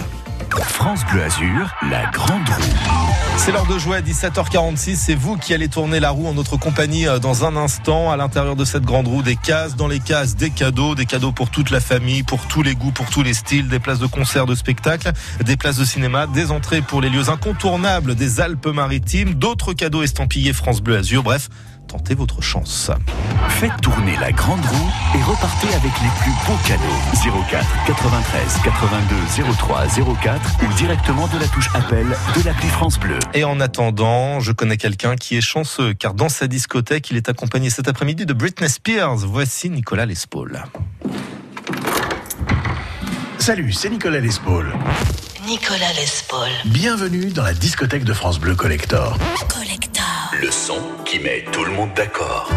France 0.56 1.06
Bleu 1.12 1.24
Azur, 1.24 1.76
la 1.90 2.06
grande 2.08 2.48
roue. 2.48 3.08
C'est 3.38 3.52
l'heure 3.52 3.68
de 3.68 3.78
jouer 3.78 3.98
à 3.98 4.02
17h46. 4.02 4.95
C'est 4.95 5.16
vous 5.16 5.38
qui 5.38 5.54
allez 5.54 5.68
tourner 5.68 5.99
la 5.99 6.10
roue 6.10 6.28
en 6.28 6.34
notre 6.34 6.58
compagnie 6.58 7.08
euh, 7.08 7.20
dans 7.20 7.45
un 7.45 7.56
instant. 7.56 8.12
À 8.12 8.18
l'intérieur 8.18 8.56
de 8.56 8.66
cette 8.66 8.84
grande 8.84 9.08
roue, 9.08 9.22
des 9.22 9.36
cases. 9.36 9.76
Dans 9.76 9.88
les 9.88 9.99
cases, 9.99 10.36
des 10.36 10.49
cadeaux. 10.49 10.95
Des 10.95 11.06
cadeaux 11.06 11.32
pour 11.32 11.49
toute 11.68 11.73
la 11.73 11.80
famille, 11.81 12.23
pour 12.23 12.48
tous 12.48 12.61
les 12.61 12.76
goûts, 12.76 12.91
pour 12.91 13.10
tous 13.10 13.23
les 13.23 13.34
styles. 13.34 13.68
Des 13.68 13.80
places 13.80 13.99
de 13.99 14.07
concert, 14.07 14.45
de 14.45 14.56
spectacle, 14.56 15.11
des 15.44 15.57
places 15.57 15.76
de 15.76 15.84
cinéma, 15.84 16.26
des 16.26 16.52
entrées 16.52 16.81
pour 16.81 17.02
les 17.02 17.10
lieux 17.10 17.27
incontournables 17.27 18.15
des 18.15 18.39
Alpes-Maritimes. 18.39 19.34
D'autres 19.34 19.73
cadeaux 19.73 20.02
estampillés 20.02 20.53
France 20.53 20.80
Bleu 20.80 20.95
Azur. 20.95 21.23
Bref, 21.23 21.49
tentez 21.89 22.15
votre 22.15 22.41
chance. 22.41 22.89
Faites 23.49 23.76
tourner 23.81 24.15
la 24.22 24.31
grande 24.31 24.65
roue 24.65 24.91
et 25.19 25.22
repartez 25.23 25.68
avec 25.68 25.91
les 26.02 26.10
plus 26.22 26.31
beaux 26.48 26.57
cadeaux. 26.65 27.44
04 27.49 27.65
93 27.88 28.61
82 28.64 29.15
03 29.57 29.88
04 30.23 30.41
ou 30.64 30.73
directement 30.77 31.27
de 31.27 31.38
la 31.38 31.48
touche 31.49 31.69
appel 31.73 32.06
de 32.07 32.45
l'appli 32.45 32.69
France 32.69 32.98
Bleu. 32.98 33.19
Et 33.34 33.44
en 33.44 33.60
attendant, 33.60 34.39
je 34.39 34.53
connais 34.53 34.77
quelqu'un 34.77 35.18
qui 35.18 35.35
est 35.35 35.41
chanceux 35.41 35.94
car 35.94 36.14
dans 36.14 36.30
sa 36.30 36.48
discothèque, 36.48 37.11
il 37.11 37.18
est 37.18 37.27
accompagné 37.27 37.69
cet 37.69 37.89
après-midi 37.89 38.26
de 38.26 38.31
Britney 38.31 38.69
Spears. 38.69 39.18
Voici 39.18 39.69
Nicolas 39.69 40.06
Lespaul. 40.06 40.64
Salut, 43.39 43.72
c'est 43.72 43.89
Nicolas 43.89 44.19
Lespaul. 44.19 44.73
Nicolas 45.45 45.93
Lespaul. 45.93 46.49
Bienvenue 46.65 47.27
dans 47.27 47.43
la 47.43 47.53
discothèque 47.53 48.03
de 48.03 48.14
France 48.14 48.39
Bleu 48.39 48.55
Collector. 48.55 49.18
Collector. 49.47 50.03
Le 50.41 50.51
son 50.51 50.80
qui 51.05 51.19
met 51.19 51.45
tout 51.51 51.64
le 51.64 51.72
monde 51.72 51.89
d'accord. 51.95 52.49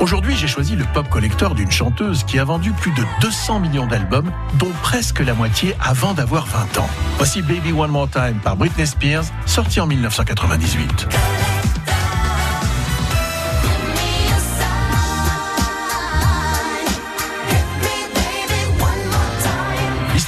Aujourd'hui, 0.00 0.34
j'ai 0.36 0.48
choisi 0.48 0.74
le 0.74 0.84
pop 0.94 1.08
collector 1.08 1.54
d'une 1.54 1.70
chanteuse 1.70 2.24
qui 2.24 2.38
a 2.38 2.44
vendu 2.44 2.72
plus 2.72 2.92
de 2.92 3.04
200 3.20 3.60
millions 3.60 3.86
d'albums, 3.86 4.32
dont 4.54 4.72
presque 4.82 5.20
la 5.20 5.34
moitié 5.34 5.74
avant 5.80 6.14
d'avoir 6.14 6.46
20 6.46 6.78
ans. 6.78 6.90
Voici 7.18 7.42
Baby 7.42 7.72
One 7.72 7.90
More 7.90 8.08
Time 8.08 8.38
par 8.42 8.56
Britney 8.56 8.86
Spears, 8.86 9.24
sorti 9.46 9.80
en 9.80 9.86
1998. 9.86 11.08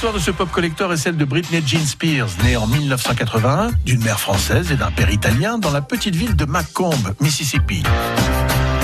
L'histoire 0.05 0.21
de 0.21 0.23
ce 0.23 0.37
pop 0.37 0.51
collector 0.51 0.93
est 0.93 0.97
celle 0.97 1.17
de 1.17 1.25
Britney 1.25 1.63
Jean 1.65 1.83
Spears, 1.83 2.29
née 2.43 2.55
en 2.55 2.67
1981 2.67 3.71
d'une 3.85 4.03
mère 4.03 4.19
française 4.19 4.71
et 4.71 4.75
d'un 4.75 4.91
père 4.91 5.09
italien 5.09 5.57
dans 5.57 5.71
la 5.71 5.81
petite 5.81 6.15
ville 6.15 6.35
de 6.35 6.45
Macomb, 6.45 6.93
Mississippi. 7.21 7.81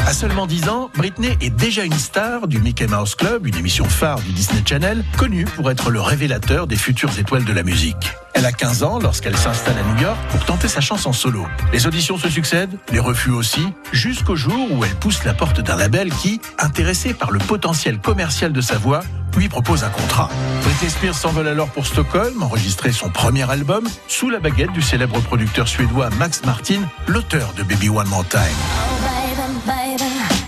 À 0.07 0.13
seulement 0.13 0.47
10 0.47 0.69
ans, 0.69 0.89
Britney 0.97 1.37
est 1.39 1.51
déjà 1.51 1.83
une 1.83 1.93
star 1.93 2.47
du 2.47 2.59
Mickey 2.59 2.87
Mouse 2.87 3.13
Club, 3.13 3.45
une 3.45 3.55
émission 3.55 3.85
phare 3.85 4.19
du 4.21 4.31
Disney 4.31 4.63
Channel, 4.65 5.03
connue 5.15 5.45
pour 5.45 5.69
être 5.69 5.91
le 5.91 6.01
révélateur 6.01 6.65
des 6.65 6.75
futures 6.75 7.15
étoiles 7.19 7.45
de 7.45 7.53
la 7.53 7.61
musique. 7.61 8.13
Elle 8.33 8.47
a 8.47 8.51
15 8.51 8.81
ans 8.81 8.97
lorsqu'elle 8.97 9.37
s'installe 9.37 9.77
à 9.77 9.93
New 9.93 10.01
York 10.01 10.17
pour 10.31 10.43
tenter 10.45 10.67
sa 10.67 10.81
chance 10.81 11.05
en 11.05 11.13
solo. 11.13 11.45
Les 11.71 11.85
auditions 11.85 12.17
se 12.17 12.29
succèdent, 12.29 12.79
les 12.91 12.99
refus 12.99 13.29
aussi, 13.29 13.67
jusqu'au 13.91 14.35
jour 14.35 14.71
où 14.71 14.83
elle 14.83 14.95
pousse 14.95 15.23
la 15.23 15.35
porte 15.35 15.61
d'un 15.61 15.75
label 15.75 16.11
qui, 16.11 16.41
intéressé 16.57 17.13
par 17.13 17.29
le 17.29 17.37
potentiel 17.37 17.99
commercial 17.99 18.51
de 18.51 18.61
sa 18.61 18.79
voix, 18.79 19.01
lui 19.37 19.49
propose 19.49 19.83
un 19.83 19.89
contrat. 19.89 20.29
Britney 20.63 20.89
Spears 20.89 21.15
s'envole 21.15 21.47
alors 21.47 21.69
pour 21.69 21.85
Stockholm, 21.85 22.43
enregistrer 22.43 22.91
son 22.91 23.09
premier 23.09 23.49
album 23.49 23.87
sous 24.07 24.29
la 24.29 24.39
baguette 24.39 24.71
du 24.71 24.81
célèbre 24.81 25.19
producteur 25.21 25.67
suédois 25.67 26.09
Max 26.17 26.43
Martin, 26.45 26.81
l'auteur 27.07 27.53
de 27.57 27.63
Baby 27.63 27.89
One 27.89 28.07
More 28.07 28.25
Time. 28.27 28.41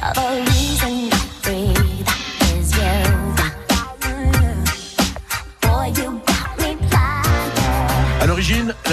À 0.02 0.14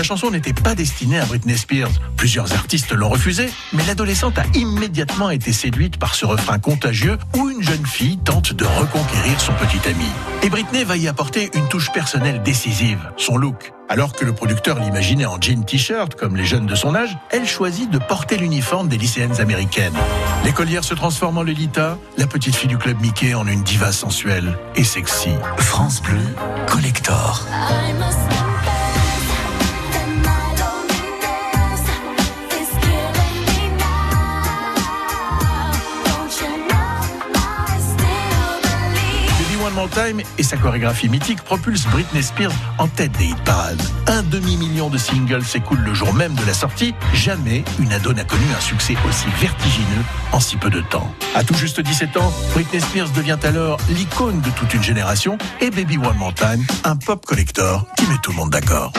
la 0.00 0.04
chanson 0.04 0.30
n'était 0.30 0.54
pas 0.54 0.74
destinée 0.74 1.20
à 1.20 1.26
Britney 1.26 1.58
Spears. 1.58 1.90
Plusieurs 2.16 2.54
artistes 2.54 2.92
l'ont 2.92 3.10
refusée, 3.10 3.50
mais 3.74 3.84
l'adolescente 3.84 4.38
a 4.38 4.44
immédiatement 4.54 5.28
été 5.28 5.52
séduite 5.52 5.98
par 5.98 6.14
ce 6.14 6.24
refrain 6.24 6.58
contagieux 6.58 7.18
où 7.36 7.50
une 7.50 7.62
jeune 7.62 7.84
fille 7.84 8.16
tente 8.16 8.54
de 8.54 8.64
reconquérir 8.64 9.38
son 9.38 9.52
petit 9.52 9.86
ami. 9.86 10.06
Et 10.42 10.48
Britney 10.48 10.84
va 10.84 10.96
y 10.96 11.06
apporter 11.06 11.50
une 11.52 11.68
touche 11.68 11.92
personnelle 11.92 12.42
décisive, 12.42 13.10
son 13.18 13.36
look. 13.36 13.74
Alors 13.90 14.14
que 14.14 14.24
le 14.24 14.32
producteur 14.32 14.78
l'imaginait 14.78 15.26
en 15.26 15.38
jean 15.38 15.66
t-shirt, 15.66 16.14
comme 16.14 16.34
les 16.34 16.46
jeunes 16.46 16.66
de 16.66 16.74
son 16.74 16.94
âge, 16.94 17.18
elle 17.30 17.46
choisit 17.46 17.90
de 17.90 17.98
porter 17.98 18.38
l'uniforme 18.38 18.88
des 18.88 18.96
lycéennes 18.96 19.38
américaines. 19.38 19.92
L'écolière 20.46 20.82
se 20.82 20.94
transforme 20.94 21.36
en 21.36 21.42
Lolita, 21.42 21.98
la 22.16 22.26
petite 22.26 22.56
fille 22.56 22.68
du 22.68 22.78
club 22.78 22.98
Mickey 23.02 23.34
en 23.34 23.46
une 23.46 23.62
diva 23.64 23.92
sensuelle 23.92 24.56
et 24.76 24.84
sexy. 24.84 25.28
France 25.58 26.00
Bleu, 26.00 26.24
Collector. 26.68 27.46
Et 40.36 40.42
sa 40.42 40.58
chorégraphie 40.58 41.08
mythique 41.08 41.42
propulsent 41.42 41.86
Britney 41.86 42.22
Spears 42.22 42.52
en 42.76 42.86
tête 42.86 43.12
des 43.12 43.26
hit 43.26 43.44
parades. 43.44 43.80
Un 44.08 44.22
demi-million 44.22 44.90
de 44.90 44.98
singles 44.98 45.42
s'écoulent 45.42 45.80
le 45.80 45.94
jour 45.94 46.12
même 46.12 46.34
de 46.34 46.44
la 46.44 46.52
sortie. 46.52 46.94
Jamais 47.14 47.64
une 47.78 47.90
ado 47.90 48.12
n'a 48.12 48.24
connu 48.24 48.44
un 48.56 48.60
succès 48.60 48.94
aussi 49.08 49.24
vertigineux 49.40 50.04
en 50.32 50.40
si 50.40 50.56
peu 50.56 50.68
de 50.68 50.82
temps. 50.82 51.10
À 51.34 51.44
tout 51.44 51.54
juste 51.54 51.80
17 51.80 52.18
ans, 52.18 52.30
Britney 52.52 52.80
Spears 52.80 53.10
devient 53.10 53.38
alors 53.42 53.78
l'icône 53.88 54.42
de 54.42 54.50
toute 54.50 54.74
une 54.74 54.82
génération 54.82 55.38
et 55.62 55.70
Baby 55.70 55.96
One 55.96 56.18
More 56.18 56.34
Time, 56.34 56.64
un 56.84 56.96
pop 56.96 57.24
collector 57.24 57.86
qui 57.96 58.06
met 58.06 58.18
tout 58.22 58.32
le 58.32 58.36
monde 58.36 58.50
d'accord. 58.50 58.92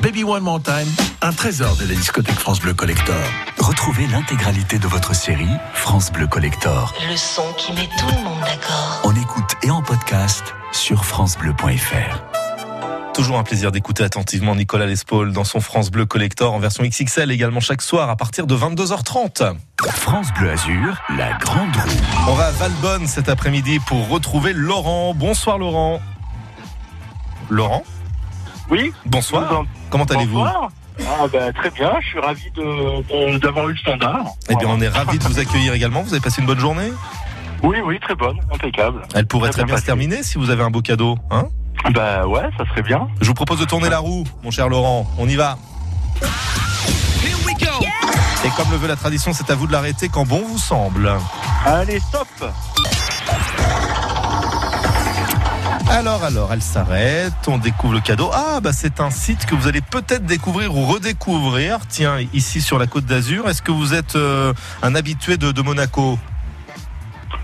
Baby 0.00 0.24
One 0.24 0.42
More 0.42 0.62
Time, 0.62 0.88
un 1.20 1.32
trésor 1.32 1.76
de 1.76 1.86
la 1.86 1.94
discothèque 1.94 2.38
France 2.38 2.60
Bleu 2.60 2.72
Collector. 2.74 3.14
Retrouvez 3.58 4.06
l'intégralité 4.06 4.78
de 4.78 4.86
votre 4.86 5.14
série 5.14 5.48
France 5.74 6.10
Bleu 6.10 6.26
Collector 6.26 6.94
Le 7.08 7.16
son 7.16 7.44
qui 7.56 7.72
met 7.72 7.88
tout 7.98 8.06
le 8.06 8.24
monde 8.24 8.40
d'accord. 8.40 9.00
en 9.04 9.14
écoute 9.14 9.52
et 9.62 9.70
en 9.70 9.82
podcast 9.82 10.54
sur 10.72 11.04
francebleu.fr. 11.04 12.22
Toujours 13.12 13.38
un 13.38 13.42
plaisir 13.42 13.72
d'écouter 13.72 14.02
attentivement 14.04 14.54
Nicolas 14.56 14.86
Lespaul 14.86 15.32
dans 15.32 15.44
son 15.44 15.60
France 15.60 15.90
Bleu 15.90 16.06
Collector 16.06 16.54
en 16.54 16.58
version 16.58 16.84
XXL 16.84 17.30
également 17.30 17.60
chaque 17.60 17.82
soir 17.82 18.08
à 18.08 18.16
partir 18.16 18.46
de 18.46 18.56
22h30. 18.56 19.56
France 19.90 20.28
Bleu 20.38 20.50
Azur, 20.50 20.96
la 21.16 21.32
grande 21.38 21.74
roue. 21.76 22.30
On 22.30 22.34
va 22.34 22.46
à 22.46 22.50
Valbonne 22.52 23.06
cet 23.06 23.28
après-midi 23.28 23.78
pour 23.86 24.08
retrouver 24.08 24.52
Laurent. 24.54 25.12
Bonsoir 25.14 25.58
Laurent. 25.58 26.00
Laurent? 27.50 27.84
Oui. 28.70 28.92
Bonsoir. 29.06 29.62
Comment 29.90 30.04
allez-vous 30.04 30.38
Bonsoir. 30.38 30.70
Ah 31.00 31.26
bah, 31.32 31.52
très 31.54 31.70
bien, 31.70 31.90
je 32.00 32.06
suis 32.08 32.20
ravi 32.20 32.50
de- 32.54 33.32
de- 33.32 33.38
d'avoir 33.38 33.68
eu 33.68 33.72
le 33.72 33.78
standard. 33.78 34.24
Eh 34.50 34.56
bien, 34.56 34.68
on 34.68 34.80
est 34.80 34.88
ravis 34.88 35.18
de 35.18 35.24
vous 35.24 35.38
accueillir 35.38 35.72
également. 35.72 36.02
Vous 36.02 36.12
avez 36.12 36.20
passé 36.20 36.40
une 36.42 36.46
bonne 36.46 36.58
journée 36.58 36.92
Oui, 37.62 37.78
oui, 37.84 37.98
très 38.00 38.14
bonne, 38.14 38.38
impeccable. 38.54 39.02
Elle 39.14 39.26
pourrait 39.26 39.50
très 39.50 39.64
bien 39.64 39.76
se 39.78 39.84
terminer 39.86 40.22
si 40.22 40.36
vous 40.38 40.50
avez 40.50 40.62
un 40.62 40.70
beau 40.70 40.82
cadeau. 40.82 41.16
Hein 41.30 41.44
bah 41.92 42.26
ouais, 42.26 42.42
ça 42.58 42.64
serait 42.70 42.82
bien. 42.82 43.08
Je 43.20 43.26
vous 43.26 43.34
propose 43.34 43.58
de 43.58 43.64
tourner 43.64 43.88
la 43.88 43.98
roue, 43.98 44.24
mon 44.44 44.50
cher 44.50 44.68
Laurent. 44.68 45.06
On 45.18 45.28
y 45.28 45.34
va. 45.34 45.56
Et 48.44 48.48
comme 48.56 48.70
le 48.70 48.76
veut 48.76 48.88
la 48.88 48.96
tradition, 48.96 49.32
c'est 49.32 49.50
à 49.50 49.54
vous 49.54 49.66
de 49.66 49.72
l'arrêter 49.72 50.08
quand 50.08 50.24
bon 50.26 50.42
vous 50.46 50.58
semble. 50.58 51.10
Allez, 51.64 52.00
stop 52.00 52.26
Alors, 55.92 56.24
alors, 56.24 56.50
elle 56.54 56.62
s'arrête, 56.62 57.34
on 57.46 57.58
découvre 57.58 57.92
le 57.92 58.00
cadeau. 58.00 58.30
Ah, 58.32 58.60
bah 58.62 58.72
c'est 58.72 58.98
un 58.98 59.10
site 59.10 59.44
que 59.44 59.54
vous 59.54 59.68
allez 59.68 59.82
peut-être 59.82 60.24
découvrir 60.24 60.74
ou 60.74 60.86
redécouvrir. 60.86 61.80
Tiens, 61.86 62.16
ici 62.32 62.62
sur 62.62 62.78
la 62.78 62.86
côte 62.86 63.04
d'Azur, 63.04 63.46
est-ce 63.46 63.60
que 63.60 63.72
vous 63.72 63.92
êtes 63.92 64.16
euh, 64.16 64.54
un 64.82 64.94
habitué 64.94 65.36
de, 65.36 65.52
de 65.52 65.60
Monaco? 65.60 66.18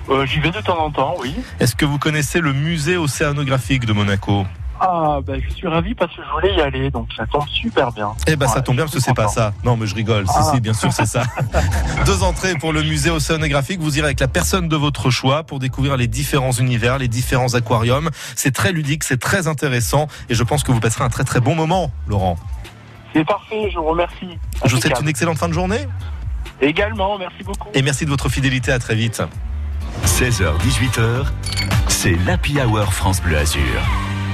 Euh, 0.09 0.25
J'y 0.25 0.41
vais 0.41 0.51
de 0.51 0.63
temps 0.63 0.79
en 0.83 0.91
temps, 0.91 1.15
oui. 1.21 1.35
Est-ce 1.61 1.77
que 1.77 1.85
vous 1.85 1.99
connaissez 1.99 2.41
le 2.41 2.55
musée 2.55 2.97
océanographique 2.97 3.85
de 3.85 3.93
Monaco? 3.93 4.47
Ah 4.81 5.19
bah 5.27 5.35
je 5.41 5.53
suis 5.55 5.67
ravi 5.67 5.95
parce 5.95 6.15
que 6.15 6.23
je 6.23 6.31
voulais 6.33 6.55
y 6.55 6.61
aller, 6.61 6.91
donc 6.91 7.09
ça 7.17 7.27
tombe 7.27 7.47
super 7.49 7.91
bien. 7.93 8.13
Eh 8.27 8.37
ben 8.37 8.47
ça 8.47 8.57
Ouais, 8.57 8.63
tombe 8.63 8.77
bien 8.77 8.85
parce 8.85 8.95
que 8.95 9.01
c'est 9.03 9.15
pas 9.15 9.29
ça. 9.29 9.53
Non 9.65 9.77
mais 9.77 9.87
je 9.87 9.95
rigole. 9.95 10.27
Si 10.27 10.35
Ah. 10.37 10.51
si, 10.55 10.61
bien 10.61 10.73
sûr 10.73 10.93
c'est 10.93 11.07
ça. 11.07 11.23
Deux 12.07 12.23
entrées 12.23 12.55
pour 12.55 12.73
le 12.73 12.83
musée 12.83 13.11
océanographique. 13.11 13.81
Vous 13.81 13.99
irez 13.99 14.07
avec 14.07 14.21
la 14.21 14.29
personne 14.29 14.69
de 14.69 14.77
votre 14.77 15.11
choix 15.11 15.43
pour 15.43 15.59
découvrir 15.59 15.97
les 15.97 16.07
différents 16.07 16.53
univers, 16.53 16.99
les 16.99 17.09
différents 17.09 17.55
aquariums. 17.55 18.11
C'est 18.37 18.53
très 18.55 18.73
ludique, 18.73 19.05
c'est 19.05 19.21
très 19.21 19.49
intéressant 19.49 20.07
et 20.29 20.35
je 20.35 20.43
pense 20.45 20.63
que 20.63 20.71
vous 20.73 20.81
passerez 20.81 21.05
un 21.05 21.09
très 21.11 21.25
très 21.25 21.41
bon 21.41 21.55
moment, 21.55 21.91
Laurent. 22.07 22.37
C'est 23.15 23.25
parfait, 23.27 23.71
je 23.73 23.79
vous 23.79 23.87
remercie. 23.87 24.39
Je 24.65 24.75
vous 24.75 24.81
souhaite 24.81 25.01
une 25.01 25.09
excellente 25.09 25.39
fin 25.39 25.49
de 25.49 25.55
journée 25.55 25.89
Également, 26.61 27.19
merci 27.19 27.43
beaucoup. 27.45 27.69
et 27.75 27.83
merci 27.83 28.05
de 28.05 28.11
votre 28.11 28.29
fidélité. 28.29 28.71
À 28.73 28.79
très 28.79 28.95
vite. 28.95 29.23
16h, 30.05 30.57
18h, 30.61 31.25
c'est 31.89 32.15
l'Happy 32.27 32.61
Hour 32.61 32.93
France 32.93 33.21
Bleu 33.23 33.37
Azur. 33.39 33.63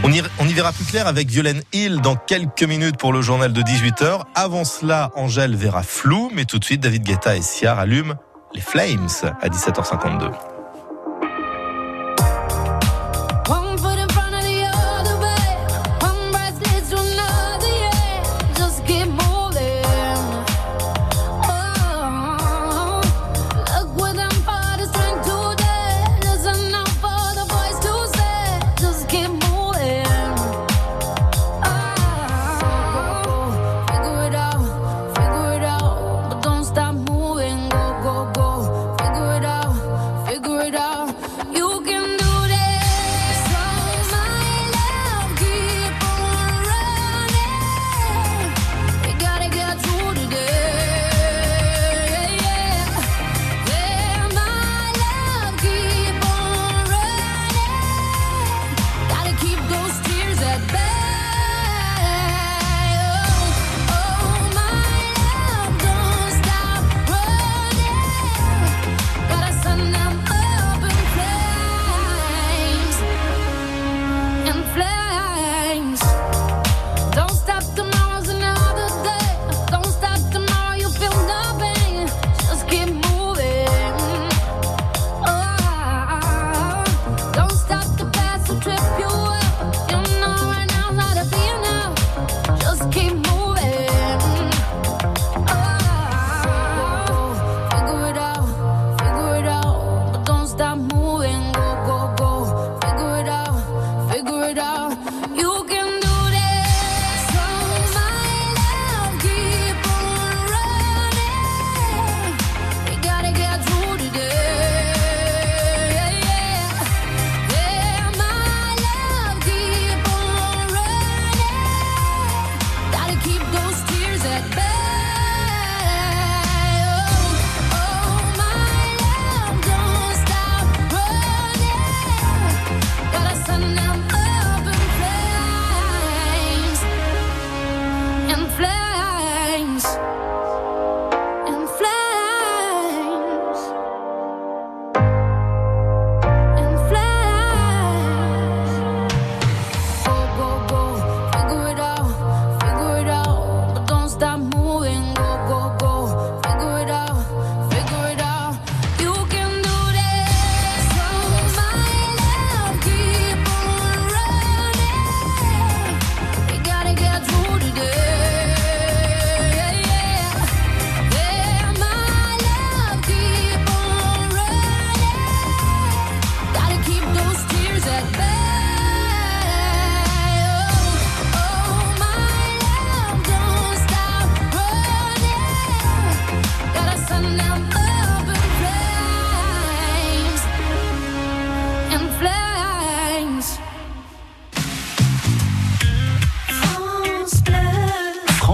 On 0.06 0.10
y, 0.12 0.52
verra 0.52 0.70
plus 0.72 0.85
clair 0.85 1.06
avec 1.06 1.31
Violaine 1.31 1.62
Hill 1.72 2.02
dans 2.02 2.14
quelques 2.14 2.62
minutes 2.62 2.98
pour 2.98 3.14
le 3.14 3.22
journal 3.22 3.55
de 3.55 3.62
18h. 3.62 4.20
Avant 4.35 4.64
cela, 4.64 5.10
Angèle 5.14 5.56
verra 5.56 5.82
flou, 5.82 6.31
mais 6.35 6.44
tout 6.44 6.59
de 6.59 6.64
suite, 6.64 6.82
David 6.82 7.05
Guetta 7.05 7.35
et 7.36 7.40
Sia 7.40 7.72
allument 7.72 8.14
les 8.52 8.60
Flames 8.60 9.09
à 9.40 9.48
17h52. 9.48 10.53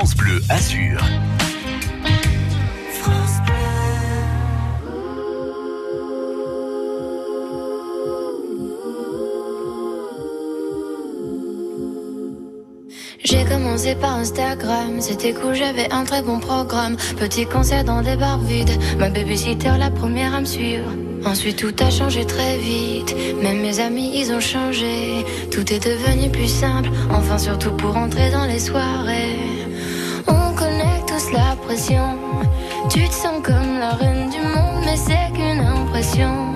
France 0.01 0.17
Bleu 0.17 0.41
Azur. 0.49 0.99
J'ai 13.23 13.45
commencé 13.45 13.95
par 13.95 14.15
Instagram, 14.17 15.01
c'était 15.01 15.35
cool, 15.35 15.55
j'avais 15.55 15.93
un 15.93 16.05
très 16.05 16.23
bon 16.23 16.39
programme. 16.41 16.97
Petit 17.19 17.45
concert 17.45 17.85
dans 17.85 18.01
des 18.01 18.17
bars 18.17 18.39
vides, 18.39 18.71
ma 18.99 19.11
babysitter 19.11 19.77
la 19.79 19.91
première 19.91 20.35
à 20.35 20.41
me 20.41 20.47
suivre. 20.47 20.91
Ensuite 21.27 21.59
tout 21.59 21.75
a 21.85 21.91
changé 21.91 22.25
très 22.25 22.57
vite, 22.57 23.15
même 23.43 23.61
mes 23.61 23.81
amis 23.81 24.13
ils 24.15 24.33
ont 24.33 24.41
changé. 24.41 25.27
Tout 25.51 25.71
est 25.71 25.85
devenu 25.85 26.31
plus 26.31 26.49
simple, 26.49 26.89
enfin 27.11 27.37
surtout 27.37 27.73
pour 27.73 27.99
entrer 27.99 28.31
dans 28.31 28.47
les 28.47 28.61
soirées. 28.61 29.30
Tu 32.91 33.09
te 33.09 33.15
sens 33.15 33.41
comme 33.43 33.79
la 33.79 33.91
reine 33.91 34.29
du 34.31 34.41
monde, 34.41 34.83
mais 34.85 34.97
c'est 34.97 35.33
qu'une 35.33 35.61
impression. 35.61 36.50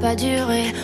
Pas 0.00 0.14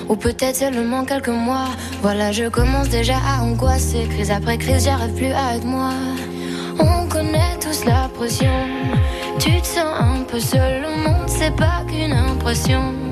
ou 0.08 0.16
peut-être 0.16 0.56
seulement 0.56 1.04
quelques 1.04 1.28
mois. 1.28 1.68
Voilà, 2.02 2.32
je 2.32 2.48
commence 2.48 2.88
déjà 2.88 3.16
à 3.16 3.42
angoisser. 3.42 4.06
Crise 4.10 4.30
après 4.30 4.58
crise, 4.58 4.84
j'arrive 4.84 5.14
plus 5.14 5.32
à 5.32 5.56
être 5.56 5.64
moi. 5.64 5.90
On 6.78 7.06
connaît 7.08 7.56
tous 7.60 7.84
la 7.84 8.08
pression. 8.14 8.52
Tu 9.38 9.60
te 9.60 9.66
sens 9.66 9.94
un 10.00 10.22
peu 10.24 10.40
seul 10.40 10.84
au 10.84 11.08
monde, 11.08 11.28
c'est 11.28 11.54
pas 11.56 11.84
qu'une 11.88 12.12
impression. 12.12 13.03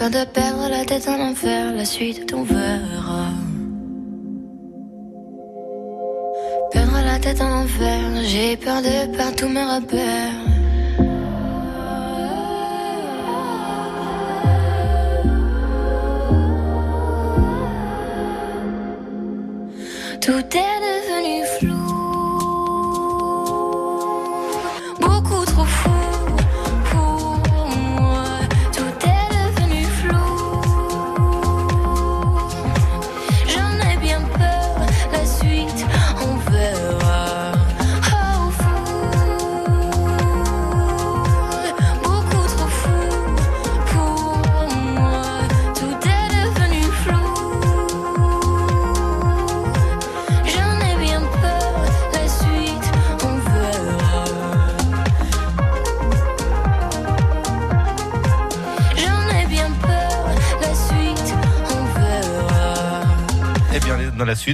Peur 0.00 0.08
de 0.08 0.24
perdre 0.24 0.66
la 0.70 0.82
tête 0.86 1.06
en 1.08 1.20
enfer, 1.20 1.74
la 1.74 1.84
suite 1.84 2.32
on 2.34 2.42
verra. 2.42 2.99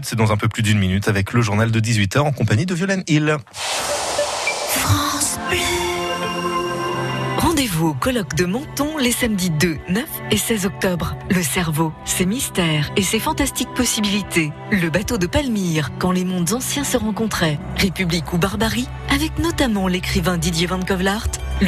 C'est 0.04 0.16
dans 0.16 0.32
un 0.32 0.36
peu 0.36 0.48
plus 0.48 0.62
d'une 0.62 0.78
minute 0.78 1.08
avec 1.08 1.32
le 1.32 1.40
journal 1.40 1.70
de 1.70 1.80
18h 1.80 2.18
en 2.18 2.32
compagnie 2.32 2.66
de 2.66 2.74
Violaine 2.74 3.04
Hill. 3.06 3.36
France. 4.70 5.38
Rendez-vous 7.38 7.88
au 7.88 7.94
colloque 7.94 8.34
de 8.34 8.44
Menton 8.44 8.98
les 8.98 9.12
samedis 9.12 9.50
2, 9.50 9.76
9 9.88 10.04
et 10.30 10.36
16 10.36 10.66
octobre. 10.66 11.16
Le 11.30 11.42
cerveau, 11.42 11.92
ses 12.04 12.26
mystères 12.26 12.90
et 12.96 13.02
ses 13.02 13.18
fantastiques 13.18 13.72
possibilités. 13.74 14.52
Le 14.70 14.90
bateau 14.90 15.16
de 15.16 15.26
Palmyre, 15.26 15.90
quand 15.98 16.12
les 16.12 16.24
mondes 16.24 16.52
anciens 16.52 16.84
se 16.84 16.96
rencontraient. 16.96 17.58
République 17.76 18.32
ou 18.32 18.38
barbarie, 18.38 18.88
avec 19.08 19.38
notamment 19.38 19.88
l'écrivain 19.88 20.36
Didier 20.36 20.66
Van 20.66 20.80
Kovlart 20.80 21.30